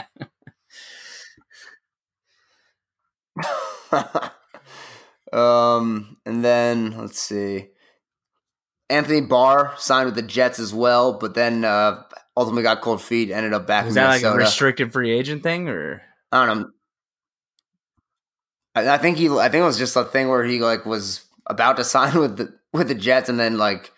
um, 5.32 6.18
and 6.26 6.44
then 6.44 6.98
let's 6.98 7.18
see. 7.18 7.68
Anthony 8.90 9.20
Barr 9.20 9.74
signed 9.78 10.06
with 10.06 10.16
the 10.16 10.22
Jets 10.22 10.58
as 10.58 10.74
well, 10.74 11.14
but 11.14 11.34
then 11.34 11.64
uh, 11.64 12.02
ultimately 12.36 12.64
got 12.64 12.80
cold 12.80 13.00
feet. 13.00 13.30
Ended 13.30 13.52
up 13.52 13.66
back 13.66 13.86
Was 13.86 13.96
in 13.96 14.02
that 14.02 14.08
like 14.08 14.22
a 14.24 14.34
restricted 14.34 14.92
free 14.92 15.12
agent 15.12 15.42
thing, 15.42 15.68
or 15.68 16.02
I 16.32 16.44
don't 16.44 16.60
know. 16.60 16.70
I, 18.74 18.88
I 18.94 18.98
think 18.98 19.16
he. 19.16 19.28
I 19.28 19.48
think 19.48 19.62
it 19.62 19.66
was 19.66 19.78
just 19.78 19.96
a 19.96 20.04
thing 20.04 20.28
where 20.28 20.44
he 20.44 20.58
like 20.58 20.84
was 20.84 21.24
about 21.46 21.76
to 21.76 21.84
sign 21.94 22.18
with 22.18 22.36
the 22.36 22.52
with 22.72 22.88
the 22.88 22.94
Jets, 22.94 23.28
and 23.28 23.38
then 23.38 23.56
like 23.56 23.92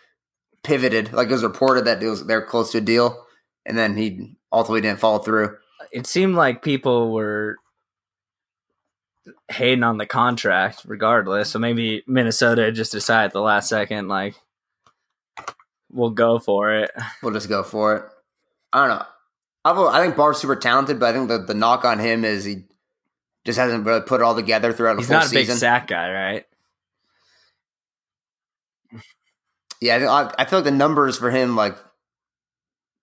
pivoted. 0.62 1.12
Like 1.12 1.28
it 1.28 1.32
was 1.32 1.42
reported 1.42 1.86
that 1.86 2.02
it 2.02 2.08
was 2.08 2.26
they're 2.26 2.44
close 2.44 2.70
to 2.72 2.78
a 2.78 2.82
deal, 2.82 3.24
and 3.64 3.76
then 3.76 3.96
he 3.96 4.36
ultimately 4.52 4.82
didn't 4.82 5.00
follow 5.00 5.18
through. 5.18 5.56
it 5.90 6.06
seemed 6.06 6.34
like 6.34 6.62
people 6.62 7.12
were 7.12 7.56
hating 9.48 9.84
on 9.84 9.98
the 9.98 10.06
contract 10.06 10.82
regardless. 10.84 11.50
So 11.50 11.58
maybe 11.58 12.02
Minnesota 12.06 12.72
just 12.72 12.92
decided 12.92 13.26
at 13.26 13.32
the 13.32 13.40
last 13.40 13.68
second, 13.68 14.08
like, 14.08 14.34
we'll 15.92 16.10
go 16.10 16.38
for 16.38 16.72
it. 16.72 16.90
We'll 17.22 17.32
just 17.32 17.48
go 17.48 17.62
for 17.62 17.96
it. 17.96 18.04
I 18.72 18.86
don't 18.86 18.98
know. 18.98 19.06
I, 19.92 19.98
I 19.98 20.02
think 20.02 20.16
Barr's 20.16 20.38
super 20.38 20.56
talented, 20.56 20.98
but 20.98 21.10
I 21.10 21.12
think 21.16 21.28
the, 21.28 21.38
the 21.38 21.54
knock 21.54 21.84
on 21.84 21.98
him 21.98 22.24
is 22.24 22.44
he 22.44 22.64
just 23.44 23.58
hasn't 23.58 23.84
really 23.86 24.00
put 24.00 24.20
it 24.20 24.24
all 24.24 24.34
together 24.34 24.72
throughout 24.72 24.96
a 24.96 24.98
He's 24.98 25.06
full 25.08 25.16
not 25.18 25.26
a 25.26 25.30
big 25.30 25.46
season. 25.46 25.56
sack 25.58 25.86
guy, 25.88 26.10
right? 26.12 26.46
Yeah, 29.80 29.96
I, 29.96 29.98
think- 29.98 30.10
I, 30.10 30.34
I 30.38 30.44
feel 30.46 30.60
like 30.60 30.64
the 30.64 30.70
numbers 30.70 31.18
for 31.18 31.30
him, 31.30 31.56
like, 31.56 31.76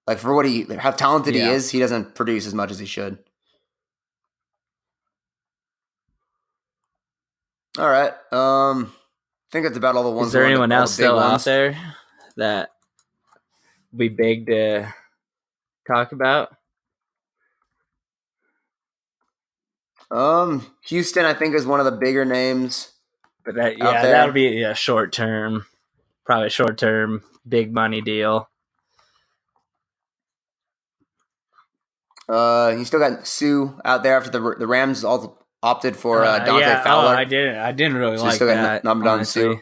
like 0.08 0.18
for 0.18 0.34
what 0.34 0.46
he, 0.46 0.64
how 0.78 0.92
talented 0.92 1.36
he 1.36 1.42
is, 1.42 1.70
he 1.70 1.80
doesn't 1.80 2.16
produce 2.16 2.48
as 2.48 2.54
much 2.54 2.72
as 2.72 2.80
he 2.80 2.86
should. 2.86 3.20
All 7.78 7.88
right. 7.90 8.12
Um, 8.32 8.92
I 8.92 9.52
think 9.52 9.66
that's 9.66 9.78
about 9.78 9.96
all 9.96 10.04
the 10.04 10.10
ones. 10.12 10.28
Is 10.28 10.34
there 10.34 10.46
anyone 10.46 10.70
the 10.70 10.76
else 10.76 10.98
big 10.98 11.06
still 11.06 11.20
out 11.20 11.44
there 11.44 11.78
that 12.38 12.72
be 13.96 14.10
big 14.10 14.48
to 14.48 14.94
talk 15.88 16.12
about? 16.12 16.50
Um, 20.12 20.66
Houston, 20.88 21.26
I 21.26 21.34
think, 21.34 21.56
is 21.56 21.66
one 21.66 21.80
of 21.80 21.86
the 21.86 21.92
bigger 21.92 22.26
names. 22.26 22.92
But 23.46 23.56
that, 23.56 23.78
yeah, 23.78 24.02
that'll 24.02 24.34
be 24.34 24.64
a 24.64 24.76
short 24.76 25.14
term, 25.14 25.66
probably 26.26 26.50
short 26.50 26.78
term, 26.78 27.24
big 27.48 27.74
money 27.74 28.02
deal. 28.02 28.50
Uh, 32.28 32.76
you 32.78 32.86
still 32.86 33.00
got 33.00 33.26
Suh 33.26 33.74
out 33.84 34.04
there 34.04 34.16
after 34.16 34.30
the 34.30 34.56
the 34.60 34.68
Rams 34.68 35.04
all 35.04 35.48
opted 35.64 35.96
for 35.96 36.24
uh, 36.24 36.40
Dante 36.40 36.62
yeah, 36.62 36.84
Fowler. 36.84 37.16
Oh, 37.16 37.18
I 37.18 37.24
didn't. 37.24 37.58
I 37.58 37.72
didn't 37.72 37.98
really 37.98 38.18
So 38.18 38.24
like 38.24 38.36
still 38.36 38.48
got 38.48 38.84
that. 38.84 38.86
N- 38.86 38.92
Ndamukong 38.92 39.08
honestly. 39.08 39.42
Suh? 39.42 39.60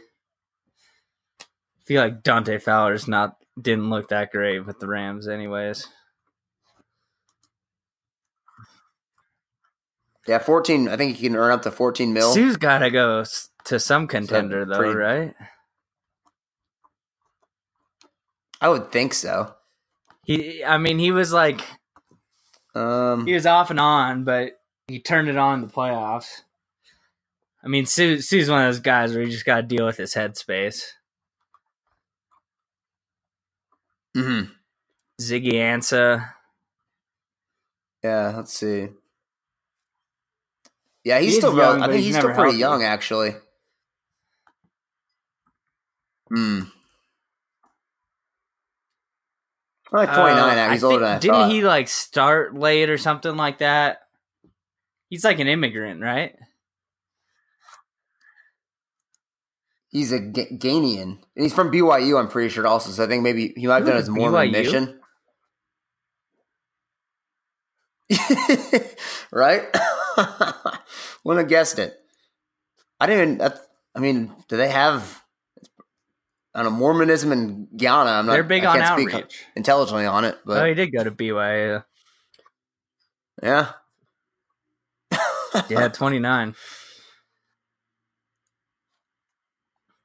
I 1.39 1.83
feel 1.85 2.01
like 2.01 2.23
Dante 2.23 2.57
Fowler's 2.59 3.07
not 3.07 3.36
didn't 3.61 3.89
look 3.89 4.09
that 4.09 4.31
great 4.31 4.65
with 4.65 4.79
the 4.79 4.87
Rams, 4.87 5.27
anyways. 5.27 5.87
yeah, 10.27 10.39
fourteen. 10.39 10.89
I 10.89 10.97
think 10.97 11.15
he 11.17 11.27
can 11.27 11.35
earn 11.37 11.51
up 11.51 11.61
to 11.63 11.71
fourteen 11.71 12.13
mil. 12.13 12.33
Suh's 12.33 12.57
got 12.57 12.79
to 12.79 12.89
go 12.91 13.23
to 13.65 13.79
some 13.79 14.07
contender, 14.07 14.65
though, 14.65 14.77
pretty- 14.77 14.95
right? 14.97 15.33
I 18.59 18.69
would 18.69 18.91
think 18.91 19.13
so. 19.13 19.53
He, 20.25 20.63
I 20.63 20.77
mean, 20.79 20.97
he 20.99 21.11
was 21.11 21.31
like 21.31 21.61
Um, 22.75 23.25
he 23.27 23.33
was 23.33 23.45
off 23.45 23.69
and 23.69 23.79
on, 23.79 24.23
but 24.23 24.53
he 24.87 24.99
turned 24.99 25.29
it 25.29 25.37
on 25.37 25.61
in 25.61 25.67
the 25.67 25.71
playoffs. 25.73 26.41
I 27.63 27.67
mean, 27.67 27.85
Suh, 27.85 28.17
Suh's 28.19 28.49
one 28.49 28.63
of 28.65 28.67
those 28.73 28.79
guys 28.79 29.13
where 29.13 29.23
you 29.23 29.29
just 29.31 29.45
got 29.45 29.57
to 29.57 29.63
deal 29.63 29.85
with 29.85 29.97
his 29.97 30.13
headspace. 30.15 30.81
Mhm. 34.17 34.51
Ziggy 35.21 35.53
Ansah, 35.53 36.33
Yeah, 38.03 38.33
let's 38.35 38.53
see. 38.53 38.89
Yeah, 41.03 41.19
he's 41.19 41.33
He 41.35 41.37
still. 41.39 41.55
young, 41.55 41.81
I 41.81 41.85
think 41.87 41.97
he's 41.97 42.05
he's 42.07 42.17
still 42.17 42.33
pretty 42.33 42.57
young, 42.57 42.83
actually. 42.83 43.35
Hmm. 46.29 46.63
Like 49.91 50.09
twenty 50.13 50.35
nine. 50.35 50.57
Uh. 50.57 50.71
He's 50.71 50.83
I 50.83 50.87
older 50.87 50.97
think- 50.99 51.07
than 51.07 51.15
I 51.15 51.19
Didn't 51.19 51.35
thought. 51.35 51.51
he 51.51 51.61
like 51.63 51.87
start 51.87 52.55
late 52.55 52.89
or 52.89 52.97
something 52.97 53.35
like 53.37 53.59
that? 53.59 53.99
He's 55.09 55.23
like 55.23 55.39
an 55.39 55.47
immigrant, 55.47 56.01
right? 56.01 56.35
He's 59.97 60.11
a 60.11 60.19
Ga- 60.19 60.51
Ghanian, 60.51 61.01
and 61.01 61.19
he's 61.35 61.55
from 61.55 61.71
BYU. 61.71 62.19
I'm 62.19 62.27
pretty 62.27 62.49
sure, 62.49 62.67
also. 62.67 62.91
So 62.91 63.03
I 63.03 63.07
think 63.07 63.23
maybe 63.23 63.51
he 63.57 63.65
might 63.65 63.77
have 63.77 63.87
done 63.87 63.95
his 63.95 64.09
Mormon 64.09 64.49
BYU? 64.49 64.51
mission. 64.51 64.99
right? 69.31 69.63
Wouldn't 71.23 71.45
have 71.45 71.49
guessed 71.49 71.79
it. 71.79 71.99
I 72.99 73.07
didn't. 73.07 73.39
That, 73.39 73.57
I 73.95 73.99
mean, 73.99 74.31
do 74.47 74.55
they 74.55 74.69
have? 74.69 75.23
I 76.53 76.61
don't 76.61 76.73
know 76.73 76.77
Mormonism 76.77 77.31
in 77.31 77.67
Guyana. 77.75 78.11
I'm 78.11 78.27
not. 78.27 78.33
They're 78.33 78.43
big 78.43 78.65
I 78.65 78.73
on 78.73 78.77
can't 78.77 78.99
speak 79.01 79.15
outreach. 79.15 79.45
intelligently 79.55 80.05
on 80.05 80.25
it, 80.25 80.37
but 80.45 80.61
oh, 80.61 80.65
he 80.67 80.75
did 80.75 80.91
go 80.91 81.03
to 81.03 81.09
BYU. 81.09 81.83
yeah. 83.41 83.71
Yeah, 85.69 85.87
twenty 85.87 86.19
nine. 86.19 86.53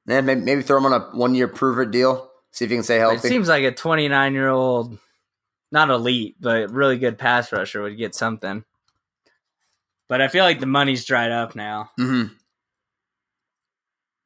Yeah, 0.07 0.21
maybe, 0.21 0.41
maybe 0.41 0.63
throw 0.63 0.79
him 0.79 0.87
on 0.87 0.93
a 0.93 1.01
one 1.17 1.35
year 1.35 1.49
prove 1.49 1.79
it 1.79 1.91
deal. 1.91 2.31
See 2.51 2.65
if 2.65 2.71
he 2.71 2.77
can 2.77 2.83
stay 2.85 2.99
healthy. 2.99 3.17
It 3.17 3.31
seems 3.31 3.49
like 3.49 3.65
a 3.65 3.73
twenty 3.73 4.09
nine 4.09 4.35
year 4.35 4.49
old 4.49 4.99
not 5.71 5.89
elite, 5.91 6.37
but 6.41 6.71
really 6.71 6.99
good 6.99 7.19
pass 7.19 7.51
rusher 7.51 7.83
would 7.83 7.97
get 7.97 8.15
something. 8.15 8.65
But 10.09 10.21
I 10.21 10.29
feel 10.29 10.45
like 10.45 10.61
the 10.61 10.67
money's 10.67 11.05
dried 11.07 11.33
up 11.33 11.57
now. 11.57 11.91
Mm-hmm. 11.99 12.35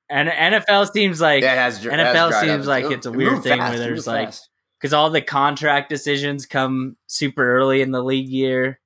And 0.09 0.28
NFL 0.28 0.93
seems 0.93 1.20
like 1.20 1.43
Yeah, 1.43 1.55
has, 1.55 1.85
it 1.85 1.93
has 1.93 2.16
NFL 2.16 2.40
seems 2.40 2.66
up. 2.66 2.70
like 2.70 2.85
it's 2.90 3.07
a 3.07 3.12
it 3.12 3.16
weird 3.16 3.43
thing 3.43 3.59
fast. 3.59 3.70
where 3.70 3.78
there's 3.78 4.07
like 4.07 4.32
because 4.78 4.93
all 4.93 5.11
the 5.11 5.23
contract 5.23 5.89
decisions 5.89 6.47
come 6.47 6.97
super 7.07 7.57
early 7.57 7.81
in 7.82 7.90
the 7.93 8.03
league 8.03 8.28
year, 8.28 8.81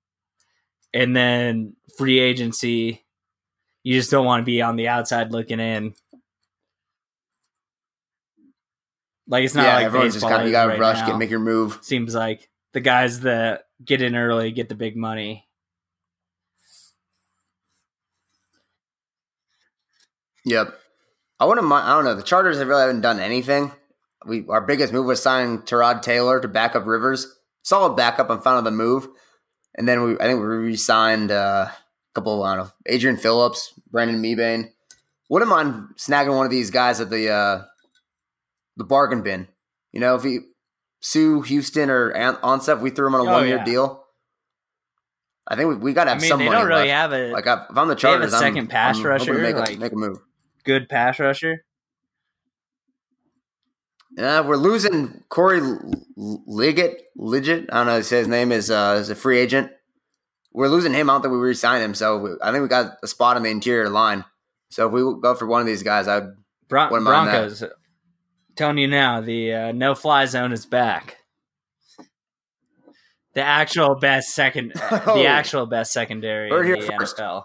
and 0.95 1.15
then 1.17 1.75
free 1.99 2.19
agency, 2.21 3.05
you 3.83 3.95
just 3.95 4.11
don't 4.11 4.25
want 4.27 4.43
to 4.43 4.47
be 4.47 4.63
on 4.63 4.77
the 4.77 4.89
outside 4.89 5.33
looking 5.33 5.61
in. 5.61 5.95
Like 9.31 9.45
it's 9.45 9.55
not 9.55 9.65
yeah, 9.65 9.77
like 9.77 9.87
everyone's 9.87 10.15
just 10.15 10.27
kind 10.27 10.43
of 10.43 10.49
you 10.49 10.53
gotta 10.53 10.71
right 10.71 10.81
rush, 10.81 10.99
now. 10.99 11.07
get 11.07 11.19
make 11.19 11.31
your 11.31 11.39
move. 11.39 11.79
Seems 11.83 12.17
like 12.17 12.51
the 12.73 12.81
guys 12.81 13.21
that 13.21 13.67
get 13.83 14.03
in 14.03 14.17
early 14.17 14.51
get 14.51 14.69
the 14.69 14.75
big 14.75 14.97
money. 14.97 15.47
Yep. 20.45 20.75
I 21.39 21.45
wouldn't 21.45 21.67
mind. 21.67 21.87
I 21.87 21.95
don't 21.95 22.05
know. 22.05 22.17
The 22.17 22.23
Chargers 22.23 22.59
have 22.59 22.67
really 22.67 22.81
haven't 22.81 23.03
done 23.03 23.21
anything. 23.21 23.71
We 24.27 24.45
our 24.49 24.61
biggest 24.61 24.93
move 24.93 25.07
was 25.07 25.23
signing 25.23 25.61
Tyrod 25.61 26.03
Taylor 26.03 26.41
to 26.41 26.49
back 26.49 26.75
up 26.75 26.87
Rivers. 26.87 27.33
Solid 27.63 27.97
backup. 27.97 28.31
I'm 28.31 28.41
fond 28.41 28.59
of 28.59 28.65
the 28.65 28.73
move. 28.73 29.07
And 29.77 29.87
then 29.87 30.03
we, 30.03 30.15
I 30.15 30.25
think 30.25 30.41
we 30.41 30.47
re-signed 30.47 31.31
uh, 31.31 31.69
a 31.69 31.75
couple. 32.15 32.43
I 32.43 32.57
don't 32.57 32.67
know, 32.67 32.73
Adrian 32.87 33.17
Phillips, 33.17 33.73
Brandon 33.93 34.21
Mebane. 34.21 34.73
Wouldn't 35.29 35.49
mind 35.49 35.91
snagging 35.97 36.37
one 36.37 36.47
of 36.47 36.51
these 36.51 36.73
guys 36.73 37.01
at 37.01 37.11
the 37.11 37.31
uh, 37.31 37.65
the 38.81 38.85
bargain 38.85 39.23
bin. 39.23 39.47
You 39.93 40.01
know, 40.01 40.15
if 40.17 40.23
he 40.25 40.39
Suh 41.01 41.41
Houston 41.43 41.91
or 41.91 42.09
An- 42.11 42.37
Ansah, 42.37 42.81
we 42.81 42.91
threw 42.91 43.07
him 43.07 43.15
on 43.15 43.27
a 43.27 43.31
Oh, 43.31 43.33
one 43.35 43.47
year 43.47 43.59
yeah. 43.59 43.65
deal. 43.65 44.05
I 45.47 45.57
think 45.57 45.69
we, 45.69 45.75
we 45.77 45.93
got 45.93 46.05
to 46.05 46.11
I 46.11 46.15
have 46.15 46.23
mean, 46.23 46.29
some 46.31 46.39
they 46.39 46.47
money 46.47 46.59
don't 46.59 46.69
really 46.69 46.89
left. 46.89 47.13
have 47.13 47.13
a 47.13 47.33
Like 47.33 47.47
I, 47.47 47.65
if 47.71 47.77
I'm 47.77 47.89
the 47.89 47.95
They 47.95 48.09
have 48.09 48.21
a 48.21 48.23
Chargers, 48.23 48.35
I'm- 48.35 48.43
second 48.43 48.67
pass 48.69 48.97
I'm 48.99 49.07
rusher, 49.07 49.35
make, 49.35 49.57
like- 49.57 49.77
a, 49.77 49.79
make 49.79 49.93
a 49.93 49.97
move. 49.97 50.19
good 50.65 50.89
pass 50.89 51.19
rusher. 51.19 51.65
Yeah, 54.17 54.41
we're 54.41 54.57
losing 54.57 55.23
Corey 55.29 55.61
Liggett. 56.17 57.03
Liggett, 57.17 57.69
I 57.73 57.77
don't 57.79 57.87
know. 57.87 57.93
how 57.93 57.99
to 57.99 58.05
say 58.05 58.19
His 58.19 58.29
name 58.29 58.51
is 58.53 58.71
uh, 58.71 58.99
is 59.01 59.09
a 59.11 59.15
free 59.15 59.39
agent. 59.39 59.71
We're 60.53 60.69
losing 60.69 60.93
him. 60.93 61.09
I 61.09 61.15
don't 61.15 61.23
think 61.23 61.33
we 61.33 61.39
re-sign 61.39 61.81
him. 61.81 61.95
So 61.95 62.19
we, 62.19 62.31
I 62.43 62.51
think 62.51 62.63
we 62.63 62.69
got 62.69 62.97
a 63.03 63.07
spot 63.07 63.37
on 63.37 63.45
the 63.45 63.51
interior 63.51 63.89
line. 63.89 64.25
So 64.71 64.87
if 64.89 64.93
we 64.93 65.01
go 65.23 65.35
for 65.37 65.47
one 65.47 65.61
of 65.61 65.67
these 65.67 65.83
guys, 65.85 66.09
I 66.09 66.23
Bron- 66.69 66.91
Wouldn't 66.91 67.09
mind 67.09 67.29
that. 67.29 67.71
Telling 68.57 68.79
you 68.79 68.89
now, 68.89 69.21
the 69.21 69.53
uh, 69.55 69.73
no 69.73 69.95
fly 69.95 70.27
zone 70.27 70.53
is 70.53 70.67
back. 70.67 71.17
The 73.35 73.43
actual 73.43 73.95
best 73.95 74.35
second, 74.35 74.73
Oh. 74.91 75.15
the 75.17 75.27
actual 75.27 75.67
best 75.67 75.93
secondary 75.93 76.51
Heard 76.51 76.67
in 76.69 76.81
the 76.81 76.93
first. 76.99 77.17
NFL. 77.17 77.45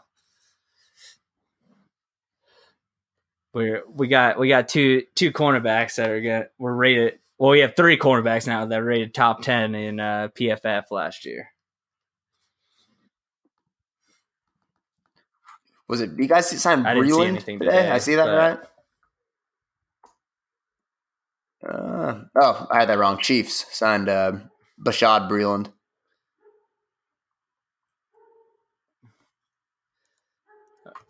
We're 3.53 3.83
we 3.87 4.07
got 4.07 4.37
we 4.37 4.49
got 4.49 4.67
two 4.67 5.03
two 5.15 5.31
cornerbacks 5.31 5.95
that 5.95 6.09
are 6.09 6.19
gonna 6.21 6.45
we're 6.57 6.73
rated. 6.73 7.19
Well, 7.37 7.51
we 7.51 7.59
have 7.59 7.75
three 7.75 7.97
cornerbacks 7.97 8.47
now 8.47 8.65
that 8.65 8.79
are 8.79 8.83
rated 8.83 9.13
top 9.13 9.41
ten 9.43 9.75
in 9.75 9.99
uh, 9.99 10.29
PFF 10.37 10.85
last 10.91 11.25
year. 11.25 11.49
was 15.87 16.01
it. 16.01 16.11
You 16.17 16.27
guys 16.27 16.49
sign 16.61 16.85
I 16.85 16.95
didn't 16.95 17.13
see 17.13 17.23
anything 17.25 17.59
today? 17.59 17.71
today, 17.71 17.91
I 17.91 17.97
see 17.99 18.15
that 18.15 18.25
right. 18.25 18.59
Uh, 21.67 22.21
oh, 22.35 22.67
I 22.69 22.79
had 22.79 22.89
that 22.89 22.97
wrong. 22.97 23.17
Chiefs 23.19 23.65
signed 23.75 24.07
uh, 24.07 24.33
Bashaud 24.79 25.29
Breeland. 25.29 25.71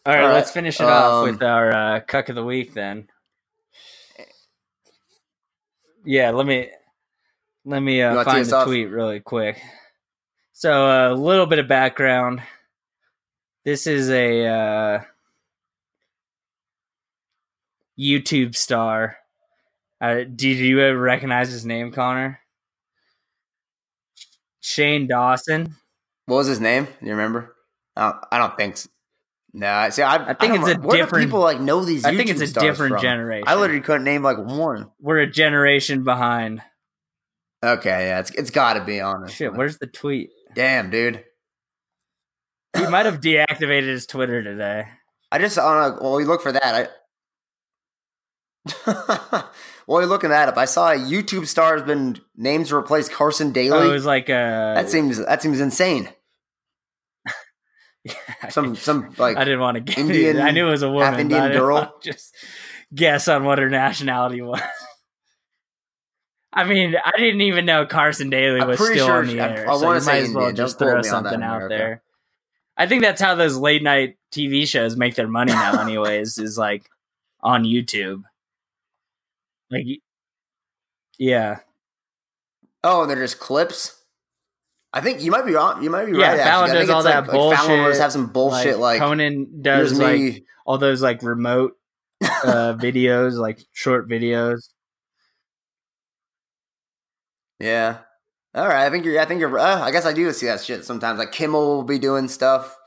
All 0.06 0.14
right, 0.14 0.22
All 0.22 0.28
right, 0.28 0.34
let's 0.36 0.52
finish 0.52 0.80
it 0.80 0.84
off 0.84 1.26
um, 1.26 1.32
with 1.32 1.42
our 1.42 1.74
uh, 1.74 2.00
cuck 2.02 2.30
of 2.30 2.36
the 2.36 2.44
week 2.44 2.74
then. 2.76 3.08
Yeah, 6.06 6.30
let 6.30 6.46
me 6.46 6.70
let 7.66 7.80
me 7.80 8.04
uh, 8.04 8.24
find 8.24 8.46
the 8.46 8.56
off? 8.56 8.68
tweet 8.68 8.90
really 8.90 9.20
quick. 9.20 9.60
So 10.54 10.72
a 10.72 11.16
little 11.16 11.48
bit 11.48 11.58
of 11.58 11.68
background. 11.68 12.44
This 13.66 13.88
is 13.88 14.12
a 14.12 14.46
uh, 14.46 15.02
YouTube 18.00 18.56
star. 18.56 19.18
Uh, 20.02 20.24
did 20.24 20.58
you 20.58 20.82
ever 20.82 21.00
recognize 21.00 21.50
his 21.50 21.66
name, 21.66 21.92
Connor? 21.92 22.40
Shane 24.62 25.08
Dawson. 25.08 25.76
What 26.26 26.38
was 26.38 26.48
his 26.48 26.60
name? 26.60 26.86
Do 26.86 27.06
you 27.06 27.12
remember? 27.12 27.56
I 27.96 28.10
don't, 28.12 28.24
I 28.32 28.38
don't 28.40 28.58
think. 28.58 28.78
So. 28.78 28.90
No, 29.54 29.72
I 29.72 29.90
see. 29.90 30.02
I, 30.02 30.16
I 30.16 30.34
think 30.34 30.54
don't 30.54 30.70
it's 30.70 30.78
a. 30.78 30.82
Where 30.82 30.98
do 30.98 31.04
different- 31.04 31.26
people 31.26 31.40
like 31.40 31.62
know 31.62 31.86
these. 31.86 32.04
I 32.04 32.16
think 32.16 32.30
it's 32.30 32.42
a 32.42 32.60
different 32.60 32.96
from? 32.96 33.02
generation. 33.02 33.48
I 33.48 33.56
literally 33.56 33.82
couldn't 33.82 34.04
name 34.04 34.22
like 34.22 34.38
one. 34.38 34.92
We're 35.00 35.20
a 35.20 35.28
generation 35.30 36.04
behind. 36.04 36.62
Okay, 37.64 38.08
yeah, 38.08 38.20
it's 38.20 38.32
it's 38.32 38.52
got 38.52 38.74
to 38.74 38.84
be 38.84 39.00
honest. 39.00 39.36
Shit, 39.36 39.54
where's 39.54 39.78
the 39.78 39.88
tweet? 39.88 40.32
Damn, 40.56 40.90
dude. 40.90 41.24
He 42.76 42.86
might 42.88 43.06
have 43.06 43.22
deactivated 43.22 43.88
his 43.88 44.06
Twitter 44.06 44.44
today. 44.44 44.88
I 45.32 45.40
just 45.40 45.58
I 45.58 45.62
don't 45.64 45.96
know. 45.96 46.02
Well, 46.02 46.16
we 46.16 46.26
look 46.26 46.42
for 46.42 46.52
that. 46.52 46.90
I. 48.86 49.44
While 49.86 50.02
you're 50.02 50.10
looking 50.10 50.32
that 50.32 50.50
up, 50.50 50.58
I 50.58 50.66
saw 50.66 50.92
a 50.92 50.96
YouTube 50.96 51.46
star 51.48 51.74
has 51.74 51.84
been 51.84 52.20
named 52.36 52.66
to 52.68 52.76
replace 52.76 53.08
Carson 53.08 53.54
Oh, 53.56 53.90
it 53.90 53.92
was 53.92 54.06
like 54.06 54.30
a. 54.30 54.74
that 54.76 54.90
seems 54.90 55.24
that 55.24 55.42
seems 55.42 55.60
insane. 55.60 56.10
Some 58.50 58.76
some 58.76 59.14
like 59.18 59.36
I 59.38 59.44
didn't 59.46 59.62
want 59.62 59.76
to 59.76 59.82
get 59.82 59.98
Indian- 59.98 60.40
I 60.40 60.52
knew 60.52 60.68
it 60.68 60.72
was 60.72 60.84
a 60.84 60.92
woman. 60.92 61.12
but 61.14 61.20
Indian 61.22 61.52
girl. 61.52 61.96
Just 62.04 62.36
guess 62.94 63.28
on 63.28 63.46
what 63.46 63.58
her 63.58 63.70
nationality 63.70 64.42
was. 64.44 64.62
I 66.54 66.64
mean, 66.66 66.96
I 67.04 67.18
didn't 67.18 67.42
even 67.42 67.66
know 67.66 67.86
Carson 67.88 68.30
Daly 68.30 68.64
was 68.64 68.80
still 68.80 69.08
sure 69.08 69.18
on 69.18 69.26
the 69.26 69.32
she- 69.34 69.40
I- 69.40 69.50
air. 69.56 69.70
I 69.70 69.78
so 69.78 69.86
wanna 69.86 70.02
say 70.02 70.12
might 70.12 70.18
as 70.18 70.24
well 70.34 70.48
Indian. 70.48 70.56
Don't 70.56 70.56
just 70.56 70.78
throw 70.80 70.88
me 70.90 70.94
on 70.94 71.02
that, 71.02 71.10
something 71.10 71.44
out 71.44 71.56
America. 71.64 71.68
there. 71.76 72.04
I 72.78 72.88
think 72.88 73.02
that's 73.02 73.22
how 73.22 73.36
those 73.36 73.58
late 73.58 73.82
night 73.84 74.18
TV 74.32 74.68
shows 74.68 74.96
make 74.96 75.16
their 75.16 75.28
money 75.28 75.52
now. 75.54 75.82
Anyways, 75.82 76.38
is 76.38 76.58
like 76.58 76.88
on 77.42 77.64
YouTube. 77.64 78.22
Like, 79.72 79.86
yeah, 81.18 81.60
oh, 82.84 83.02
and 83.02 83.10
they're 83.10 83.18
just 83.18 83.40
clips. 83.40 84.02
I 84.94 85.02
think 85.02 85.22
you 85.22 85.30
might 85.32 85.46
be 85.46 85.54
wrong. 85.54 85.84
You 85.84 85.90
might 85.90 86.06
be 86.06 86.18
Yeah, 86.18 86.30
right. 86.32 86.40
Fallon 86.40 86.70
actually. 86.70 86.86
Does 86.86 86.90
all 86.90 87.04
that 87.04 87.28
like, 87.28 87.36
like 87.36 87.58
Fallon 87.58 87.72
will 87.72 87.84
bullshit, 87.86 88.02
have 88.02 88.12
some 88.14 88.28
bullshit 88.28 88.78
like, 88.80 89.00
Conan 89.00 89.62
does 89.62 90.00
like 90.00 90.20
me. 90.20 90.46
all 90.66 90.78
those 90.78 91.02
like 91.02 91.22
remote 91.22 91.74
uh 92.24 92.74
videos, 92.80 93.34
like 93.34 93.60
short 93.74 94.08
videos. 94.08 94.70
Yeah. 97.60 97.98
All 98.54 98.68
right. 98.68 98.86
I 98.86 98.90
think 98.90 99.06
you're. 99.06 99.20
I 99.20 99.26
think 99.26 99.42
you're. 99.42 99.58
Uh, 99.60 99.82
I 99.82 99.92
guess 99.92 100.06
I 100.06 100.14
do 100.14 100.32
see 100.32 100.46
that 100.46 100.62
shit 100.62 100.86
sometimes. 100.86 101.20
Like 101.20 101.32
Kimmel 101.32 101.76
will 101.76 101.84
be 101.84 102.00
doing 102.00 102.28
stuff. 102.28 102.78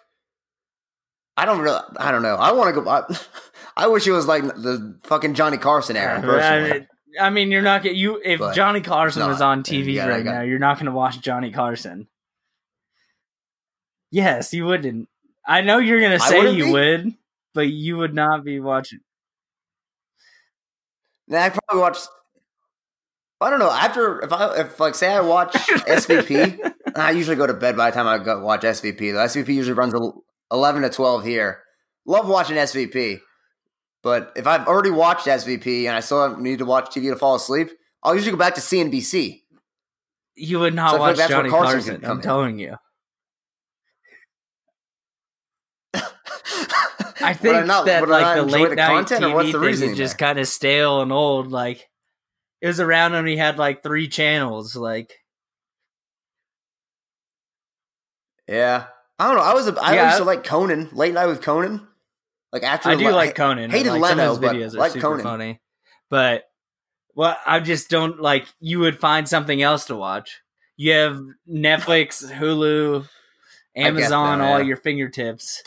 I 1.37 1.45
don't 1.45 1.61
really. 1.61 1.81
I 1.99 2.11
don't 2.11 2.23
know. 2.23 2.37
I 2.37 2.53
want 2.53 2.75
to 2.75 2.81
go. 2.81 2.89
I, 2.89 3.03
I 3.79 3.87
wish 3.87 4.07
it 4.07 4.13
was 4.13 4.27
like 4.27 4.43
the 4.43 4.99
fucking 5.05 5.35
Johnny 5.35 5.57
Carson 5.57 5.97
era. 5.97 6.19
I 6.19 6.21
Personally. 6.21 6.71
mean, 6.73 6.87
I 7.21 7.31
mean, 7.31 7.51
you're 7.53 7.63
not 7.63 7.85
you 7.85 8.21
if 8.25 8.41
But 8.41 8.55
Johnny 8.55 8.81
Carson 8.81 9.23
it's 9.23 9.29
was 9.29 9.41
on 9.41 9.63
TV 9.63 9.95
gotta- 9.95 10.11
right 10.13 10.25
gotta- 10.25 10.39
now, 10.39 10.43
you're 10.45 10.59
not 10.59 10.79
gonna 10.79 10.91
watch 10.93 11.21
Johnny 11.21 11.51
Carson. 11.53 12.09
Yes, 14.11 14.53
you 14.53 14.65
wouldn't. 14.67 15.09
I 15.47 15.61
know 15.63 15.79
you're 15.79 16.01
gonna 16.01 16.19
say 16.19 16.51
you 16.53 16.65
be. 16.67 16.73
would, 16.73 17.15
but 17.55 17.69
you 17.69 17.97
would 17.99 18.15
not 18.15 18.45
be 18.45 18.61
watching. 18.61 19.01
Nah, 21.29 21.39
I 21.45 21.51
probably 21.51 21.81
watch. 21.83 21.99
I 23.41 23.51
don't 23.51 23.59
know. 23.61 23.71
After 23.71 24.21
if 24.25 24.33
I 24.33 24.57
if 24.61 24.81
like 24.81 24.95
say 24.95 25.09
I 25.13 25.21
watch 25.21 25.53
SVP, 25.57 26.73
I 26.97 27.13
usually 27.13 27.37
go 27.37 27.47
to 27.47 27.55
bed 27.55 27.77
by 27.77 27.91
the 27.91 27.95
time 27.95 28.07
I 28.09 28.19
go 28.19 28.41
watch 28.43 28.63
SVP. 28.63 28.99
The 28.99 29.19
SVP 29.43 29.49
usually 29.55 29.75
runs 29.79 29.95
el- 29.95 30.25
eleven 30.51 30.83
to 30.83 30.91
twelve 30.91 31.25
here. 31.25 31.61
Love 32.07 32.29
watching 32.29 32.57
SVP, 32.57 33.21
but 34.03 34.33
if 34.37 34.47
I've 34.47 34.67
already 34.67 34.91
watched 34.91 35.27
SVP 35.27 35.85
and 35.87 35.97
I 35.97 36.01
still 36.01 36.37
need 36.37 36.59
to 36.61 36.65
watch 36.65 36.95
TV 36.95 37.11
to 37.11 37.17
fall 37.17 37.35
asleep, 37.35 37.71
I'll 38.03 38.15
usually 38.15 38.33
go 38.33 38.39
back 38.39 38.55
to 38.55 38.61
CNBC. 38.61 39.43
You 40.37 40.61
would 40.61 40.75
not 40.75 40.93
So 40.93 40.99
watch 40.99 41.17
like 41.19 41.29
Johnny 41.29 41.51
Carson. 41.51 42.05
I'm 42.05 42.19
in. 42.19 42.23
telling 42.23 42.59
you. 42.61 42.77
I 47.21 47.35
think 47.35 47.67
not- 47.67 47.87
that 47.87 48.09
like 48.09 48.37
the 48.37 48.43
late 48.45 48.69
the 48.71 48.77
night 48.77 49.07
TV 49.07 49.35
what's 49.35 49.53
the 49.53 49.59
thing 49.61 49.91
is 49.91 49.97
just 49.97 50.19
kind 50.19 50.39
of 50.39 50.47
stale 50.47 51.03
and 51.03 51.13
old. 51.13 51.51
Like 51.51 51.89
it 52.61 52.69
was 52.69 52.79
around 52.79 53.13
when 53.13 53.27
he 53.27 53.37
had 53.37 53.59
like 53.59 53.83
three 53.83 54.07
channels. 54.07 54.77
Like 54.77 55.13
Yeah, 58.49 58.87
I 59.19 59.27
don't 59.27 59.37
know. 59.37 59.43
I 59.43 59.55
was 59.55 59.67
a, 59.67 59.75
I 59.83 59.95
Yeah, 59.97 60.07
used 60.07 60.19
to 60.19 60.25
like 60.25 60.45
Conan 60.45 60.91
late 60.93 61.15
night 61.15 61.27
with 61.27 61.43
Conan. 61.43 61.88
Like 62.53 62.63
after 62.63 62.89
I 62.91 62.97
do 62.97 63.09
Le- 63.09 63.15
like 63.15 63.35
Conan. 63.35 63.71
hated 63.71 63.91
like, 63.93 64.01
some 64.11 64.13
of 64.13 64.19
Leno, 64.19 64.31
his 64.31 64.39
but 64.39 64.55
videos 64.57 64.75
are 64.75 64.79
like 64.79 64.93
super 64.93 65.03
Conan. 65.09 65.23
funny. 65.23 65.61
But 66.11 66.45
well, 67.15 67.37
I 67.47 67.61
just 67.61 67.91
don't 67.91 68.21
like. 68.21 68.47
You 68.61 68.81
would 68.81 68.99
find 68.99 69.29
something 69.29 69.61
else 69.61 69.87
to 69.87 69.97
watch. 69.97 70.41
You 70.77 70.93
have 70.93 71.21
Netflix, 71.51 72.25
Hulu, 72.33 73.07
Amazon, 73.77 74.39
that, 74.39 74.45
all 74.51 74.59
yeah. 74.61 74.65
your 74.67 74.77
fingertips. 74.77 75.63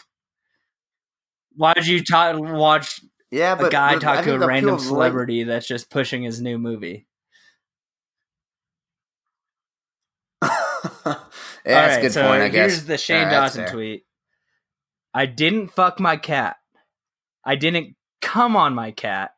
Why 1.55 1.73
would 1.75 1.85
you 1.85 2.01
ta- 2.03 2.37
watch 2.37 3.01
Yeah, 3.29 3.55
but 3.55 3.67
a 3.67 3.69
guy 3.69 3.93
but 3.95 4.01
talk 4.01 4.23
to 4.23 4.35
a 4.35 4.47
random 4.47 4.75
of, 4.75 4.79
like- 4.79 4.87
celebrity 4.87 5.43
that's 5.43 5.67
just 5.67 5.89
pushing 5.89 6.23
his 6.23 6.41
new 6.41 6.57
movie? 6.57 7.07
yeah, 10.43 10.47
All 11.05 11.17
that's 11.65 11.97
a 11.97 12.01
good 12.01 12.11
so 12.13 12.27
point. 12.27 12.41
I 12.41 12.47
guess 12.49 12.71
here's 12.71 12.85
the 12.85 12.97
Shane 12.97 13.29
that's 13.29 13.55
Dawson 13.55 13.71
tweet. 13.73 14.05
I 15.13 15.25
didn't 15.25 15.69
fuck 15.69 15.99
my 15.99 16.15
cat. 16.17 16.55
I 17.43 17.55
didn't 17.55 17.95
come 18.21 18.55
on 18.55 18.73
my 18.73 18.91
cat. 18.91 19.31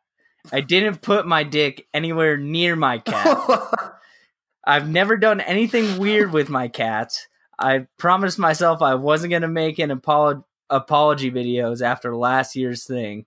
I 0.51 0.61
didn't 0.61 1.01
put 1.01 1.25
my 1.25 1.43
dick 1.43 1.88
anywhere 1.93 2.38
near 2.38 2.75
my 2.75 2.97
cat. 2.97 3.38
I've 4.65 4.89
never 4.89 5.17
done 5.17 5.41
anything 5.41 5.97
weird 5.97 6.31
with 6.31 6.49
my 6.49 6.67
cats. 6.67 7.27
I 7.57 7.88
promised 7.97 8.39
myself 8.39 8.81
I 8.81 8.95
wasn't 8.95 9.31
going 9.31 9.41
to 9.43 9.47
make 9.47 9.80
an 9.80 9.89
apolo- 9.89 10.43
apology 10.69 11.31
videos 11.31 11.81
after 11.81 12.15
last 12.15 12.55
year's 12.55 12.85
thing. 12.85 13.25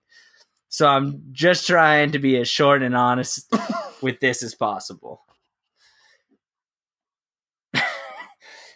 So 0.69 0.87
I'm 0.87 1.23
just 1.31 1.65
trying 1.65 2.11
to 2.11 2.19
be 2.19 2.37
as 2.37 2.49
short 2.49 2.83
and 2.83 2.95
honest 2.95 3.51
with 4.01 4.19
this 4.19 4.43
as 4.43 4.53
possible. 4.53 5.21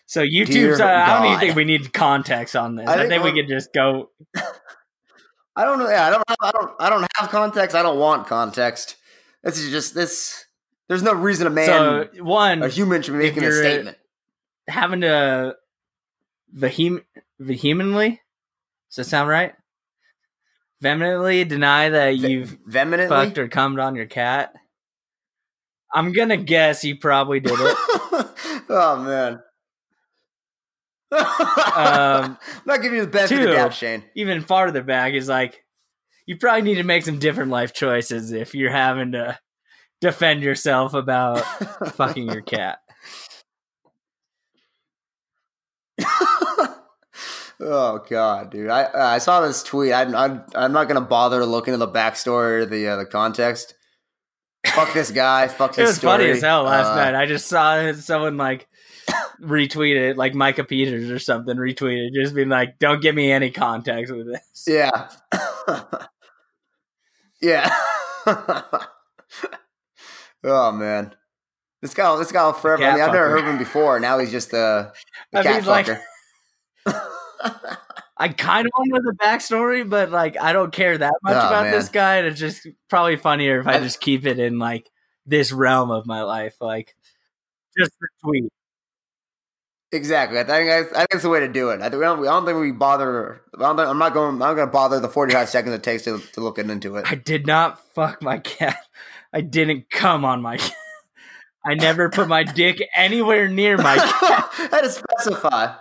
so 0.05 0.21
YouTube's 0.23 0.79
uh, 0.79 0.85
I 0.85 1.19
don't 1.19 1.25
even 1.27 1.39
think 1.39 1.55
we 1.55 1.65
need 1.65 1.93
context 1.93 2.55
on 2.55 2.75
this. 2.75 2.87
I 2.87 2.93
I 2.93 2.97
think 2.97 3.09
think, 3.09 3.23
we 3.23 3.33
could 3.33 3.49
just 3.49 3.73
go 3.73 4.09
I 5.61 5.65
don't 5.65 5.77
know. 5.77 5.89
Yeah, 5.89 6.07
I 6.07 6.09
don't. 6.09 6.23
Have, 6.27 6.37
I 6.41 6.51
don't. 6.51 6.71
I 6.79 6.89
don't 6.89 7.07
have 7.17 7.29
context. 7.29 7.75
I 7.75 7.83
don't 7.83 7.99
want 7.99 8.25
context. 8.25 8.95
This 9.43 9.59
is 9.59 9.69
just 9.69 9.93
this. 9.93 10.43
There's 10.87 11.03
no 11.03 11.13
reason 11.13 11.45
a 11.45 11.51
man, 11.51 11.67
so 11.67 12.07
one 12.23 12.63
a 12.63 12.67
human, 12.67 13.03
should 13.03 13.11
be 13.11 13.19
making 13.19 13.43
a 13.43 13.51
statement. 13.51 13.97
having 14.67 15.01
to 15.01 15.55
vehem- 16.57 17.03
vehemently 17.39 18.19
does 18.89 18.95
that 18.95 19.03
sound 19.05 19.29
right? 19.29 19.53
Vehemently 20.81 21.43
deny 21.45 21.89
that 21.89 22.17
Ve- 22.19 22.27
you've 22.27 22.57
Vehemently. 22.65 23.07
fucked 23.07 23.37
or 23.37 23.47
cummed 23.47 23.79
on 23.79 23.95
your 23.95 24.07
cat. 24.07 24.53
I'm 25.93 26.11
gonna 26.11 26.37
guess 26.37 26.83
you 26.83 26.97
probably 26.97 27.39
did 27.39 27.53
it. 27.53 27.77
oh 28.69 29.03
man. 29.05 29.41
Um, 31.11 31.25
I'm 31.75 32.37
not 32.65 32.81
giving 32.81 32.99
you 32.99 33.05
the 33.05 33.11
benefit 33.11 33.39
of 33.41 33.47
the 33.47 33.53
doubt, 33.53 33.73
Shane. 33.73 34.03
Even 34.15 34.41
farther 34.41 34.81
back 34.83 35.13
is 35.13 35.27
like 35.27 35.63
you 36.25 36.37
probably 36.37 36.61
need 36.61 36.75
to 36.75 36.83
make 36.83 37.03
some 37.03 37.19
different 37.19 37.51
life 37.51 37.73
choices 37.73 38.31
if 38.31 38.55
you're 38.55 38.71
having 38.71 39.11
to 39.13 39.37
defend 39.99 40.41
yourself 40.41 40.93
about 40.93 41.39
fucking 41.95 42.31
your 42.31 42.41
cat. 42.41 42.79
oh 47.59 48.03
god, 48.09 48.51
dude! 48.51 48.69
I 48.69 49.15
I 49.15 49.17
saw 49.17 49.41
this 49.41 49.63
tweet. 49.63 49.91
I, 49.93 50.03
I'm 50.03 50.43
I'm 50.55 50.71
not 50.71 50.87
gonna 50.87 51.01
bother 51.01 51.45
looking 51.45 51.73
at 51.73 51.79
the 51.79 51.87
backstory 51.87 52.61
or 52.61 52.65
the 52.65 52.87
uh, 52.87 52.95
the 52.97 53.05
context. 53.05 53.75
Fuck 54.67 54.93
this 54.93 55.11
guy. 55.11 55.47
Fuck 55.47 55.71
this. 55.75 55.79
It 55.79 55.83
was 55.91 55.99
funny 55.99 56.29
as 56.29 56.41
hell 56.41 56.63
last 56.63 56.91
Uh, 56.91 56.95
night. 56.95 57.15
I 57.15 57.25
just 57.25 57.47
saw 57.47 57.91
someone 57.93 58.37
like 58.37 58.67
retweet 59.41 59.95
it, 59.95 60.17
like 60.17 60.33
Micah 60.33 60.63
Peters 60.63 61.09
or 61.09 61.19
something 61.19 61.57
retweeted, 61.57 62.13
just 62.13 62.35
being 62.35 62.49
like, 62.49 62.79
"Don't 62.79 63.01
give 63.01 63.15
me 63.15 63.31
any 63.31 63.51
context 63.51 64.13
with 64.13 64.27
this." 64.27 64.41
Yeah. 64.67 65.09
yeah. 67.41 67.73
oh 70.43 70.71
man. 70.71 71.15
This 71.81 71.93
guy 71.93 72.15
this 72.17 72.31
guy 72.31 72.51
forever. 72.53 72.83
I 72.83 72.93
mean, 72.93 73.01
I've 73.01 73.11
never 73.11 73.29
heard 73.29 73.43
him 73.45 73.57
before. 73.57 73.99
Now 73.99 74.19
he's 74.19 74.31
just 74.31 74.53
a, 74.53 74.93
a 75.33 75.39
I 75.39 75.43
cat 75.43 75.61
mean, 75.61 75.65
like- 75.65 75.89
I 78.17 78.27
kind 78.29 78.67
of 78.67 78.71
want 78.77 78.89
to 78.93 79.01
know 79.01 79.11
the 79.11 79.17
backstory, 79.19 79.89
but 79.89 80.11
like, 80.11 80.39
I 80.39 80.53
don't 80.53 80.71
care 80.71 80.95
that 80.95 81.13
much 81.23 81.33
Oh, 81.33 81.47
about 81.47 81.63
man. 81.63 81.71
this 81.73 81.89
guy. 81.89 82.17
and 82.17 82.27
It's 82.27 82.39
just 82.39 82.67
probably 82.87 83.15
funnier 83.15 83.59
if 83.61 83.67
I, 83.67 83.75
I- 83.75 83.79
just 83.79 83.99
keep 83.99 84.27
it 84.27 84.37
in 84.37 84.59
like 84.59 84.87
this 85.25 85.51
realm 85.51 85.89
of 85.89 86.05
my 86.05 86.21
life, 86.21 86.55
like 86.61 86.95
just 87.77 87.91
the 87.99 88.07
tweet. 88.23 88.51
Exactly. 89.91 90.39
I 90.39 90.43
think 90.43 90.69
I, 90.69 90.79
I 90.79 90.83
think 90.83 91.09
that's 91.11 91.23
the 91.23 91.29
way 91.29 91.41
to 91.41 91.47
do 91.47 91.69
it. 91.69 91.81
I, 91.81 91.89
think 91.89 91.99
we 91.99 92.05
don't, 92.05 92.19
I 92.19 92.31
don't 92.31 92.45
think 92.45 92.59
we 92.59 92.71
bother. 92.71 93.41
I 93.55 93.59
don't 93.61 93.77
think, 93.77 93.87
I'm 93.87 93.97
not 93.97 94.13
going. 94.13 94.33
I'm 94.33 94.39
not 94.39 94.53
going 94.53 94.67
to 94.67 94.71
bother 94.71 94.99
the 94.99 95.09
45 95.09 95.49
seconds 95.49 95.75
it 95.75 95.83
takes 95.83 96.03
to, 96.03 96.19
to 96.33 96.41
look 96.41 96.57
into 96.57 96.95
it. 96.97 97.05
I 97.09 97.15
did 97.15 97.47
not 97.47 97.79
fuck 97.93 98.21
my 98.21 98.37
cat. 98.39 98.77
I 99.33 99.41
didn't 99.41 99.89
come 99.89 100.25
on 100.25 100.41
my 100.41 100.57
cat. 100.57 100.73
I 101.65 101.75
never 101.75 102.09
put 102.09 102.27
my 102.27 102.43
dick 102.43 102.81
anywhere 102.95 103.47
near 103.47 103.77
my 103.77 103.95
cat. 104.19 104.49
I 104.57 104.69
had 104.71 104.81
to 104.81 104.89
specify. 104.89 105.75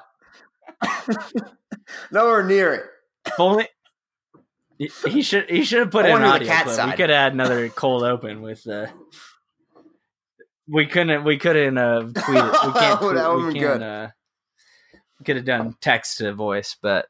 Nowhere 2.12 2.44
near 2.44 2.74
it. 2.74 2.84
If 3.26 3.40
only 3.40 3.68
he- 4.78 5.22
should 5.22 5.50
he 5.50 5.64
should 5.64 5.80
have 5.80 5.90
put 5.90 6.06
I 6.06 6.10
in 6.10 6.16
an 6.16 6.22
wanna 6.22 6.28
the 6.28 6.34
audio 6.34 6.48
cat 6.48 6.64
clip. 6.66 6.86
We 6.86 6.92
could 6.92 7.10
have 7.10 7.18
had 7.18 7.32
another 7.32 7.68
cold 7.68 8.02
open 8.02 8.40
with 8.42 8.66
uh 8.66 8.86
we 10.70 10.86
couldn't 10.86 11.24
we 11.24 11.36
couldn't 11.38 11.76
uh 11.78 12.00
tweet 12.02 12.14
it. 12.14 12.24
We 12.26 12.28
can't 12.38 12.74
That 12.74 12.98
tweet, 12.98 13.14
would've 13.14 13.46
we 13.46 13.52
can't 13.54 13.80
good. 13.80 13.82
uh 13.82 14.08
could 15.24 15.36
have 15.36 15.44
done 15.44 15.76
text 15.80 16.18
to 16.18 16.32
voice, 16.32 16.76
but 16.80 17.06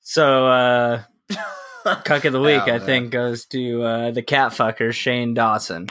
so 0.00 0.46
uh 0.46 1.02
cuck 2.04 2.24
of 2.24 2.32
the 2.32 2.40
week 2.40 2.62
Oh, 2.66 2.74
I 2.74 2.78
think 2.78 3.10
goes 3.10 3.46
to 3.46 3.82
uh 3.82 4.10
the 4.12 4.22
cat 4.22 4.52
fucker 4.52 4.92
Shane 4.92 5.34
Dawson. 5.34 5.88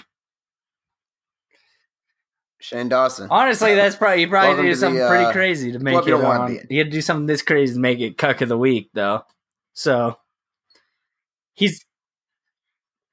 Shane 2.59 2.89
Dawson. 2.89 3.27
Honestly, 3.29 3.75
that's 3.75 3.95
probably 3.95 4.19
he 4.19 4.27
probably 4.27 4.49
Welcome 4.49 4.65
do 4.65 4.69
to 4.71 4.75
the, 4.75 4.79
something 4.79 5.01
uh, 5.01 5.09
pretty 5.09 5.31
crazy 5.31 5.71
to 5.73 5.79
make 5.79 5.97
it. 5.97 6.07
you 6.07 6.17
on- 6.25 6.51
be 6.53 6.61
he 6.69 6.77
had 6.77 6.87
to 6.87 6.91
do 6.91 7.01
something 7.01 7.25
this 7.27 7.41
crazy 7.41 7.73
to 7.75 7.79
make 7.79 7.99
it 7.99 8.17
cuck 8.17 8.41
of 8.41 8.49
the 8.49 8.57
week, 8.57 8.89
though. 8.93 9.23
So 9.73 10.17
he's 11.53 11.85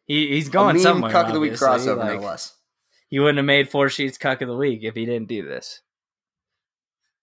he, 0.06 0.28
he's 0.28 0.48
A 0.48 0.50
going 0.50 0.76
mean 0.76 0.82
somewhere. 0.82 1.10
cuck 1.12 1.28
of 1.28 1.32
the 1.34 1.40
week 1.40 1.52
crossover, 1.52 1.96
Like, 1.98 2.20
no 2.20 2.26
less. 2.26 2.54
he 3.08 3.18
wouldn't 3.18 3.38
have 3.38 3.44
made 3.46 3.68
four 3.70 3.88
sheets 3.88 4.18
cuck 4.18 4.40
of 4.42 4.48
the 4.48 4.56
week 4.56 4.80
if 4.82 4.94
he 4.94 5.04
didn't 5.06 5.28
do 5.28 5.44
this. 5.46 5.80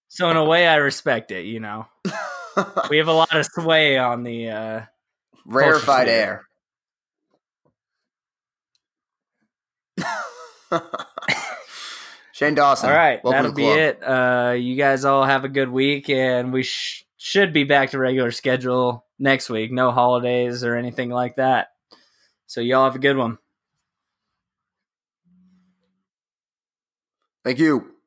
So 0.07 0.30
in 0.30 0.38
a 0.38 0.45
way, 0.45 0.68
I 0.68 0.77
respect 0.77 1.31
it. 1.31 1.45
You 1.45 1.60
know, 1.60 1.85
we 2.89 2.97
have 2.97 3.07
a 3.07 3.14
lot 3.14 3.35
of 3.35 3.45
sway 3.45 3.97
on 3.97 4.23
the. 4.23 4.49
uh 4.49 4.81
Rarefied 5.45 6.07
air. 6.10 6.45
Shane 12.31 12.56
Dawson. 12.56 12.89
All 12.89 12.95
right, 12.95 13.19
that'll 13.23 13.51
be 13.51 13.65
it. 13.68 14.01
Uh, 14.01 14.56
you 14.57 14.76
guys 14.76 15.03
all 15.03 15.26
have 15.26 15.43
a 15.43 15.49
good 15.49 15.69
week, 15.69 16.10
and 16.10 16.53
we 16.53 16.64
sh- 16.64 17.03
should 17.18 17.51
be 17.51 17.65
back 17.65 17.89
to 17.91 17.99
regular 17.99 18.31
schedule 18.31 19.06
next 19.18 19.49
week. 19.49 19.72
No 19.72 19.91
holidays 19.91 20.64
or 20.64 20.76
anything 20.76 21.10
like 21.10 21.35
that. 21.35 21.69
So 22.49 22.61
y'all 22.61 22.85
have 22.85 22.95
a 22.95 22.99
good 22.99 23.15
one. 23.15 23.38
Thank 27.43 27.59
you. 27.59 27.98